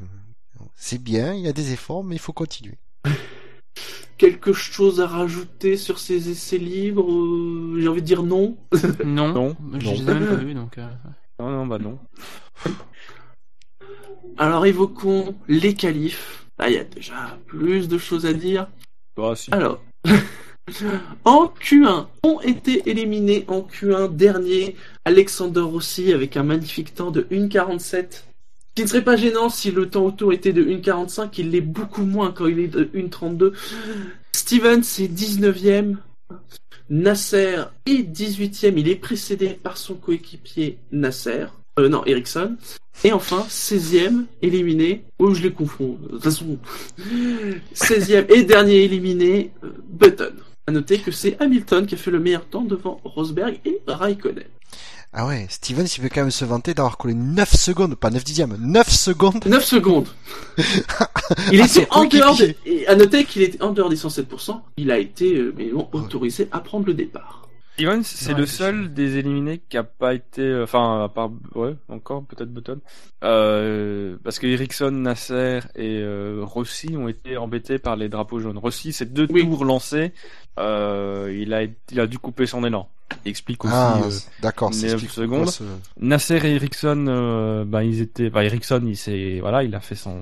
c'est 0.75 1.03
bien, 1.03 1.35
il 1.35 1.41
y 1.41 1.47
a 1.47 1.53
des 1.53 1.73
efforts, 1.73 2.03
mais 2.03 2.15
il 2.15 2.19
faut 2.19 2.33
continuer. 2.33 2.79
Quelque 4.17 4.51
chose 4.51 4.99
à 4.99 5.05
rajouter 5.05 5.77
sur 5.77 5.99
ces 5.99 6.31
essais 6.31 6.57
libres 6.57 7.05
J'ai 7.79 7.87
envie 7.87 8.01
de 8.01 8.07
dire 8.07 8.23
non. 8.23 8.57
non, 9.05 9.31
non, 9.31 9.55
je 9.79 9.91
les 9.91 10.01
ai 10.01 10.05
même 10.05 10.25
pas 10.25 10.35
vus, 10.43 10.55
donc. 10.55 10.79
Euh... 10.79 10.89
Non, 11.39 11.49
non, 11.49 11.67
bah 11.67 11.79
non. 11.79 11.97
Alors 14.37 14.65
évoquons 14.65 15.35
les 15.47 15.73
qualifs. 15.73 16.45
Là, 16.57 16.69
il 16.69 16.75
y 16.75 16.79
a 16.79 16.83
déjà 16.83 17.37
plus 17.47 17.87
de 17.87 17.97
choses 17.97 18.25
à 18.25 18.33
dire. 18.33 18.67
Bah, 19.15 19.33
si. 19.35 19.49
Alors, 19.53 19.81
en 21.25 21.53
Q1, 21.61 22.07
ont 22.23 22.41
été 22.41 22.89
éliminés 22.89 23.45
en 23.47 23.61
Q1 23.61 24.13
dernier 24.15 24.75
Alexander 25.05 25.61
Rossi 25.61 26.13
avec 26.13 26.35
un 26.35 26.43
magnifique 26.43 26.93
temps 26.93 27.11
de 27.11 27.21
1,47. 27.31 28.11
Ce 28.11 28.21
qui 28.75 28.83
ne 28.83 28.87
serait 28.87 29.03
pas 29.03 29.15
gênant 29.15 29.49
si 29.49 29.71
le 29.71 29.89
temps 29.89 30.05
auto 30.05 30.31
était 30.31 30.53
de 30.53 30.63
1,45, 30.63 31.29
il 31.37 31.51
l'est 31.51 31.61
beaucoup 31.61 32.05
moins 32.05 32.31
quand 32.31 32.47
il 32.47 32.59
est 32.59 32.67
de 32.67 32.85
1,32. 32.93 33.53
Stevens 34.33 34.79
est 34.79 35.11
19ème. 35.13 35.97
Nasser 36.89 37.57
est 37.85 38.01
18ème, 38.01 38.73
il 38.77 38.89
est 38.89 38.95
précédé 38.95 39.49
par 39.49 39.77
son 39.77 39.95
coéquipier 39.95 40.79
Nasser, 40.91 41.45
euh, 41.77 41.87
non, 41.87 42.03
Ericsson. 42.05 42.57
Et 43.03 43.13
enfin, 43.13 43.45
16ème, 43.47 44.25
éliminé, 44.41 45.03
oh 45.19 45.33
je 45.33 45.43
les 45.43 45.53
confonds, 45.53 45.97
de 46.01 46.07
toute 46.09 46.23
façon, 46.23 46.57
16ème 47.73 48.25
et 48.33 48.43
dernier 48.43 48.83
éliminé, 48.83 49.51
euh, 49.63 49.69
Button. 49.87 50.33
À 50.67 50.71
noter 50.71 50.99
que 50.99 51.11
c'est 51.11 51.39
Hamilton 51.39 51.85
qui 51.85 51.95
a 51.95 51.97
fait 51.97 52.11
le 52.11 52.19
meilleur 52.19 52.45
temps 52.45 52.63
devant 52.63 52.99
Rosberg 53.03 53.59
et 53.65 53.79
Raikkonen. 53.87 54.43
Ah 55.11 55.25
ouais, 55.25 55.47
Steven, 55.49 55.87
il 55.97 56.03
veut 56.03 56.09
quand 56.09 56.21
même 56.21 56.29
se 56.29 56.45
vanter 56.45 56.75
d'avoir 56.75 56.97
collé 56.97 57.15
9 57.15 57.55
secondes, 57.55 57.95
pas 57.95 58.11
9 58.11 58.23
dixièmes, 58.23 58.55
9 58.59 58.89
secondes. 58.89 59.43
9 59.43 59.63
secondes. 59.65 60.07
il 61.51 61.61
était 61.61 61.87
en 61.89 62.05
dehors 62.05 62.37
des, 62.37 62.55
et 62.65 62.85
à 62.87 62.95
noter 62.95 63.25
qu'il 63.25 63.41
était 63.41 63.61
en 63.63 63.71
dehors 63.71 63.89
des 63.89 63.97
107%, 63.97 64.61
il 64.77 64.91
a 64.91 64.99
été, 64.99 65.33
euh, 65.33 65.53
mais 65.57 65.69
bon, 65.69 65.89
autorisé 65.93 66.47
à 66.51 66.59
prendre 66.59 66.85
le 66.85 66.93
départ. 66.93 67.48
Stevens, 67.79 68.03
c'est 68.03 68.33
ouais, 68.33 68.39
le 68.39 68.45
seul 68.45 68.93
des 68.93 69.17
éliminés 69.17 69.61
qui 69.69 69.77
a 69.77 69.83
pas 69.83 70.13
été, 70.13 70.61
enfin, 70.61 71.05
à 71.05 71.07
part, 71.07 71.29
ouais, 71.55 71.75
encore, 71.87 72.25
peut-être 72.25 72.51
Button. 72.51 72.81
Euh, 73.23 74.17
parce 74.21 74.37
que 74.37 74.47
Ericsson, 74.47 74.91
Nasser 74.91 75.59
et 75.75 75.99
euh, 76.01 76.41
Rossi 76.43 76.97
ont 76.97 77.07
été 77.07 77.37
embêtés 77.37 77.79
par 77.79 77.95
les 77.95 78.09
drapeaux 78.09 78.39
jaunes. 78.39 78.57
Rossi, 78.57 78.91
c'est 78.91 79.13
deux 79.13 79.27
oui. 79.29 79.43
tours 79.47 79.63
lancés, 79.63 80.11
euh, 80.59 81.33
il 81.33 81.53
a, 81.53 81.63
il 81.63 81.99
a 82.01 82.05
dû 82.05 82.19
couper 82.19 82.45
son 82.47 82.65
élan. 82.65 82.89
Il 83.23 83.29
explique 83.29 83.63
aussi 83.63 83.73
ah, 83.73 84.01
euh, 84.03 84.11
d'accord, 84.41 84.71
9 84.71 85.09
secondes. 85.09 85.49
Ce... 85.49 85.63
Nasser 86.01 86.45
et 86.45 86.55
Ericsson, 86.55 87.05
euh, 87.07 87.63
bah, 87.63 87.85
ils 87.85 88.01
étaient, 88.01 88.29
bah, 88.29 88.43
Ericsson, 88.43 88.81
il 88.85 88.97
s'est, 88.97 89.39
voilà, 89.39 89.63
il 89.63 89.73
a 89.73 89.79
fait 89.79 89.95
son, 89.95 90.21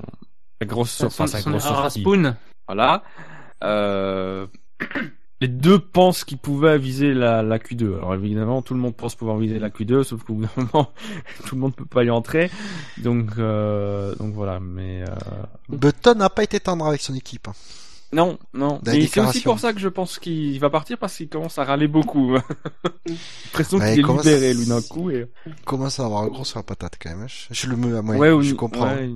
sa 0.61 0.67
grosse, 0.67 1.01
enfin, 1.01 1.25
sa 1.25 1.39
son 1.39 1.49
grosse 1.49 1.63
sortie. 1.63 2.01
Spoon. 2.01 2.35
Voilà. 2.67 3.01
Euh, 3.63 4.45
les 5.39 5.47
deux 5.47 5.79
pensent 5.79 6.23
qu'ils 6.23 6.37
pouvaient 6.37 6.77
viser 6.77 7.13
la, 7.13 7.43
la, 7.43 7.59
Q2. 7.59 7.97
Alors 7.97 8.15
évidemment, 8.15 8.61
tout 8.61 8.73
le 8.73 8.79
monde 8.79 8.95
pense 8.95 9.15
pouvoir 9.15 9.37
viser 9.37 9.59
la 9.59 9.69
Q2, 9.69 10.03
sauf 10.03 10.23
qu'au 10.23 10.33
bout 10.33 10.43
d'un 10.43 10.63
moment, 10.73 10.91
tout 11.45 11.55
le 11.55 11.61
monde 11.61 11.75
peut 11.75 11.85
pas 11.85 12.03
y 12.03 12.09
entrer. 12.09 12.49
Donc, 12.97 13.31
euh, 13.37 14.15
donc 14.15 14.33
voilà. 14.33 14.59
Mais 14.59 15.03
euh... 15.03 15.15
Button 15.69 16.15
n'a 16.15 16.29
pas 16.29 16.43
été 16.43 16.59
tendre 16.59 16.87
avec 16.87 17.01
son 17.01 17.13
équipe. 17.13 17.47
Non, 18.13 18.39
non. 18.53 18.79
Et 18.85 19.05
c'est 19.05 19.19
aussi 19.19 19.41
pour 19.41 19.59
ça 19.59 19.73
que 19.73 19.79
je 19.79 19.89
pense 19.89 20.17
qu'il 20.17 20.57
va 20.59 20.69
partir 20.69 20.97
parce 20.97 21.15
qu'il 21.17 21.27
commence 21.27 21.57
à 21.57 21.65
râler 21.65 21.89
beaucoup. 21.89 22.35
L'impression 23.45 23.79
qu'il 23.79 23.87
est 23.87 23.95
libéré 23.95 24.53
lui 24.53 24.65
d'un 24.65 24.81
coup. 24.81 25.11
Et... 25.11 25.27
Il 25.45 25.53
commence 25.65 25.99
à 25.99 26.05
avoir 26.05 26.23
un 26.23 26.27
gros 26.27 26.45
sur 26.45 26.57
la 26.57 26.63
patate 26.63 26.93
quand 27.01 27.09
même. 27.09 27.27
Je 27.27 27.67
le 27.67 27.75
mets 27.75 27.95
à 27.95 28.01
moi. 28.01 28.15
Ouais, 28.15 28.43
je 28.43 28.53
comprends. 28.53 28.95
Ouais, 28.95 29.09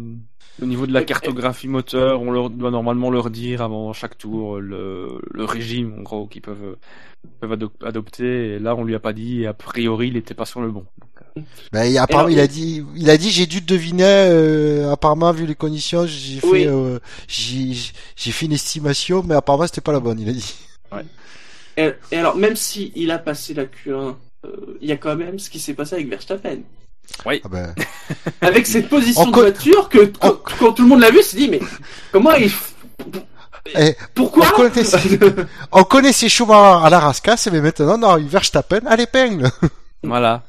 au 0.62 0.66
niveau 0.66 0.86
de 0.86 0.94
la 0.94 1.04
cartographie 1.04 1.68
moteur, 1.68 2.22
on 2.22 2.32
leur 2.32 2.50
doit 2.50 2.72
normalement 2.72 3.10
leur 3.10 3.30
dire 3.30 3.62
avant 3.62 3.94
chaque 3.94 4.18
tour 4.18 4.60
le, 4.60 5.20
le 5.32 5.44
régime 5.44 5.96
en 6.00 6.02
gros 6.02 6.28
qu'ils 6.28 6.42
peuvent, 6.42 6.78
peuvent 7.40 7.70
adopter. 7.84 8.56
Et 8.56 8.60
là, 8.60 8.76
on 8.76 8.84
lui 8.84 8.96
a 8.96 9.00
pas 9.00 9.14
dit. 9.14 9.42
Et 9.42 9.48
a 9.48 9.54
priori, 9.54 10.10
il 10.10 10.18
était 10.18 10.34
pas 10.34 10.46
sur 10.46 10.62
le 10.62 10.70
bon. 10.70 10.86
Donc, 11.00 11.46
ben, 11.72 11.86
il, 11.86 11.98
apparemment, 11.98 12.30
il 12.30 12.40
a 12.40 12.48
dit, 12.48 12.84
il 12.96 13.10
a 13.10 13.18
dit, 13.18 13.32
j'ai 13.32 13.46
dû 13.46 13.62
deviner. 13.62 14.04
Euh, 14.04 14.92
apparemment, 14.92 15.32
vu 15.32 15.46
les 15.46 15.56
conditions, 15.56 16.06
j'ai 16.06 16.40
fait, 16.40 16.48
oui. 16.48 16.68
euh, 16.68 17.00
j'ai, 17.28 17.74
fait 18.32 18.46
une 18.46 18.54
estimation, 18.54 19.24
mais 19.24 19.36
apparemment, 19.36 19.66
c'était 19.66 19.82
pas 19.82 19.94
la 19.94 20.00
bonne. 20.00 20.20
Il 20.20 20.30
a 20.30 20.34
dit. 20.34 20.56
Ouais. 20.92 21.06
Et, 21.78 21.92
et 22.12 22.18
alors, 22.18 22.36
même 22.36 22.56
si 22.56 22.92
il 22.96 23.12
a 23.12 23.18
passé 23.18 23.54
la 23.54 23.66
Q1, 23.66 24.16
euh, 24.46 24.78
il 24.82 24.90
y 24.90 24.92
a 24.92 24.98
quand 24.98 25.16
même 25.16 25.40
ce 25.40 25.50
qui 25.50 25.60
s'est 25.60 25.74
passé 25.74 25.96
avec 25.96 26.10
Verstappen. 26.10 26.60
Ah 27.26 27.48
ben, 27.50 27.76
Avec 28.42 28.68
cette 28.68 28.90
position 28.90 29.24
On 29.24 29.28
de 29.32 29.36
voiture 29.36 29.90
que 29.90 30.12
quand, 30.20 30.38
quand 30.60 30.74
tout 30.74 30.84
le 30.84 30.90
monde 30.90 31.02
l'a 31.02 31.12
vu, 31.12 31.20
il 31.20 31.24
s'est 31.24 31.38
dit 31.38 31.50
mais 31.50 31.60
comment 32.12 32.32
il 32.34 32.52
eh, 33.78 33.96
pourquoi 34.16 34.48
on 34.48 34.56
connaissait, 34.56 35.20
on 35.72 35.84
connaissait 35.84 36.30
Schumacher 36.30 36.84
à 36.86 36.90
la 36.90 37.00
rascasse, 37.00 37.48
mais 37.52 37.62
maintenant, 37.62 37.98
non, 37.98 38.18
il 38.18 38.28
Verstappen 38.28 38.82
à 38.88 38.96
l'épingle. 38.96 39.50
Voilà. 40.04 40.42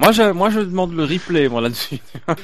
Moi, 0.00 0.12
je, 0.12 0.22
moi, 0.32 0.50
je 0.50 0.60
demande 0.60 0.94
le 0.94 1.02
replay, 1.04 1.48
moi, 1.48 1.62
là-dessus. 1.62 1.98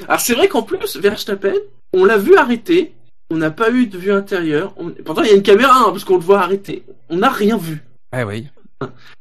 Alors 0.09 0.19
c'est 0.21 0.33
vrai 0.33 0.49
qu'en 0.49 0.63
plus 0.63 0.97
Verstappen, 0.97 1.53
on 1.93 2.07
l'a 2.07 2.17
vu 2.17 2.37
arrêter, 2.37 2.95
on 3.31 3.37
n'a 3.37 3.51
pas 3.51 3.71
eu 3.71 3.87
de 3.87 3.99
vue 3.99 4.13
intérieure. 4.13 4.73
On- 4.79 4.91
Pourtant 5.05 5.23
il 5.23 5.29
y 5.29 5.33
a 5.33 5.37
une 5.37 5.43
caméra 5.43 5.75
hein, 5.77 5.91
parce 5.91 6.05
qu'on 6.05 6.17
le 6.17 6.23
voit 6.23 6.41
arrêter. 6.41 6.85
On 7.11 7.19
n'a 7.19 7.29
rien 7.29 7.59
vu. 7.59 7.85
Eh 8.17 8.25
oui. 8.25 8.49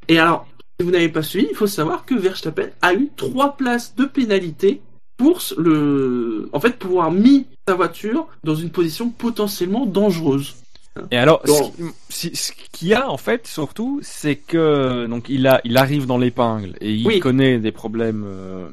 Et 0.07 0.19
alors, 0.19 0.47
si 0.79 0.85
vous 0.85 0.91
n'avez 0.91 1.09
pas 1.09 1.23
suivi, 1.23 1.47
il 1.49 1.55
faut 1.55 1.67
savoir 1.67 2.05
que 2.05 2.15
Verstappen 2.15 2.69
a 2.81 2.93
eu 2.93 3.09
trois 3.15 3.55
places 3.57 3.95
de 3.95 4.05
pénalité 4.05 4.81
pour 5.17 5.39
le, 5.57 6.49
en 6.53 6.59
fait, 6.59 6.77
pouvoir 6.77 7.11
mis 7.11 7.45
sa 7.67 7.75
voiture 7.75 8.27
dans 8.43 8.55
une 8.55 8.69
position 8.71 9.09
potentiellement 9.09 9.85
dangereuse. 9.85 10.55
Et 11.11 11.17
alors, 11.17 11.41
ce 12.09 12.51
qu'il 12.71 12.87
y 12.89 12.93
a 12.93 13.09
en 13.09 13.17
fait, 13.17 13.47
surtout, 13.47 13.99
c'est 14.03 14.35
que 14.35 15.07
donc 15.07 15.27
il 15.27 15.47
a, 15.47 15.59
il 15.63 15.77
arrive 15.77 16.05
dans 16.05 16.19
l'épingle 16.19 16.75
et 16.81 16.91
il 16.93 17.07
Oui. 17.07 17.19
connaît 17.19 17.57
des 17.57 17.71
problèmes 17.71 18.23
euh, 18.27 18.69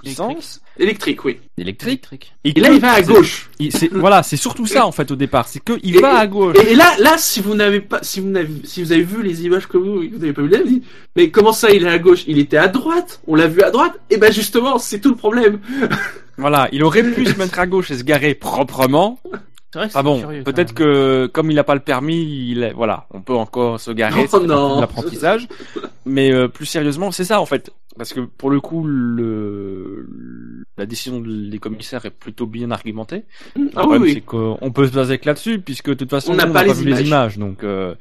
puissance 0.00 0.60
Électrique, 0.78 1.24
oui. 1.24 1.38
électrique. 1.58 2.32
Et 2.44 2.52
là, 2.58 2.70
il 2.70 2.80
va 2.80 2.92
à 2.92 3.02
gauche. 3.02 3.50
il- 3.58 3.70
c'est- 3.72 3.92
voilà, 3.92 4.22
c'est 4.22 4.36
surtout 4.36 4.66
ça 4.66 4.86
en 4.86 4.92
fait 4.92 5.10
au 5.10 5.16
départ, 5.16 5.46
c'est 5.48 5.60
que 5.60 5.74
il 5.82 5.96
Et- 5.96 6.00
va 6.00 6.18
à 6.18 6.26
gauche. 6.26 6.56
Et, 6.64 6.72
et 6.72 6.74
là, 6.74 6.92
là, 6.98 7.16
si 7.18 7.40
vous 7.40 7.54
n'avez 7.54 7.80
pas, 7.80 7.98
si 8.02 8.20
vous 8.20 8.28
n'avez, 8.28 8.48
si 8.64 8.82
vous 8.82 8.92
avez 8.92 9.02
vu 9.02 9.22
les 9.22 9.44
images 9.44 9.66
que 9.68 9.76
vous, 9.76 9.96
vous 9.96 10.18
n'avez 10.18 10.32
pas 10.32 10.42
vu 10.42 10.48
vous 10.56 10.64
dites, 10.64 10.84
mais 11.16 11.30
comment 11.30 11.52
ça, 11.52 11.70
il 11.70 11.84
est 11.84 11.88
à 11.90 11.98
gauche? 11.98 12.24
Il 12.26 12.38
était 12.38 12.56
à 12.56 12.68
droite. 12.68 13.20
On 13.26 13.34
l'a 13.34 13.46
vu 13.46 13.62
à 13.62 13.70
droite. 13.70 13.92
Et 14.10 14.16
ben 14.16 14.32
justement, 14.32 14.78
c'est 14.78 15.00
tout 15.00 15.10
le 15.10 15.16
problème. 15.16 15.60
Voilà, 16.36 16.68
il 16.72 16.82
aurait 16.82 17.04
pu 17.04 17.26
se 17.26 17.38
mettre 17.38 17.60
à 17.60 17.66
gauche 17.68 17.92
et 17.92 17.96
se 17.98 18.02
garer 18.02 18.34
proprement. 18.34 19.20
C'est 19.72 19.78
vrai 19.78 19.88
que 19.88 19.92
Ah 19.94 20.02
bon, 20.02 20.20
peut-être 20.44 20.74
que 20.74 21.26
comme 21.32 21.48
il 21.50 21.54
n'a 21.54 21.62
pas 21.62 21.74
le 21.74 21.80
permis, 21.80 22.50
il 22.50 22.64
est, 22.64 22.72
voilà, 22.72 23.06
on 23.12 23.20
peut 23.20 23.34
encore 23.34 23.78
se 23.78 23.92
garer, 23.92 24.26
Oh 24.32 24.40
l'apprentissage. 24.80 25.46
Mais 26.06 26.32
euh, 26.32 26.48
plus 26.48 26.66
sérieusement, 26.66 27.12
c'est 27.12 27.24
ça 27.24 27.40
en 27.40 27.46
fait, 27.46 27.70
parce 27.96 28.12
que 28.12 28.20
pour 28.20 28.50
le 28.50 28.60
coup, 28.60 28.84
le, 28.84 30.06
la 30.76 30.86
décision 30.86 31.20
des 31.20 31.58
commissaires 31.58 32.04
est 32.06 32.10
plutôt 32.10 32.46
bien 32.46 32.70
argumentée. 32.70 33.24
Ah 33.56 33.60
oui, 33.60 33.70
problème, 33.72 34.02
oui. 34.02 34.12
c'est 34.14 34.20
qu'on 34.20 34.72
peut 34.72 34.86
se 34.86 34.92
baser 34.92 35.18
que 35.18 35.26
là-dessus, 35.26 35.60
puisque 35.60 35.90
de 35.90 35.94
toute 35.94 36.10
façon, 36.10 36.32
On 36.32 36.36
n'a 36.36 36.46
pas 36.46 36.64
les 36.64 36.72
vu 36.72 36.84
les 36.84 37.02
images. 37.02 37.38
donc 37.38 37.62
euh, 37.64 37.94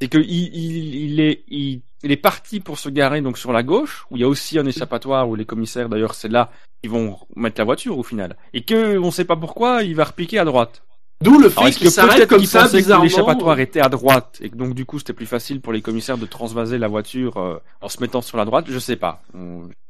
c'est 0.00 0.08
que 0.08 0.18
il, 0.18 0.54
il, 0.54 0.94
il 1.12 1.20
est 1.20 1.44
il, 1.48 1.82
il 2.02 2.12
est 2.12 2.16
parti 2.16 2.60
pour 2.60 2.78
se 2.78 2.88
garer 2.88 3.20
donc 3.22 3.38
sur 3.38 3.52
la 3.52 3.62
gauche, 3.62 4.06
où 4.10 4.16
il 4.16 4.20
y 4.20 4.24
a 4.24 4.28
aussi 4.28 4.58
un 4.58 4.66
échappatoire 4.66 5.28
où 5.28 5.34
les 5.34 5.44
commissaires, 5.46 5.88
d'ailleurs, 5.88 6.14
c'est 6.14 6.28
là 6.28 6.50
ils 6.84 6.90
vont 6.90 7.16
mettre 7.34 7.60
la 7.60 7.64
voiture 7.64 7.98
au 7.98 8.04
final, 8.04 8.36
et 8.54 8.62
que 8.62 8.98
on 8.98 9.10
sait 9.10 9.24
pas 9.24 9.36
pourquoi, 9.36 9.82
il 9.82 9.96
va 9.96 10.04
repiquer 10.04 10.38
à 10.38 10.44
droite. 10.44 10.84
D'où 11.20 11.38
le 11.38 11.48
fait 11.48 11.70
qu'il 11.72 11.86
que 11.88 11.90
s'arrête 11.90 12.28
comme 12.28 12.38
qu'ils 12.38 12.46
ça 12.48 12.60
pensaient 12.62 12.78
que 12.78 12.82
bizarrement. 12.84 13.02
l'échappatoire 13.04 13.58
était 13.58 13.80
à 13.80 13.88
droite 13.88 14.38
et 14.40 14.50
que 14.50 14.56
donc 14.56 14.74
du 14.74 14.84
coup 14.84 14.98
c'était 15.00 15.12
plus 15.12 15.26
facile 15.26 15.60
pour 15.60 15.72
les 15.72 15.82
commissaires 15.82 16.16
de 16.16 16.26
transvaser 16.26 16.78
la 16.78 16.86
voiture 16.86 17.36
euh, 17.38 17.58
en 17.80 17.88
se 17.88 18.00
mettant 18.00 18.20
sur 18.22 18.36
la 18.38 18.44
droite? 18.44 18.66
Je 18.68 18.78
sais 18.78 18.94
pas. 18.96 19.22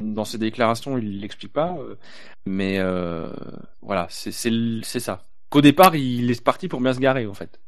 Dans 0.01 0.25
ses 0.25 0.39
déclarations, 0.39 0.97
il 0.97 1.21
l'explique 1.21 1.53
pas, 1.53 1.77
euh, 1.79 1.97
mais 2.47 2.77
euh, 2.79 3.29
voilà, 3.83 4.07
c'est 4.11 4.33
c'est 4.33 4.51
c'est 4.83 5.01
ça. 5.01 5.23
Qu'au 5.51 5.61
départ, 5.61 5.97
il 5.97 6.31
est 6.31 6.43
parti 6.43 6.67
pour 6.69 6.81
bien 6.81 6.95
se 6.95 6.99
garer 7.01 7.27
en 7.27 7.35
fait. 7.35 7.61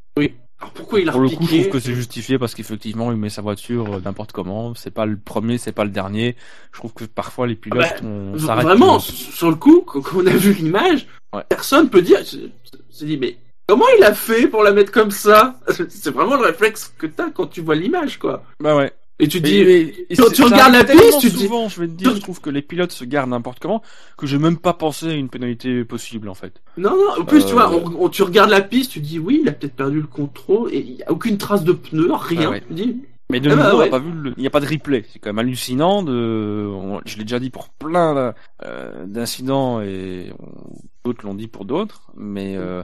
Alors 0.63 0.73
pourquoi 0.75 1.01
il 1.01 1.09
a 1.09 1.13
Pour 1.13 1.21
le 1.23 1.29
coup, 1.31 1.47
je 1.47 1.57
trouve 1.57 1.69
que 1.71 1.81
c'est 1.81 1.95
justifié 1.95 2.39
parce 2.39 2.55
qu'effectivement, 2.55 3.11
il 3.13 3.17
met 3.17 3.31
sa 3.31 3.41
voiture 3.43 3.95
euh, 3.95 4.01
n'importe 4.05 4.33
comment. 4.33 4.75
C'est 4.75 4.91
pas 4.91 5.07
le 5.07 5.17
premier, 5.19 5.57
c'est 5.59 5.73
pas 5.73 5.85
le 5.85 5.91
dernier. 5.91 6.37
Je 6.73 6.79
trouve 6.79 6.93
que 6.93 7.05
parfois 7.05 7.47
les 7.47 7.55
pilotes, 7.57 7.83
Ah 7.87 8.01
bah, 8.03 8.07
on 8.07 8.33
V- 8.33 8.47
s'arrête. 8.47 8.65
Vraiment, 8.67 8.97
euh, 8.97 9.01
sur 9.01 9.49
le 9.51 9.57
coup, 9.57 9.83
quand 9.87 10.01
on 10.17 10.27
a 10.27 10.31
vu 10.31 10.53
l'image, 10.55 11.07
Ouais. 11.35 11.43
personne 11.49 11.89
peut 11.89 12.03
dire. 12.03 12.19
Se 12.27 13.05
dit 13.05 13.17
mais 13.17 13.37
comment 13.71 13.87
il 13.99 14.05
a 14.05 14.15
fait 14.15 14.49
pour 14.49 14.63
la 14.65 14.73
mettre 14.73 14.91
comme 14.93 15.11
ça? 15.13 15.61
C'est 15.89 16.11
vraiment 16.13 16.37
le 16.37 16.43
réflexe 16.47 16.93
que 16.99 17.07
t'as 17.07 17.31
quand 17.31 17.47
tu 17.47 17.61
vois 17.61 17.77
l'image, 17.77 18.19
quoi. 18.19 18.43
Bah 18.61 18.77
ouais. 18.77 18.93
Et 19.23 19.29
tu 19.29 19.41
dis. 19.41 19.57
et- 19.59 20.07
et 20.13 20.17
tu- 20.17 20.43
regardes 20.43 20.73
la 20.73 20.83
piste, 20.83 21.21
tu 21.21 21.31
te 21.31 21.37
dis- 21.37 21.45
souvent, 21.45 21.69
je 21.69 21.79
vais 21.81 21.87
te 21.87 21.93
dire, 21.93 22.15
je 22.15 22.21
trouve 22.21 22.41
que 22.41 22.49
les 22.51 22.63
pilotes 22.63 22.91
se 22.91 23.05
gardent 23.05 23.31
n'importe 23.31 23.59
comment 23.61 23.83
que 24.17 24.27
j'ai 24.27 24.39
même 24.39 24.57
pas 24.57 24.73
pensé 24.73 25.09
à 25.09 25.13
une 25.13 25.29
pénalité 25.29 25.85
possible 25.85 26.29
en 26.31 26.35
fait. 26.35 26.63
Non, 26.79 26.91
non. 26.97 27.21
En 27.23 27.25
plus, 27.27 27.45
tu 27.45 27.51
Euh, 27.51 27.55
vois, 27.55 27.71
on- 27.71 28.05
on- 28.05 28.09
tu 28.09 28.23
regardes 28.23 28.49
la 28.51 28.63
piste, 28.63 28.93
tu 28.93 29.01
dis 29.01 29.19
oui, 29.19 29.41
il 29.43 29.49
a 29.49 29.53
peut-être 29.53 29.77
perdu 29.77 30.01
le 30.01 30.07
contrôle 30.07 30.73
et 30.73 30.79
il 30.79 30.93
y 30.97 31.03
a 31.03 31.13
aucune 31.13 31.37
trace 31.39 31.65
de 31.65 31.73
pneu, 31.73 32.09
rien. 32.13 32.47
Ah 32.47 32.51
ouais. 32.51 32.63
Tu 32.69 32.73
dis, 32.75 32.97
Mais 33.29 33.39
de 33.39 33.49
Ah 33.51 33.55
nouveau, 33.55 33.63
bah 33.69 33.75
on 33.75 33.79
ouais. 33.79 33.85
n'a 33.85 33.91
pas 33.93 33.99
vu 34.01 34.11
le... 34.11 34.33
il 34.37 34.41
n'y 34.41 34.47
a 34.49 34.51
pas 34.51 34.59
de 34.59 34.67
replay. 34.67 35.05
C'est 35.13 35.21
quand 35.21 35.29
même 35.29 35.39
hallucinant 35.39 36.03
de, 36.03 36.67
on- 36.69 37.01
je 37.05 37.17
l'ai 37.17 37.23
déjà 37.23 37.39
dit 37.39 37.51
pour 37.51 37.69
plein 37.69 38.33
euh, 38.65 39.07
d'incidents 39.07 39.81
et 39.83 40.33
on- 40.41 40.73
d'autres 41.05 41.25
l'ont 41.25 41.35
dit 41.35 41.47
pour 41.47 41.65
d'autres, 41.65 42.11
mais 42.17 42.57
euh, 42.57 42.83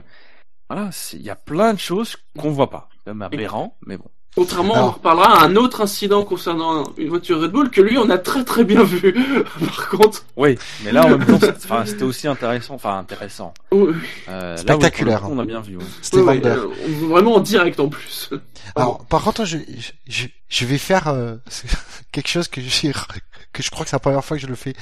voilà, 0.69 0.89
il 1.13 1.21
y 1.21 1.29
a 1.29 1.35
plein 1.35 1.73
de 1.73 1.79
choses 1.79 2.17
qu'on 2.37 2.51
voit 2.51 2.69
pas. 2.69 2.89
C'est 3.03 3.13
même 3.13 3.21
aberrant, 3.21 3.77
mais 3.85 3.97
bon. 3.97 4.09
Contrairement, 4.35 4.75
on 4.75 4.91
reparlera 4.91 5.41
à 5.41 5.45
un 5.45 5.55
autre 5.55 5.81
incident 5.81 6.23
concernant 6.23 6.83
une 6.97 7.09
voiture 7.09 7.41
Red 7.41 7.49
Bull 7.51 7.71
que 7.71 7.81
lui, 7.81 7.97
on 7.97 8.07
a 8.11 8.19
très 8.19 8.43
très 8.43 8.63
bien 8.63 8.83
vu. 8.83 9.11
Par 9.65 9.89
contre, 9.89 10.25
Oui, 10.35 10.59
mais 10.83 10.91
là 10.91 11.05
en 11.07 11.17
même 11.17 11.25
temps, 11.25 11.39
c'était 11.85 12.03
aussi 12.03 12.27
intéressant, 12.27 12.75
enfin 12.75 12.99
intéressant. 12.99 13.51
oui, 13.71 13.95
Euh, 14.29 14.55
Spectaculaire. 14.57 15.23
on 15.27 15.39
a 15.39 15.45
bien 15.45 15.61
vu. 15.61 15.77
ouais. 15.77 15.83
C'était 16.03 16.39
Der. 16.39 16.57
euh, 16.57 16.71
vraiment 17.09 17.35
en 17.35 17.39
direct 17.39 17.79
en 17.79 17.89
plus. 17.89 18.29
Alors, 18.75 19.03
par 19.05 19.23
contre, 19.23 19.43
je, 19.45 19.57
je, 20.07 20.27
je 20.49 20.65
vais 20.65 20.77
faire 20.77 21.07
euh, 21.07 21.37
quelque 22.11 22.27
chose 22.27 22.47
que 22.47 22.61
j'ai, 22.61 22.91
que 23.53 23.63
je 23.63 23.71
crois 23.71 23.85
que 23.85 23.89
c'est 23.89 23.95
la 23.95 23.99
première 23.99 24.23
fois 24.23 24.37
que 24.37 24.43
je 24.43 24.47
le 24.47 24.53
fais. 24.55 24.75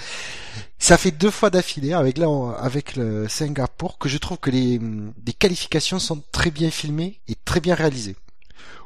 Ça 0.80 0.98
fait 0.98 1.12
deux 1.12 1.32
fois 1.32 1.50
d'affilée 1.50 1.94
avec 1.94 2.18
là, 2.18 2.28
avec 2.60 2.98
le 2.98 3.30
Singapour 3.30 3.98
que 4.00 4.10
je 4.10 4.18
trouve 4.18 4.38
que 4.38 4.50
les, 4.50 4.80
hum, 4.80 5.14
les 5.26 5.32
qualifications 5.32 6.00
sont 6.00 6.22
très 6.34 6.52
bien 6.52 6.70
filmées 6.72 7.22
et 7.30 7.36
très 7.46 7.62
bien 7.62 7.74
réalisées. 7.76 8.18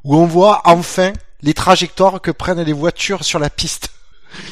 Où 0.04 0.16
on 0.16 0.26
voit 0.26 0.62
enfin 0.66 1.14
les 1.42 1.54
trajectoires 1.54 2.22
que 2.22 2.32
prennent 2.32 2.62
les 2.62 2.74
voitures 2.74 3.24
sur 3.24 3.40
la 3.40 3.50
piste. 3.50 3.90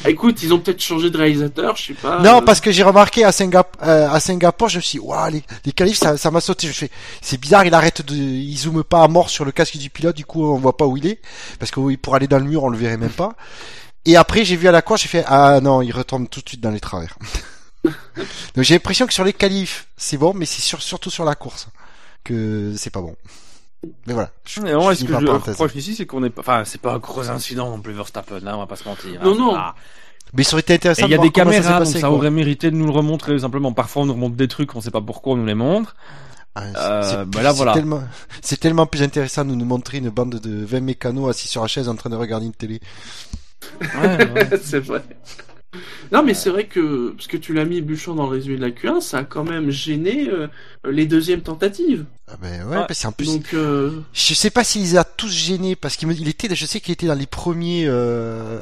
Ah, 0.04 0.10
Écoute, 0.10 0.42
ils 0.42 0.52
ont 0.52 0.58
peut-être 0.58 0.82
changé 0.82 1.08
de 1.08 1.16
réalisateur, 1.16 1.76
je 1.76 1.86
sais 1.86 1.94
pas. 1.94 2.20
non, 2.20 2.38
euh, 2.38 2.40
parce 2.40 2.60
que 2.60 2.72
j'ai 2.72 2.82
remarqué 2.82 3.24
à, 3.24 3.30
Singap 3.30 3.76
euh, 3.82 4.10
à 4.10 4.18
Singapour, 4.18 4.68
je 4.68 4.78
me 4.78 4.82
suis 4.82 4.98
dit, 4.98 5.04
waouh, 5.04 5.30
les, 5.30 5.42
les 5.64 5.72
qualifs, 5.72 5.98
ça, 5.98 6.16
ça 6.16 6.30
m'a 6.30 6.40
sauté. 6.40 6.66
Je 6.66 6.72
fais, 6.72 6.90
c'est 7.20 7.38
bizarre, 7.38 7.64
il 7.64 7.74
arrête 7.74 8.04
de, 8.04 8.14
il 8.14 8.56
zoome 8.56 8.82
pas 8.82 9.02
à 9.02 9.08
mort 9.08 9.30
sur 9.30 9.44
le 9.44 9.52
casque 9.52 9.76
du 9.76 9.88
pilote, 9.88 10.16
du 10.16 10.24
coup, 10.24 10.44
on 10.44 10.58
voit 10.58 10.76
pas 10.76 10.86
où 10.86 10.96
il 10.96 11.06
est. 11.06 11.20
Parce 11.60 11.70
que 11.70 11.94
pour 11.96 12.14
aller 12.16 12.26
dans 12.26 12.38
le 12.38 12.44
mur, 12.44 12.64
on 12.64 12.68
le 12.70 12.78
verrait 12.78 12.96
même 12.96 13.10
pas. 13.10 13.34
Et 14.04 14.16
après, 14.16 14.44
j'ai 14.44 14.56
vu 14.56 14.68
à 14.68 14.72
la 14.72 14.82
course, 14.82 15.02
j'ai 15.02 15.08
fait, 15.08 15.24
ah 15.26 15.60
non, 15.60 15.82
il 15.82 15.92
retombe 15.92 16.28
tout 16.28 16.40
de 16.40 16.48
suite 16.48 16.60
dans 16.60 16.70
les 16.70 16.80
travers. 16.80 17.16
Donc 17.84 18.64
j'ai 18.64 18.74
l'impression 18.74 19.06
que 19.06 19.12
sur 19.12 19.24
les 19.24 19.32
qualifs, 19.32 19.86
c'est 19.96 20.16
bon, 20.16 20.34
mais 20.34 20.46
c'est 20.46 20.62
sur, 20.62 20.82
surtout 20.82 21.10
sur 21.10 21.24
la 21.24 21.34
course 21.34 21.68
que 22.24 22.74
c'est 22.76 22.90
pas 22.90 23.00
bon. 23.00 23.14
Mais 24.06 24.12
voilà. 24.12 24.30
Je, 24.44 24.60
Mais 24.60 24.72
non, 24.72 24.82
je 24.88 24.90
est-ce 24.92 25.00
finis 25.06 25.12
que 25.18 25.20
je 25.26 25.30
reproche 25.30 25.74
ici, 25.76 25.94
c'est 25.94 26.06
qu'on 26.06 26.24
est 26.24 26.30
pas, 26.30 26.40
enfin, 26.40 26.62
c'est 26.64 26.80
pas 26.80 26.94
un 26.94 26.98
gros 26.98 27.28
incident 27.30 27.70
non 27.70 27.80
plus 27.80 27.92
Verstappen, 27.92 28.40
là, 28.40 28.56
on 28.56 28.60
va 28.60 28.66
pas 28.66 28.76
se 28.76 28.84
mentir. 28.88 29.20
hein, 29.20 29.24
Non, 29.24 29.34
non. 29.36 29.54
pas- 29.54 29.74
Mais 30.34 30.42
ça 30.42 30.54
aurait 30.54 30.60
été 30.62 30.74
intéressant 30.74 31.06
il 31.06 31.10
y 31.10 31.14
a 31.14 31.18
de 31.18 31.22
des 31.22 31.28
ça 31.28 31.32
caméras, 31.32 31.70
donc 31.78 31.78
passé, 31.86 32.00
ça 32.00 32.10
aurait 32.10 32.30
mérité 32.30 32.70
de 32.70 32.76
nous 32.76 32.86
le 32.86 32.90
remontrer 32.92 33.38
simplement. 33.38 33.72
Parfois, 33.72 34.02
on 34.02 34.06
nous 34.06 34.14
remonte 34.14 34.36
des 34.36 34.48
trucs, 34.48 34.74
on 34.74 34.80
sait 34.80 34.90
pas 34.90 35.00
pourquoi 35.00 35.34
on 35.34 35.36
nous 35.36 35.46
les 35.46 35.54
montre. 35.54 35.94
Ah, 36.54 36.62
c'est- 36.72 36.78
Euh, 36.78 37.02
c'est 37.24 37.42
bah 37.42 37.52
voilà. 37.52 37.72
tellement, 37.72 38.02
c'est 38.42 38.58
tellement 38.58 38.86
plus 38.86 39.02
intéressant 39.02 39.44
de 39.44 39.54
nous 39.54 39.64
montrer 39.64 39.98
une 39.98 40.10
bande 40.10 40.34
de 40.40 40.64
20 40.64 40.80
mécanos 40.80 41.30
assis 41.30 41.46
sur 41.46 41.62
la 41.62 41.68
chaise 41.68 41.88
en 41.88 41.94
train 41.94 42.10
de 42.10 42.16
regarder 42.16 42.46
une 42.46 42.52
télé. 42.52 42.80
Ouais, 43.80 44.30
ouais. 44.32 44.50
c'est 44.62 44.80
vrai. 44.80 45.02
Non, 46.12 46.22
mais 46.22 46.32
c'est 46.32 46.48
vrai 46.48 46.66
que, 46.66 47.10
parce 47.10 47.26
que 47.26 47.36
tu 47.36 47.52
l'as 47.52 47.66
mis 47.66 47.82
Bouchon 47.82 48.14
dans 48.14 48.22
le 48.24 48.30
résumé 48.30 48.56
de 48.56 48.62
la 48.62 48.70
Q1, 48.70 49.02
ça 49.02 49.18
a 49.18 49.24
quand 49.24 49.44
même 49.44 49.68
gêné 49.70 50.30
euh, 50.30 50.48
les 50.90 51.04
deuxièmes 51.04 51.42
tentatives. 51.42 52.06
Ah 52.26 52.36
ben 52.40 52.64
ouais, 52.66 52.76
Ouais. 52.78 52.84
parce 52.88 53.02
qu'en 53.02 53.12
plus, 53.12 53.26
Donc, 53.26 53.52
euh, 53.52 54.00
je 54.14 54.32
sais 54.32 54.48
pas 54.50 54.64
s'il 54.64 54.80
les 54.82 54.96
a 54.96 55.04
tous 55.04 55.30
gênés 55.30 55.76
parce 55.76 55.96
qu'il 55.96 56.08
me- 56.08 56.14
il 56.14 56.26
était, 56.28 56.54
je 56.54 56.64
sais 56.66 56.80
qu'il 56.80 56.92
était 56.92 57.06
dans 57.06 57.14
les 57.14 57.26
premiers 57.26 57.84
euh, 57.86 58.60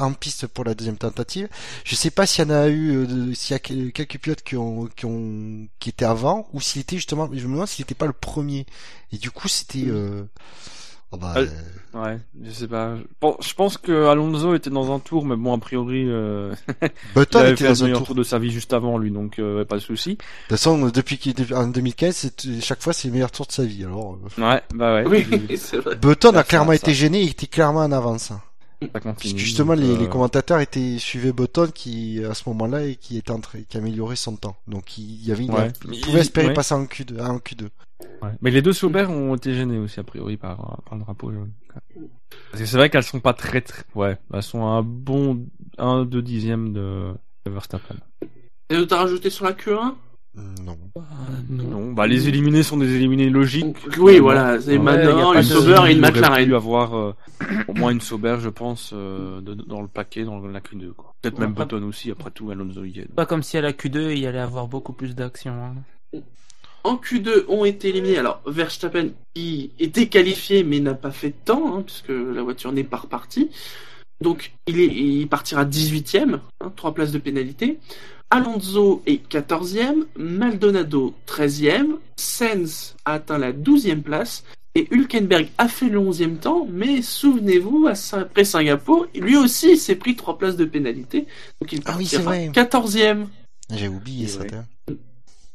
en 0.00 0.12
piste 0.12 0.46
pour 0.46 0.64
la 0.64 0.74
deuxième 0.74 0.98
tentative. 0.98 1.48
Je 1.84 1.94
sais 1.94 2.10
pas 2.10 2.26
s'il 2.26 2.44
y 2.44 2.46
en 2.46 2.50
a 2.50 2.68
eu, 2.68 2.96
euh, 2.96 3.06
de- 3.06 3.32
s'il 3.34 3.52
y 3.52 3.56
a 3.56 3.58
que- 3.58 3.88
quelques 3.90 4.18
pilotes 4.18 4.42
qui 4.42 4.56
ont, 4.56 4.88
qui 4.94 5.06
ont, 5.06 5.66
qui 5.80 5.88
étaient 5.88 6.04
avant 6.04 6.48
ou 6.52 6.60
s'il 6.60 6.82
était 6.82 6.96
justement, 6.96 7.30
je 7.32 7.46
me 7.46 7.52
demande 7.54 7.66
s'il 7.68 7.82
était 7.84 7.94
pas 7.94 8.06
le 8.06 8.12
premier. 8.12 8.66
Et 9.10 9.16
du 9.16 9.30
coup, 9.30 9.48
c'était. 9.48 9.86
Euh... 9.88 10.24
oh 11.12 11.16
bah, 11.16 11.34
Ouais, 11.94 12.18
je 12.42 12.50
sais 12.50 12.68
pas. 12.68 12.96
Je 12.96 13.02
pense, 13.20 13.36
je 13.46 13.54
pense 13.54 13.76
que 13.76 14.06
Alonso 14.06 14.54
était 14.54 14.70
dans 14.70 14.94
un 14.94 14.98
tour, 14.98 15.26
mais 15.26 15.36
bon, 15.36 15.52
a 15.54 15.58
priori, 15.58 16.04
euh, 16.08 16.54
il 16.82 16.88
Button 17.14 17.38
avait 17.40 17.50
était 17.52 17.64
fait 17.64 17.68
le 17.68 17.74
dans 17.74 17.82
un 17.82 17.84
meilleur 17.84 17.98
tour. 17.98 18.06
tour 18.06 18.16
de 18.16 18.22
sa 18.22 18.38
vie 18.38 18.50
juste 18.50 18.72
avant 18.72 18.96
lui, 18.96 19.10
donc 19.10 19.38
euh, 19.38 19.64
pas 19.66 19.74
de 19.76 19.80
souci. 19.80 20.10
De 20.10 20.16
toute 20.16 20.48
façon, 20.48 20.88
depuis 20.88 21.18
qu'il 21.18 21.32
était 21.32 21.52
en 21.52 21.66
2015, 21.66 22.14
c'est- 22.14 22.60
chaque 22.62 22.80
fois 22.82 22.92
c'est 22.94 23.08
le 23.08 23.12
meilleur 23.14 23.30
tour 23.30 23.44
de 23.46 23.52
sa 23.52 23.64
vie. 23.64 23.84
Alors, 23.84 24.16
euh, 24.38 24.42
Ouais, 24.42 24.62
bah 24.74 24.94
ouais. 24.94 25.04
oui, 25.06 25.26
il- 25.50 25.58
c'est 25.58 25.76
vrai. 25.76 25.96
Button 25.96 26.34
a 26.34 26.44
clairement 26.44 26.70
ça. 26.70 26.76
été 26.76 26.94
gêné, 26.94 27.20
il 27.22 27.30
était 27.30 27.46
clairement 27.46 27.80
en 27.80 27.92
avance. 27.92 28.32
Ça 28.86 28.88
Parce 28.92 29.04
continue. 29.04 29.34
que 29.34 29.38
justement, 29.40 29.74
donc, 29.74 29.84
les, 29.84 29.90
euh, 29.94 29.98
les 29.98 30.08
commentateurs 30.08 30.60
étaient 30.60 30.98
suivaient 30.98 31.32
Button 31.32 31.68
qui 31.74 32.22
à 32.24 32.34
ce 32.34 32.48
moment-là 32.50 32.84
et 32.86 32.96
qui 32.96 33.18
était 33.18 33.30
en 33.30 33.40
train, 33.40 33.60
qui 33.68 33.76
améliorait 33.76 34.16
son 34.16 34.36
temps. 34.36 34.56
Donc 34.66 34.98
il 34.98 35.24
y 35.24 35.32
avait, 35.32 35.44
une- 35.44 35.52
Ouais. 35.54 35.72
il 35.90 36.00
pouvait 36.00 36.20
espérer 36.20 36.48
ouais. 36.48 36.54
passer 36.54 36.74
en 36.74 36.84
Q2, 36.84 37.20
en 37.20 37.38
Q2. 37.38 37.68
ouais. 38.22 38.30
Mais 38.40 38.50
les 38.50 38.62
deux 38.62 38.72
Sauber 38.72 39.04
ont 39.08 39.34
été 39.36 39.54
gênés 39.54 39.78
aussi, 39.78 40.00
a 40.00 40.02
priori, 40.04 40.36
par, 40.36 40.82
par 40.84 40.96
le 40.98 41.04
drapeau 41.04 41.32
jaune. 41.32 41.52
Parce 42.50 42.62
que 42.62 42.66
c'est 42.66 42.76
vrai 42.76 42.90
qu'elles 42.90 43.02
sont 43.02 43.20
pas 43.20 43.34
très 43.34 43.60
très. 43.60 43.82
Ouais, 43.94 44.16
elles 44.32 44.42
sont 44.42 44.62
à 44.66 44.70
un 44.70 44.82
bon 44.82 45.46
1 45.78 46.04
2 46.04 46.22
dixièmes 46.22 46.72
de, 46.72 47.12
Verstappen. 47.46 47.96
Et 48.70 48.76
d'autres 48.76 48.94
à 48.96 49.00
rajouter 49.00 49.28
sur 49.30 49.44
la 49.44 49.52
Q1 49.52 49.94
Non. 50.34 50.78
Non, 51.50 51.92
bah 51.92 52.06
les 52.06 52.26
éliminés 52.28 52.62
sont 52.62 52.78
des 52.78 52.94
éliminés 52.94 53.28
logiques. 53.28 53.76
Oui, 53.98 54.18
voilà, 54.18 54.58
c'est 54.60 54.78
pas 54.78 54.94
une 55.34 55.42
Sauber 55.42 55.74
et 55.88 55.90
une 55.92 55.98
il 55.98 56.00
McLaren. 56.00 56.54
avoir 56.54 56.96
euh, 56.96 57.14
au 57.68 57.74
moins 57.74 57.90
une 57.90 58.00
Sauber, 58.00 58.36
je 58.40 58.48
pense, 58.48 58.92
euh, 58.94 59.42
de- 59.42 59.52
dans 59.54 59.82
le 59.82 59.88
paquet, 59.88 60.24
dans 60.24 60.38
la 60.40 60.60
Q2. 60.60 60.92
quoi. 60.94 61.14
Peut-être 61.20 61.38
même 61.38 61.50
Ouais. 61.50 61.56
Button 61.56 61.82
aussi, 61.82 62.10
après 62.10 62.30
tout, 62.30 62.50
Alonso 62.50 62.82
y 62.84 63.00
est. 63.00 63.14
Pas 63.14 63.26
comme 63.26 63.42
si 63.42 63.58
à 63.58 63.60
la 63.60 63.72
Q2 63.72 64.16
il 64.16 64.26
allait 64.26 64.38
avoir 64.38 64.68
beaucoup 64.68 64.94
plus 64.94 65.14
d'action. 65.14 65.52
hein. 65.52 66.18
En 66.84 66.96
Q2 66.96 67.44
ont 67.48 67.64
été 67.64 67.90
éliminés. 67.90 68.18
Alors, 68.18 68.40
Verstappen, 68.46 69.10
qui 69.34 69.70
était 69.78 70.06
qualifié 70.08 70.64
mais 70.64 70.80
n'a 70.80 70.94
pas 70.94 71.10
fait 71.12 71.28
de 71.28 71.34
temps, 71.44 71.76
hein, 71.76 71.82
puisque 71.82 72.08
la 72.08 72.42
voiture 72.42 72.72
n'est 72.72 72.82
pas 72.84 72.96
repartie. 72.96 73.50
Donc, 74.22 74.52
il, 74.66 74.80
est, 74.80 74.86
il 74.86 75.28
partira 75.28 75.64
18ème, 75.64 76.38
hein, 76.60 76.72
3 76.76 76.94
places 76.94 77.12
de 77.12 77.18
pénalité. 77.18 77.78
Alonso 78.30 79.02
est 79.04 79.30
14e, 79.30 80.06
Maldonado 80.16 81.14
13e, 81.26 81.96
Sainz 82.16 82.94
a 83.04 83.14
atteint 83.14 83.36
la 83.36 83.52
12e 83.52 84.00
place 84.00 84.44
et 84.74 84.88
Hülkenberg 84.90 85.48
a 85.58 85.68
fait 85.68 85.90
le 85.90 86.00
11e 86.00 86.38
temps, 86.38 86.66
mais 86.70 87.02
souvenez-vous, 87.02 87.88
après 88.12 88.44
Singapour, 88.44 89.06
lui 89.14 89.36
aussi 89.36 89.76
s'est 89.76 89.96
pris 89.96 90.16
3 90.16 90.38
places 90.38 90.56
de 90.56 90.64
pénalité, 90.64 91.26
donc 91.60 91.72
il 91.72 91.82
Ah 91.84 91.94
oui, 91.98 92.06
c'est 92.06 92.22
partira 92.22 92.22
vrai. 92.22 92.48
14e. 92.48 93.26
J'ai 93.74 93.88
oublié 93.88 94.26
ça. 94.28 94.44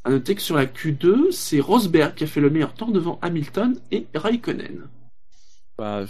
À 0.04 0.10
noter 0.10 0.36
que 0.36 0.42
sur 0.42 0.54
la 0.54 0.66
Q2, 0.66 1.32
c'est 1.32 1.58
Rosberg 1.58 2.14
qui 2.14 2.24
a 2.24 2.26
fait 2.28 2.40
le 2.40 2.48
meilleur 2.48 2.74
temps 2.74 2.90
devant 2.90 3.18
Hamilton 3.22 3.76
et 3.90 4.06
Raikkonen. 4.14 4.86
Bah, 5.76 6.04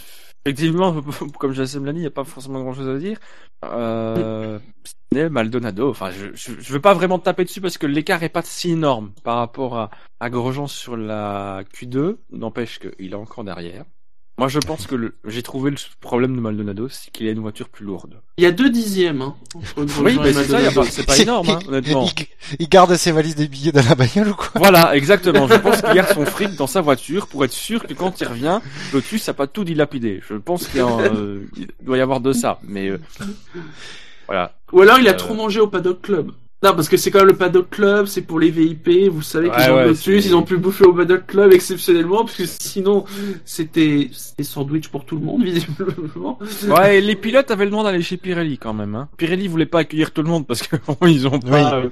effectivement, 0.48 1.02
comme 1.38 1.52
Jassem 1.52 1.84
l'a 1.84 1.92
dit, 1.92 1.98
il 1.98 2.02
n'y 2.02 2.06
a 2.06 2.10
pas 2.10 2.24
forcément 2.24 2.60
grand 2.62 2.74
chose 2.74 2.88
à 2.88 2.98
dire. 2.98 3.18
Euh, 3.64 4.58
Maldonado, 5.12 5.90
enfin, 5.90 6.10
je, 6.10 6.34
je 6.34 6.72
veux 6.72 6.80
pas 6.80 6.94
vraiment 6.94 7.18
taper 7.18 7.44
dessus 7.44 7.60
parce 7.60 7.78
que 7.78 7.86
l'écart 7.86 8.22
est 8.22 8.28
pas 8.28 8.42
si 8.42 8.70
énorme 8.72 9.12
par 9.24 9.36
rapport 9.36 9.76
à, 9.78 9.90
à 10.20 10.30
Grosjean 10.30 10.66
sur 10.66 10.96
la 10.96 11.64
Q2. 11.74 12.16
N'empêche 12.30 12.78
qu'il 12.78 13.12
est 13.12 13.14
encore 13.14 13.44
derrière. 13.44 13.84
Moi, 14.38 14.46
je 14.48 14.60
pense 14.60 14.86
que 14.86 14.94
le- 14.94 15.14
j'ai 15.26 15.42
trouvé 15.42 15.70
le 15.72 15.76
problème 16.00 16.36
de 16.36 16.40
Maldonado, 16.40 16.88
c'est 16.88 17.10
qu'il 17.10 17.26
a 17.26 17.32
une 17.32 17.40
voiture 17.40 17.68
plus 17.68 17.84
lourde. 17.84 18.14
Il 18.36 18.44
y 18.44 18.46
a 18.46 18.52
deux 18.52 18.70
dixièmes 18.70 19.20
hein, 19.20 19.34
entre 19.76 20.00
Oui, 20.02 20.16
mais 20.22 20.32
c'est 20.32 20.44
ça, 20.44 20.60
y 20.60 20.66
a 20.66 20.70
pas- 20.70 20.84
c'est 20.84 21.04
pas 21.04 21.18
énorme, 21.18 21.50
hein, 21.50 21.58
honnêtement. 21.68 22.06
Il, 22.06 22.26
il 22.60 22.68
garde 22.68 22.94
ses 22.94 23.10
valises 23.10 23.34
des 23.34 23.48
billets 23.48 23.72
dans 23.72 23.82
la 23.82 23.96
bagnole 23.96 24.28
ou 24.28 24.34
quoi 24.34 24.50
Voilà, 24.54 24.94
exactement. 24.96 25.48
Je 25.48 25.54
pense 25.54 25.82
qu'il 25.82 25.92
garde 25.92 26.14
son 26.14 26.24
fric 26.24 26.54
dans 26.54 26.68
sa 26.68 26.80
voiture 26.80 27.26
pour 27.26 27.44
être 27.44 27.52
sûr 27.52 27.84
que 27.84 27.94
quand 27.94 28.20
il 28.20 28.28
revient, 28.28 28.60
Lotus 28.92 29.26
n'a 29.26 29.34
pas 29.34 29.48
tout 29.48 29.64
dilapidé. 29.64 30.22
Je 30.28 30.34
pense 30.34 30.68
qu'il 30.68 30.80
a 30.80 30.86
un, 30.86 31.00
euh, 31.00 31.48
doit 31.82 31.98
y 31.98 32.00
avoir 32.00 32.20
de 32.20 32.32
ça. 32.32 32.60
Mais 32.62 32.88
euh, 32.90 33.00
voilà. 34.26 34.54
Ou 34.72 34.82
alors 34.82 34.98
il 35.00 35.08
a 35.08 35.12
Euh. 35.12 35.14
trop 35.14 35.34
mangé 35.34 35.58
au 35.60 35.66
paddock 35.66 36.00
club. 36.02 36.30
Non, 36.60 36.74
parce 36.74 36.88
que 36.88 36.96
c'est 36.96 37.12
quand 37.12 37.20
même 37.20 37.28
le 37.28 37.36
paddock 37.36 37.70
club, 37.70 38.06
c'est 38.06 38.22
pour 38.22 38.40
les 38.40 38.50
VIP, 38.50 39.08
vous 39.12 39.22
savez 39.22 39.48
qu'ils 39.48 39.58
Ouais, 39.60 39.70
ont 39.70 39.76
ouais, 39.76 39.86
Lotus, 39.86 40.26
ils 40.26 40.34
ont 40.34 40.42
pu 40.42 40.56
bouffer 40.56 40.84
au 40.86 40.92
paddock 40.92 41.24
club 41.26 41.52
exceptionnellement, 41.52 42.24
parce 42.24 42.36
que 42.36 42.46
sinon 42.46 43.04
c'était 43.44 44.10
c'était 44.12 44.42
sandwich 44.42 44.88
pour 44.88 45.04
tout 45.04 45.16
le 45.18 45.24
monde, 45.24 45.44
visiblement. 45.44 46.38
Ouais, 46.66 46.98
et 46.98 47.00
les 47.00 47.14
pilotes 47.14 47.50
avaient 47.52 47.64
le 47.64 47.70
droit 47.70 47.84
d'aller 47.84 48.02
chez 48.02 48.16
Pirelli 48.16 48.58
quand 48.58 48.74
même. 48.74 48.96
Hein. 48.96 49.08
Pirelli 49.16 49.46
voulait 49.46 49.66
pas 49.66 49.80
accueillir 49.80 50.10
tout 50.12 50.22
le 50.22 50.28
monde 50.28 50.46
parce 50.48 50.62
que 50.66 50.74
bon, 50.86 50.96
ils 51.06 51.28
ont 51.28 51.38
pas. 51.38 51.80
Oui. 51.80 51.86
euh, 51.86 51.90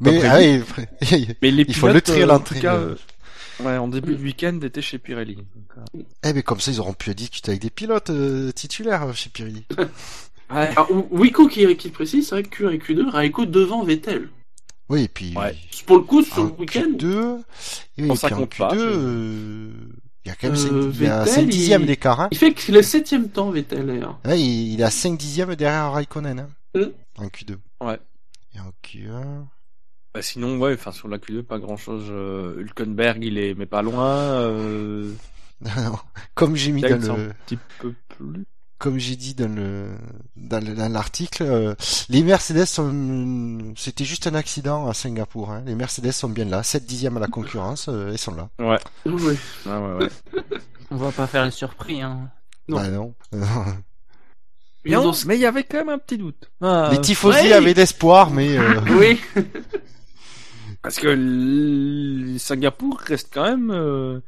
Mais 0.00 0.22
ah 0.26 0.38
oui, 0.40 0.62
Mais 1.40 1.50
les 1.50 1.64
Il 1.66 1.74
faut 1.74 1.86
le 1.88 2.00
pilotes, 2.00 2.04
trier 2.04 2.22
à 2.24 2.26
euh, 2.26 2.28
en 2.28 2.32
l'entrée, 2.34 2.56
tout 2.56 2.60
cas, 2.60 2.74
euh. 2.76 2.94
euh, 3.60 3.64
ouais, 3.64 3.76
en 3.78 3.88
début 3.88 4.14
de 4.14 4.22
week-end, 4.22 4.58
étaient 4.62 4.82
chez 4.82 4.98
Pirelli. 4.98 5.36
Donc, 5.36 5.46
euh, 5.78 6.02
eh 6.22 6.34
mais 6.34 6.42
comme 6.42 6.60
ça 6.60 6.70
ils 6.70 6.80
auront 6.80 6.92
pu 6.92 7.14
discuter 7.14 7.52
avec 7.52 7.62
des 7.62 7.70
pilotes 7.70 8.10
euh, 8.10 8.52
titulaires 8.52 9.14
chez 9.14 9.30
Pirelli. 9.30 9.64
Ouais. 10.50 10.68
Alors, 10.68 10.88
Wico 11.12 11.48
qui, 11.48 11.76
qui 11.76 11.90
précise, 11.90 12.28
c'est 12.28 12.34
vrai 12.36 12.42
que 12.44 12.64
Q1 12.64 12.72
et 12.72 12.78
Q2, 12.78 13.08
Raikko 13.10 13.46
devant 13.46 13.82
Vettel. 13.82 14.28
Oui, 14.88 15.02
et 15.04 15.08
puis 15.08 15.34
Ouais. 15.36 15.56
Pour 15.86 15.96
le 15.96 16.02
coup, 16.04 16.22
sur 16.22 16.44
le 16.44 16.50
week-end, 16.58 16.82
Q2, 16.96 17.38
et 17.98 18.02
oui, 18.02 18.08
Bon, 18.08 18.14
et 18.14 18.16
ça 18.16 18.26
puis 18.28 18.34
en 18.34 18.38
compte 18.38 18.50
Q2, 18.54 18.58
pas, 18.58 18.74
je- 18.74 18.80
euh, 18.80 19.70
il 20.24 20.28
y 20.28 20.30
a 20.30 20.34
quand 20.36 20.46
même 20.48 20.56
Euh, 20.56 20.56
5, 20.56 20.68
il 20.94 21.02
y 21.02 21.06
a 21.08 21.18
Vettel, 21.18 21.34
5 21.34 21.46
dixièmes 21.48 21.82
il- 21.82 21.86
d'écart. 21.88 22.20
Hein. 22.20 22.28
il 22.30 22.38
fait 22.38 22.52
que 22.52 22.70
le 22.72 22.82
septième 22.82 23.28
temps, 23.28 23.50
Vettel, 23.50 23.86
d'ailleurs. 23.86 24.20
Ouais, 24.24 24.40
il, 24.40 24.74
il 24.74 24.82
a 24.84 24.90
5 24.90 25.18
dixièmes 25.18 25.54
derrière 25.56 25.92
Raikkonen 25.92 26.38
hein, 26.40 26.48
Mm. 26.76 26.90
en 27.18 27.26
Q2. 27.26 27.56
Ouais. 27.82 27.98
Et 28.54 28.60
en 28.60 28.70
Q1, 28.84 29.46
Bah, 30.14 30.22
sinon, 30.22 30.56
ouais, 30.58 30.74
enfin 30.74 30.92
sur 30.92 31.08
la 31.08 31.18
Q2, 31.18 31.42
pas 31.42 31.58
grand-chose. 31.58 32.04
Euh, 32.10 32.60
Hülkenberg, 32.60 33.22
il 33.24 33.36
est, 33.38 33.54
mais 33.54 33.66
pas 33.66 33.82
loin. 33.82 34.08
Euh, 34.08 35.12
comme 36.34 36.54
j'ai 36.56 36.70
mis 36.72 36.82
dans 36.82 36.88
le, 36.88 37.10
un 37.10 37.28
petit 37.46 37.58
peu 37.80 37.92
plus. 38.16 38.44
Comme 38.78 38.98
j'ai 38.98 39.16
dit 39.16 39.34
dans 39.34 39.52
le 39.54 39.88
dans 40.36 40.62
le- 40.64 40.74
dans 40.74 40.90
l'article, 40.92 41.42
euh, 41.44 41.74
les 42.08 42.22
Mercedes 42.22 42.66
sont, 42.66 43.72
c'était 43.76 44.04
juste 44.04 44.26
un 44.26 44.34
accident 44.34 44.86
à 44.88 44.94
Singapour. 44.94 45.50
Hein. 45.50 45.62
Les 45.66 45.74
Mercedes 45.74 46.12
sont 46.12 46.28
bien 46.28 46.44
là, 46.44 46.62
7 46.62 46.84
dixièmes 46.86 47.16
à 47.16 47.20
la 47.20 47.26
concurrence, 47.28 47.88
euh, 47.88 48.10
ils 48.12 48.18
sont 48.18 48.34
là. 48.34 48.48
Ouais. 48.58 48.78
Oui. 49.06 49.36
Ouais, 49.66 49.72
ouais, 49.72 49.94
ouais. 50.34 50.42
On 50.90 50.96
va 50.96 51.10
pas 51.10 51.26
faire 51.26 51.44
le 51.44 51.50
surpris. 51.50 52.00
Hein. 52.02 52.30
Non. 52.68 52.76
Bah 52.76 52.88
non. 52.88 53.14
Mais 54.84 54.92
Non, 54.92 55.10
il 55.12 55.34
y 55.38 55.46
avait 55.46 55.64
quand 55.64 55.78
même 55.78 55.88
un 55.88 55.98
petit 55.98 56.16
doute. 56.18 56.48
Ah, 56.60 56.90
les 56.92 57.00
tifosi 57.00 57.38
ouais. 57.48 57.52
avaient 57.52 57.74
d'espoir, 57.74 58.30
mais 58.30 58.56
euh, 58.56 58.80
Oui. 58.98 59.20
Parce 60.82 60.96
que 61.00 61.08
l- 61.08 62.38
Singapour 62.38 63.00
reste 63.00 63.30
quand 63.34 63.42
même, 63.44 63.70
euh, 63.72 64.20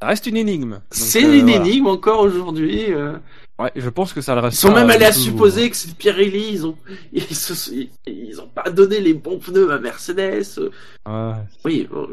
ça 0.00 0.08
reste 0.08 0.26
une 0.26 0.36
énigme. 0.36 0.80
C'est 0.90 1.24
euh, 1.24 1.38
une 1.38 1.48
voilà. 1.50 1.64
énigme 1.66 1.86
encore 1.86 2.20
aujourd'hui. 2.20 2.92
euh. 2.92 3.16
Ouais, 3.58 3.72
je 3.74 3.88
pense 3.88 4.12
que 4.12 4.20
ça 4.20 4.34
le 4.34 4.42
Ils 4.42 4.44
reste. 4.44 4.58
sont 4.58 4.74
même 4.74 4.90
allés 4.90 5.06
à 5.06 5.12
supposer 5.12 5.70
que 5.70 5.76
c'est 5.76 5.94
Pirelli. 5.96 6.48
Ils 6.52 6.66
ont, 6.66 6.76
ils, 7.12 7.22
se- 7.34 7.70
ils- 7.72 7.88
ils 8.06 8.38
ont 8.40 8.48
pas 8.48 8.68
donné 8.70 9.00
les 9.00 9.14
bons 9.14 9.38
pneus 9.38 9.72
à 9.72 9.78
Mercedes. 9.78 10.44
euh. 10.58 10.70
Ouais. 11.06 11.36
Oui, 11.64 11.88
euh, 11.94 12.06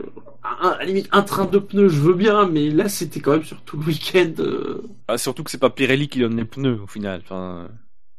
un- 0.62 0.70
à 0.70 0.78
la 0.80 0.86
limite, 0.86 1.10
un 1.12 1.22
train 1.24 1.44
de 1.46 1.58
pneus, 1.60 1.90
je 1.90 2.00
veux 2.00 2.14
bien, 2.14 2.48
mais 2.48 2.70
là, 2.70 2.88
c'était 2.88 3.20
quand 3.20 3.32
même 3.32 3.44
sur 3.44 3.62
tout 3.64 3.76
le 3.78 3.84
week-end. 3.88 4.32
euh. 4.40 4.84
Ah, 5.10 5.18
surtout 5.18 5.44
que 5.44 5.52
c'est 5.52 5.58
pas 5.58 5.70
Pirelli 5.70 6.08
qui 6.08 6.20
donne 6.20 6.38
les 6.38 6.46
pneus 6.46 6.80
au 6.82 6.88
final. 6.88 7.20
Enfin, 7.26 7.68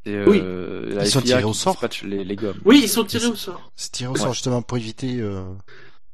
Oui. 0.06 0.12
euh, 0.42 0.94
la 0.94 1.04
Ils 1.04 1.10
sont 1.10 1.22
tirés 1.22 1.44
au 1.44 1.54
sort. 1.54 1.82
les, 2.04 2.24
les 2.24 2.36
gommes. 2.36 2.60
Oui, 2.66 2.80
ils 2.84 2.88
sont 2.90 3.04
tirés 3.04 3.24
au 3.28 3.34
sort. 3.36 3.70
c'est 3.74 3.90
tiré 3.92 4.10
au 4.10 4.16
sort 4.16 4.34
justement 4.34 4.60
pour 4.60 4.76
éviter. 4.76 5.16
euh, 5.20 5.40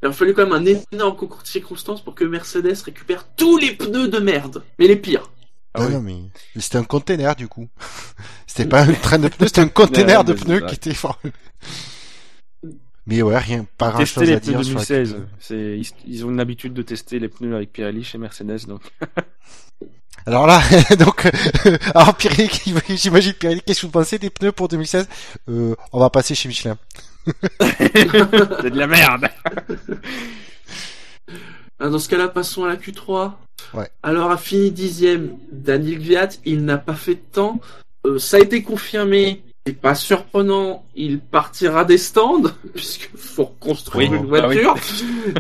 Il 0.03 0.09
a 0.09 0.13
fallu 0.13 0.35
quand 0.35 0.47
même 0.47 0.53
un 0.53 0.65
énorme 0.93 1.17
concours 1.17 1.43
de 1.43 1.49
circonstances 1.49 2.03
pour 2.03 2.15
que 2.15 2.25
Mercedes 2.25 2.83
récupère 2.85 3.27
tous 3.37 3.59
les 3.59 3.73
pneus 3.73 4.09
de 4.09 4.19
merde. 4.19 4.65
Mais 4.79 4.87
les 4.87 4.97
pires. 4.97 5.31
Ah 5.75 5.81
non, 5.81 5.87
oui. 5.87 5.93
non, 5.93 6.01
mais 6.01 6.17
mais 6.55 6.63
c'était 6.63 6.79
un 6.79 6.85
container 6.85 7.37
du 7.37 7.49
coup. 7.49 7.69
C'était 8.47 8.69
pas 8.69 8.83
un 8.83 8.93
train 8.93 9.19
de 9.19 9.29
pneus, 9.29 9.47
c'était 9.47 9.61
un 9.61 9.69
container 9.69 10.25
de 10.25 10.33
pneus 10.33 10.61
qui 10.67 10.75
était 10.75 10.93
fort. 10.93 11.21
Mais 13.07 13.23
ouais, 13.23 13.39
rien, 13.39 13.65
pas 13.79 13.91
grand 13.91 14.01
Tester 14.01 14.21
chose 14.21 14.29
les 14.29 14.35
à 14.35 14.41
pneus 14.41 14.53
dire 14.53 14.65
sur 14.65 14.79
la 14.79 14.85
2016. 14.85 15.15
Q2. 15.15 15.19
C'est, 15.39 15.79
ils, 15.79 15.89
ils 16.07 16.27
ont 16.27 16.31
une 16.31 16.41
habitude 16.41 16.75
de 16.75 16.83
tester 16.83 17.21
les 17.21 17.29
pneus 17.29 17.55
avec 17.55 17.73
Pirelli 17.73 18.03
chez 18.03 18.19
Mercedes, 18.19 18.67
donc. 18.67 18.83
Alors 20.27 20.47
là, 20.47 20.61
donc, 20.99 21.27
euh, 21.27 21.79
alors 21.95 22.15
Pirelli, 22.15 22.51
j'imagine 22.91 23.33
Pirelli, 23.33 23.63
qu'est-ce 23.63 23.81
que 23.81 23.87
vous 23.87 23.93
pensez 23.93 24.19
des 24.19 24.31
pneus 24.31 24.53
pour 24.53 24.69
2016 24.69 25.09
euh, 25.49 25.75
On 25.93 25.99
va 25.99 26.11
passer 26.11 26.35
chez 26.35 26.49
Michelin. 26.49 26.77
C'est 27.61 28.71
de 28.71 28.79
la 28.79 28.87
merde. 28.87 29.29
Dans 31.81 31.99
ce 31.99 32.09
cas-là, 32.09 32.29
passons 32.29 32.65
à 32.65 32.69
la 32.69 32.77
Q3. 32.77 33.33
Ouais. 33.75 33.89
Alors, 34.03 34.31
a 34.31 34.37
fini 34.37 34.71
dixième 34.71 35.31
Daniel 35.51 35.99
Gviat. 35.99 36.29
Il 36.45 36.65
n'a 36.65 36.79
pas 36.79 36.95
fait 36.95 37.15
de 37.15 37.23
temps. 37.33 37.61
Euh, 38.07 38.19
ça 38.19 38.37
a 38.37 38.41
été 38.41 38.63
confirmé. 38.63 39.43
C'est 39.67 39.79
pas 39.81 39.95
surprenant. 39.95 40.85
Il 40.95 41.21
partira 41.21 41.85
des 41.85 41.99
stands, 41.99 42.43
puisque 42.75 43.11
faut 43.17 43.45
reconstruire 43.45 44.11
Oui. 44.11 44.19
une 44.19 44.35
Ah 44.35 44.49
oui. 44.49 44.63
voiture. 44.63 44.75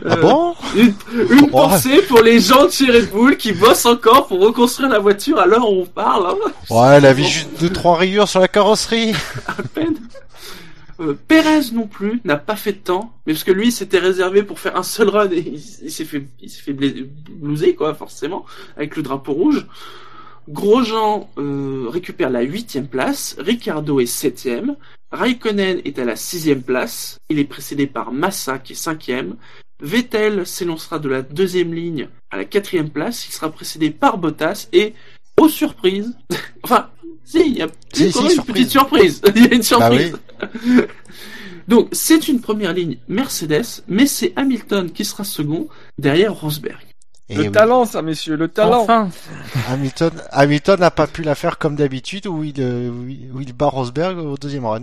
Ah 0.07 0.15
Euh, 0.15 0.21
bon 0.21 0.55
Une, 0.77 0.95
une 1.31 1.41
Oh. 1.45 1.49
pensée 1.49 2.03
pour 2.03 2.23
les 2.23 2.41
gens 2.41 2.67
de 2.67 2.71
chez 2.71 2.91
Red 2.91 3.11
Bull 3.11 3.37
qui 3.37 3.53
bossent 3.53 3.87
encore 3.87 4.27
pour 4.27 4.41
reconstruire 4.41 4.89
la 4.91 4.99
voiture 4.99 5.39
à 5.39 5.47
l'heure 5.47 5.69
où 5.71 5.83
on 5.83 5.87
parle. 5.87 6.27
hein. 6.27 6.35
Ouais, 6.71 6.97
elle 6.97 7.07
avait 7.07 7.25
juste 7.25 7.49
deux 7.61 7.71
trois 7.71 7.97
rayures 7.97 8.29
sur 8.29 8.41
la 8.41 8.49
carrosserie. 8.49 9.13
à 9.47 9.55
peine. 9.75 9.97
Euh, 11.01 11.17
Perez 11.29 11.73
non 11.73 11.87
plus 11.87 12.21
n'a 12.25 12.37
pas 12.37 12.57
fait 12.57 12.73
de 12.73 12.79
temps, 12.79 13.15
mais 13.27 13.33
parce 13.33 13.45
que 13.45 13.53
lui 13.53 13.73
s'était 13.73 13.99
réservé 13.99 14.43
pour 14.43 14.59
faire 14.61 14.77
un 14.77 14.83
seul 14.83 15.09
run 15.09 15.31
et 15.31 15.39
il, 15.39 15.91
s'est 15.91 16.05
fait, 16.05 16.27
il 16.41 16.51
s'est 16.51 16.61
fait 16.61 16.75
blouser 16.75 17.75
quoi 17.75 17.95
forcément 17.95 18.45
avec 18.77 18.97
le 18.97 19.03
drapeau 19.03 19.33
rouge. 19.33 19.67
Grosjean 20.49 21.31
euh, 21.39 21.87
récupère 21.89 22.29
la 22.29 22.43
huitième 22.43 22.87
place, 22.87 23.37
Ricardo 23.39 24.01
est 24.01 24.07
septième, 24.07 24.77
Raikkonen 25.11 25.81
est 25.85 25.99
à 25.99 26.05
la 26.05 26.17
sixième 26.17 26.63
place, 26.63 27.19
il 27.31 27.39
est 27.39 27.45
précédé 27.45 27.87
par 27.87 28.13
Massa 28.13 28.59
qui 28.59 28.73
est 28.73 28.77
cinquième, 28.77 29.37
Vettel 29.81 30.47
s'élancera 30.47 30.99
de 30.99 31.09
la 31.09 31.23
deuxième 31.23 31.73
ligne 31.73 32.09
à 32.31 32.37
la 32.37 32.45
quatrième 32.45 32.91
place, 32.91 33.27
il 33.27 33.33
sera 33.33 33.51
précédé 33.51 33.91
par 33.91 34.19
Bottas 34.19 34.69
et, 34.73 34.95
aux 35.39 35.49
surprises, 35.49 36.15
enfin, 36.63 36.91
si, 37.25 37.41
il 37.47 37.57
y 37.59 37.63
a 37.63 37.69
Si, 37.93 38.11
si, 38.13 38.19
une 38.19 38.29
surprise. 38.31 38.41
petite 38.55 38.71
surprise, 38.71 39.23
il 39.37 39.43
y 39.43 39.49
a 39.49 39.55
une 39.55 39.59
Bah 39.59 39.63
surprise. 39.63 40.17
oui. 40.67 40.83
Donc 41.69 41.89
c'est 41.93 42.27
une 42.29 42.41
première 42.41 42.73
ligne 42.73 42.97
Mercedes, 43.09 43.83
mais 43.89 44.07
c'est 44.07 44.33
Hamilton 44.37 44.91
qui 44.91 45.05
sera 45.05 45.25
second 45.25 45.69
derrière 45.99 46.35
Rosberg. 46.35 46.81
Et 47.29 47.37
Le 47.37 47.53
talent, 47.53 47.85
ça, 47.85 48.03
messieurs, 48.03 48.35
le 48.35 48.49
talent. 48.49 48.81
Enfin, 48.83 49.09
Hamilton, 49.69 50.11
Hamilton 50.33 50.81
n'a 50.81 50.91
pas 50.91 51.07
pu 51.07 51.23
la 51.23 51.37
faire 51.37 51.59
comme 51.59 51.77
d'habitude 51.77 52.27
où 52.27 52.43
il, 52.43 52.55
euh, 52.59 52.91
où 52.91 53.07
il, 53.09 53.31
où 53.33 53.41
il 53.41 53.53
bat 53.53 53.69
Rosberg 53.69 54.19
au 54.19 54.37
deuxième 54.37 54.67
run. 54.67 54.83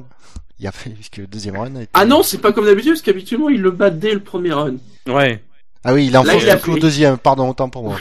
Il 0.60 0.66
a 0.66 0.72
fait, 0.72 0.92
puisque 0.92 1.18
le 1.18 1.28
deuxième 1.28 1.58
run 1.58 1.76
a 1.76 1.82
été... 1.82 1.92
Ah 1.94 2.06
non, 2.06 2.24
c'est 2.24 2.38
pas 2.38 2.54
comme 2.54 2.64
d'habitude, 2.66 2.94
parce 2.94 3.02
qu'habituellement, 3.02 3.50
il 3.50 3.62
le 3.62 3.72
bat 3.72 3.90
dès 3.90 4.14
le 4.14 4.22
premier 4.22 4.54
run. 4.54 4.76
Ouais. 5.08 5.44
Ah 5.90 5.94
oui, 5.94 6.08
il 6.08 6.18
enfonce 6.18 6.44
il 6.44 6.50
a 6.50 6.56
le 6.56 6.60
clou 6.60 6.74
au 6.74 6.76
pris. 6.76 6.82
deuxième, 6.82 7.18
pardon, 7.18 7.50
autant 7.50 7.70
pour 7.70 7.84
moi. 7.84 7.98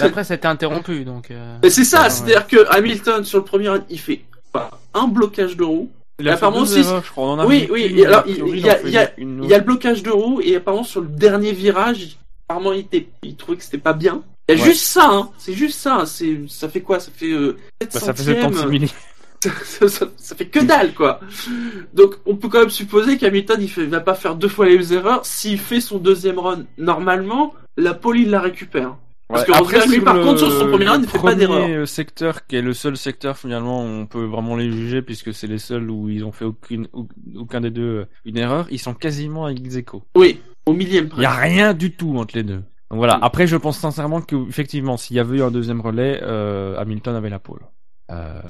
après, 0.00 0.24
ça 0.24 0.34
a 0.34 0.36
été 0.36 0.48
interrompu, 0.48 1.04
donc. 1.04 1.30
euh, 1.30 1.56
Mais 1.62 1.70
c'est 1.70 1.84
ça, 1.84 2.10
c'est-à-dire 2.10 2.46
que 2.46 2.66
Hamilton, 2.70 3.24
sur 3.24 3.38
le 3.38 3.44
premier 3.44 3.68
run, 3.68 3.84
il 3.88 3.98
fait 4.00 4.22
pas 4.52 4.70
un 4.94 5.06
blocage 5.06 5.56
de 5.56 5.62
roue. 5.64 5.90
Il 6.20 6.26
Et 6.26 6.30
a 6.30 6.34
apparemment 6.34 6.62
aussi- 6.62 6.80
erreurs, 6.80 7.04
je 7.04 7.10
crois. 7.12 7.24
On 7.24 7.30
en 7.34 7.38
a 7.38 7.46
Oui, 7.46 7.68
oui, 7.70 8.04
alors, 8.04 8.24
il 8.26 8.38
il 8.48 8.58
y 8.58 8.68
a- 8.68 8.80
il 8.82 8.90
y 8.90 8.98
a- 8.98 9.12
une 9.18 9.44
Il 9.44 9.48
y 9.50 9.54
a 9.54 9.58
le 9.58 9.64
blocage 9.64 10.02
de 10.02 10.10
roue, 10.10 10.40
et 10.42 10.56
apparemment, 10.56 10.82
sur 10.82 11.00
le 11.00 11.06
dernier 11.06 11.52
virage, 11.52 12.18
apparemment, 12.48 12.72
il, 12.72 12.80
était, 12.80 13.06
il 13.22 13.36
trouvait 13.36 13.56
que 13.56 13.62
c'était 13.64 13.78
pas 13.78 13.92
bien. 13.92 14.22
Il 14.48 14.56
y 14.56 14.60
a 14.60 14.64
Ouais. 14.64 14.70
juste 14.70 14.84
ça, 14.84 15.08
hein. 15.08 15.30
C'est 15.38 15.52
juste 15.52 15.78
ça. 15.78 16.04
C'est, 16.06 16.40
ça 16.48 16.68
fait 16.68 16.80
quoi? 16.80 16.98
Ça 16.98 17.10
fait, 17.14 17.30
euh, 17.30 17.56
7 17.80 17.92
Bah, 17.94 18.00
ça 18.00 18.14
fait 18.14 18.24
centièmes. 18.24 18.40
76 18.52 18.66
milli. 18.70 18.92
Ça, 19.42 19.88
ça- 19.88 20.08
ça 20.16 20.34
fait 20.36 20.46
que 20.46 20.60
dalle, 20.60 20.94
quoi. 20.94 21.20
Donc, 21.94 22.14
on 22.26 22.36
peut 22.36 22.48
quand 22.48 22.60
même 22.60 22.70
supposer 22.70 23.16
qu'Hamilton, 23.18 23.58
il, 23.60 23.68
fait, 23.68 23.82
il 23.84 23.88
va 23.90 24.00
pas 24.00 24.14
faire 24.14 24.34
deux 24.36 24.48
fois 24.48 24.66
les 24.66 24.92
erreurs. 24.94 25.24
S'il 25.24 25.58
fait 25.58 25.80
son 25.80 25.98
deuxième 25.98 26.38
run 26.38 26.64
normalement, 26.76 27.54
la 27.76 27.94
pole, 27.94 28.18
il 28.18 28.30
la 28.30 28.40
récupère. 28.40 28.96
Parce 29.30 29.44
que 29.44 29.52
Rosberg, 29.52 29.90
lui, 29.90 30.00
par 30.00 30.14
le- 30.14 30.24
contre, 30.24 30.38
sur 30.38 30.50
son 30.50 30.68
premier 30.68 30.88
run, 30.88 31.02
il 31.02 31.06
fait 31.08 31.18
pas 31.18 31.34
d'erreur. 31.34 31.66
euh, 31.68 31.84
secteur, 31.84 32.46
qui 32.46 32.56
est 32.56 32.62
le 32.62 32.72
seul 32.72 32.96
secteur, 32.96 33.36
finalement, 33.36 33.82
où 33.82 33.86
on 33.86 34.06
peut 34.06 34.24
vraiment 34.24 34.56
les 34.56 34.70
juger, 34.72 35.02
puisque 35.02 35.34
c'est 35.34 35.46
les 35.46 35.58
seuls 35.58 35.90
où 35.90 36.08
ils 36.08 36.24
ont 36.24 36.32
fait 36.32 36.46
aucune, 36.46 36.88
au- 36.94 37.06
aucun 37.36 37.60
des 37.60 37.70
deux 37.70 37.82
euh, 37.82 38.04
une 38.24 38.38
erreur, 38.38 38.66
ils 38.70 38.78
sont 38.78 38.94
quasiment 38.94 39.44
à 39.44 39.52
ex 39.52 39.76
aequo. 39.76 40.02
Oui, 40.16 40.40
au 40.64 40.72
millième 40.72 41.10
Il 41.16 41.22
y 41.22 41.26
a 41.26 41.34
rien 41.34 41.74
du 41.74 41.92
tout 41.94 42.16
entre 42.16 42.36
les 42.36 42.42
deux. 42.42 42.62
Donc 42.90 42.96
voilà. 42.96 43.18
Après, 43.20 43.46
je 43.46 43.56
pense 43.58 43.78
sincèrement 43.78 44.22
que, 44.22 44.34
effectivement, 44.48 44.96
s'il 44.96 45.16
y 45.18 45.20
avait 45.20 45.36
eu 45.36 45.42
un 45.42 45.50
deuxième 45.50 45.82
relais, 45.82 46.20
euh, 46.22 46.78
Hamilton 46.78 47.14
avait 47.14 47.28
la 47.28 47.38
pole. 47.38 47.60
Euh, 48.10 48.40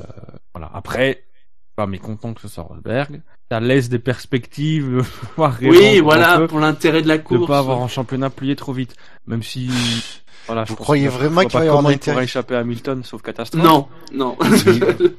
voilà. 0.54 0.70
Après, 0.74 1.08
je 1.08 1.12
suis 1.14 1.74
pas 1.76 1.86
mécontent 1.86 2.34
que 2.34 2.40
ce 2.40 2.48
soit 2.48 2.64
Rosberg. 2.64 3.20
Ça 3.50 3.60
laisse 3.60 3.88
des 3.88 3.98
perspectives, 3.98 5.04
Oui, 5.60 6.00
voilà, 6.00 6.40
pour 6.48 6.58
l'intérêt 6.60 7.02
de 7.02 7.08
la 7.08 7.18
de 7.18 7.22
course. 7.22 7.46
pas 7.46 7.58
avoir 7.58 7.80
un 7.82 7.88
championnat 7.88 8.30
plié 8.30 8.56
trop 8.56 8.72
vite. 8.72 8.94
Même 9.26 9.42
si, 9.42 9.70
voilà, 10.46 10.64
je 10.64 10.70
Vous 10.70 10.76
croyez 10.76 11.08
vraiment 11.08 11.40
qu'il 11.42 11.58
va 11.58 11.64
y 11.64 11.68
avoir 11.68 11.86
un 11.86 11.90
intérêt 11.90 12.24
échapper 12.24 12.56
à 12.56 12.58
Hamilton, 12.60 13.02
sauf 13.04 13.22
catastrophe. 13.22 13.62
Non, 13.64 13.88
non. 14.12 14.36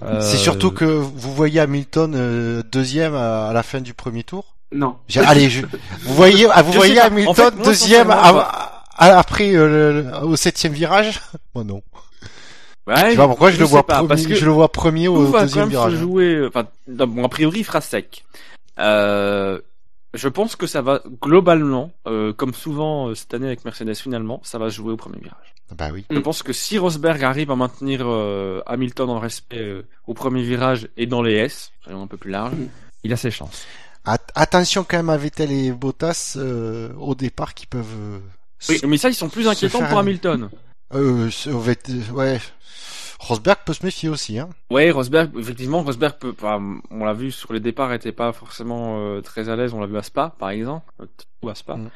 Euh, 0.02 0.22
C'est 0.22 0.38
surtout 0.38 0.72
que 0.72 0.86
vous 0.86 1.34
voyez 1.36 1.60
Hamilton 1.60 2.14
euh, 2.16 2.64
deuxième 2.72 3.14
à, 3.16 3.48
à 3.50 3.54
la 3.54 3.64
fin 3.64 3.82
du 3.82 3.94
premier 3.94 4.24
tour. 4.24 4.56
non. 4.72 4.96
J'ai- 5.08 5.20
Allez, 5.22 5.50
je, 5.50 5.66
vous 6.04 6.14
voyez, 6.16 6.48
ah, 6.52 6.62
vous 6.62 6.72
Je 6.72 6.78
voyez. 6.78 7.02
En 7.02 7.06
Hamilton 7.06 7.36
fait, 7.36 7.56
moi, 7.56 7.66
deuxième 7.66 8.10
à- 8.12 8.72
à- 8.96 9.18
après 9.20 9.54
euh, 9.56 10.04
le- 10.22 10.26
au 10.26 10.36
septième 10.36 10.74
virage? 10.74 11.20
Moi 11.54 11.64
non. 11.64 11.82
Ouais, 12.96 13.12
sais 13.12 13.18
pas 13.18 13.28
pourquoi 13.28 13.52
je, 13.52 13.60
le 13.60 13.66
vois 13.66 13.86
pas, 13.86 13.96
premier. 13.96 14.08
parce 14.08 14.26
que 14.26 14.36
Je 14.36 14.46
le 14.46 14.52
vois 14.52 14.72
premier 14.72 15.08
au 15.08 15.26
va 15.26 15.32
quand 15.40 15.42
deuxième 15.42 15.64
même 15.66 15.70
virage. 15.70 15.94
se 15.94 15.98
jouer. 15.98 16.36
euh, 16.36 16.48
Enfin, 16.48 16.66
bon, 16.88 17.24
a 17.26 17.30
priori, 17.30 17.60
il 17.60 17.64
fera 17.64 17.82
sec. 17.82 18.26
Euh, 18.80 19.60
je 20.14 20.28
pense 20.28 20.56
que 20.56 20.66
ça 20.68 20.82
va 20.82 21.02
globalement, 21.22 21.92
euh, 22.08 22.34
comme 22.34 22.54
souvent 22.54 23.10
euh, 23.10 23.16
cette 23.16 23.34
année 23.34 23.48
avec 23.48 23.66
Mercedes 23.66 23.96
finalement, 23.96 24.42
ça 24.44 24.58
va 24.58 24.70
se 24.70 24.76
jouer 24.76 24.92
au 24.94 24.98
premier 24.98 25.20
virage. 25.20 25.54
Bah 25.78 25.90
oui. 25.94 26.04
Je 26.10 26.18
pense 26.20 26.42
que 26.42 26.52
si 26.52 26.80
Rosberg 26.80 27.24
arrive 27.24 27.52
à 27.52 27.56
maintenir 27.56 28.08
Hamilton 28.66 29.10
en 29.12 29.20
respect 29.20 29.84
au 30.08 30.16
premier 30.16 30.42
virage 30.42 30.88
et 30.98 31.06
dans 31.06 31.22
les 31.22 31.34
S, 31.34 31.72
un 31.88 32.08
peu 32.08 32.18
plus 32.18 32.32
large, 32.32 32.54
il 33.04 33.14
a 33.14 33.18
ses 33.18 33.30
chances. 33.30 33.66
At- 34.04 34.18
attention 34.34 34.84
quand 34.84 34.98
même 34.98 35.12
à 35.12 35.18
Vettel 35.18 35.52
et 35.52 35.72
Bottas 35.72 36.38
au 37.00 37.14
départ 37.14 37.54
qui 37.54 37.68
peuvent. 37.68 38.20
s- 38.68 38.82
Mais 38.84 38.98
ça, 38.98 39.10
ils 39.10 39.14
sont 39.14 39.30
plus 39.30 39.48
inquiétants 39.48 39.84
pour 39.86 40.00
Hamilton. 40.00 40.50
Euh, 40.96 41.30
ouais. 42.14 42.40
Rosberg 43.20 43.60
peut 43.66 43.74
se 43.74 43.86
méfier 43.86 44.10
aussi, 44.10 44.40
hein. 44.40 44.50
Ouais, 44.72 44.90
Rosberg, 44.92 45.38
effectivement, 45.38 45.84
Rosberg 45.84 46.18
peut, 46.18 46.34
enfin, 46.38 46.80
on 46.90 47.04
l'a 47.04 47.14
vu 47.14 47.32
sur 47.32 47.52
les 47.54 47.60
départs, 47.60 47.92
était 47.94 48.12
pas 48.14 48.32
forcément 48.32 49.00
euh, 49.00 49.22
très 49.22 49.50
à 49.50 49.56
l'aise. 49.56 49.74
On 49.74 49.82
l'a 49.82 49.88
vu 49.88 49.98
à 49.98 50.04
Spa, 50.04 50.34
par 50.40 50.50
exemple, 50.50 50.86
euh, 51.02 51.06
ou 51.44 51.50
à 51.50 51.56
Spa. 51.56 51.76
Mm. 51.76 51.90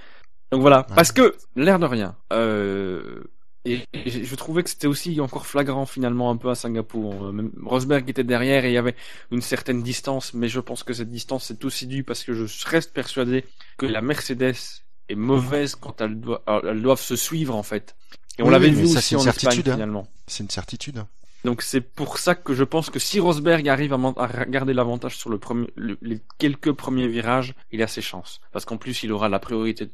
Donc 0.52 0.62
voilà, 0.62 0.80
Ouais. 0.90 0.96
parce 0.96 1.12
que 1.12 1.34
l'air 1.56 1.80
de 1.80 1.86
rien. 1.86 2.16
Euh, 2.34 3.24
et, 3.66 3.80
et 3.94 4.10
je 4.26 4.36
trouvais 4.36 4.62
que 4.64 4.70
c'était 4.70 4.88
aussi 4.88 5.20
encore 5.22 5.48
flagrant 5.48 5.86
finalement 5.86 6.30
un 6.30 6.36
peu 6.36 6.50
à 6.50 6.56
Singapour. 6.56 7.28
Euh, 7.28 7.32
Même 7.32 7.52
Rosberg 7.64 8.08
était 8.10 8.26
derrière 8.26 8.66
et 8.66 8.70
il 8.72 8.74
y 8.74 8.78
avait 8.78 8.96
une 9.32 9.42
certaine 9.42 9.82
distance, 9.82 10.34
mais 10.34 10.50
je 10.50 10.60
pense 10.60 10.84
que 10.84 10.94
cette 10.94 11.10
distance 11.10 11.50
est 11.52 11.64
aussi 11.64 11.88
due 11.88 12.04
parce 12.04 12.24
que 12.26 12.34
je 12.34 12.68
reste 12.68 12.94
persuadé 12.94 13.46
que 13.78 13.86
la 13.86 14.02
Mercedes 14.02 14.56
est 15.10 15.16
mauvaise 15.16 15.76
quand 15.76 16.02
elles 16.02 16.20
doivent, 16.20 16.42
elles 16.66 16.82
doivent 16.82 17.00
se 17.02 17.16
suivre 17.16 17.56
en 17.56 17.64
fait. 17.64 17.96
Et 18.38 18.42
on 18.42 18.46
Oui, 18.46 18.52
l'avait 18.52 18.70
vu 18.70 18.88
ça, 18.88 19.00
aussi 19.00 19.16
en 19.16 19.20
Espagne 19.20 19.34
certitude, 19.34 19.70
hein. 19.70 19.74
finalement. 19.74 20.08
C'est 20.28 20.44
une 20.44 20.50
certitude. 20.50 21.04
Donc 21.44 21.62
c'est 21.62 21.82
pour 21.82 22.20
ça 22.20 22.36
que 22.36 22.54
je 22.54 22.64
pense 22.64 22.90
que 22.90 23.00
si 23.00 23.20
Rosberg 23.20 23.68
arrive 23.68 23.94
à, 23.94 24.46
garder 24.48 24.74
l'avantage 24.74 25.18
sur 25.18 25.30
le 25.30 25.38
premier, 25.38 25.68
le- 25.76 25.98
les 26.02 26.22
quelques 26.38 26.72
premiers 26.72 27.10
virages, 27.10 27.54
il 27.74 27.84
a 27.84 27.88
ses 27.88 28.02
chances. 28.02 28.40
Parce 28.54 28.64
qu'en 28.64 28.78
plus, 28.78 29.04
il 29.04 29.12
aura 29.12 29.28
la 29.28 29.40
priorité 29.40 29.90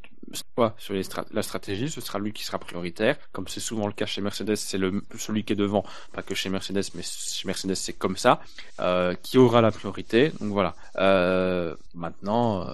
soit 0.54 0.76
sur 0.78 0.94
les 0.94 1.02
la 1.32 1.42
stratégie, 1.42 1.90
ce 1.90 2.00
sera 2.00 2.20
lui 2.20 2.32
qui 2.32 2.44
sera 2.44 2.60
prioritaire. 2.60 3.16
Comme 3.32 3.48
c'est 3.48 3.58
souvent 3.58 3.88
le 3.88 3.92
cas 3.92 4.06
chez 4.06 4.20
Mercedes, 4.20 4.54
c'est 4.54 4.78
le 4.78 5.02
celui 5.18 5.42
qui 5.42 5.54
est 5.54 5.56
devant, 5.56 5.84
pas 6.12 6.22
que 6.22 6.36
chez 6.36 6.50
Mercedes, 6.50 6.84
mais 6.94 7.02
chez 7.02 7.48
Mercedes 7.48 7.74
c'est 7.74 7.94
comme 7.94 8.16
ça, 8.16 8.40
euh, 8.78 9.14
qui 9.20 9.36
aura 9.36 9.60
la 9.60 9.72
priorité. 9.72 10.30
Donc 10.40 10.52
voilà. 10.52 10.76
Euh, 10.98 11.74
maintenant, 11.94 12.64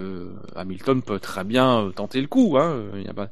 euh, 0.00 0.32
Hamilton 0.56 1.02
peut 1.02 1.20
très 1.20 1.44
bien 1.44 1.92
tenter 1.94 2.22
le 2.22 2.26
coup. 2.26 2.56
Hein. 2.58 2.84
Il 2.94 3.02
y 3.02 3.08
a 3.08 3.12
pas, 3.12 3.28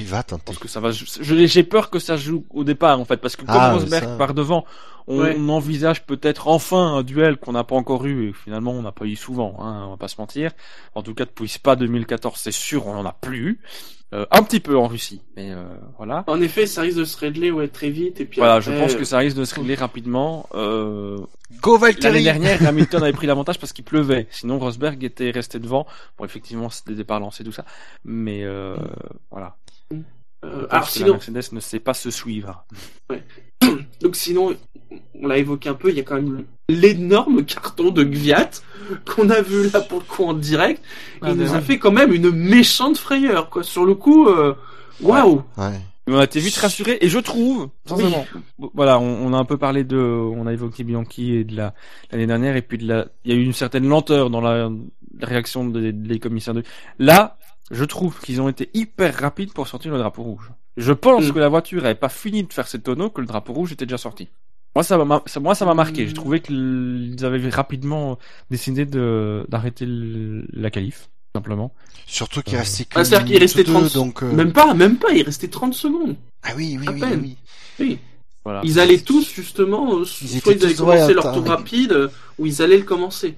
Il 0.00 0.06
va 0.06 0.22
tenter. 0.22 0.44
pense 0.46 0.58
que 0.58 0.68
ça 0.68 0.80
va. 0.80 0.90
J'ai 0.90 1.62
peur 1.62 1.90
que 1.90 1.98
ça 1.98 2.16
joue 2.16 2.44
au 2.50 2.64
départ 2.64 2.98
en 3.00 3.04
fait, 3.04 3.18
parce 3.18 3.36
que 3.36 3.42
comme 3.46 3.54
Ah, 3.56 3.72
Rosberg 3.72 4.04
ça- 4.04 4.16
part 4.16 4.34
devant, 4.34 4.64
on, 5.08 5.20
Ouais. 5.20 5.36
on 5.38 5.48
envisage 5.48 6.04
peut-être 6.04 6.48
enfin 6.48 6.96
un 6.96 7.02
duel 7.02 7.36
qu'on 7.36 7.52
n'a 7.52 7.64
pas 7.64 7.76
encore 7.76 8.04
eu 8.06 8.28
et 8.28 8.32
finalement 8.32 8.72
on 8.72 8.82
n'a 8.82 8.92
pas 8.92 9.04
eu 9.04 9.16
souvent. 9.16 9.56
Hein, 9.60 9.84
on 9.86 9.90
va 9.90 9.96
pas 9.96 10.08
se 10.08 10.20
mentir. 10.20 10.52
En 10.94 11.02
tout 11.02 11.14
cas 11.14 11.24
depuis 11.24 11.48
Spa 11.48 11.76
2014, 11.76 12.38
c'est 12.38 12.52
sûr, 12.52 12.86
on 12.86 12.94
en 12.96 13.04
a 13.06 13.12
plus. 13.12 13.36
eu. 13.36 13.60
Euh, 14.14 14.24
un 14.30 14.44
petit 14.44 14.60
peu 14.60 14.78
en 14.78 14.86
Russie, 14.86 15.20
mais 15.36 15.50
euh, 15.50 15.64
voilà. 15.96 16.22
En 16.28 16.40
effet, 16.40 16.66
ça 16.66 16.82
risque 16.82 16.96
de 16.98 17.04
se 17.04 17.18
régler 17.18 17.50
ouais, 17.50 17.66
très 17.66 17.90
vite. 17.90 18.20
Et 18.20 18.24
puis 18.24 18.38
Voilà, 18.38 18.54
après, 18.54 18.72
je 18.72 18.78
pense 18.80 18.94
euh, 18.94 18.98
que 18.98 19.04
ça 19.04 19.18
risque 19.18 19.36
de 19.36 19.44
se 19.44 19.56
régler 19.56 19.74
rapidement. 19.74 20.48
Euh, 20.54 21.18
Go 21.60 21.76
L'année 22.00 22.22
dernière, 22.22 22.64
Hamilton 22.64 23.02
avait 23.02 23.12
pris 23.12 23.26
l'avantage 23.26 23.58
parce 23.58 23.72
qu'il 23.72 23.84
pleuvait. 23.84 24.28
Sinon, 24.30 24.60
Rosberg 24.60 25.02
était 25.02 25.32
resté 25.32 25.58
devant. 25.58 25.88
Bon, 26.18 26.24
effectivement, 26.24 26.70
c'était 26.70 26.92
des 26.92 26.98
départs 26.98 27.18
lancés, 27.18 27.42
tout 27.42 27.50
ça. 27.50 27.64
Mais 28.04 28.44
euh, 28.44 28.76
voilà. 29.32 29.56
Euh, 30.44 30.66
alors 30.70 30.86
que 30.86 30.92
sinon, 30.92 31.06
la 31.06 31.12
Mercedes 31.14 31.52
ne 31.52 31.60
sait 31.60 31.80
pas 31.80 31.94
se 31.94 32.10
suivre. 32.10 32.64
donc 34.00 34.16
sinon, 34.16 34.54
on 35.20 35.26
l'a 35.26 35.38
évoqué 35.38 35.68
un 35.68 35.74
peu, 35.74 35.90
il 35.90 35.96
y 35.96 36.00
a 36.00 36.02
quand 36.02 36.16
même 36.16 36.44
l'énorme 36.68 37.44
carton 37.44 37.90
de 37.90 38.04
Gviat 38.04 38.50
qu'on 39.06 39.30
a 39.30 39.40
vu 39.40 39.70
là 39.70 39.80
pour 39.80 40.00
le 40.00 40.04
coup 40.04 40.24
en 40.24 40.34
direct. 40.34 40.82
Ah, 41.22 41.30
il 41.30 41.36
nous 41.36 41.54
a 41.54 41.60
fait 41.60 41.78
quand 41.78 41.92
même 41.92 42.12
une 42.12 42.30
méchante 42.30 42.98
frayeur, 42.98 43.50
quoi. 43.50 43.62
Sur 43.62 43.84
le 43.84 43.94
coup, 43.94 44.28
euh, 44.28 44.54
waouh. 45.00 45.42
Ouais. 45.56 45.80
Mais 46.08 46.14
on 46.14 46.18
a 46.20 46.24
été 46.24 46.38
vite 46.38 46.56
rassuré 46.56 46.98
et 47.00 47.08
je 47.08 47.18
trouve, 47.18 47.68
sincèrement, 47.84 48.24
voilà, 48.74 49.00
on, 49.00 49.26
on 49.26 49.32
a 49.32 49.38
un 49.38 49.44
peu 49.44 49.56
parlé 49.56 49.82
de, 49.82 49.96
on 49.96 50.46
a 50.46 50.52
évoqué 50.52 50.84
Bianchi 50.84 51.34
et 51.34 51.44
de 51.44 51.56
la 51.56 51.74
l'année 52.12 52.28
dernière 52.28 52.54
et 52.54 52.62
puis 52.62 52.78
de 52.78 52.86
la, 52.86 53.08
il 53.24 53.32
y 53.32 53.34
a 53.34 53.38
eu 53.40 53.42
une 53.42 53.52
certaine 53.52 53.88
lenteur 53.88 54.30
dans 54.30 54.40
la, 54.40 54.70
la 55.18 55.26
réaction 55.26 55.64
des, 55.64 55.92
des 55.92 56.20
commissaires 56.20 56.54
de. 56.54 56.62
Là, 57.00 57.35
je 57.70 57.84
trouve 57.84 58.18
qu'ils 58.20 58.40
ont 58.40 58.48
été 58.48 58.70
hyper 58.74 59.14
rapides 59.16 59.52
pour 59.52 59.66
sortir 59.68 59.92
le 59.92 59.98
drapeau 59.98 60.22
rouge. 60.22 60.50
Je 60.76 60.92
pense 60.92 61.24
Mm. 61.26 61.32
que 61.32 61.38
la 61.38 61.48
voiture 61.48 61.82
n'avait 61.82 61.94
pas 61.94 62.08
fini 62.08 62.42
de 62.44 62.52
faire 62.52 62.68
ses 62.68 62.80
tonneaux 62.80 63.10
que 63.10 63.20
le 63.20 63.26
drapeau 63.26 63.52
rouge 63.52 63.72
était 63.72 63.86
déjà 63.86 63.98
sorti. 63.98 64.28
Moi, 64.74 64.82
ça 64.84 65.02
m'a, 65.02 65.22
ça- 65.26 65.40
moi, 65.40 65.54
ça 65.54 65.64
m'a 65.64 65.72
marqué. 65.74 66.04
Mm. 66.04 66.08
Je 66.08 66.14
trouvais 66.14 66.40
qu'ils 66.40 67.16
avaient 67.22 67.48
rapidement 67.48 68.18
décidé 68.50 68.84
de 68.84 69.46
d'arrêter 69.48 69.86
la 69.88 70.70
qualif, 70.70 71.08
simplement. 71.34 71.72
Surtout 72.06 72.42
qu'il 72.42 72.54
Euh, 72.56 72.58
restait 72.58 72.84
que 72.84 72.90
Ah, 72.98 73.04
c'est-à-dire 73.04 73.26
qu'il 73.26 73.38
restait 73.38 73.64
deux, 73.64 73.72
30 73.72 73.94
donc. 73.94 74.22
euh, 74.22 74.30
Même 74.32 74.52
pas, 74.52 74.74
même 74.74 74.96
pas, 74.98 75.12
il 75.12 75.22
restait 75.22 75.48
30 75.48 75.74
secondes. 75.74 76.14
Ah 76.42 76.50
oui, 76.56 76.76
oui, 76.78 76.86
à 76.86 76.92
oui, 76.92 77.00
peine. 77.00 77.20
oui. 77.22 77.36
Oui. 77.80 77.98
Voilà. 78.44 78.60
Ils 78.64 78.78
allaient 78.78 79.00
tous, 79.00 79.32
justement, 79.34 79.96
euh, 79.98 80.04
soit 80.04 80.52
étaient 80.52 80.52
ils 80.60 80.64
allaient 80.66 80.74
commencer 80.74 81.14
leur 81.14 81.32
tour 81.32 81.46
rapide, 81.46 82.10
ou 82.38 82.46
ils 82.46 82.62
allaient 82.62 82.76
le 82.78 82.84
commencer. 82.84 83.34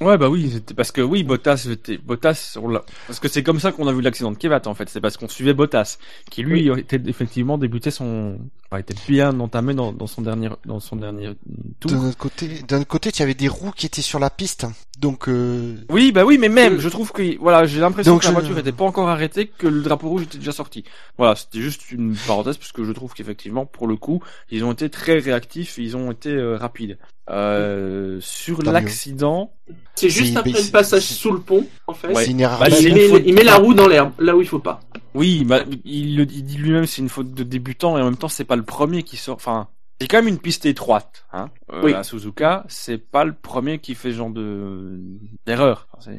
Ouais, 0.00 0.18
bah 0.18 0.28
oui, 0.28 0.50
c'était 0.52 0.74
parce 0.74 0.90
que 0.90 1.00
oui, 1.00 1.22
Bottas, 1.22 1.68
était, 1.70 1.96
Bottas, 1.96 2.58
on 2.60 2.68
l'a- 2.68 2.84
parce 3.06 3.20
que 3.20 3.28
c'est 3.28 3.44
comme 3.44 3.60
ça 3.60 3.70
qu'on 3.70 3.86
a 3.86 3.92
vu 3.92 4.00
l'accident 4.02 4.32
de 4.32 4.36
Kevat 4.36 4.62
en 4.66 4.74
fait. 4.74 4.88
C'est 4.88 5.00
parce 5.00 5.16
qu'on 5.16 5.28
suivait 5.28 5.54
Bottas, 5.54 5.98
qui 6.28 6.42
lui 6.42 6.68
était 6.76 7.00
effectivement 7.06 7.56
débuté 7.56 7.92
son, 7.92 8.36
enfin, 8.68 8.80
était 8.80 8.94
bien 9.06 9.38
entamé 9.38 9.74
dans, 9.74 9.92
dans 9.92 10.08
son 10.08 10.22
dernier, 10.22 10.48
dans 10.66 10.80
son 10.80 10.96
dernier 10.96 11.30
tout. 11.78 11.88
D'un 11.88 12.08
autre 12.08 12.18
côté, 12.18 12.48
d'un 12.66 12.82
côté, 12.82 13.12
tu 13.12 13.22
avais 13.22 13.34
des 13.34 13.46
roues 13.46 13.70
qui 13.70 13.86
étaient 13.86 14.02
sur 14.02 14.18
la 14.18 14.30
piste. 14.30 14.66
Donc, 14.98 15.28
euh, 15.28 15.76
Oui, 15.88 16.10
bah 16.10 16.24
oui, 16.24 16.36
mais 16.38 16.48
même, 16.48 16.74
Euh, 16.74 16.80
je 16.80 16.88
trouve 16.88 17.12
que, 17.12 17.38
voilà, 17.38 17.64
j'ai 17.64 17.80
l'impression 17.80 18.18
que 18.18 18.24
la 18.24 18.30
je- 18.30 18.34
voiture 18.34 18.58
était 18.58 18.72
pas 18.72 18.84
encore 18.84 19.08
arrêtée, 19.08 19.46
que 19.46 19.66
le 19.68 19.82
drapeau 19.82 20.08
rouge 20.08 20.22
était 20.24 20.38
déjà 20.38 20.52
sorti. 20.52 20.82
Voilà, 21.16 21.36
c'était 21.36 21.60
juste 21.60 21.90
une 21.92 22.16
parenthèse, 22.26 22.56
parce 22.56 22.72
que 22.72 22.84
je 22.84 22.92
trouve 22.92 23.12
qu'effectivement, 23.14 23.66
pour 23.66 23.86
le 23.86 23.96
coup, 23.96 24.20
ils 24.50 24.64
ont 24.64 24.72
été 24.72 24.90
très 24.90 25.18
réactifs, 25.20 25.78
et 25.78 25.82
ils 25.82 25.96
ont 25.96 26.10
été 26.10 26.30
euh, 26.30 26.56
rapides. 26.56 26.98
Euh, 27.30 28.18
sur 28.20 28.62
l'accident, 28.62 29.52
C'est 29.94 30.08
juste 30.10 30.36
après 30.36 30.50
le 30.50 30.70
passage 30.72 31.02
sous 31.04 31.30
le 31.32 31.40
pont, 31.40 31.66
en 31.86 31.94
fait. 31.94 32.08
Ouais. 32.08 32.26
Bah, 32.34 32.68
il, 32.68 32.92
met, 32.94 33.08
faute- 33.08 33.22
il 33.24 33.34
met 33.34 33.44
la 33.44 33.56
roue 33.56 33.74
dans 33.74 33.86
l'herbe, 33.86 34.12
là 34.18 34.36
où 34.36 34.40
il 34.40 34.48
faut 34.48 34.58
pas. 34.58 34.80
oui, 35.14 35.44
bah, 35.44 35.60
il, 35.84 36.16
le- 36.16 36.24
il 36.30 36.44
dit 36.44 36.56
lui-même, 36.58 36.86
c'est 36.86 37.00
une 37.00 37.08
faute 37.08 37.32
de 37.32 37.42
débutant, 37.44 37.96
et 37.96 38.02
en 38.02 38.06
même 38.06 38.16
temps, 38.16 38.28
c'est 38.28 38.44
pas 38.44 38.56
le 38.56 38.64
premier 38.64 39.02
qui 39.04 39.16
sort, 39.16 39.36
enfin, 39.36 39.68
c'est 40.00 40.08
quand 40.08 40.16
même 40.18 40.26
une 40.28 40.38
piste 40.40 40.66
étroite, 40.66 41.24
hein, 41.32 41.48
euh, 41.72 41.82
Oui. 41.84 41.94
à 41.94 42.02
Suzuka, 42.02 42.64
c'est 42.68 42.98
pas 42.98 43.24
le 43.24 43.32
premier 43.34 43.78
qui 43.78 43.94
fait 43.94 44.10
ce 44.10 44.16
genre 44.16 44.30
de, 44.30 44.98
d'erreur. 45.46 45.86
Enfin, 45.96 46.10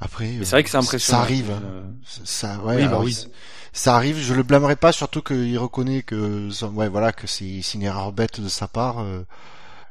Après, 0.00 0.24
euh, 0.28 0.38
c'est 0.42 0.50
vrai 0.52 0.64
que 0.64 0.70
c'est 0.70 0.78
impressionnant. 0.78 1.18
Ça 1.18 1.22
arrive. 1.22 1.50
hein. 1.50 1.62
Euh, 1.64 1.82
Ça, 2.24 2.58
ouais, 2.64 2.76
Oui, 2.76 2.82
bah 2.82 2.88
alors, 2.88 3.02
oui. 3.04 3.12
c- 3.12 3.28
Ça 3.74 3.94
arrive. 3.94 4.16
Je 4.18 4.34
le 4.34 4.42
blâmerai 4.42 4.76
pas, 4.76 4.90
surtout 4.92 5.22
qu'il 5.22 5.58
reconnaît 5.58 6.02
que, 6.02 6.48
ouais, 6.74 6.88
voilà, 6.88 7.12
que 7.12 7.26
c'est 7.26 7.60
c'est 7.62 7.74
une 7.78 7.82
erreur 7.84 8.10
bête 8.12 8.40
de 8.40 8.48
sa 8.48 8.68
part. 8.68 9.00
euh, 9.00 9.22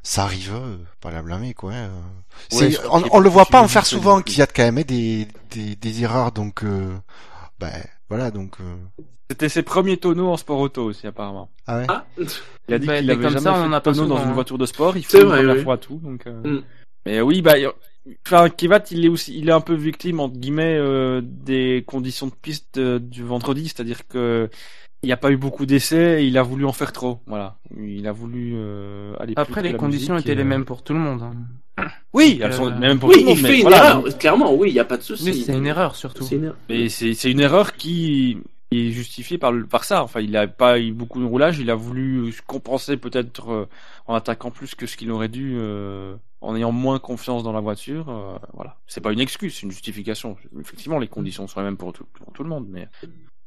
ça 0.03 0.23
arrive, 0.23 0.53
euh, 0.55 0.77
pas 0.99 1.11
la 1.11 1.21
blâmer, 1.21 1.53
quoi. 1.53 1.71
euh. 1.73 1.89
Ouais, 2.53 2.71
crois 2.73 3.01
on, 3.11 3.19
le 3.19 3.29
voit 3.29 3.45
pas 3.45 3.61
en 3.61 3.67
faire 3.67 3.85
souvent 3.85 4.21
qu'il 4.21 4.39
y 4.39 4.41
a 4.41 4.47
quand 4.47 4.63
même 4.71 4.83
des, 4.83 5.27
des, 5.51 5.75
des 5.75 6.03
erreurs, 6.03 6.31
donc, 6.31 6.63
euh, 6.63 6.95
ben, 7.59 7.71
voilà, 8.09 8.31
donc, 8.31 8.55
euh, 8.61 8.75
C'était 9.29 9.49
ses 9.49 9.63
premiers 9.63 9.97
tonneaux 9.97 10.29
en 10.29 10.37
sport 10.37 10.59
auto 10.59 10.83
aussi, 10.85 11.07
apparemment. 11.07 11.49
ah 11.67 11.77
ouais? 11.79 11.85
Ah, 11.89 12.05
Il 12.67 12.73
a 12.73 12.79
dit 12.79 12.87
Bah, 12.87 12.99
qu'il 12.99 13.11
avait 13.11 13.21
comme 13.21 13.31
jamais 13.31 13.43
ça, 13.43 13.51
on 13.53 13.55
fait 13.55 13.61
en 13.61 13.69
de 13.69 13.73
a 13.73 13.81
pas 13.81 13.93
tonneau 13.93 14.07
dans 14.07 14.21
une 14.23 14.29
hein. 14.29 14.33
voiture 14.33 14.57
de 14.57 14.65
sport. 14.65 14.97
Il 14.97 15.05
fait 15.05 15.23
vrai, 15.23 15.37
première 15.39 15.55
oui. 15.57 15.63
fois 15.63 15.77
tout. 15.77 15.99
Donc, 16.03 16.25
euh, 16.27 16.41
Mm. 16.59 16.63
mais 17.05 17.21
oui, 17.21 17.41
bah, 17.41 17.53
enfin, 18.25 18.49
Kivat, 18.49 18.83
il 18.91 19.05
est 19.05 19.09
aussi, 19.09 19.37
il 19.37 19.49
est 19.49 19.53
un 19.53 19.61
peu 19.61 19.75
victime 19.75 20.19
entre 20.19 20.35
guillemets 20.35 20.75
euh, 20.77 21.21
des 21.23 21.83
conditions 21.85 22.27
de 22.27 22.33
piste 22.33 22.77
euh, 22.77 22.99
du 22.99 23.23
vendredi, 23.23 23.67
c'est-à-dire 23.67 24.07
que 24.07 24.49
il 25.03 25.07
n'y 25.07 25.11
a 25.13 25.17
pas 25.17 25.31
eu 25.31 25.37
beaucoup 25.37 25.65
d'essais, 25.65 26.23
et 26.23 26.27
il 26.27 26.37
a 26.37 26.43
voulu 26.43 26.65
en 26.65 26.73
faire 26.73 26.91
trop. 26.91 27.19
Voilà, 27.27 27.57
il 27.77 28.07
a 28.07 28.11
voulu 28.11 28.53
euh, 28.55 29.13
aller. 29.19 29.33
plus 29.33 29.41
Après, 29.41 29.61
les 29.63 29.73
conditions 29.75 30.17
étaient 30.17 30.33
et, 30.33 30.35
les 30.35 30.41
euh, 30.43 30.45
mêmes 30.45 30.65
pour 30.65 30.83
tout 30.83 30.93
le 30.93 30.99
monde. 30.99 31.21
hein. 31.23 31.33
Oui, 32.13 32.33
Donc, 32.35 32.41
elles 32.43 32.53
sont 32.53 32.67
euh, 32.71 32.77
même 32.77 32.99
pour 32.99 33.09
tout 33.09 33.15
oui, 33.17 33.21
le 33.23 33.29
monde. 33.29 33.37
il 33.37 33.43
mais 33.43 33.49
fait 33.49 33.55
une 33.57 33.61
voilà, 33.63 33.77
erreur, 33.77 34.17
clairement, 34.17 34.53
oui, 34.53 34.69
il 34.69 34.73
n'y 34.73 34.79
a 34.79 34.85
pas 34.85 34.97
de 34.97 35.01
souci. 35.03 35.23
Mais 35.25 35.33
c'est 35.33 35.53
une 35.57 35.65
erreur 35.65 35.95
surtout. 35.95 36.23
C'est 36.23 36.35
une. 36.35 36.53
Mais 36.69 36.89
c'est 36.89 37.31
une 37.31 37.39
erreur 37.39 37.73
qui 37.73 38.37
est 38.71 38.91
justifiée 38.91 39.37
par 39.37 39.51
le- 39.51 39.65
par 39.65 39.83
ça. 39.85 40.03
Enfin, 40.03 40.19
il 40.21 40.35
a 40.37 40.47
pas 40.47 40.79
eu 40.79 40.91
beaucoup 40.93 41.19
de 41.19 41.25
roulage. 41.25 41.59
Il 41.59 41.69
a 41.71 41.75
voulu 41.75 42.33
compenser 42.45 42.97
peut-être 42.97 43.49
euh, 43.51 43.65
en 44.07 44.15
attaquant 44.15 44.51
plus 44.51 44.75
que 44.75 44.85
ce 44.85 44.95
qu'il 44.97 45.11
aurait 45.11 45.27
dû, 45.29 45.55
euh, 45.57 46.15
en 46.41 46.55
ayant 46.55 46.71
moins 46.71 46.99
confiance 46.99 47.43
dans 47.43 47.51
la 47.53 47.59
voiture. 47.61 48.09
euh, 48.09 48.37
voilà, 48.53 48.77
c'est 48.87 49.01
pas 49.01 49.11
une 49.13 49.19
excuse, 49.19 49.55
c'est 49.55 49.63
une 49.63 49.71
justification. 49.71 50.37
Effectivement, 50.59 50.99
les 50.99 51.07
conditions 51.07 51.47
sont 51.47 51.59
les 51.61 51.65
mêmes 51.65 51.77
pour 51.77 51.91
tout, 51.93 52.05
pour 52.13 52.31
tout 52.33 52.43
le 52.43 52.49
monde, 52.49 52.67
mais 52.69 52.87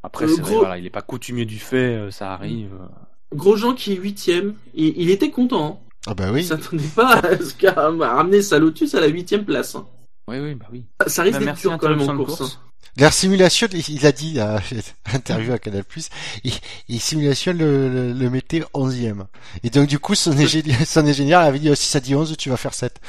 après, 0.05 0.27
Euh, 0.27 0.29
c'est 0.29 0.41
vrai, 0.43 0.51
gros- 0.53 0.61
voilà, 0.61 0.79
il 0.79 0.87
est 0.87 0.91
pas 0.91 1.03
coutumier 1.03 1.45
du 1.45 1.59
fait, 1.59 1.97
euh, 1.97 2.11
ça 2.11 2.33
arrive. 2.33 2.71
euh. 2.81 2.87
Grosjean 3.35 3.75
qui 3.75 3.93
est 3.93 3.97
huitième, 3.97 4.55
il, 4.75 4.97
il 4.97 5.11
était 5.11 5.31
content. 5.31 5.67
hein. 5.67 5.79
Ah 6.07 6.15
bah 6.15 6.27
Il 6.29 6.33
oui. 6.35 6.45
s'attendait 6.45 6.85
pas 6.95 7.15
à 7.17 7.37
ce 7.39 7.55
qu'a 7.55 7.73
à 7.73 8.15
ramener 8.15 8.43
sa 8.43 8.59
Lotus 8.59 8.95
à 8.95 9.01
la 9.01 9.07
huitième 9.09 9.45
place. 9.45 9.75
hein. 9.75 9.87
Oui, 10.29 10.39
oui, 10.39 10.55
bah 10.55 10.67
oui. 10.73 10.85
Ça 11.07 11.23
risque 11.23 11.39
Bah, 11.41 11.45
d'être 11.47 11.59
dur 11.59 11.77
quand 11.79 11.89
même 11.89 12.01
en 12.09 12.17
course. 12.17 12.37
course. 12.39 12.61
L'air 12.97 13.13
simulation, 13.13 13.67
il 13.73 13.89
il 13.89 14.07
a 14.07 14.13
dit 14.13 14.39
à 14.39 14.61
interview 15.13 15.53
à 15.53 15.59
Canal+, 15.59 15.83
et, 16.45 16.51
et 16.89 16.99
simulation 16.99 17.53
le, 17.53 17.89
le, 17.89 18.13
le 18.13 18.31
mettait 18.31 18.63
11e. 18.73 19.25
Et 19.65 19.71
donc 19.71 19.89
du 19.89 19.99
coup, 19.99 20.15
son, 20.15 20.33
ingénieur, 20.39 20.79
son 20.87 21.05
ingénieur 21.05 21.41
avait 21.41 21.59
dit, 21.59 21.71
oh, 21.71 21.75
si 21.75 21.89
ça 21.89 22.01
dit 22.01 22.15
11, 22.15 22.37
tu 22.37 22.51
vas 22.51 22.57
faire 22.57 22.75
7. 22.75 23.01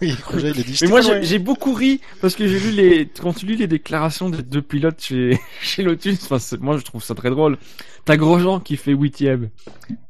oui, 0.00 0.14
Roger, 0.26 0.52
il 0.54 0.60
a 0.60 0.62
dit, 0.62 0.78
Mais 0.82 0.88
moi, 0.88 1.00
j'ai 1.02 1.38
beaucoup 1.38 1.74
ri 1.74 2.00
parce 2.20 2.34
que 2.34 2.48
j'ai 2.48 2.58
lu 2.58 2.70
les 2.70 3.06
quand 3.06 3.34
tu 3.34 3.46
lis 3.46 3.56
les 3.56 3.66
déclarations 3.66 4.30
des 4.30 4.42
deux 4.42 4.62
pilotes 4.62 5.00
chez 5.02 5.38
chez 5.60 5.82
Lotus. 5.82 6.18
Enfin, 6.30 6.56
moi, 6.60 6.78
je 6.78 6.82
trouve 6.82 7.02
ça 7.02 7.14
très 7.14 7.30
drôle. 7.30 7.58
T'as 8.06 8.16
Grosjean 8.16 8.60
qui 8.60 8.76
fait 8.76 8.92
huitième, 8.92 9.50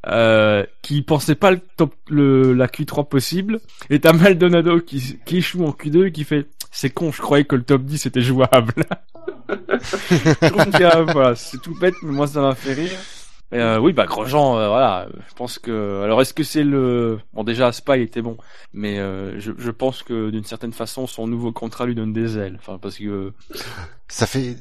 euh, 0.07 0.67
qui 0.83 1.01
pensait 1.01 1.35
pas 1.35 1.51
le 1.51 1.61
top 1.79 1.95
le 2.09 2.53
la 2.53 2.67
Q3 2.67 3.09
possible, 3.09 3.59
et 3.89 4.01
t'as 4.01 4.13
Maldonado 4.13 4.81
qui 4.81 5.19
qui 5.25 5.39
échoue 5.39 5.65
en 5.65 5.71
Q2 5.71 6.09
et 6.09 6.13
qui 6.13 6.25
fait 6.25 6.47
c'est 6.77 6.91
con, 6.91 7.11
je 7.11 7.23
croyais 7.23 7.45
que 7.47 7.57
le 7.57 7.63
top 7.63 7.85
10 7.85 8.05
était 8.05 8.21
jouable. 8.21 8.75
je 9.49 10.49
trouve 10.49 11.13
voilà, 11.13 11.35
c'est 11.35 11.57
tout 11.63 11.75
bête, 11.79 11.95
mais 12.03 12.13
moi 12.13 12.27
ça 12.27 12.43
m'a 12.43 12.55
fait 12.55 12.75
rire. 12.75 12.91
Et, 13.53 13.59
euh, 13.59 13.79
oui, 13.79 13.93
bah 13.95 14.05
Grosjean, 14.07 14.59
euh, 14.59 14.69
voilà, 14.69 15.07
je 15.29 15.35
pense 15.35 15.59
que. 15.59 16.03
Alors, 16.03 16.21
est-ce 16.21 16.35
que 16.35 16.43
c'est 16.43 16.65
le 16.65 17.19
bon 17.33 17.45
déjà 17.45 17.71
Spa 17.73 17.97
il 17.97 18.03
était 18.03 18.21
bon, 18.21 18.37
mais 18.75 18.99
euh, 18.99 19.39
je, 19.41 19.53
je 19.57 19.71
pense 19.71 20.03
que 20.03 20.29
d'une 20.31 20.45
certaine 20.45 20.73
façon 20.73 21.07
son 21.07 21.27
nouveau 21.27 21.51
contrat 21.53 21.87
lui 21.87 21.95
donne 21.95 22.13
des 22.13 22.37
ailes. 22.37 22.57
Enfin, 22.59 22.79
parce 22.79 22.99
que 22.99 23.33
Ça 24.09 24.27
fait. 24.27 24.57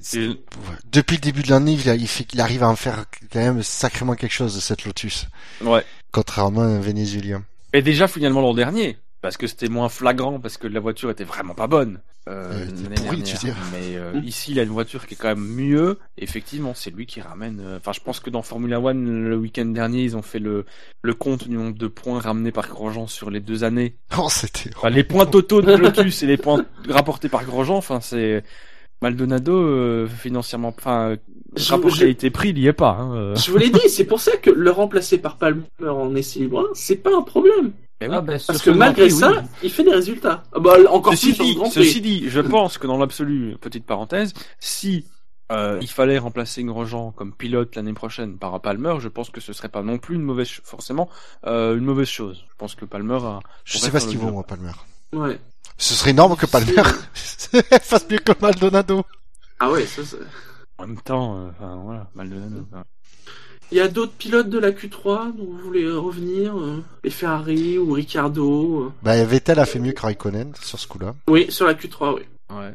Depuis 0.90 1.16
le 1.18 1.22
début 1.22 1.42
de 1.42 1.50
l'année, 1.50 1.74
il, 1.74 1.90
a- 1.90 1.96
il 1.96 2.08
fait 2.08 2.24
qu'il 2.24 2.40
arrive 2.40 2.64
à 2.64 2.70
en 2.70 2.76
faire 2.78 3.06
quand 3.34 3.40
même 3.40 3.62
sacrément 3.64 4.14
quelque 4.16 4.32
chose 4.34 4.56
de 4.56 4.62
cette 4.62 4.86
Lotus, 4.86 5.26
ouais. 5.62 5.84
contrairement 6.12 6.62
à 6.62 6.66
un 6.66 6.80
Vénézuélien. 6.80 7.44
Et 7.74 7.82
déjà 7.82 8.08
finalement 8.08 8.40
l'an 8.40 8.54
dernier, 8.54 9.00
parce 9.26 9.38
que 9.38 9.48
c'était 9.48 9.70
moins 9.70 9.90
flagrant, 9.90 10.40
parce 10.40 10.58
que 10.58 10.68
la 10.68 10.80
voiture 10.80 11.10
était 11.10 11.24
vraiment 11.24 11.56
pas 11.56 11.66
bonne. 11.66 12.00
Euh, 12.30 12.66
tu 12.68 13.38
dire. 13.38 13.56
Mais 13.72 13.96
euh, 13.98 14.14
Mm. 14.14 14.24
ici, 14.24 14.52
il 14.52 14.60
a 14.60 14.64
une 14.64 14.70
voiture 14.70 15.08
qui 15.08 15.16
est 15.16 15.18
quand 15.18 15.30
même 15.30 15.44
mieux. 15.48 15.98
Effectivement, 16.20 16.74
c'est 16.76 16.92
lui 16.92 17.08
qui 17.08 17.22
ramène. 17.22 17.60
euh, 17.60 17.78
Enfin, 17.78 17.92
je 17.92 18.02
pense 18.02 18.20
que 18.20 18.30
dans 18.30 18.44
Formula 18.44 18.80
One, 18.80 19.28
le 19.28 19.36
week-end 19.36 19.66
dernier, 19.66 20.04
ils 20.04 20.16
ont 20.16 20.22
fait 20.22 20.38
le, 20.38 20.66
le 21.02 21.14
compte 21.16 21.48
du 21.48 21.56
nombre 21.56 21.76
de 21.76 21.88
points 21.88 22.20
ramenés 22.20 22.52
par 22.52 22.68
Grosjean 22.70 23.08
sur 23.08 23.32
les 23.32 23.40
deux 23.40 23.64
années. 23.64 23.96
Oh, 24.20 24.28
c'était... 24.30 24.70
Enfin, 24.76 24.92
les 24.92 25.04
points 25.04 25.26
totaux 25.26 25.64
de 25.64 25.74
Lotus 25.74 26.22
et 26.22 26.28
les 26.28 26.38
points 26.38 26.64
rapportés 26.88 27.30
par 27.30 27.46
Grosjean, 27.46 27.78
enfin, 27.78 28.00
c'est 28.00 28.44
Maldonado 29.02 29.54
euh, 29.56 30.08
financièrement, 30.08 30.74
enfin, 30.78 31.18
Je- 31.58 31.70
rapport 31.72 31.90
je- 31.92 32.00
qualité-prix, 32.02 32.50
il 32.50 32.60
y 32.60 32.68
est 32.68 32.74
pas. 32.74 32.92
Hein, 33.00 33.16
euh. 33.16 33.36
Je 33.36 33.52
vous 33.52 33.58
l'ai 33.58 33.70
dit, 33.70 33.88
c'est 33.90 34.06
pour 34.06 34.20
ça 34.20 34.36
que 34.38 34.50
le 34.50 34.72
remplacer 34.72 35.18
par 35.18 35.38
Palmer 35.38 35.64
en 35.82 36.16
essai 36.16 36.40
libre, 36.40 36.70
c'est 36.74 36.96
pas 36.96 37.16
un 37.16 37.22
problème. 37.22 37.72
Mais 38.02 38.08
oui. 38.10 38.16
Ah, 38.18 38.22
bah, 38.22 38.38
sur 38.40 38.48
Parce 38.48 38.60
ce 38.60 38.70
que 38.70 38.76
malgré 38.76 39.04
Prix, 39.08 39.12
ça, 39.16 39.32
oui. 39.32 39.38
il 39.64 39.72
fait 39.72 39.84
des 39.84 39.94
résultats. 39.94 40.44
Ah 40.54 40.60
bah, 40.60 40.76
encore 40.90 41.14
Ceci 41.14 41.28
plus 41.28 41.36
sur 41.36 41.46
dit, 41.46 41.56
Grand 41.56 41.64
Prix. 41.70 41.74
ceci 41.86 42.02
dit, 42.02 42.30
je 42.30 42.42
pense 42.42 42.78
que 42.78 42.88
dans 42.88 42.98
l'absolu, 42.98 43.58
petite 43.62 43.86
parenthèse, 43.86 44.34
si 44.60 45.06
euh, 45.52 45.78
il 45.82 45.88
fallait 45.90 46.18
remplacer 46.18 46.64
Grosjean 46.64 47.12
comme 47.12 47.32
pilote 47.34 47.76
l'année 47.76 47.94
prochaine 47.94 48.38
par 48.38 48.54
un 48.54 48.60
Palmer, 48.60 48.96
je 49.00 49.08
pense 49.08 49.30
que 49.30 49.40
ce 49.40 49.54
serait 49.54 49.70
pas 49.70 49.82
non 49.84 49.98
plus 49.98 50.16
une 50.16 50.24
mauvaise, 50.24 50.50
forcément, 50.64 51.10
euh, 51.46 51.78
une 51.78 51.86
mauvaise 51.86 52.08
chose. 52.10 52.44
Je 52.50 52.56
pense 52.58 52.76
que 52.76 52.84
Palmer 52.86 53.20
a. 53.24 53.40
Je 53.64 53.78
sais 53.78 53.92
pas 53.92 54.00
ce 54.00 54.08
qu'il 54.08 54.18
vaut, 54.18 54.32
moi, 54.32 54.44
Palmer. 54.44 54.72
Ouais. 55.14 55.40
Ce 55.78 55.94
serait 55.94 56.12
énorme 56.12 56.36
que 56.36 56.46
Palmer 56.46 56.84
fasse 57.14 58.08
mieux 58.10 58.20
que 58.20 58.32
Maldonado. 58.42 59.06
Ah 59.60 59.72
ouais, 59.72 59.86
ça, 59.86 60.04
ça- 60.04 60.18
En 60.78 60.88
même 60.88 61.00
temps, 61.02 61.38
euh, 61.38 61.50
enfin 61.52 61.76
voilà, 61.84 62.10
Maldonado. 62.16 62.66
enfin. 62.72 62.84
Il 63.72 63.78
y 63.78 63.82
a 63.82 63.88
d'autres 63.88 64.12
pilotes 64.14 64.50
de 64.50 64.60
la 64.60 64.72
Q3 64.72 65.36
dont 65.36 65.46
vous 65.46 65.58
voulez 65.58 65.84
euh, 65.84 65.98
revenir 66.00 66.58
euh, 66.58 66.84
Les 67.04 67.10
Ferrari 67.10 67.78
ou 67.78 67.92
Ricardo 67.94 68.84
euh. 68.86 68.92
Bah, 69.02 69.24
Vettel 69.26 69.60
a 69.60 69.66
fait 69.66 69.80
mieux 69.80 69.92
que 69.92 70.02
Raikkonen 70.02 70.54
sur 70.62 70.80
ce 70.80 70.88
coup-là. 70.88 71.16
Oui, 71.28 71.48
sur 71.50 71.66
la 71.66 71.74
Q3, 71.74 72.16
oui. 72.16 72.22
Ouais. 72.56 72.74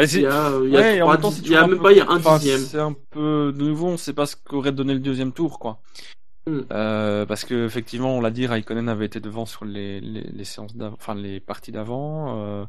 Il 0.00 0.08
c'est- 0.08 0.20
y 0.22 0.26
a, 0.26 0.48
euh, 0.50 0.62
il 0.66 0.72
y 0.72 0.76
a, 0.76 0.80
ouais, 0.80 0.96
et 0.96 1.02
en 1.02 1.06
trois 1.06 1.14
même 1.14 1.22
temps, 1.22 1.28
dix- 1.30 1.36
c'est 1.36 1.42
il 1.46 1.50
y 1.52 1.54
a 1.56 1.58
toujours 1.58 1.68
même 1.70 1.78
peu- 1.78 1.82
pas 1.84 1.92
il 1.92 1.98
y 1.98 2.00
a 2.00 2.08
un 2.10 2.16
enfin, 2.16 2.38
dixième. 2.38 2.60
C'est 2.60 2.78
un 2.80 2.94
peu 3.10 3.52
de 3.56 3.62
nouveau, 3.64 3.86
on 3.88 3.96
sait 3.96 4.12
pas 4.12 4.26
ce 4.26 4.36
qu'aurait 4.36 4.72
donné 4.72 4.92
le 4.94 5.00
deuxième 5.00 5.32
tour, 5.32 5.58
quoi. 5.58 5.80
Mm. 6.46 6.58
Euh, 6.72 7.26
parce 7.26 7.44
que 7.44 7.66
effectivement, 7.66 8.16
on 8.16 8.20
l'a 8.20 8.30
dit, 8.30 8.46
Raikkonen 8.46 8.88
avait 8.88 9.06
été 9.06 9.20
devant 9.20 9.44
sur 9.46 9.64
les, 9.64 10.00
les, 10.00 10.22
les 10.22 10.44
séances 10.44 10.74
d'avant, 10.76 10.94
enfin 11.00 11.14
les 11.14 11.40
parties 11.40 11.72
d'avant. 11.72 12.36
Euh, 12.38 12.64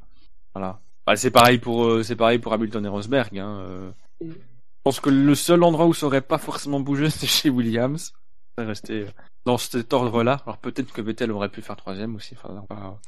voilà. 0.54 0.80
Bah, 1.08 1.16
c'est 1.16 1.32
pareil 1.32 1.58
pour 1.60 1.86
euh, 1.86 2.04
c'est 2.04 2.16
pareil 2.16 2.40
pour 2.40 2.54
Hamilton 2.54 2.86
et 2.86 2.90
Rosberg. 2.90 3.38
Hein, 3.40 3.60
euh. 3.62 3.90
Mm. 4.24 4.32
Je 4.80 4.84
pense 4.84 5.00
que 5.02 5.10
le 5.10 5.36
seul 5.36 5.64
endroit 5.64 5.86
où 5.88 5.94
ça 5.94 6.06
aurait 6.06 6.22
pas 6.22 6.38
forcément 6.38 6.80
bougé, 6.80 7.10
c'est 7.10 7.28
chez 7.28 7.50
Williams. 7.50 8.14
C'est 8.58 8.66
resté 8.66 9.06
dans 9.46 9.58
cet 9.58 9.94
ordre-là. 9.94 10.42
Alors 10.46 10.58
peut-être 10.58 10.92
que 10.92 11.02
Vettel 11.02 11.32
aurait 11.32 11.50
pu 11.50 11.62
faire 11.62 11.76
troisième 11.78 12.16
aussi. 12.16 12.36
Enfin, 12.42 12.54
non, 12.54 12.64
pas- 12.64 13.00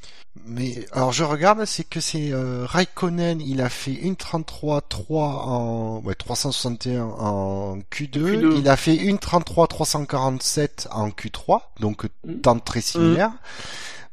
Mais 0.46 0.86
alors 0.94 1.12
je 1.12 1.24
regarde, 1.26 1.66
c'est 1.66 1.84
que 1.84 2.00
c'est 2.00 2.32
euh, 2.32 2.66
Raikkonen, 2.66 3.42
il 3.42 3.62
a 3.62 3.68
fait 3.70 3.94
une 3.94 4.14
33-3 4.16 4.82
en 5.12 6.02
ouais 6.04 6.16
361 6.16 7.04
en 7.04 7.78
Q2, 7.80 8.12
Q2. 8.12 8.58
il 8.60 8.70
a 8.70 8.78
fait 8.78 8.96
une 8.96 9.18
33-347 9.18 10.88
en 10.92 11.10
Q3, 11.10 11.62
donc 11.80 12.06
Mm. 12.26 12.36
temps 12.42 12.60
très 12.60 12.82
similaire. 12.82 13.32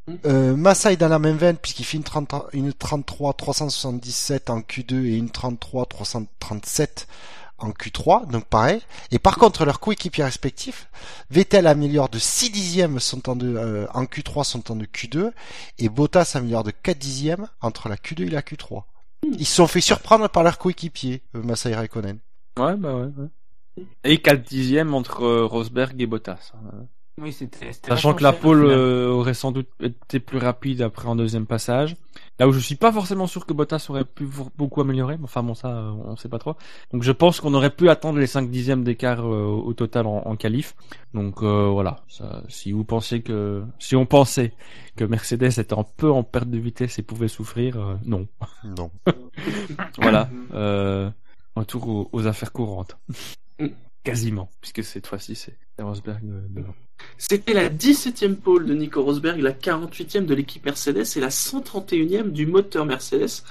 Mm. 0.08 0.14
Euh, 0.26 0.56
Massa 0.56 0.92
est 0.92 0.96
dans 0.96 1.08
la 1.08 1.18
même 1.20 1.36
veine 1.36 1.56
puisqu'il 1.56 1.84
fait 1.84 1.98
une, 1.98 2.02
30 2.04 2.34
une 2.52 2.70
33-377 2.72 4.50
en 4.50 4.60
Q2 4.60 5.04
et 5.06 5.16
une 5.16 5.28
33-337 5.28 7.06
en 7.58 7.70
Q3, 7.70 8.30
donc 8.30 8.44
pareil. 8.44 8.80
Et 9.10 9.18
par 9.18 9.36
contre, 9.36 9.64
leurs 9.64 9.80
coéquipiers 9.80 10.24
respectifs, 10.24 10.88
Vettel 11.30 11.66
améliore 11.66 12.08
de 12.08 12.18
6 12.18 12.50
dixièmes 12.50 13.00
son 13.00 13.20
temps 13.20 13.36
de, 13.36 13.56
euh, 13.56 13.86
en 13.94 14.04
Q3 14.04 14.44
son 14.44 14.60
temps 14.60 14.76
de 14.76 14.84
Q2 14.86 15.32
et 15.78 15.88
Bottas 15.88 16.32
améliore 16.34 16.64
de 16.64 16.70
4 16.70 16.98
dixièmes 16.98 17.48
entre 17.60 17.88
la 17.88 17.96
Q2 17.96 18.26
et 18.26 18.30
la 18.30 18.42
Q3. 18.42 18.84
Ils 19.24 19.46
se 19.46 19.56
sont 19.56 19.66
fait 19.66 19.80
surprendre 19.80 20.28
par 20.28 20.42
leurs 20.42 20.58
coéquipiers, 20.58 21.22
euh, 21.34 21.42
Massa 21.42 21.70
et 21.70 21.74
Raikkonen. 21.74 22.18
Ouais, 22.58 22.76
bah 22.76 22.94
ouais. 22.94 23.08
ouais. 23.16 23.84
Et 24.04 24.20
4 24.20 24.42
dixièmes 24.42 24.94
entre 24.94 25.22
euh, 25.22 25.44
Rosberg 25.44 26.00
et 26.00 26.06
Bottas. 26.06 26.52
hein. 26.54 26.86
Oui, 27.20 27.32
c'était. 27.32 27.72
c'était 27.72 27.88
Sachant 27.88 28.14
que 28.14 28.22
la 28.22 28.32
pole 28.32 28.64
euh, 28.64 29.08
aurait 29.10 29.34
sans 29.34 29.50
doute 29.50 29.68
été 29.82 30.20
plus 30.20 30.38
rapide 30.38 30.82
après 30.82 31.08
en 31.08 31.16
deuxième 31.16 31.46
passage. 31.46 31.96
Là 32.38 32.46
où 32.46 32.52
je 32.52 32.60
suis 32.60 32.76
pas 32.76 32.92
forcément 32.92 33.26
sûr 33.26 33.46
que 33.46 33.52
Bottas 33.52 33.86
aurait 33.88 34.04
pu 34.04 34.28
beaucoup 34.56 34.80
améliorer, 34.80 35.16
mais 35.16 35.24
enfin 35.24 35.42
bon 35.42 35.54
ça 35.54 35.92
on 36.04 36.16
sait 36.16 36.28
pas 36.28 36.38
trop. 36.38 36.54
Donc 36.92 37.02
je 37.02 37.12
pense 37.12 37.40
qu'on 37.40 37.52
aurait 37.54 37.70
pu 37.74 37.88
attendre 37.88 38.18
les 38.18 38.26
5 38.28 38.50
dixièmes 38.50 38.84
d'écart 38.84 39.26
euh, 39.26 39.46
au 39.46 39.72
total 39.74 40.06
en, 40.06 40.22
en 40.24 40.36
qualif. 40.36 40.76
Donc 41.14 41.42
euh, 41.42 41.68
voilà, 41.68 42.04
ça, 42.08 42.42
si 42.48 42.70
vous 42.72 42.84
pensiez 42.84 43.22
que 43.22 43.64
si 43.78 43.96
on 43.96 44.06
pensait 44.06 44.52
que 44.96 45.04
Mercedes 45.04 45.58
était 45.58 45.74
un 45.78 45.84
peu 45.96 46.10
en 46.10 46.22
perte 46.22 46.48
de 46.50 46.58
vitesse 46.58 46.98
et 46.98 47.02
pouvait 47.02 47.28
souffrir, 47.28 47.76
euh, 47.80 47.94
non. 48.04 48.26
Non. 48.64 48.90
Voilà, 50.00 50.28
euh, 50.54 51.10
retour 51.56 51.88
aux, 51.88 52.08
aux 52.12 52.26
affaires 52.26 52.52
courantes. 52.52 52.96
Quasiment, 54.04 54.48
puisque 54.60 54.84
cette 54.84 55.06
fois-ci 55.06 55.34
c'est 55.34 55.56
Rosberg 55.78 56.20
euh, 56.24 56.40
devant. 56.50 56.74
C'était 57.18 57.52
la 57.52 57.68
17e 57.68 58.34
pole 58.36 58.66
de 58.66 58.74
Nico 58.74 59.02
Rosberg, 59.02 59.40
la 59.40 59.52
48e 59.52 60.24
de 60.26 60.34
l'équipe 60.34 60.64
Mercedes 60.64 61.04
et 61.16 61.20
la 61.20 61.28
131e 61.28 62.30
du 62.32 62.46
moteur 62.46 62.84
Mercedes 62.86 63.42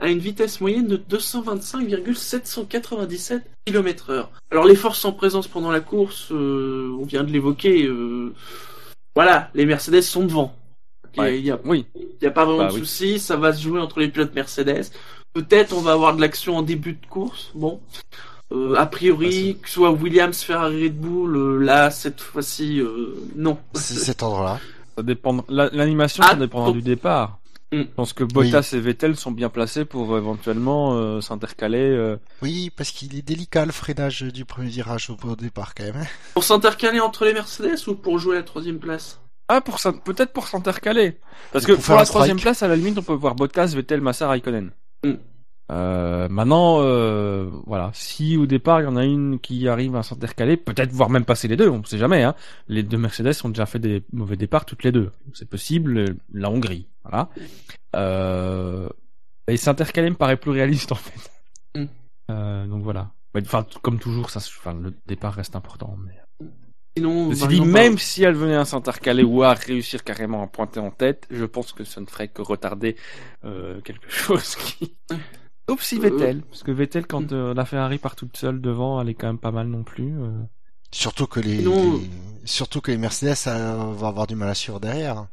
à 0.00 0.08
une 0.08 0.18
vitesse 0.18 0.60
moyenne 0.60 0.86
de 0.88 0.96
225,797 0.96 3.42
km 3.66 4.10
heure. 4.10 4.30
Alors 4.50 4.64
les 4.64 4.74
forces 4.76 5.04
en 5.04 5.12
présence 5.12 5.46
pendant 5.48 5.70
la 5.70 5.80
course, 5.80 6.28
euh, 6.32 6.96
on 6.98 7.04
vient 7.04 7.22
de 7.24 7.32
l'évoquer, 7.32 7.84
euh, 7.86 8.32
voilà, 9.14 9.50
les 9.54 9.66
Mercedes 9.66 10.00
sont 10.02 10.24
devant. 10.24 10.54
Il 11.14 11.20
Ouais. 11.20 11.40
n'y 11.40 11.50
a, 11.50 11.58
Oui, 11.64 11.86
il 11.94 12.22
y 12.22 12.26
a 12.26 12.30
pas 12.30 12.44
vraiment 12.44 12.64
Bah 12.64 12.68
de 12.68 12.74
oui. 12.74 12.80
souci, 12.80 13.18
ça 13.18 13.36
va 13.36 13.52
se 13.54 13.62
jouer 13.62 13.80
entre 13.80 14.00
les 14.00 14.08
pilotes 14.08 14.34
Mercedes. 14.34 14.86
Peut-être 15.32 15.74
on 15.76 15.80
va 15.80 15.92
avoir 15.92 16.14
de 16.16 16.20
l'action 16.20 16.56
en 16.56 16.62
début 16.62 16.92
de 16.94 17.06
course, 17.06 17.50
bon. 17.54 17.80
Euh, 18.52 18.74
a 18.76 18.86
priori, 18.86 19.58
que 19.60 19.68
ce 19.68 19.74
soit 19.74 19.90
Williams, 19.90 20.40
Ferrari, 20.42 20.84
Red 20.84 20.96
Bull, 21.00 21.36
euh, 21.36 21.58
là, 21.64 21.90
cette 21.90 22.20
fois-ci, 22.20 22.80
euh, 22.80 23.14
non. 23.34 23.58
C'est 23.74 23.94
cet 23.94 24.22
ordre-là. 24.22 24.60
Ça 24.96 25.02
dépend. 25.02 25.44
la- 25.48 25.68
L'animation, 25.72 26.22
Ah, 26.24 26.30
ça 26.30 26.36
dépendra 26.36 26.68
bon. 26.68 26.72
du 26.74 26.82
départ. 26.82 27.38
Mm. 27.72 27.78
Je 27.80 27.84
pense 27.96 28.12
que 28.12 28.22
Bottas 28.22 28.70
et 28.74 28.78
Vettel 28.78 29.16
sont 29.16 29.32
bien 29.32 29.48
placés 29.48 29.84
pour 29.84 30.16
éventuellement 30.16 30.94
euh, 30.96 31.20
s'intercaler. 31.20 31.80
euh. 31.80 32.16
Oui, 32.40 32.70
parce 32.76 32.92
qu'il 32.92 33.16
est 33.18 33.22
délicat 33.22 33.66
le 33.66 33.72
freinage 33.72 34.22
du 34.22 34.44
premier 34.44 34.68
virage 34.68 35.10
au, 35.10 35.16
départ 35.34 35.74
quand 35.74 35.82
même. 35.82 35.96
hein. 35.96 36.06
Pour 36.34 36.44
s'intercaler 36.44 37.00
entre 37.00 37.24
les 37.24 37.32
Mercedes 37.34 37.88
ou 37.88 37.94
pour 37.96 38.20
jouer 38.20 38.36
la 38.36 38.44
troisième 38.44 38.78
place? 38.78 39.20
Ah, 39.48 39.60
pour 39.60 39.78
peut-être 40.04 40.32
pour 40.32 40.46
s'intercaler. 40.46 41.18
Parce 41.52 41.64
Et 41.64 41.68
que 41.68 41.72
pour 41.72 41.96
la 41.96 42.04
troisième 42.06 42.38
place, 42.38 42.62
à 42.62 42.68
la 42.68 42.76
limite, 42.76 42.98
on 42.98 43.02
peut 43.02 43.12
voir 43.12 43.34
Bottas, 43.34 43.72
Vettel, 43.74 44.00
Massa, 44.00 44.28
Raikkonen. 44.28 44.70
Mm. 45.04 45.14
Euh, 45.72 46.28
maintenant, 46.28 46.78
euh, 46.80 47.50
voilà, 47.66 47.90
si 47.92 48.36
au 48.36 48.46
départ 48.46 48.80
il 48.80 48.84
y 48.84 48.86
en 48.86 48.96
a 48.96 49.04
une 49.04 49.40
qui 49.40 49.66
arrive 49.68 49.96
à 49.96 50.02
s'intercaler, 50.02 50.56
peut-être 50.56 50.92
voire 50.92 51.10
même 51.10 51.24
passer 51.24 51.48
les 51.48 51.56
deux, 51.56 51.68
on 51.68 51.82
sait 51.84 51.98
jamais. 51.98 52.22
Hein. 52.22 52.34
Les 52.68 52.82
deux 52.82 52.98
Mercedes 52.98 53.34
ont 53.44 53.48
déjà 53.48 53.66
fait 53.66 53.80
des 53.80 54.04
mauvais 54.12 54.36
départs 54.36 54.64
toutes 54.64 54.84
les 54.84 54.92
deux, 54.92 55.10
c'est 55.32 55.48
possible. 55.48 55.98
euh, 55.98 56.16
La 56.32 56.50
Hongrie, 56.50 56.86
voilà. 57.02 57.28
Euh, 57.96 58.88
et 59.48 59.56
s'intercaler 59.56 60.10
me 60.10 60.16
paraît 60.16 60.36
plus 60.36 60.52
réaliste 60.52 60.92
en 60.92 60.96
fait. 60.96 61.30
Mm. 61.74 62.68
Donc 62.68 62.82
voilà. 62.82 63.10
Enfin, 63.36 63.66
comme 63.82 63.98
toujours, 63.98 64.30
ça, 64.30 64.40
le 64.72 64.94
départ 65.06 65.34
reste 65.34 65.56
important. 65.56 65.96
Mais... 66.04 66.48
Sinon, 66.96 67.28
dit, 67.28 67.60
même 67.60 67.98
si 67.98 68.24
elle 68.24 68.34
venait 68.34 68.56
à 68.56 68.64
s'intercaler 68.64 69.22
ou 69.22 69.42
à 69.42 69.52
réussir 69.52 70.02
carrément 70.02 70.42
à 70.42 70.46
pointer 70.46 70.80
en 70.80 70.90
tête, 70.90 71.26
je 71.30 71.44
pense 71.44 71.72
que 71.72 71.84
ça 71.84 72.00
ne 72.00 72.06
ferait 72.06 72.28
que 72.28 72.40
retarder 72.40 72.96
quelque 73.42 74.08
chose 74.08 74.56
qui. 74.56 74.96
Sauf 75.68 75.82
si 75.82 75.96
Euh, 75.96 76.00
Vettel, 76.00 76.42
parce 76.42 76.62
que 76.62 76.70
Vettel, 76.70 77.06
quand 77.06 77.32
euh, 77.32 77.52
la 77.54 77.64
Ferrari 77.64 77.98
part 77.98 78.14
toute 78.16 78.36
seule 78.36 78.60
devant, 78.60 79.00
elle 79.00 79.08
est 79.08 79.14
quand 79.14 79.26
même 79.26 79.38
pas 79.38 79.50
mal 79.50 79.66
non 79.66 79.82
plus. 79.82 80.12
euh. 80.20 80.30
Surtout 80.92 81.26
que 81.26 81.40
les, 81.40 81.62
Non. 81.62 81.94
les- 81.94 82.08
surtout 82.44 82.80
que 82.80 82.90
les 82.92 82.96
Mercedes 82.98 83.34
euh, 83.48 83.74
vont 83.92 84.06
avoir 84.06 84.26
du 84.26 84.36
mal 84.36 84.48
à 84.48 84.54
suivre 84.54 84.78
derrière. 84.80 85.26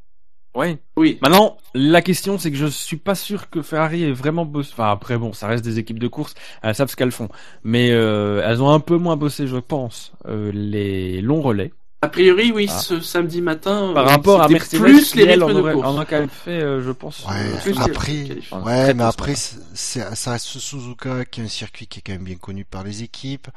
Ouais. 0.55 0.77
Oui, 0.97 1.18
Maintenant, 1.22 1.57
la 1.73 2.01
question, 2.03 2.38
c'est 2.38 2.51
que 2.51 2.57
je 2.57 2.68
suis 2.68 2.97
pas 2.97 3.15
sûr 3.15 3.49
que 3.49 3.61
Ferrari 3.64 4.03
ait 4.03 4.11
vraiment 4.11 4.45
bossé. 4.45 4.69
Enfin, 4.73 4.91
après, 4.91 5.18
bon, 5.18 5.34
ça 5.34 5.47
reste 5.47 5.64
des 5.64 5.80
équipes 5.80 5.97
de 5.99 6.07
course, 6.07 6.35
elles 6.61 6.76
savent 6.76 6.89
ce 6.89 6.95
qu'elles 6.95 7.11
font, 7.11 7.30
mais 7.64 7.89
euh, 7.91 8.41
elles 8.45 8.61
ont 8.61 8.69
un 8.69 8.80
peu 8.80 8.97
moins 8.97 9.18
bossé, 9.18 9.47
je 9.47 9.57
pense, 9.57 10.14
euh, 10.27 10.51
les 10.53 11.22
longs 11.22 11.41
relais. 11.41 11.73
A 12.03 12.07
priori, 12.09 12.51
oui, 12.51 12.67
Ah. 12.69 12.80
ce 12.80 12.99
samedi 13.01 13.41
matin. 13.41 13.91
Par 13.93 14.05
euh, 14.05 14.09
rapport 14.09 14.41
à 14.41 14.47
Mercedes, 14.49 14.80
plus 14.81 15.15
les 15.15 15.23
rythmes 15.25 15.43
en 15.43 15.49
de 15.53 15.59
aurait- 15.59 15.73
course. 15.73 15.99
a 15.99 16.05
quand 16.05 16.19
même 16.19 16.30
fait, 16.30 16.61
euh, 16.61 16.84
je 16.84 16.91
pense. 16.91 17.25
Ouais, 17.25 17.73
que- 17.73 17.80
après, 17.80 18.27
ouais, 18.65 18.93
mais 18.93 19.03
après, 19.03 19.35
ça 19.35 20.31
reste 20.31 20.45
Suzuka 20.59 21.25
qui 21.25 21.41
est 21.41 21.45
un 21.45 21.47
circuit 21.47 21.88
qui 21.88 21.99
est 21.99 22.01
quand 22.01 22.13
même 22.13 22.23
bien 22.23 22.35
connu 22.35 22.65
par 22.65 22.84
les 22.84 23.03
équipes. 23.03 23.47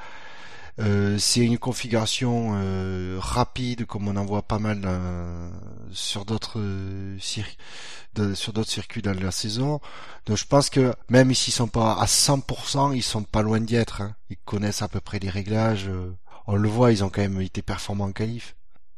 Euh, 0.78 1.16
c'est 1.18 1.40
une 1.40 1.56
configuration 1.56 2.52
euh, 2.56 3.16
rapide 3.18 3.86
comme 3.86 4.08
on 4.08 4.16
en 4.16 4.26
voit 4.26 4.42
pas 4.42 4.58
mal 4.58 4.82
dans- 4.82 5.50
sur 5.90 6.26
d'autres 6.26 6.58
euh, 6.60 7.16
cir- 7.18 7.46
de- 8.14 8.34
sur 8.34 8.52
d'autres 8.52 8.68
circuits 8.70 9.00
dans 9.00 9.14
la 9.18 9.30
saison. 9.30 9.80
Donc 10.26 10.36
je 10.36 10.44
pense 10.44 10.68
que 10.68 10.92
même 11.08 11.32
s'ils 11.32 11.54
sont 11.54 11.66
pas 11.68 11.96
à 11.98 12.06
100%, 12.06 12.92
ils 12.92 13.02
sont 13.02 13.22
pas 13.22 13.40
loin 13.40 13.58
d'y 13.58 13.74
être. 13.76 14.02
hein. 14.02 14.14
Ils 14.28 14.36
connaissent 14.44 14.82
à 14.82 14.88
peu 14.88 15.00
près 15.00 15.18
les 15.18 15.30
réglages. 15.30 15.88
Euh. 16.48 16.52
On 16.52 16.56
le 16.56 16.68
voit, 16.68 16.92
ils 16.92 17.02
ont 17.04 17.08
quand 17.08 17.22
même 17.22 17.40
été 17.40 17.62
performants 17.62 18.04
en 18.06 18.12
qualif. 18.12 18.54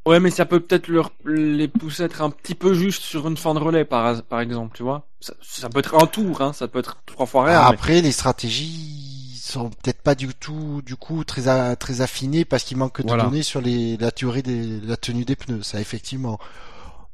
Ouais, 0.07 0.21
mais 0.21 0.31
ça 0.31 0.47
peut 0.47 0.61
peut-être 0.61 0.89
leur 0.89 1.11
les 1.27 1.69
pousser 1.69 2.03
à 2.05 2.07
être 2.07 2.23
un 2.23 2.31
petit 2.31 2.55
peu 2.55 2.73
juste 2.73 3.03
sur 3.03 3.29
une 3.29 3.37
fin 3.37 3.53
de 3.53 3.59
relais, 3.59 3.85
par, 3.85 4.23
par 4.23 4.41
exemple, 4.41 4.75
tu 4.77 4.83
vois. 4.83 5.07
Ça, 5.21 5.35
ça 5.43 5.69
peut 5.69 5.81
être 5.81 5.95
un 6.03 6.07
tour, 6.07 6.41
hein, 6.41 6.53
ça 6.55 6.67
peut 6.67 6.79
être 6.79 7.03
trois 7.05 7.27
fois 7.27 7.45
rien. 7.45 7.59
mais- 7.61 7.75
Après, 7.75 8.01
les 8.01 8.13
stratégies 8.13 9.39
sont 9.43 9.71
peut-être 9.71 10.01
pas 10.03 10.15
du 10.15 10.29
tout, 10.35 10.83
du 10.83 10.97
coup, 10.97 11.25
très 11.25 11.49
a- 11.49 11.77
très 11.77 12.01
affinées 12.01 12.45
parce 12.45 12.65
qu'il 12.65 12.77
manque 12.77 13.01
de 13.03 13.09
Voilà. 13.09 13.25
données 13.25 13.43
sur 13.43 13.61
les, 13.61 13.97
la 13.99 14.11
théorie 14.11 14.43
des, 14.43 14.81
la 14.81 14.97
tenue 14.97 15.25
des 15.25 15.37
pneus, 15.37 15.63
ça 15.63 15.81
effectivement. 15.81 16.39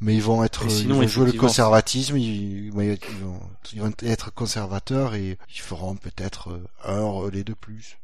Mais 0.01 0.15
ils 0.15 0.23
vont 0.23 0.44
être, 0.44 0.65
Et 0.69 0.81
ils 0.81 0.93
vont 0.93 1.06
jouer 1.06 1.27
le 1.27 1.39
conservatisme, 1.39 2.16
ils, 2.16 2.66
ils 2.66 2.73
vont, 2.73 2.81
ils 2.82 2.98
vont- 3.24 3.40
ils 3.73 3.81
vont 3.81 3.93
être 4.02 4.32
conservateurs 4.35 5.15
et 5.15 5.39
ils 5.48 5.61
feront 5.61 5.94
peut-être 5.97 6.51
euh, 6.51 6.65
un 6.85 7.02
relais 7.05 7.44
de 7.44 7.55
plus. 7.55 7.98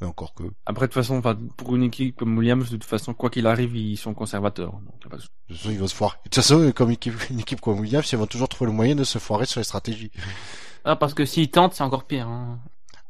Mais 0.00 0.06
encore 0.06 0.34
que. 0.34 0.42
Après, 0.66 0.86
de 0.86 0.92
toute 0.92 1.02
façon, 1.02 1.22
pour 1.56 1.74
une 1.76 1.84
équipe 1.84 2.16
comme 2.16 2.36
Williams, 2.36 2.64
de 2.70 2.76
toute 2.76 2.84
façon, 2.84 3.14
quoi 3.14 3.30
qu'il 3.30 3.46
arrive, 3.46 3.76
ils 3.76 3.96
sont 3.96 4.14
conservateurs. 4.14 4.72
Donc, 4.72 5.10
pas 5.10 5.16
de- 5.16 5.22
De 5.22 5.28
toute 5.48 5.56
façon, 5.56 5.70
ils 5.70 5.78
vont 5.78 5.86
se 5.86 5.94
foirer. 5.94 6.16
De 6.18 6.22
toute 6.30 6.34
façon, 6.36 6.72
comme 6.72 6.88
une 6.88 6.94
équipe, 6.94 7.14
une 7.30 7.40
équipe 7.40 7.60
comme 7.60 7.78
Williams, 7.80 8.10
ils 8.12 8.18
vont 8.18 8.26
toujours 8.26 8.48
trouver 8.48 8.70
le 8.70 8.76
moyen 8.76 8.94
de 8.94 9.04
se 9.04 9.18
foirer 9.18 9.46
sur 9.46 9.60
les 9.60 9.64
stratégies. 9.64 10.10
Ah, 10.84 10.96
parce 10.96 11.14
que 11.14 11.24
s'ils 11.24 11.50
tentent, 11.50 11.74
c'est 11.74 11.82
encore 11.84 12.04
pire. 12.04 12.28
Hein. 12.28 12.58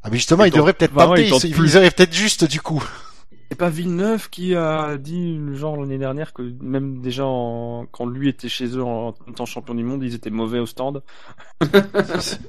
Ah, 0.03 0.09
mais 0.11 0.17
justement, 0.17 0.43
Ils 0.43 0.49
ils 0.49 0.53
devraient 0.53 0.73
peut-être 0.73 0.93
vraiment, 0.93 1.15
tenter, 1.15 1.27
ils 1.47 1.49
ils, 1.49 1.55
plus. 1.55 1.69
ils 1.71 1.77
auraient 1.77 1.91
peut-être 1.91 2.13
juste, 2.13 2.45
du 2.45 2.61
coup. 2.61 2.83
C'est 3.49 3.57
pas 3.57 3.69
Villeneuve 3.69 4.29
qui 4.29 4.55
a 4.55 4.97
dit, 4.97 5.39
genre, 5.53 5.77
l'année 5.77 5.97
dernière, 5.99 6.33
que 6.33 6.41
même 6.61 6.99
déjà, 7.01 7.25
en- 7.25 7.85
quand 7.91 8.05
lui 8.07 8.27
était 8.29 8.49
chez 8.49 8.65
eux 8.75 8.83
en, 8.83 9.11
tant 9.35 9.45
champion 9.45 9.75
du 9.75 9.83
monde, 9.83 10.01
ils 10.03 10.15
étaient 10.15 10.31
mauvais 10.31 10.59
au 10.59 10.65
stand. 10.65 11.03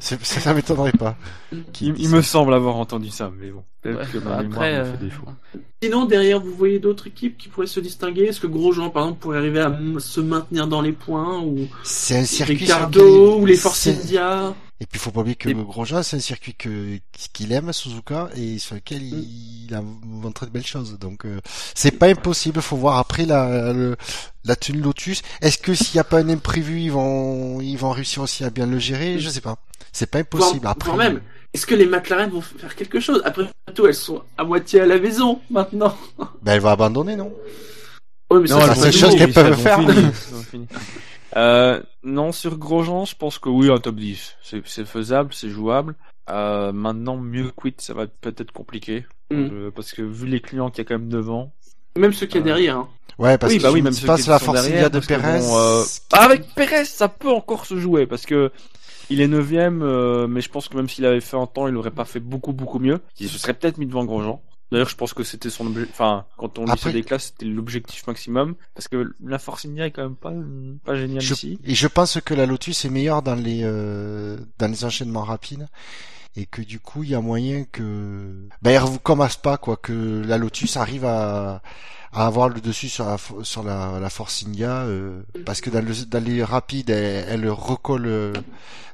Ça, 0.01 0.16
ça 0.20 0.55
m'étonnerait 0.55 0.93
pas. 0.93 1.16
Qui 1.73 1.93
Il, 1.98 2.09
me 2.09 2.23
semble 2.23 2.55
avoir 2.55 2.77
entendu 2.77 3.10
ça, 3.10 3.31
mais 3.39 3.51
bon. 3.51 3.62
Peut-être 3.82 3.98
Ouais, 4.01 4.06
que 4.12 4.18
ma 4.18 4.31
bah, 4.36 4.43
mémoire 4.43 4.56
après, 4.62 4.73
me 4.73 4.78
euh, 4.85 4.93
fait 4.93 5.05
défaut. 5.05 5.27
Sinon, 5.82 6.06
derrière, 6.06 6.40
vous 6.40 6.52
voyez 6.55 6.78
d'autres 6.78 7.06
équipes 7.06 7.36
qui 7.36 7.48
pourraient 7.48 7.66
se 7.66 7.81
distinguer? 7.81 8.24
Est-ce 8.24 8.40
que 8.40 8.47
Grosjean, 8.47 8.90
par 8.90 9.05
exemple, 9.05 9.20
pourrait 9.20 9.39
arriver 9.39 9.60
à 9.60 9.66
m- 9.66 10.01
se 10.01 10.20
maintenir 10.20 10.66
dans 10.66 10.81
les 10.82 10.93
points 10.93 11.40
Ou 11.40 11.68
C'est 11.85 12.18
un 12.18 12.24
circuit 12.24 12.56
sur 12.59 12.74
Ricardo 12.74 13.39
Ou 13.40 13.47
les 13.47 13.56
Force 13.56 13.86
India 13.86 14.55
Et 14.78 14.84
puis, 14.84 14.98
il 14.98 15.00
faut 15.00 15.10
pas 15.10 15.20
oublier 15.20 15.36
que 15.36 15.48
Et- 15.48 15.54
Grosjean, 15.54 16.02
c'est 16.02 16.16
un 16.16 16.20
circuit 16.20 16.54
que, 16.54 16.98
qu'il 17.32 17.50
aime, 17.52 17.72
Suzuka, 17.72 18.28
et 18.36 18.58
sur 18.58 18.74
lequel 18.74 19.00
Mm. 19.00 19.06
il, 19.22 19.64
il 19.70 19.74
a 19.74 19.80
montré 20.04 20.44
de 20.44 20.50
belles 20.50 20.66
choses. 20.66 20.98
Donc, 20.98 21.24
euh, 21.24 21.40
c'est 21.74 21.92
pas 21.92 22.08
impossible. 22.08 22.60
Faut 22.60 22.76
voir 22.76 22.98
après 22.98 23.24
la, 23.24 23.72
le- 23.72 23.96
la 24.44 24.54
tenue 24.54 24.80
Lotus. 24.82 25.22
Est-ce 25.40 25.56
que 25.56 25.72
s'il 25.74 25.94
n'y 25.94 26.00
a 26.00 26.04
pas 26.04 26.18
un 26.18 26.28
imprévu, 26.28 26.80
ils 26.82 26.92
vont, 26.92 27.60
ils 27.62 27.76
vont 27.78 27.90
réussir 27.90 28.22
aussi 28.22 28.44
à 28.44 28.50
bien 28.50 28.66
le 28.66 28.78
gérer? 28.78 29.18
Je 29.18 29.30
sais 29.30 29.40
pas. 29.40 29.56
C'est 29.92 30.10
pas 30.10 30.18
impossible. 30.18 30.66
Après, 30.66 30.90
voire 30.90 30.98
même, 30.98 31.22
est-ce 31.54 31.64
que 31.66 31.74
les 31.74 31.86
McLaren 31.86 32.28
vont 32.28 32.42
faire 32.42 32.76
quelque 32.76 33.00
chose? 33.00 33.22
Après 33.24 33.44
tout, 33.74 33.86
elles 33.86 33.94
sont 33.94 34.22
à 34.36 34.44
moitié 34.44 34.82
à 34.82 34.86
la 34.86 34.98
maison 34.98 35.40
maintenant. 35.50 35.96
ben, 36.42 36.52
elle 36.52 36.60
va 36.60 36.72
abandonner, 36.72 37.16
non? 37.16 37.32
Ouais, 38.30 38.40
mais 38.40 38.48
Non, 38.48 38.60
ça, 38.60 38.66
la 38.66 38.74
c'est 38.74 38.80
seule 38.92 38.92
chose 38.92 39.16
qu'elles 39.16 39.32
peuvent 39.32 39.56
faire. 39.58 39.80
Euh, 41.36 41.82
non, 42.02 42.32
sur 42.32 42.56
Grosjean, 42.58 43.04
je 43.04 43.14
pense 43.14 43.38
que 43.38 43.48
oui, 43.48 43.70
un 43.70 43.78
top 43.78 43.96
10. 43.96 44.36
C'est, 44.42 44.62
faisable, 44.86 45.34
c'est 45.34 45.50
jouable. 45.50 45.94
Euh, 46.30 46.72
maintenant, 46.72 47.16
mieux 47.16 47.50
quit, 47.54 47.74
ça 47.78 47.94
va 47.94 48.04
être 48.04 48.16
peut-être 48.20 48.52
compliqué. 48.52 49.04
Mm. 49.30 49.34
Euh, 49.52 49.70
parce 49.74 49.92
que 49.92 50.02
vu 50.02 50.26
les 50.26 50.40
clients 50.40 50.70
qu'il 50.70 50.78
y 50.78 50.86
a 50.86 50.88
quand 50.88 50.98
même 50.98 51.08
devant. 51.08 51.52
Même 51.96 52.12
ceux 52.12 52.26
qu'il 52.26 52.36
y 52.36 52.38
a 52.38 52.42
Euh, 52.42 52.44
derrière. 52.46 52.76
hein. 52.78 52.88
Ouais, 53.18 53.38
parce 53.38 53.52
oui, 53.52 53.58
que 53.58 53.62
bah 53.62 53.70
oui, 53.72 53.80
même 53.82 53.92
me 53.92 53.96
ceux 53.96 54.06
pas 54.06 54.16
qui 54.16 54.22
sur 54.22 54.52
la 54.52 54.88
de 54.90 55.00
Perez. 55.00 55.40
bon, 55.40 55.58
euh, 55.58 55.84
avec 56.12 56.54
Perez, 56.54 56.84
ça 56.84 57.08
peut 57.08 57.30
encore 57.30 57.64
se 57.64 57.78
jouer 57.78 58.06
parce 58.06 58.26
que 58.26 58.52
il 59.08 59.20
est 59.22 59.28
neuvième, 59.28 59.82
euh, 59.82 60.26
mais 60.26 60.40
je 60.42 60.50
pense 60.50 60.68
que 60.68 60.76
même 60.76 60.88
s'il 60.88 61.06
avait 61.06 61.20
fait 61.20 61.36
un 61.36 61.46
temps, 61.46 61.66
il 61.68 61.76
aurait 61.76 61.90
pas 61.92 62.04
fait 62.04 62.20
beaucoup 62.20 62.52
beaucoup 62.52 62.78
mieux. 62.78 63.00
Il 63.18 63.28
se 63.28 63.38
serait 63.38 63.54
peut-être 63.54 63.78
mis 63.78 63.86
devant 63.86 64.04
Grosjean. 64.04 64.42
D'ailleurs, 64.72 64.88
je 64.88 64.97
pense 64.97 65.14
que 65.14 65.22
c'était 65.22 65.51
son 65.51 65.66
objectif. 65.66 65.94
Enfin, 65.94 66.26
quand 66.36 66.59
on 66.59 66.64
lisait 66.64 66.93
des 66.93 67.02
classes, 67.05 67.26
c'était 67.26 67.44
l'objectif 67.47 68.06
maximum 68.06 68.56
parce 68.74 68.88
que 68.88 69.14
la 69.24 69.38
Force 69.38 69.64
India 69.64 69.86
est 69.86 69.93
quand 69.93 70.02
même 70.02 70.16
pas 70.16 70.32
pas 70.84 70.97
géniale 70.97 71.20
Je- 71.22 71.34
ici. 71.34 71.59
Et 71.64 71.74
je 71.74 71.86
pense 71.86 72.20
que 72.20 72.34
la 72.34 72.47
Lotus 72.47 72.84
est 72.84 72.90
meilleure 72.90 73.22
dans 73.22 73.36
les 73.36 73.60
euh, 73.62 74.36
dans 74.59 74.68
les 74.70 74.84
enchaînements 74.84 75.22
rapides. 75.24 75.68
et 76.38 76.44
que 76.47 76.60
du 76.62 76.80
coup 76.80 77.02
il 77.02 77.10
y 77.10 77.14
a 77.14 77.20
moyen 77.22 77.64
que 77.64 78.47
ben 78.60 78.72
elle 78.72 78.82
recommence 78.82 79.36
pas 79.36 79.56
quoi 79.56 79.76
que 79.78 80.22
la 80.26 80.36
Lotus 80.36 80.76
arrive 80.76 81.05
à, 81.06 81.62
à 82.16 82.26
avoir 82.26 82.48
le 82.48 82.60
dessus 82.60 82.88
sur 82.88 83.05
la 83.05 83.16
sur 83.43 83.62
la, 83.62 83.98
la 84.01 84.10
Force 84.10 84.44
India 84.47 84.82
euh, 84.82 85.20
parce 85.44 85.60
que 85.60 85.70
dans, 85.70 85.84
le, 85.84 85.93
dans 86.06 86.22
les 86.24 86.43
rapides 86.43 86.90
elle, 86.90 87.26
elle 87.28 87.48
recolle 87.51 88.06
euh, 88.06 88.32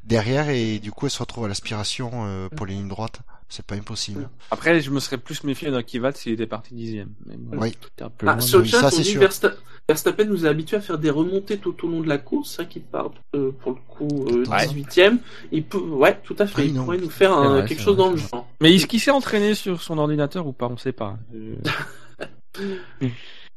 derrière 0.04 0.48
et 0.48 0.78
du 0.78 0.90
coup 0.92 1.06
elle 1.06 1.10
se 1.12 1.18
retrouve 1.20 1.44
à 1.44 1.48
l'aspiration 1.48 2.10
euh, 2.26 2.48
pour 2.48 2.66
les 2.66 2.74
lignes 2.74 2.88
droites 2.88 3.20
c'est 3.48 3.66
pas 3.66 3.74
impossible 3.74 4.30
Après, 4.50 4.80
je 4.80 4.90
me 4.90 4.98
serais 4.98 5.18
plus 5.18 5.44
méfié 5.44 5.70
d'un 5.70 5.82
Kivat 5.82 6.12
s'il 6.12 6.32
était 6.32 6.46
parti 6.46 6.72
dixième. 6.74 7.10
Bon, 7.26 7.58
Oui. 7.60 7.76
Ah, 8.00 8.08
loin. 8.22 8.40
sur 8.40 8.56
le 8.60 8.64
oui, 8.64 8.70
chat, 8.70 8.80
ça, 8.80 8.86
on 8.86 8.90
c'est 8.90 9.02
dit 9.02 9.10
sûr. 9.10 9.20
Versta- 9.20 9.52
Verstappen 9.86 10.24
nous 10.24 10.46
a 10.46 10.48
habitués 10.48 10.78
à 10.78 10.80
faire 10.80 10.96
des 10.96 11.10
remontées 11.10 11.58
tout 11.58 11.74
au 11.84 11.86
long 11.90 12.00
de 12.00 12.08
la 12.08 12.16
course, 12.16 12.50
ça 12.56 12.64
qui 12.64 12.80
part 12.80 13.10
euh, 13.34 13.50
pour 13.60 13.72
le 13.72 13.78
coup 13.86 14.24
euh, 14.30 14.46
Ouais. 14.46 14.66
18ème. 14.68 15.18
Il 15.50 15.64
peut, 15.64 15.76
ouais, 15.76 16.18
tout 16.24 16.34
à 16.38 16.46
fait. 16.46 16.62
Oui, 16.62 16.68
il 16.68 16.74
non. 16.74 16.84
pourrait 16.84 16.96
nous 16.96 17.10
faire 17.10 17.34
un- 17.34 17.42
C'est 17.42 17.58
vrai, 17.60 17.68
quelque 17.68 17.82
chose 17.82 17.96
vrai, 17.96 18.04
dans 18.06 18.10
le 18.12 18.16
genre. 18.16 18.48
Mais 18.62 18.74
est-ce 18.74 18.86
qu'il 18.86 19.00
s'est 19.00 19.10
entraîné 19.10 19.54
sur 19.54 19.82
son 19.82 19.98
ordinateur 19.98 20.46
ou 20.46 20.52
pas? 20.52 20.68
On 20.68 20.78
sait 20.78 20.92
pas. 20.92 21.18
Euh, 21.34 21.56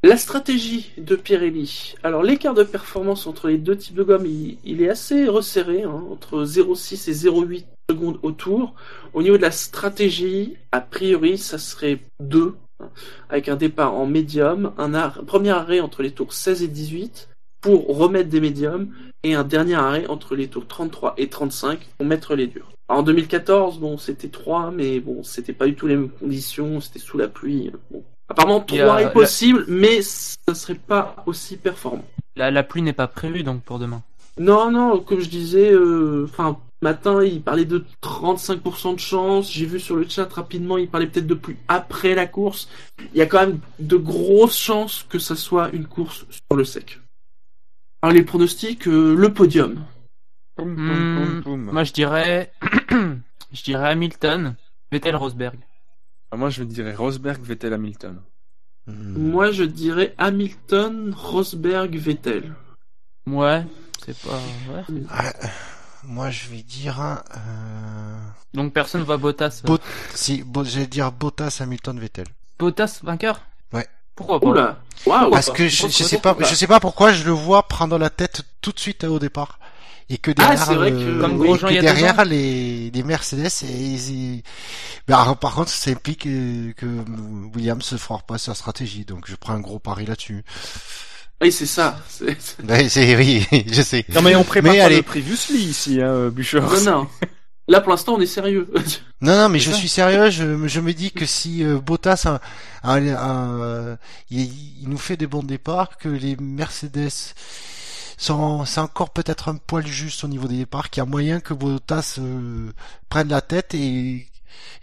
La 0.02 0.16
stratégie 0.16 0.92
de 0.98 1.16
Pirelli. 1.16 1.94
Alors 2.02 2.22
l'écart 2.22 2.54
de 2.54 2.62
performance 2.62 3.26
entre 3.26 3.48
les 3.48 3.58
deux 3.58 3.76
types 3.76 3.94
de 3.94 4.02
gomme, 4.02 4.26
il, 4.26 4.82
est 4.82 4.88
assez 4.88 5.26
resserré, 5.26 5.82
hein, 5.82 6.04
entre 6.10 6.44
0,6 6.44 7.10
et 7.10 7.14
0,8 7.14 7.64
secondes 7.90 8.18
au 8.22 8.30
tour. 8.32 8.74
Au 9.14 9.22
niveau 9.22 9.36
de 9.36 9.42
la 9.42 9.50
stratégie, 9.50 10.56
a 10.70 10.80
priori, 10.80 11.38
ça 11.38 11.58
serait 11.58 12.00
2, 12.20 12.54
hein, 12.80 12.90
avec 13.28 13.48
un 13.48 13.56
départ 13.56 13.94
en 13.94 14.06
médium, 14.06 14.72
un 14.78 15.08
premier 15.26 15.50
arrêt 15.50 15.80
entre 15.80 16.02
les 16.02 16.12
tours 16.12 16.32
16 16.32 16.62
et 16.62 16.68
18 16.68 17.28
pour 17.60 17.96
remettre 17.96 18.28
des 18.28 18.40
médiums, 18.40 18.94
et 19.24 19.34
un 19.34 19.44
dernier 19.44 19.74
arrêt 19.74 20.06
entre 20.06 20.36
les 20.36 20.46
tours 20.46 20.68
33 20.68 21.14
et 21.16 21.28
35 21.28 21.80
pour 21.98 22.06
mettre 22.06 22.36
les 22.36 22.46
durs. 22.46 22.70
En 22.88 23.02
2014, 23.02 23.80
bon, 23.80 23.98
c'était 23.98 24.28
3, 24.28 24.70
mais 24.70 25.00
bon, 25.00 25.24
c'était 25.24 25.52
pas 25.52 25.66
du 25.66 25.74
tout 25.74 25.88
les 25.88 25.96
mêmes 25.96 26.10
conditions, 26.10 26.80
c'était 26.80 27.00
sous 27.00 27.18
la 27.18 27.26
pluie. 27.26 27.72
Bon. 27.90 28.04
Apparemment, 28.28 28.64
Il 28.68 28.74
y 28.76 28.80
a 28.80 28.84
3 28.86 29.00
la- 29.00 29.06
est 29.08 29.12
possible, 29.12 29.64
mais 29.68 30.02
ça 30.02 30.54
serait 30.54 30.74
pas 30.74 31.22
aussi 31.26 31.56
performant. 31.56 32.04
La, 32.34 32.50
la 32.50 32.62
pluie 32.62 32.82
n'est 32.82 32.92
pas 32.92 33.06
prévue 33.08 33.42
donc 33.42 33.62
pour 33.62 33.78
demain. 33.78 34.02
Non, 34.38 34.70
non, 34.70 35.00
comme 35.00 35.20
je 35.20 35.28
disais, 35.28 35.70
euh, 35.72 36.24
enfin, 36.28 36.58
matin, 36.82 37.22
il 37.24 37.40
parlait 37.40 37.64
de 37.64 37.84
35% 38.02 38.94
de 38.94 38.98
chance. 39.00 39.50
J'ai 39.50 39.64
vu 39.64 39.80
sur 39.80 39.96
le 39.96 40.06
chat 40.08 40.30
rapidement, 40.32 40.76
il 40.76 40.88
parlait 40.88 41.06
peut-être 41.06 41.26
de 41.26 41.34
pluie 41.34 41.56
après 41.68 42.14
la 42.14 42.26
course. 42.26 42.68
Il 43.14 43.18
y 43.18 43.22
a 43.22 43.26
quand 43.26 43.40
même 43.40 43.60
de 43.78 43.96
grosses 43.96 44.58
chances 44.58 45.06
que 45.08 45.18
ça 45.18 45.36
soit 45.36 45.70
une 45.72 45.86
course 45.86 46.26
sur 46.28 46.56
le 46.56 46.64
sec. 46.64 47.00
Alors, 48.02 48.12
les 48.14 48.22
pronostics, 48.24 48.86
euh, 48.88 49.14
le 49.14 49.32
podium. 49.32 49.82
poum, 50.56 50.74
Hmm, 50.74 51.14
poum, 51.14 51.42
poum. 51.42 51.60
Moi 51.72 51.84
je 51.84 51.92
dirais, 51.92 52.52
je 53.52 53.62
dirais 53.62 53.88
Hamilton, 53.88 54.54
Vettel, 54.92 55.16
Rosberg. 55.16 55.56
Ah, 56.30 56.36
Moi, 56.36 56.50
je 56.50 56.62
dirais 56.64 56.94
Rosberg, 56.94 57.42
Vettel, 57.42 57.72
Hamilton. 57.72 58.20
Hmm. 58.86 59.30
Moi, 59.30 59.50
je 59.52 59.64
dirais 59.64 60.14
Hamilton, 60.18 61.14
Rosberg, 61.16 61.96
Vettel. 61.96 62.54
Ouais, 63.26 63.64
c'est 64.04 64.16
pas. 64.18 64.38
Ouais, 64.72 64.84
Ah, 65.10 65.32
moi 66.04 66.30
je 66.30 66.48
vais 66.48 66.62
dire 66.62 67.00
euh, 67.00 68.18
Donc 68.54 68.72
personne 68.72 69.02
voit 69.02 69.16
Bottas. 69.16 69.62
Bot- 69.64 69.80
si 70.14 70.44
Bo- 70.44 70.62
je 70.62 70.78
vais 70.78 70.86
dire 70.86 71.10
Bottas 71.10 71.58
Hamilton 71.60 71.98
Vettel 71.98 72.26
Bottas 72.60 73.00
vainqueur? 73.02 73.40
Ouais. 73.72 73.88
Pourquoi 74.14 74.38
pas? 74.38 74.46
Oula. 74.46 74.78
Parce 75.30 75.50
que 75.50 75.66
je, 75.66 75.88
je 75.88 76.04
sais 76.04 76.18
pas, 76.20 76.36
je 76.38 76.54
sais 76.54 76.68
pas 76.68 76.78
pourquoi 76.78 77.12
je 77.12 77.24
le 77.24 77.32
vois 77.32 77.66
prendre 77.66 77.98
la 77.98 78.10
tête 78.10 78.42
tout 78.60 78.70
de 78.70 78.78
suite 78.78 79.02
au 79.02 79.18
départ. 79.18 79.58
Et 80.08 80.18
que 80.18 80.30
derrière, 80.30 80.64
vrai 80.74 80.92
que- 80.92 81.20
Comme 81.20 81.38
que 81.38 82.22
les, 82.24 82.90
les 82.90 83.02
Mercedes, 83.02 83.48
et, 83.68 84.42
Ben, 85.08 85.16
alors, 85.18 85.36
par 85.36 85.54
contre, 85.54 85.70
ça 85.70 85.90
implique 85.90 86.26
euh, 86.26 86.72
que 86.76 86.86
Williams 87.54 87.84
se 87.84 87.96
fera 87.96 88.18
pas 88.20 88.38
sa 88.38 88.54
stratégie, 88.54 89.04
donc 89.04 89.24
je 89.28 89.34
prends 89.34 89.54
un 89.54 89.60
gros 89.60 89.78
pari 89.80 90.06
là-dessus. 90.06 90.44
Oui, 91.42 91.50
c'est 91.52 91.66
ça. 91.66 91.98
c'est- 92.88 93.16
oui, 93.16 93.46
je 93.72 93.82
sais. 93.82 94.04
Non, 94.14 94.22
mais 94.22 94.36
on 94.36 94.44
prépare 94.44 94.72
Mais 94.72 94.78
pas 94.78 94.84
allez. 94.86 94.96
le 94.98 95.02
previously 95.02 95.58
ici, 95.64 96.00
hein, 96.00 96.28
Bûcher. 96.28 96.60
Non, 96.60 96.80
non. 96.84 97.08
Là, 97.68 97.80
pour 97.80 97.90
l'instant, 97.90 98.14
on 98.14 98.20
est 98.20 98.26
sérieux. 98.26 98.68
Non, 99.22 99.34
non, 99.36 99.48
mais 99.48 99.58
je 99.58 99.70
ça. 99.70 99.76
suis 99.78 99.88
sérieux. 99.88 100.30
Je, 100.30 100.44
me- 100.44 100.68
je 100.68 100.78
me 100.78 100.92
dis 100.92 101.10
que 101.10 101.24
si 101.26 101.64
euh, 101.64 101.80
Bottas, 101.80 102.26
a- 102.26 102.40
a- 102.82 102.96
a- 102.98 103.96
il, 104.30 104.40
il 104.82 104.88
nous 104.88 104.98
fait 104.98 105.16
des 105.16 105.26
bons 105.26 105.42
départs, 105.42 105.96
que 105.98 106.08
les 106.10 106.36
Mercedes 106.36 107.08
sont, 108.16 108.64
c'est 108.64 108.80
encore 108.80 109.10
peut-être 109.10 109.48
un 109.48 109.56
poil 109.56 109.86
juste 109.86 110.24
au 110.24 110.28
niveau 110.28 110.48
des 110.48 110.58
départs, 110.58 110.90
qu'il 110.90 111.00
y 111.00 111.06
a 111.06 111.06
moyen 111.06 111.40
que 111.40 111.54
Bottas 111.54 112.16
euh, 112.18 112.70
prenne 113.08 113.28
la 113.28 113.40
tête 113.40 113.74
et, 113.74 114.26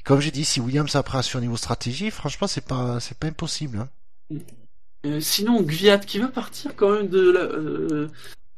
comme 0.03 0.19
j'ai 0.19 0.31
dit, 0.31 0.45
si 0.45 0.59
Williams 0.59 0.95
a 0.95 1.03
pris 1.03 1.23
sur 1.23 1.39
niveau 1.41 1.57
stratégie, 1.57 2.11
franchement, 2.11 2.47
c'est 2.47 2.65
pas, 2.65 2.99
c'est 2.99 3.17
pas 3.17 3.27
impossible. 3.27 3.79
Hein. 3.79 4.37
Euh, 5.05 5.19
sinon, 5.19 5.61
Gviat, 5.61 5.99
qui 5.99 6.19
va 6.19 6.27
partir 6.27 6.75
quand 6.75 6.91
même 6.91 7.07
de 7.09 7.31
la, 7.31 7.41
euh, 7.41 8.07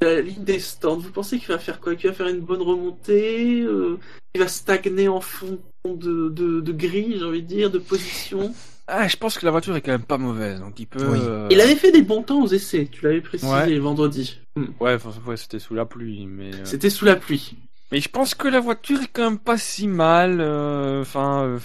de 0.02 0.08
la 0.08 0.22
ligne 0.22 0.44
des 0.44 0.60
stands, 0.60 0.98
vous 0.98 1.12
pensez 1.12 1.40
qu'il 1.40 1.48
va 1.48 1.58
faire 1.58 1.80
quoi? 1.80 1.96
Qu'il 1.96 2.10
va 2.10 2.16
faire 2.16 2.28
une 2.28 2.42
bonne 2.42 2.62
remontée 2.62 3.62
euh, 3.62 3.98
Il 4.36 4.42
va 4.42 4.48
stagner 4.48 5.08
en 5.08 5.22
fond 5.22 5.58
de, 5.88 6.30
de, 6.30 6.62
de 6.62 6.72
grille, 6.72 7.16
j'ai 7.18 7.26
envie 7.26 7.42
de 7.42 7.48
dire, 7.48 7.72
de 7.72 7.80
position? 7.80 8.54
Ah, 8.88 9.08
je 9.08 9.18
pense 9.18 9.40
que 9.40 9.46
la 9.46 9.52
voiture 9.52 9.76
est 9.76 9.82
quand 9.82 9.94
même 9.94 10.04
pas 10.04 10.20
mauvaise, 10.20 10.60
donc 10.60 10.80
il 10.80 10.86
peut. 10.86 11.08
Oui. 11.08 11.20
euh, 11.20 11.48
Il 11.50 11.60
avait 11.60 11.76
fait 11.76 11.92
des 11.92 12.04
bons 12.04 12.22
temps 12.22 12.44
aux 12.44 12.48
essais, 12.48 12.88
tu 12.92 13.04
l'avais 13.04 13.22
précisé 13.22 13.52
Ouais. 13.52 13.80
vendredi. 13.80 14.40
Hmm. 14.56 14.66
Ouais, 14.80 14.98
c'était 15.36 15.60
sous 15.60 15.76
la 15.76 15.86
pluie, 15.86 16.26
mais. 16.28 16.54
euh, 16.54 16.66
C'était 16.66 16.90
sous 16.90 17.06
la 17.06 17.16
pluie. 17.16 17.56
Mais 17.92 18.00
je 18.00 18.10
pense 18.10 18.36
que 18.36 18.48
la 18.48 18.60
voiture 18.60 19.02
est 19.02 19.08
quand 19.12 19.24
même 19.30 19.40
pas 19.40 19.58
si 19.58 19.88
mal. 19.88 20.40
euh, 20.42 21.02
Enfin, 21.02 21.44
euh, 21.44 21.60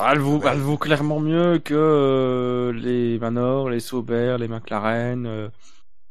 elle 0.00 0.18
vaut, 0.18 0.40
elle 0.46 0.58
vaut 0.58 0.76
clairement 0.78 1.20
mieux 1.20 1.58
que 1.58 1.74
euh, 1.74 2.72
les 2.72 3.18
Manor, 3.18 3.70
les 3.70 3.80
Sauber, 3.80 4.36
les 4.38 4.48
McLaren. 4.48 5.26
euh. 5.26 5.48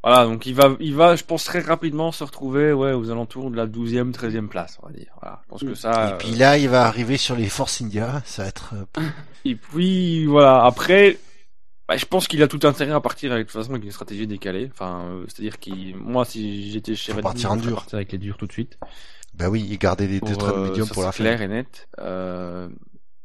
Voilà, 0.02 0.24
donc 0.26 0.44
il 0.44 0.54
va, 0.54 0.76
il 0.80 0.94
va, 0.94 1.16
je 1.16 1.24
pense 1.24 1.44
très 1.44 1.60
rapidement 1.60 2.12
se 2.12 2.22
retrouver, 2.24 2.74
ouais, 2.74 2.92
aux 2.92 3.10
alentours 3.10 3.50
de 3.50 3.56
la 3.56 3.66
12e, 3.66 4.12
13e 4.12 4.48
place, 4.48 4.78
on 4.82 4.88
va 4.88 4.92
dire. 4.92 5.06
Voilà, 5.22 5.40
je 5.44 5.48
pense 5.48 5.62
que 5.62 5.74
ça. 5.74 6.08
et 6.08 6.12
euh, 6.12 6.16
puis 6.18 6.32
là, 6.32 6.58
il 6.58 6.68
va 6.68 6.84
arriver 6.84 7.16
sur 7.16 7.36
les 7.36 7.48
Force 7.48 7.80
India, 7.80 8.22
ça 8.26 8.42
va 8.42 8.48
être. 8.48 8.74
euh, 8.98 9.00
Et 9.46 9.54
puis 9.54 10.26
voilà, 10.26 10.62
après, 10.64 11.16
bah, 11.88 11.96
je 11.96 12.06
pense 12.06 12.26
qu'il 12.28 12.42
a 12.42 12.48
tout 12.48 12.60
intérêt 12.66 12.92
à 12.92 13.00
partir 13.00 13.32
avec 13.32 13.46
de 13.46 13.52
toute 13.52 13.60
façon 13.60 13.72
avec 13.72 13.84
une 13.84 13.90
stratégie 13.92 14.26
décalée. 14.26 14.68
Enfin, 14.72 15.04
euh, 15.06 15.24
c'est-à-dire 15.28 15.58
qu'il, 15.58 15.96
moi, 15.96 16.24
si 16.24 16.70
j'étais 16.72 16.94
chez 16.94 17.12
Faut 17.12 17.18
Red 17.18 17.26
Bull, 17.30 17.42
partir 17.42 17.52
en 17.52 17.58
je 17.58 17.62
dur. 17.62 17.74
partir 17.74 17.96
avec 17.96 18.12
les 18.12 18.18
durs 18.18 18.36
tout 18.36 18.46
de 18.46 18.52
suite. 18.52 18.78
bah 19.34 19.48
oui, 19.50 19.72
et 19.72 19.78
garder 19.78 20.06
les 20.06 20.20
deux 20.20 20.36
Pour, 20.36 20.38
trains 20.38 20.52
de 20.52 20.58
euh, 20.58 20.64
médium 20.68 20.88
ça, 20.88 20.94
pour 20.94 21.02
la 21.02 21.12
c'est 21.12 21.12
fin. 21.12 21.24
clair 21.24 21.42
et 21.42 21.48
net. 21.48 21.88
Euh, 21.98 22.68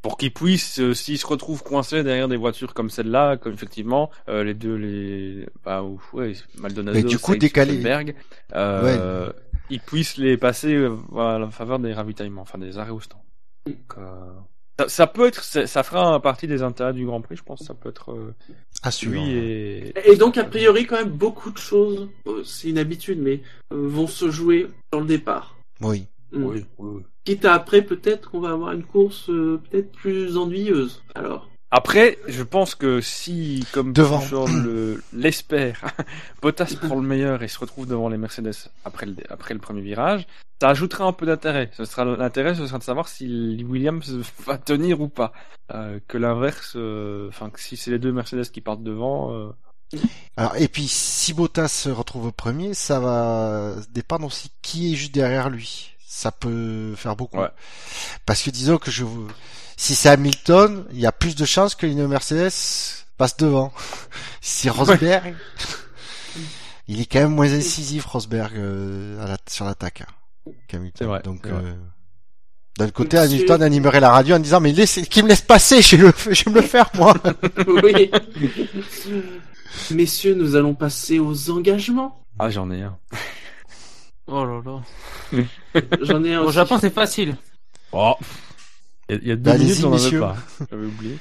pour 0.02 0.16
qu'il 0.16 0.32
puisse, 0.32 0.80
euh, 0.80 0.94
s'il 0.94 1.18
se 1.18 1.26
retrouve 1.26 1.62
coincé 1.62 2.02
derrière 2.02 2.28
des 2.28 2.36
voitures 2.36 2.72
comme 2.74 2.90
celle-là, 2.90 3.36
comme 3.36 3.52
effectivement 3.52 4.10
euh, 4.28 4.44
les 4.44 4.54
deux, 4.54 4.74
les, 4.76 5.46
bah 5.64 5.82
ouf, 5.82 6.12
ouais, 6.14 6.32
Maldonado, 6.58 6.96
Mais 6.96 7.02
du 7.02 7.18
coup, 7.18 7.36
décalé. 7.36 7.82
Euh, 8.54 9.30
il 9.68 9.80
puisse 9.80 10.16
les 10.16 10.36
passer 10.36 10.74
euh, 10.74 10.96
à 11.16 11.38
la 11.38 11.50
faveur 11.50 11.78
des 11.78 11.92
ravitaillements, 11.92 12.42
enfin 12.42 12.58
des 12.58 12.78
arrêts 12.78 12.90
au 12.90 13.00
stand. 13.00 13.20
Donc, 13.66 13.76
euh, 13.98 14.32
ça, 14.80 14.88
ça 14.88 15.06
peut 15.06 15.26
être, 15.26 15.42
ça, 15.44 15.66
ça 15.66 15.82
fera 15.82 16.20
partie 16.20 16.46
des 16.46 16.62
intérêts 16.62 16.92
du 16.92 17.04
Grand 17.04 17.20
Prix, 17.20 17.36
je 17.36 17.42
pense. 17.42 17.62
Ça 17.64 17.74
peut 17.74 17.88
être 17.90 18.12
euh, 18.12 18.34
À 18.82 18.90
suivre. 18.90 19.14
lui 19.14 19.32
et. 19.32 19.92
Et 20.10 20.16
donc, 20.16 20.38
a 20.38 20.44
priori, 20.44 20.86
quand 20.86 20.96
même, 20.96 21.10
beaucoup 21.10 21.50
de 21.50 21.58
choses, 21.58 22.08
euh, 22.26 22.42
c'est 22.44 22.68
une 22.70 22.78
habitude, 22.78 23.18
mais 23.20 23.42
euh, 23.72 23.88
vont 23.88 24.06
se 24.06 24.30
jouer 24.30 24.68
dans 24.92 25.00
le 25.00 25.06
départ. 25.06 25.56
Oui. 25.80 26.06
Hmm. 26.32 26.44
Oui, 26.44 26.64
oui. 26.78 27.02
Quitte 27.24 27.44
à 27.44 27.54
après, 27.54 27.82
peut-être 27.82 28.30
qu'on 28.30 28.40
va 28.40 28.50
avoir 28.50 28.72
une 28.72 28.84
course 28.84 29.28
euh, 29.28 29.60
peut-être 29.70 29.92
plus 29.92 30.36
ennuyeuse. 30.36 31.02
Alors, 31.14 31.50
Après, 31.72 32.18
je 32.26 32.42
pense 32.42 32.74
que 32.74 33.00
si, 33.00 33.64
comme 33.72 33.92
Devant. 33.92 34.22
Le 34.46 35.02
l'espère, 35.12 35.84
Bottas 36.42 36.74
prend 36.80 36.96
le 36.96 37.06
meilleur 37.06 37.42
et 37.42 37.48
se 37.48 37.58
retrouve 37.58 37.86
devant 37.86 38.08
les 38.08 38.18
Mercedes 38.18 38.54
après 38.84 39.06
le, 39.06 39.14
après 39.28 39.54
le 39.54 39.60
premier 39.60 39.80
virage, 39.80 40.26
ça 40.60 40.70
ajoutera 40.70 41.04
un 41.04 41.12
peu 41.12 41.26
d'intérêt. 41.26 41.70
Ce 41.76 41.84
sera 41.84 42.04
l'intérêt, 42.04 42.56
ce 42.56 42.66
sera 42.66 42.78
de 42.78 42.82
savoir 42.82 43.08
si 43.08 43.64
Williams 43.68 44.10
va 44.46 44.58
tenir 44.58 45.00
ou 45.00 45.08
pas. 45.08 45.32
Euh, 45.72 46.00
que 46.08 46.18
l'inverse, 46.18 46.72
euh, 46.74 47.28
enfin 47.28 47.50
que 47.50 47.60
si 47.60 47.76
c'est 47.76 47.92
les 47.92 48.00
deux 48.00 48.12
Mercedes 48.12 48.50
qui 48.50 48.60
partent 48.60 48.82
devant, 48.82 49.32
euh, 49.32 49.50
Alors, 50.36 50.56
et 50.56 50.66
puis, 50.66 50.88
si 50.88 51.32
Bottas 51.34 51.68
se 51.68 51.88
retrouve 51.88 52.32
premier, 52.32 52.74
ça 52.74 52.98
va 52.98 53.76
dépendre 53.90 54.26
aussi 54.26 54.50
qui 54.62 54.92
est 54.92 54.96
juste 54.96 55.14
derrière 55.14 55.50
lui. 55.50 55.94
Ça 56.04 56.32
peut 56.32 56.94
faire 56.96 57.14
beaucoup. 57.14 57.38
Ouais. 57.38 57.50
Parce 58.26 58.42
que 58.42 58.50
disons 58.50 58.78
que 58.78 58.90
je, 58.90 59.04
si 59.80 59.94
c'est 59.94 60.10
Hamilton, 60.10 60.84
il 60.92 61.00
y 61.00 61.06
a 61.06 61.12
plus 61.12 61.34
de 61.34 61.44
chances 61.46 61.74
que 61.74 61.86
une 61.86 62.06
Mercedes 62.06 62.52
passe 63.16 63.36
devant. 63.38 63.72
Si 64.42 64.62
c'est 64.62 64.70
Rosberg, 64.70 65.34
il 66.88 67.00
est 67.00 67.04
quand 67.06 67.20
même 67.20 67.34
moins 67.34 67.52
incisif, 67.52 68.04
Rosberg, 68.06 68.52
euh, 68.56 69.22
à 69.22 69.28
la- 69.28 69.36
sur 69.48 69.64
l'attaque. 69.66 70.02
hein, 70.02 70.52
qu'Hamilton. 70.68 71.20
Donc, 71.24 71.46
euh, 71.46 71.74
d'un 72.78 72.88
côté, 72.90 73.18
Hamilton 73.18 73.62
animerait 73.62 74.00
la 74.00 74.10
radio 74.10 74.36
en 74.36 74.38
disant, 74.38 74.60
mais 74.60 74.72
laissez, 74.72 75.02
qui 75.06 75.22
me 75.22 75.28
laisse 75.28 75.42
passer, 75.42 75.82
je 75.82 75.96
vais 75.96 76.02
le, 76.04 76.12
je 76.34 76.44
vais 76.44 76.50
me 76.50 76.56
le 76.56 76.66
faire, 76.66 76.88
moi. 76.94 77.14
oui. 77.84 78.10
Messieurs, 79.90 80.34
nous 80.34 80.56
allons 80.56 80.74
passer 80.74 81.18
aux 81.18 81.50
engagements. 81.50 82.22
ah 82.38 82.48
j'en 82.50 82.70
ai 82.70 82.82
un. 82.82 82.96
Oh 84.26 84.44
là 84.44 84.60
là. 84.64 85.42
J'en 86.02 86.22
ai 86.24 86.34
un 86.34 86.40
Au. 86.42 86.50
Japon 86.50 86.78
c'est 86.80 86.92
facile. 86.94 87.36
Oh. 87.92 88.14
Il 89.10 89.14
y 89.14 89.16
a- 89.16 89.20
il 89.22 89.28
y 89.28 89.32
a 89.32 89.36
deux 89.36 89.42
Bah, 89.50 89.58
minutes, 89.58 89.78
avais 89.80 89.88
messieurs. 89.90 90.20
pas. 90.20 90.36
J'avais 90.70 90.86
oublié. 90.86 91.16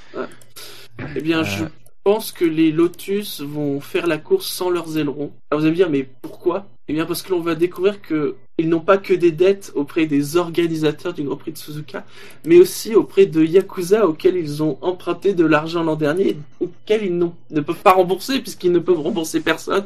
Eh 1.15 1.21
bien, 1.21 1.39
Euh. 1.39 1.43
je 1.43 1.63
pense 2.03 2.31
que 2.31 2.45
les 2.45 2.71
Lotus 2.71 3.41
vont 3.41 3.79
faire 3.79 4.05
la 4.05 4.17
course 4.19 4.47
sans 4.47 4.69
leurs 4.69 4.97
ailerons. 4.97 5.31
Alors 5.49 5.59
vous 5.61 5.65
allez 5.65 5.71
me 5.71 5.75
dire, 5.75 5.89
mais 5.89 6.07
pourquoi? 6.21 6.67
Eh 6.87 6.93
bien, 6.93 7.05
parce 7.05 7.21
que 7.21 7.31
l'on 7.31 7.39
va 7.41 7.55
découvrir 7.55 8.01
que 8.01 8.35
ils 8.57 8.67
n'ont 8.67 8.79
pas 8.79 8.97
que 8.97 9.13
des 9.13 9.31
dettes 9.31 9.71
auprès 9.75 10.05
des 10.05 10.35
organisateurs 10.35 11.13
du 11.13 11.23
Grand 11.23 11.35
Prix 11.37 11.51
de 11.53 11.57
Suzuka, 11.57 12.03
mais 12.45 12.59
aussi 12.59 12.93
auprès 12.95 13.25
de 13.25 13.43
Yakuza 13.43 14.05
auxquels 14.07 14.35
ils 14.35 14.61
ont 14.63 14.77
emprunté 14.81 15.33
de 15.33 15.45
l'argent 15.45 15.81
l'an 15.83 15.95
dernier, 15.95 16.37
auxquels 16.59 17.03
ils 17.05 17.17
n'ont- 17.17 17.33
ne 17.51 17.61
peuvent 17.61 17.81
pas 17.81 17.93
rembourser 17.93 18.39
puisqu'ils 18.39 18.71
ne 18.71 18.79
peuvent 18.79 18.99
rembourser 18.99 19.39
personne. 19.39 19.85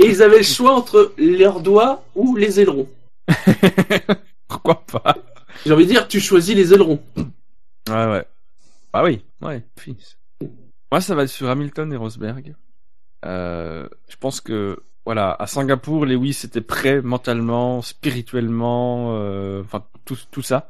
Et 0.00 0.06
ils 0.06 0.22
avaient 0.22 0.38
le 0.38 0.42
choix 0.44 0.72
entre 0.72 1.12
leurs 1.18 1.60
doigts 1.60 2.02
ou 2.14 2.34
les 2.36 2.58
ailerons. 2.60 2.88
Pourquoi 4.48 4.82
pas? 4.90 5.16
J'ai 5.64 5.72
envie 5.72 5.84
de 5.86 5.90
dire, 5.90 6.06
tu 6.06 6.20
choisis 6.20 6.54
les 6.54 6.72
ailerons. 6.72 7.00
Ouais, 7.88 8.06
ouais. 8.06 8.24
Bah 8.92 9.02
oui, 9.04 9.24
ouais. 9.42 9.62
fils. 9.78 10.18
Moi, 10.90 11.00
ça 11.00 11.14
va 11.14 11.24
être 11.24 11.28
sur 11.30 11.48
Hamilton 11.48 11.92
et 11.92 11.96
Rosberg. 11.96 12.54
Euh, 13.24 13.88
je 14.08 14.16
pense 14.16 14.40
que, 14.40 14.78
voilà, 15.04 15.32
à 15.38 15.46
Singapour, 15.46 16.06
Lewis 16.06 16.40
était 16.44 16.60
prêt 16.60 17.00
mentalement, 17.02 17.82
spirituellement, 17.82 19.14
euh, 19.16 19.62
enfin, 19.62 19.84
tout, 20.04 20.16
tout 20.30 20.42
ça. 20.42 20.68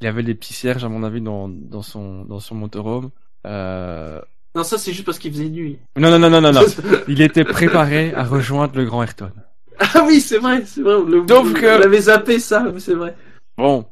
Il 0.00 0.06
avait 0.06 0.22
des 0.22 0.34
petits 0.34 0.54
cierges, 0.54 0.84
à 0.84 0.88
mon 0.88 1.02
avis, 1.04 1.20
dans, 1.20 1.48
dans 1.48 1.82
son, 1.82 2.24
dans 2.24 2.40
son 2.40 2.54
motorhome. 2.54 3.10
Euh... 3.46 4.20
Non, 4.54 4.64
ça 4.64 4.76
c'est 4.76 4.92
juste 4.92 5.06
parce 5.06 5.18
qu'il 5.18 5.32
faisait 5.32 5.48
nuit. 5.48 5.78
Non, 5.96 6.10
non, 6.10 6.18
non, 6.18 6.28
non, 6.28 6.40
non, 6.40 6.52
non. 6.52 6.60
Il 7.08 7.22
était 7.22 7.44
préparé 7.44 8.12
à 8.14 8.24
rejoindre 8.24 8.76
le 8.76 8.84
grand 8.84 9.02
Ayrton. 9.02 9.30
Ah 9.78 10.04
oui, 10.06 10.20
c'est 10.20 10.38
vrai, 10.38 10.64
c'est 10.66 10.82
vrai. 10.82 10.96
L'a- 11.08 11.24
Donc, 11.24 11.56
on 11.56 11.78
l'avait 11.78 12.02
zappé 12.02 12.38
ça, 12.38 12.70
c'est 12.78 12.94
vrai. 12.94 13.14
Bon, 13.56 13.86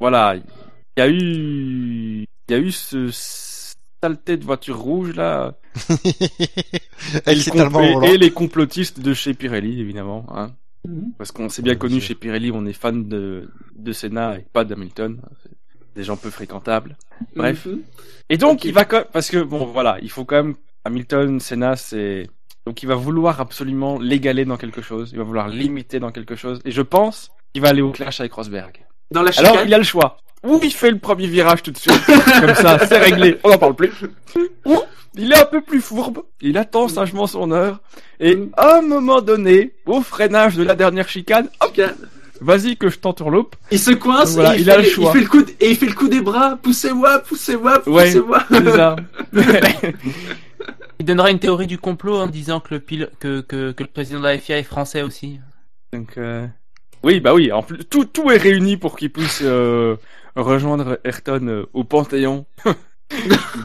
voilà, 0.00 0.36
il 0.98 1.00
y 1.00 1.02
a 1.04 1.08
eu, 1.08 2.24
il 2.48 2.50
y 2.50 2.54
a 2.54 2.58
eu 2.58 2.72
ce 2.72 3.08
saleté 4.02 4.36
de 4.36 4.44
voiture 4.44 4.78
rouge 4.78 5.14
là. 5.14 5.54
Elle 7.24 7.34
Et 7.34 7.34
les 7.36 7.44
tellement 7.44 7.80
compl- 7.80 7.92
volante. 7.94 8.10
et 8.10 8.18
les 8.18 8.30
complotistes 8.32 9.00
de 9.00 9.14
chez 9.14 9.32
Pirelli 9.34 9.80
évidemment, 9.80 10.26
hein. 10.34 10.52
Mhm. 10.86 11.12
Parce 11.18 11.30
qu'on 11.32 11.48
s'est 11.48 11.62
bien 11.62 11.74
Ouais, 11.74 11.78
connu 11.78 12.00
chez. 12.00 12.14
Pirelli, 12.14 12.50
on 12.52 12.66
est 12.66 12.72
fan 12.72 13.08
de 13.08 13.48
de 13.76 13.92
Senna 13.92 14.38
et 14.38 14.46
pas 14.52 14.64
d'Hamilton. 14.64 15.20
Des 15.94 16.04
gens 16.04 16.16
peu 16.16 16.30
fréquentables. 16.30 16.96
Bref. 17.36 17.66
Mhm. 17.66 17.82
Et 18.30 18.36
donc 18.38 18.64
il 18.64 18.72
va 18.72 18.84
quand 18.84 19.04
parce 19.12 19.30
que 19.30 19.38
bon 19.42 19.66
voilà, 19.66 19.98
il 20.02 20.10
faut 20.10 20.24
quand 20.24 20.36
même 20.42 20.54
Hamilton, 20.84 21.38
Senna, 21.40 21.76
c'est 21.76 22.28
donc 22.66 22.82
il 22.82 22.86
va 22.86 22.94
vouloir 22.96 23.40
absolument 23.40 23.98
l'égaler 24.00 24.44
dans 24.44 24.56
quelque 24.56 24.82
chose, 24.82 25.10
il 25.12 25.18
va 25.18 25.24
vouloir 25.24 25.48
l'imiter 25.48 26.00
dans 26.00 26.10
quelque 26.12 26.34
chose. 26.36 26.60
Et 26.64 26.70
je 26.72 26.82
pense 26.82 27.30
qu'il 27.52 27.62
va 27.62 27.68
aller 27.68 27.82
au 27.82 27.92
clash 27.92 28.20
avec 28.20 28.32
Rosberg. 28.32 28.84
Dans 29.10 29.22
la 29.22 29.32
chicane. 29.32 29.46
Alors, 29.52 29.62
il 29.66 29.72
a 29.74 29.78
le 29.78 29.84
choix. 29.84 30.18
Ou 30.44 30.60
il 30.62 30.72
fait 30.72 30.90
le 30.90 30.98
premier 30.98 31.26
virage 31.26 31.62
tout 31.62 31.70
de 31.72 31.78
suite, 31.78 32.00
comme 32.40 32.54
ça, 32.54 32.78
c'est 32.86 32.98
réglé, 32.98 33.38
on 33.42 33.48
n'en 33.50 33.58
parle 33.58 33.74
plus. 33.74 33.90
Ou 34.64 34.78
il 35.16 35.32
est 35.32 35.38
un 35.38 35.44
peu 35.46 35.60
plus 35.60 35.80
fourbe, 35.80 36.22
il 36.40 36.56
attend 36.56 36.86
sagement 36.86 37.26
son 37.26 37.50
heure, 37.50 37.80
et 38.20 38.38
à 38.56 38.76
un 38.76 38.82
moment 38.82 39.20
donné, 39.20 39.72
au 39.86 40.00
freinage 40.00 40.54
de 40.54 40.62
la 40.62 40.76
dernière 40.76 41.08
chicane, 41.08 41.48
hop, 41.60 41.80
vas-y 42.40 42.76
que 42.76 42.88
je 42.88 42.98
t'entourloupe. 43.00 43.56
Il 43.72 43.80
se 43.80 43.90
coince 43.90 44.34
Voilà, 44.34 44.54
et 44.54 44.58
il, 44.58 44.62
il 44.62 44.70
a 44.70 44.74
fait, 44.74 44.82
le 44.82 44.88
choix. 44.88 45.10
il 45.10 45.12
fait 45.18 45.24
le 45.24 45.28
coup 45.28 45.42
de- 45.42 45.50
et 45.58 45.70
il 45.70 45.76
fait 45.76 45.86
le 45.86 45.94
coup 45.94 46.06
des 46.08 46.20
bras. 46.20 46.56
Poussez-moi, 46.62 47.18
poussez-moi, 47.20 47.82
Ouais. 47.88 48.04
poussez-moi. 48.06 48.44
C'est 48.52 48.70
ça. 48.70 48.96
Il 51.00 51.04
donnera 51.06 51.30
une 51.30 51.38
théorie 51.38 51.66
du 51.68 51.78
complot 51.78 52.16
en 52.18 52.26
disant 52.26 52.60
que 52.60 52.74
le, 52.74 52.80
pil... 52.80 53.08
que, 53.20 53.40
que, 53.40 53.70
que 53.72 53.82
le 53.84 53.88
président 53.88 54.18
de 54.18 54.24
la 54.24 54.38
FIA 54.38 54.58
est 54.58 54.62
français 54.64 55.02
aussi. 55.02 55.38
Donc, 55.92 56.18
euh, 56.18 56.46
oui, 57.02 57.20
bah 57.20 57.34
oui, 57.34 57.50
en 57.52 57.62
plus, 57.62 57.78
tout, 57.84 58.04
tout 58.04 58.30
est 58.30 58.36
réuni 58.36 58.76
pour 58.76 58.96
qu'il 58.96 59.10
puisse 59.12 59.40
euh, 59.42 59.96
rejoindre 60.36 60.98
Ayrton 61.04 61.46
euh, 61.48 61.66
au 61.72 61.84
Panthéon 61.84 62.46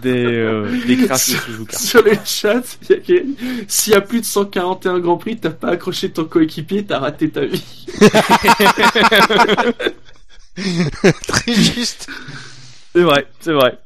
des, 0.02 0.24
euh, 0.26 0.70
des 0.88 0.98
crasses 0.98 1.32
de 1.32 1.36
Suzuka. 1.38 1.78
Sur 1.78 2.04
le 2.04 2.14
chat, 2.26 2.62
il 2.84 2.90
y 2.90 2.94
a 2.94 2.98
quelqu'un- 3.02 3.32
s'il 3.68 3.94
y 3.94 3.96
a 3.96 4.02
plus 4.02 4.22
de 4.22 4.26
141 4.26 5.00
Grands 5.00 5.18
Prix, 5.18 5.38
t'as 5.38 5.50
pas 5.50 5.70
accroché 5.70 6.10
ton 6.12 6.26
coéquipier, 6.26 6.86
t'as 6.86 7.00
raté 7.00 7.30
ta 7.30 7.46
vie. 7.46 7.86
Très 11.28 11.54
juste. 11.54 12.08
C'est 12.94 13.02
vrai, 13.02 13.28
c'est 13.40 13.54
vrai. 13.54 13.78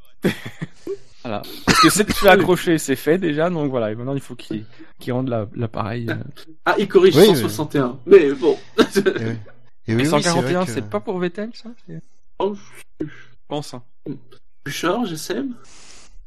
Voilà. 1.28 1.42
Parce 1.66 1.80
que 1.82 1.90
c'est 1.90 2.06
tu 2.06 2.28
accroché, 2.28 2.78
c'est 2.78 2.96
fait 2.96 3.18
déjà, 3.18 3.50
donc 3.50 3.70
voilà. 3.70 3.92
Et 3.92 3.96
maintenant, 3.96 4.14
il 4.16 4.22
faut 4.22 4.36
qu'il 4.36 4.66
qu'il 5.00 5.14
rende 5.14 5.30
la- 5.30 5.48
l'appareil. 5.56 6.08
euh. 6.10 6.16
Ah, 6.66 6.76
il 6.80 6.88
corrige 6.88 7.16
Oui, 7.16 7.26
161. 7.28 8.00
Mais 8.06 8.32
bon. 8.34 8.58
Et 8.78 8.82
oui. 8.86 9.36
Et 9.88 9.92
Et 9.92 9.96
oui, 9.96 10.02
oui, 10.02 10.06
c'est 10.06 10.10
141, 10.10 10.42
vrai 10.60 10.66
que- 10.66 10.72
c'est 10.72 10.90
pas 10.90 11.00
pour 11.00 11.18
Vettel, 11.20 11.50
ça? 11.54 11.70
Oh, 12.40 12.56
Je 13.00 13.06
pense. 13.48 13.74
hein. 13.74 13.84
Bouchard, 14.66 15.06
j'essaie. 15.06 15.44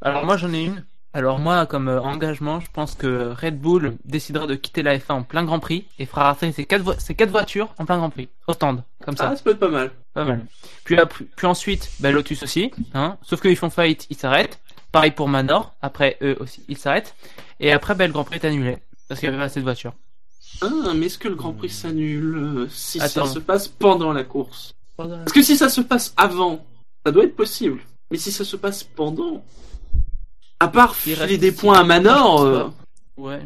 Alors 0.02 0.24
moi 0.24 0.36
j'en 0.36 0.52
ai 0.52 0.64
une. 0.64 0.84
Alors 1.12 1.40
moi 1.40 1.66
comme 1.66 1.88
euh, 1.88 2.00
engagement, 2.00 2.60
je 2.60 2.68
pense 2.72 2.94
que 2.94 3.34
Red 3.38 3.58
Bull 3.60 3.96
décidera 4.04 4.46
de 4.46 4.54
quitter 4.54 4.82
la 4.82 4.96
F1 4.96 5.12
en 5.14 5.22
plein 5.24 5.44
Grand 5.44 5.58
Prix 5.58 5.86
et 5.98 6.06
fera 6.06 6.24
rater 6.24 6.52
ses 6.52 6.64
quatre, 6.64 6.82
vo- 6.82 6.94
ses 6.98 7.14
quatre 7.14 7.30
voitures 7.30 7.74
en 7.78 7.84
plein 7.84 7.98
Grand 7.98 8.10
Prix. 8.10 8.28
Au 8.46 8.52
stand, 8.52 8.82
comme 9.04 9.16
ça. 9.16 9.28
Ah, 9.30 9.36
ça 9.36 9.42
peut 9.42 9.50
être 9.50 9.58
pas 9.58 9.68
mal. 9.68 9.90
Pas 10.14 10.24
mal. 10.24 10.46
Puis, 10.84 10.96
ensuite, 11.46 11.90
ben, 12.00 12.12
Lotus 12.12 12.42
aussi, 12.44 12.70
hein. 12.94 13.16
Sauf 13.22 13.40
qu'ils 13.42 13.56
font 13.56 13.70
faillite, 13.70 14.06
ils 14.10 14.16
s'arrêtent. 14.16 14.60
Pareil 14.92 15.12
pour 15.12 15.28
Manor. 15.28 15.74
Après, 15.82 16.16
eux 16.22 16.36
aussi, 16.40 16.64
ils 16.68 16.78
s'arrêtent. 16.78 17.14
Et 17.60 17.72
après, 17.72 17.94
ben, 17.94 18.06
le 18.06 18.12
Grand 18.12 18.24
Prix 18.24 18.36
est 18.36 18.44
annulé. 18.44 18.78
Parce 19.08 19.20
qu'il 19.20 19.28
y 19.28 19.30
avait 19.30 19.38
pas 19.38 19.44
assez 19.44 19.60
de 19.60 19.64
voitures. 19.64 19.94
Ah, 20.62 20.68
mais 20.94 21.06
est-ce 21.06 21.18
que 21.18 21.28
le 21.28 21.34
Grand 21.36 21.52
Prix 21.52 21.70
s'annule 21.70 22.36
euh, 22.36 22.68
si 22.70 23.00
Attends. 23.00 23.26
ça 23.26 23.34
se 23.34 23.38
passe 23.38 23.68
pendant 23.68 24.12
la 24.12 24.24
course? 24.24 24.74
Parce 24.96 25.32
que 25.32 25.42
si 25.42 25.56
ça 25.56 25.68
se 25.68 25.80
passe 25.80 26.12
avant, 26.16 26.64
ça 27.06 27.12
doit 27.12 27.24
être 27.24 27.36
possible. 27.36 27.80
Mais 28.10 28.18
si 28.18 28.30
ça 28.32 28.44
se 28.44 28.56
passe 28.56 28.82
pendant, 28.82 29.44
à 30.58 30.68
part 30.68 30.94
Il 31.06 31.14
filer 31.14 31.38
des 31.38 31.52
points 31.52 31.78
à 31.78 31.84
Manor, 31.84 32.42
euh. 32.42 32.68
Ouais. 33.16 33.40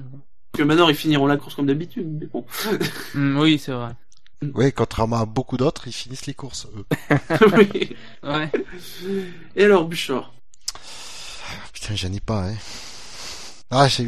que 0.52 0.62
Manor 0.62 0.90
ils 0.90 0.96
finiront 0.96 1.26
la 1.26 1.36
course 1.36 1.54
comme 1.54 1.66
d'habitude. 1.66 2.08
Mais 2.20 2.26
bon. 2.26 2.44
Hmm, 3.14 3.38
oui, 3.38 3.58
c'est 3.58 3.72
vrai. 3.72 3.92
Ouais, 4.54 4.72
contrairement 4.72 5.16
à 5.20 5.24
beaucoup 5.24 5.56
d'autres, 5.56 5.88
ils 5.88 5.92
finissent 5.92 6.26
les 6.26 6.34
courses, 6.34 6.66
eux. 6.76 6.84
Oui. 7.56 7.96
Ouais. 8.22 8.50
Et 9.56 9.64
alors, 9.64 9.86
Bouchard? 9.86 10.34
Putain, 11.84 11.96
j'en 11.96 12.12
ai 12.14 12.20
pas, 12.20 12.48
hein. 12.48 12.54
Ah, 13.70 13.90
ça 13.90 14.02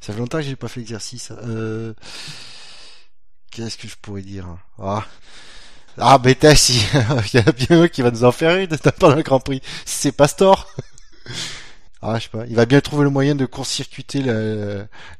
fait 0.00 0.18
longtemps 0.18 0.38
que 0.38 0.44
j'ai 0.44 0.56
pas 0.56 0.66
fait 0.68 0.80
l'exercice. 0.80 1.30
Euh... 1.30 1.92
Qu'est-ce 3.50 3.76
que 3.76 3.86
je 3.86 3.96
pourrais 4.00 4.22
dire 4.22 4.46
Ah, 4.78 5.04
ah 5.98 6.16
ben 6.16 6.34
t'as 6.34 6.54
si, 6.54 6.82
il 6.94 7.34
y 7.34 7.38
a 7.38 7.52
bien 7.52 7.82
un 7.82 7.88
qui 7.88 8.00
va 8.00 8.10
nous 8.10 8.24
en 8.24 8.32
faire 8.32 8.56
une 8.56 8.68
pendant 8.98 9.14
le 9.14 9.22
Grand 9.22 9.40
Prix. 9.40 9.60
C'est 9.84 10.12
Pastor. 10.12 10.72
Ah, 12.02 12.18
je 12.18 12.24
sais 12.24 12.28
pas. 12.28 12.46
Il 12.46 12.54
va 12.54 12.66
bien 12.66 12.80
trouver 12.80 13.04
le 13.04 13.10
moyen 13.10 13.34
de 13.34 13.46
court-circuiter 13.46 14.22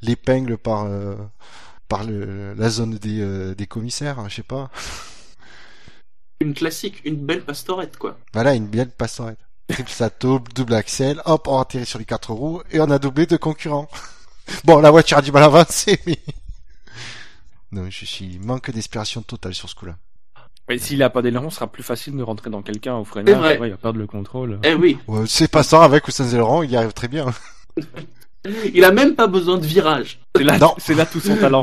l'épingle 0.02 0.56
par 0.58 0.84
euh, 0.84 1.16
par 1.88 2.04
le, 2.04 2.54
la 2.54 2.68
zone 2.68 2.96
des, 2.96 3.20
euh, 3.20 3.54
des 3.54 3.66
commissaires. 3.66 4.20
hein, 4.20 4.28
Je 4.28 4.36
sais 4.36 4.42
pas. 4.42 4.70
Une 6.38 6.54
classique, 6.54 7.00
une 7.04 7.16
belle 7.16 7.44
pastorette, 7.44 7.96
quoi. 7.96 8.18
Voilà, 8.34 8.54
une 8.54 8.66
belle 8.66 8.90
pastorette. 8.90 9.38
Triple 9.68 9.90
sato, 9.90 10.40
double 10.54 10.74
axel, 10.74 11.20
hop, 11.24 11.48
on 11.48 11.58
atterrit 11.58 11.86
sur 11.86 11.98
les 11.98 12.04
quatre 12.04 12.32
roues 12.32 12.62
et 12.70 12.80
on 12.80 12.90
a 12.90 12.98
doublé 12.98 13.26
de 13.26 13.36
concurrents. 13.36 13.88
Bon, 14.64 14.78
la 14.78 14.92
voiture 14.92 15.18
a 15.18 15.22
du 15.22 15.32
mal 15.32 15.42
à 15.42 15.46
avancer, 15.46 15.98
mais... 16.06 16.20
Non, 17.72 17.86
je 17.90 18.04
suis 18.04 18.38
manque 18.38 18.70
d'inspiration 18.70 19.20
totale 19.22 19.54
sur 19.54 19.68
ce 19.68 19.74
coup-là. 19.74 19.96
Mais 20.68 20.78
s'il 20.78 21.02
a 21.02 21.10
pas 21.10 21.20
d'élan, 21.20 21.50
ce 21.50 21.56
sera 21.56 21.66
plus 21.66 21.82
facile 21.82 22.16
de 22.16 22.22
rentrer 22.22 22.48
dans 22.48 22.62
quelqu'un 22.62 22.94
au 22.94 23.04
freinage. 23.04 23.34
C'est 23.34 23.40
vrai. 23.40 23.58
Ouais, 23.58 23.68
il 23.68 23.70
va 23.72 23.76
perdre 23.76 23.98
le 23.98 24.06
contrôle. 24.06 24.60
Eh 24.62 24.74
oui, 24.74 24.98
Ouais, 25.08 25.24
c'est 25.26 25.50
passant 25.50 25.80
avec 25.82 26.06
ou 26.06 26.12
sans 26.12 26.32
aileron, 26.32 26.62
il 26.62 26.70
y 26.70 26.76
arrive 26.76 26.92
très 26.92 27.08
bien. 27.08 27.26
il 28.72 28.84
a 28.84 28.92
même 28.92 29.16
pas 29.16 29.26
besoin 29.26 29.58
de 29.58 29.66
virage. 29.66 30.20
C'est 30.36 30.44
là, 30.44 30.58
Non. 30.58 30.74
c'est 30.78 30.94
là 30.94 31.06
tout 31.06 31.18
son 31.18 31.36
talent. 31.36 31.62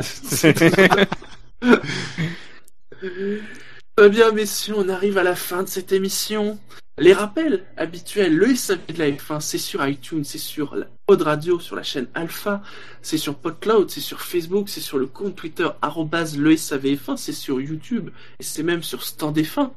Eh 4.02 4.08
bien, 4.10 4.30
messieurs, 4.32 4.74
on 4.76 4.88
arrive 4.90 5.16
à 5.18 5.22
la 5.22 5.36
fin 5.36 5.62
de 5.62 5.68
cette 5.68 5.92
émission. 5.92 6.58
Les 6.96 7.12
rappels 7.12 7.64
habituels, 7.76 8.36
le 8.36 8.54
SAV 8.54 8.78
de 8.86 8.98
la 8.98 9.10
F1, 9.10 9.40
c'est 9.40 9.58
sur 9.58 9.84
iTunes, 9.84 10.22
c'est 10.22 10.38
sur 10.38 10.76
la 10.76 10.86
Pod 11.06 11.22
Radio, 11.22 11.58
sur 11.58 11.74
la 11.74 11.82
chaîne 11.82 12.06
Alpha, 12.14 12.62
c'est 13.02 13.18
sur 13.18 13.34
PodCloud, 13.34 13.90
c'est 13.90 14.00
sur 14.00 14.20
Facebook, 14.20 14.68
c'est 14.68 14.80
sur 14.80 14.98
le 14.98 15.06
compte 15.06 15.34
Twitter, 15.34 15.68
arrobase 15.82 16.38
le 16.38 16.54
SAVF1, 16.54 17.16
c'est 17.16 17.32
sur 17.32 17.60
YouTube, 17.60 18.10
et 18.38 18.44
c'est 18.44 18.62
même 18.62 18.84
sur 18.84 19.02
Stand 19.02 19.36
F1. 19.36 19.70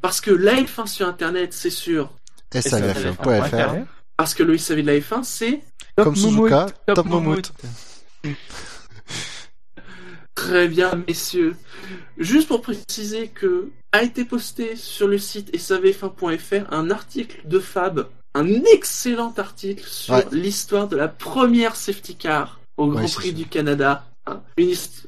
Parce 0.00 0.20
que 0.20 0.32
la 0.32 0.54
F1 0.54 0.88
sur 0.88 1.06
Internet, 1.06 1.52
c'est 1.52 1.70
sur... 1.70 2.10
SAVF1.fr 2.52 3.86
Parce 4.16 4.34
que 4.34 4.42
le 4.42 4.58
SAV 4.58 4.82
de 4.82 4.86
la 4.86 4.98
F1, 4.98 5.22
c'est... 5.22 5.60
Comme 5.96 6.16
Suzuka, 6.16 6.66
Top 6.92 7.06
Momout. 7.06 7.52
Très 10.34 10.68
bien, 10.68 11.02
messieurs. 11.06 11.54
Juste 12.18 12.48
pour 12.48 12.60
préciser 12.62 13.28
que 13.28 13.70
a 13.92 14.02
été 14.02 14.24
posté 14.24 14.74
sur 14.76 15.06
le 15.06 15.18
site 15.18 15.54
savf1.fr 15.56 16.66
un 16.72 16.90
article 16.90 17.40
de 17.44 17.58
Fab, 17.60 18.08
un 18.34 18.48
excellent 18.72 19.32
article 19.36 19.84
sur 19.86 20.14
Ouais. 20.14 20.24
l'histoire 20.32 20.88
de 20.88 20.96
la 20.96 21.06
première 21.08 21.76
safety 21.76 22.16
car 22.16 22.58
au 22.76 22.88
Grand 22.88 23.02
Ouais, 23.02 23.08
Prix 23.08 23.32
du 23.32 23.46
Canada. 23.46 24.06
Hein, 24.26 24.40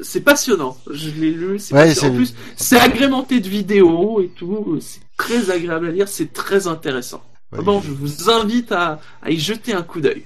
C'est 0.03 0.21
passionnant. 0.21 0.77
Je 0.91 1.09
l'ai 1.11 1.31
lu. 1.33 1.59
c'est 1.59 1.75
Ouais. 1.75 2.05
En 2.05 2.15
plus, 2.15 2.35
c'est 2.55 2.79
agrémenté 2.79 3.41
de 3.41 3.49
vidéos 3.49 4.21
et 4.21 4.29
tout. 4.29 4.79
C'est 4.81 5.01
très 5.17 5.51
agréable 5.51 5.89
à 5.89 5.91
lire. 5.91 6.07
C'est 6.07 6.33
très 6.33 6.67
intéressant. 6.69 7.25
Bon, 7.51 7.81
je 7.81 7.91
vous 7.91 8.31
invite 8.31 8.71
à, 8.73 9.01
à 9.23 9.31
y 9.31 9.39
jeter 9.41 9.73
un 9.73 9.83
coup 9.83 10.01
d'œil. 10.01 10.25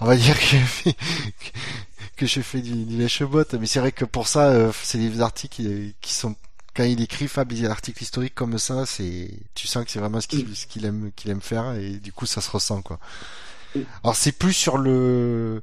on 0.00 0.06
va 0.06 0.16
dire 0.16 0.36
que 0.38 0.90
que 2.16 2.26
je 2.26 2.40
fais 2.40 2.60
du, 2.60 2.84
du 2.84 2.96
lèche-bot, 2.98 3.44
mais 3.58 3.66
c'est 3.66 3.80
vrai 3.80 3.92
que 3.92 4.04
pour 4.04 4.28
ça, 4.28 4.48
euh, 4.50 4.70
c'est 4.82 4.98
des 4.98 5.20
articles 5.20 5.54
qui, 5.56 5.94
qui 6.00 6.12
sont 6.14 6.34
quand 6.74 6.84
il 6.84 7.00
écrit 7.02 7.28
Fab 7.28 7.52
des 7.52 7.66
articles 7.66 8.02
historiques 8.02 8.34
comme 8.34 8.58
ça, 8.58 8.86
c'est 8.86 9.28
tu 9.54 9.66
sens 9.66 9.84
que 9.84 9.90
c'est 9.90 9.98
vraiment 9.98 10.20
ce 10.20 10.26
qu'il 10.28 10.56
ce 10.56 10.66
qu'il 10.66 10.84
aime 10.86 11.10
qu'il 11.16 11.30
aime 11.30 11.42
faire 11.42 11.72
et 11.74 11.90
du 11.90 12.12
coup 12.12 12.24
ça 12.26 12.40
se 12.40 12.50
ressent 12.50 12.80
quoi. 12.80 12.98
Alors 14.02 14.16
c'est 14.16 14.32
plus 14.32 14.52
sur 14.54 14.78
le 14.78 15.62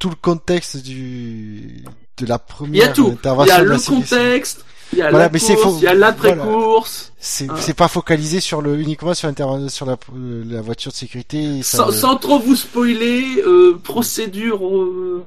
tout 0.00 0.08
le 0.10 0.16
contexte 0.16 0.78
du 0.82 1.84
de 2.18 2.26
la 2.26 2.38
première 2.38 2.82
Il 2.82 2.86
y 2.86 2.88
a 2.88 2.92
tout. 2.92 3.06
Il 3.06 3.10
y 3.10 3.14
intervention 3.14 3.54
a 3.54 3.62
le 3.62 3.78
contexte, 3.78 4.64
il 4.92 4.98
y 4.98 5.02
a 5.02 5.10
Voilà, 5.10 5.26
la 5.26 5.30
mais 5.32 5.38
c'est 5.38 5.54
course, 5.54 5.64
faux. 5.74 5.76
il 5.78 5.84
y 5.84 5.86
a 5.86 5.94
l'après-course. 5.94 7.12
C'est 7.20 7.46
Ah. 7.48 7.54
c'est 7.60 7.74
pas 7.74 7.86
focalisé 7.88 8.40
sur 8.40 8.60
le 8.60 8.76
uniquement 8.80 9.14
sur 9.14 9.28
l'intervention 9.28 9.68
sur 9.68 9.86
la, 9.86 9.96
la 10.16 10.60
voiture 10.62 10.90
de 10.90 10.96
sécurité. 10.96 11.62
ça 11.62 11.92
Sans, 11.92 12.16
trop 12.16 12.40
vous 12.40 12.56
spoiler, 12.56 13.40
euh, 13.46 13.78
procédure 13.84 14.66
euh, 14.66 15.24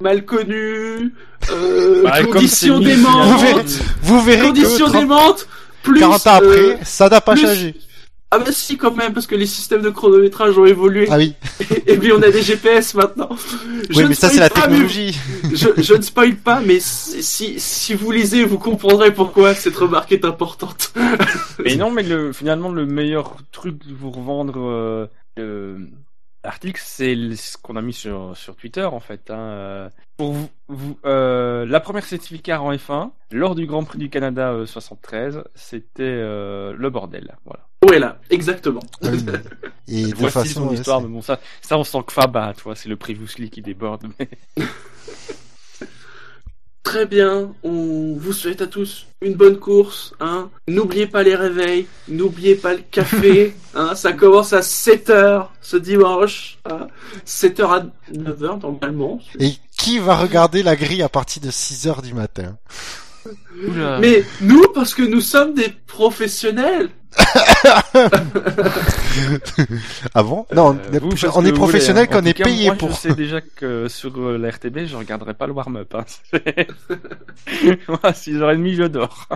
mal 0.00 0.24
connue, 0.24 1.12
euh, 1.50 2.02
Bah, 2.04 2.22
conditions 2.24 2.78
démentes, 2.80 3.38
finalement, 3.38 3.62
Vous 4.02 4.20
verrez 4.22 4.46
conditions 4.48 4.86
que 4.86 4.90
30 4.90 5.00
démentes, 5.02 5.48
plus 5.82 5.98
40 6.00 6.26
ans 6.26 6.30
euh, 6.42 6.72
après, 6.72 6.78
ça 6.84 7.08
n'a 7.08 7.20
pas 7.20 7.32
plus- 7.34 7.42
changé. 7.42 7.74
ah 8.30 8.38
bah 8.38 8.46
si 8.50 8.76
quand 8.78 8.94
même 8.96 9.12
parce 9.12 9.26
que 9.26 9.34
les 9.34 9.46
systèmes 9.46 9.82
de 9.82 9.90
chronométrage 9.90 10.56
ont 10.56 10.64
évolué 10.64 11.06
Ah 11.10 11.18
oui, 11.18 11.34
et 11.86 11.96
puis 11.98 12.12
on 12.12 12.22
a 12.22 12.30
des 12.30 12.42
GPS 12.42 12.94
maintenant. 12.94 13.28
Je 13.90 13.96
oui, 13.98 14.04
ne 14.04 14.08
mais 14.08 14.14
ça 14.14 14.28
c'est 14.30 14.40
la 14.40 14.48
pas, 14.48 14.62
mais- 14.68 14.78
technologie. 14.78 15.18
je, 15.52 15.68
je 15.82 15.94
ne 15.94 16.02
spoil 16.02 16.36
pas, 16.36 16.60
mais 16.64 16.78
si, 16.80 17.60
si, 17.60 17.94
vous 17.94 18.10
lisez, 18.10 18.44
vous 18.44 18.58
comprendrez 18.58 19.12
pourquoi 19.12 19.54
cette 19.54 19.76
remarque 19.76 20.12
est 20.12 20.24
importante. 20.24 20.92
Mais 21.64 21.76
non, 21.76 21.90
mais 21.90 22.02
le, 22.02 22.32
finalement, 22.32 22.70
le 22.70 22.86
meilleur 22.86 23.36
truc 23.52 23.76
pour 24.00 24.18
vendre 24.20 24.54
euh, 24.58 25.06
le- 25.36 25.78
l'article, 26.44 26.80
c'est 26.82 27.16
ce 27.36 27.56
qu'on 27.56 27.76
a 27.76 27.82
mis 27.82 27.92
sur, 27.92 28.36
sur 28.36 28.56
Twitter, 28.56 28.84
en 28.84 29.00
fait. 29.00 29.30
Hein. 29.30 29.38
euh. 29.38 29.90
Pour 30.16 30.32
vous, 30.32 30.48
vous 30.68 30.98
euh, 31.04 31.64
la 31.66 31.80
première 31.80 32.04
certificat 32.04 32.60
en 32.60 32.72
F1, 32.72 33.10
lors 33.30 33.54
du 33.54 33.66
Grand 33.66 33.84
Prix 33.84 33.98
du 33.98 34.10
Canada 34.10 34.52
euh, 34.52 34.66
73, 34.66 35.44
c'était 35.54 36.02
euh, 36.02 36.74
le 36.76 36.90
bordel. 36.90 37.36
Voilà. 37.44 37.66
Voilà, 37.82 38.20
exactement. 38.30 38.82
Ah 39.02 39.08
oui, 39.10 39.24
Et 39.88 40.10
de 40.10 40.16
Voici 40.16 40.34
façon, 40.34 40.68
son 40.68 40.72
histoire, 40.72 41.00
mais 41.00 41.08
bon, 41.08 41.22
ça, 41.22 41.40
ça 41.60 41.76
on 41.76 41.84
sent 41.84 41.98
que 42.06 42.12
Fab, 42.12 42.54
tu 42.56 42.62
vois, 42.62 42.76
c'est 42.76 42.88
le 42.88 42.96
Previously 42.96 43.50
qui 43.50 43.62
déborde. 43.62 44.06
Mais... 44.18 44.28
Très 46.82 47.06
bien, 47.06 47.54
on 47.62 48.14
vous 48.18 48.32
souhaite 48.32 48.60
à 48.60 48.66
tous 48.66 49.06
une 49.20 49.34
bonne 49.34 49.58
course. 49.58 50.14
Hein. 50.20 50.50
N'oubliez 50.66 51.06
pas 51.06 51.22
les 51.22 51.36
réveils, 51.36 51.86
n'oubliez 52.08 52.56
pas 52.56 52.74
le 52.74 52.82
café. 52.90 53.54
hein. 53.74 53.94
Ça 53.94 54.12
commence 54.12 54.52
à 54.52 54.60
7h 54.60 55.46
ce 55.60 55.76
dimanche. 55.76 56.58
Hein. 56.68 56.88
7h 57.24 57.62
à 57.62 57.86
9h 58.12 58.62
normalement. 58.62 59.20
Et 59.38 59.52
qui 59.76 60.00
va 60.00 60.16
regarder 60.16 60.62
la 60.62 60.74
grille 60.74 61.02
à 61.02 61.08
partir 61.08 61.40
de 61.42 61.50
6 61.50 61.86
heures 61.86 62.02
du 62.02 62.14
matin? 62.14 62.58
Oula. 63.68 63.98
Mais 64.00 64.24
nous, 64.40 64.64
parce 64.74 64.94
que 64.94 65.02
nous 65.02 65.20
sommes 65.20 65.54
des 65.54 65.68
professionnels. 65.86 66.90
Ah 70.14 70.22
bon 70.22 70.46
Non, 70.54 70.68
on 70.68 70.76
Euh, 70.76 70.92
est- 70.92 70.98
vous, 70.98 71.10
on 71.34 71.52
professionnel 71.52 72.06
hein. 72.10 72.20
qu'on 72.20 72.24
est 72.26 72.34
payé 72.42 72.66
moi, 72.66 72.76
pour. 72.76 72.90
Je 72.92 72.96
sais 72.96 73.14
déjà 73.14 73.40
que 73.40 73.86
sur 73.88 74.18
euh, 74.18 74.38
la 74.38 74.48
RTB, 74.50 74.86
je 74.86 74.96
regarderai 74.96 75.34
pas 75.34 75.46
le 75.46 75.52
warm-up. 75.52 75.94
Hein. 75.94 76.04
Moi, 77.88 77.98
6h30, 78.04 78.74
je 78.74 78.82
dors. 78.84 79.28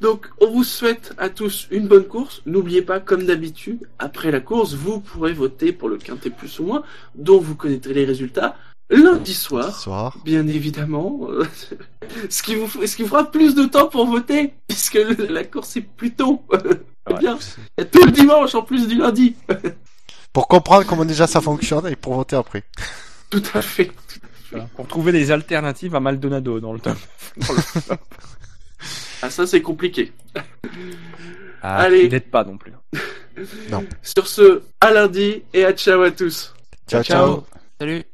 Donc, 0.00 0.26
on 0.40 0.50
vous 0.50 0.64
souhaite 0.64 1.12
à 1.18 1.28
tous 1.28 1.68
une 1.70 1.86
bonne 1.86 2.04
course. 2.06 2.40
N'oubliez 2.46 2.82
pas, 2.82 3.00
comme 3.00 3.24
d'habitude, 3.26 3.86
après 3.98 4.30
la 4.30 4.40
course, 4.40 4.72
vous 4.74 5.00
pourrez 5.00 5.32
voter 5.34 5.72
pour 5.72 5.88
le 5.88 5.98
quintet 5.98 6.30
plus 6.30 6.58
ou 6.58 6.64
moins, 6.64 6.82
dont 7.14 7.38
vous 7.38 7.54
connaîtrez 7.54 7.92
les 7.94 8.04
résultats 8.06 8.56
lundi 8.90 9.34
soir. 9.34 9.78
Soir. 9.80 10.16
Bien 10.24 10.46
évidemment, 10.46 11.20
euh, 11.28 11.44
ce 12.28 12.42
qui 12.42 12.54
vous 12.56 12.68
ce 12.86 12.96
qui 12.96 13.02
vous 13.02 13.08
fera 13.08 13.30
plus 13.30 13.54
de 13.54 13.64
temps 13.64 13.88
pour 13.88 14.06
voter, 14.06 14.52
puisque 14.68 14.94
le- 14.94 15.26
la 15.32 15.44
course 15.44 15.76
est 15.76 15.82
plus 15.82 16.12
tôt. 16.12 16.42
Ouais. 17.10 17.18
bien. 17.18 17.38
Il 17.78 17.80
y 17.80 17.82
a 17.82 17.84
tout 17.86 18.04
le 18.04 18.12
dimanche 18.12 18.54
en 18.54 18.62
plus 18.62 18.86
du 18.86 18.94
lundi. 18.96 19.34
Pour 20.32 20.46
comprendre 20.46 20.86
comment 20.86 21.04
déjà 21.04 21.26
ça 21.26 21.40
fonctionne 21.40 21.88
et 21.88 21.96
pour 21.96 22.14
voter 22.14 22.36
après. 22.36 22.62
Tout 23.30 23.42
à 23.54 23.62
fait. 23.62 23.90
Voilà. 24.50 24.68
Pour 24.76 24.86
trouver 24.86 25.10
des 25.10 25.32
alternatives 25.32 25.96
à 25.96 25.98
Maldonado 26.00 26.60
dans 26.60 26.72
le 26.72 26.78
top. 26.78 26.98
Dans 27.38 27.54
le- 27.54 27.96
Ah 29.22 29.30
ça 29.30 29.44
c'est 29.46 29.62
compliqué. 29.62 30.12
Ah, 31.62 31.78
Allez. 31.78 32.02
Il 32.04 32.10
n'aide 32.12 32.30
pas 32.30 32.44
non 32.44 32.56
plus. 32.58 32.72
Sur 34.02 34.28
ce, 34.28 34.62
à 34.80 34.92
lundi 34.92 35.42
et 35.52 35.64
à 35.64 35.72
ciao 35.72 36.02
à 36.02 36.10
tous. 36.12 36.54
ciao. 36.86 37.02
Ciao. 37.02 37.44
Salut. 37.80 38.04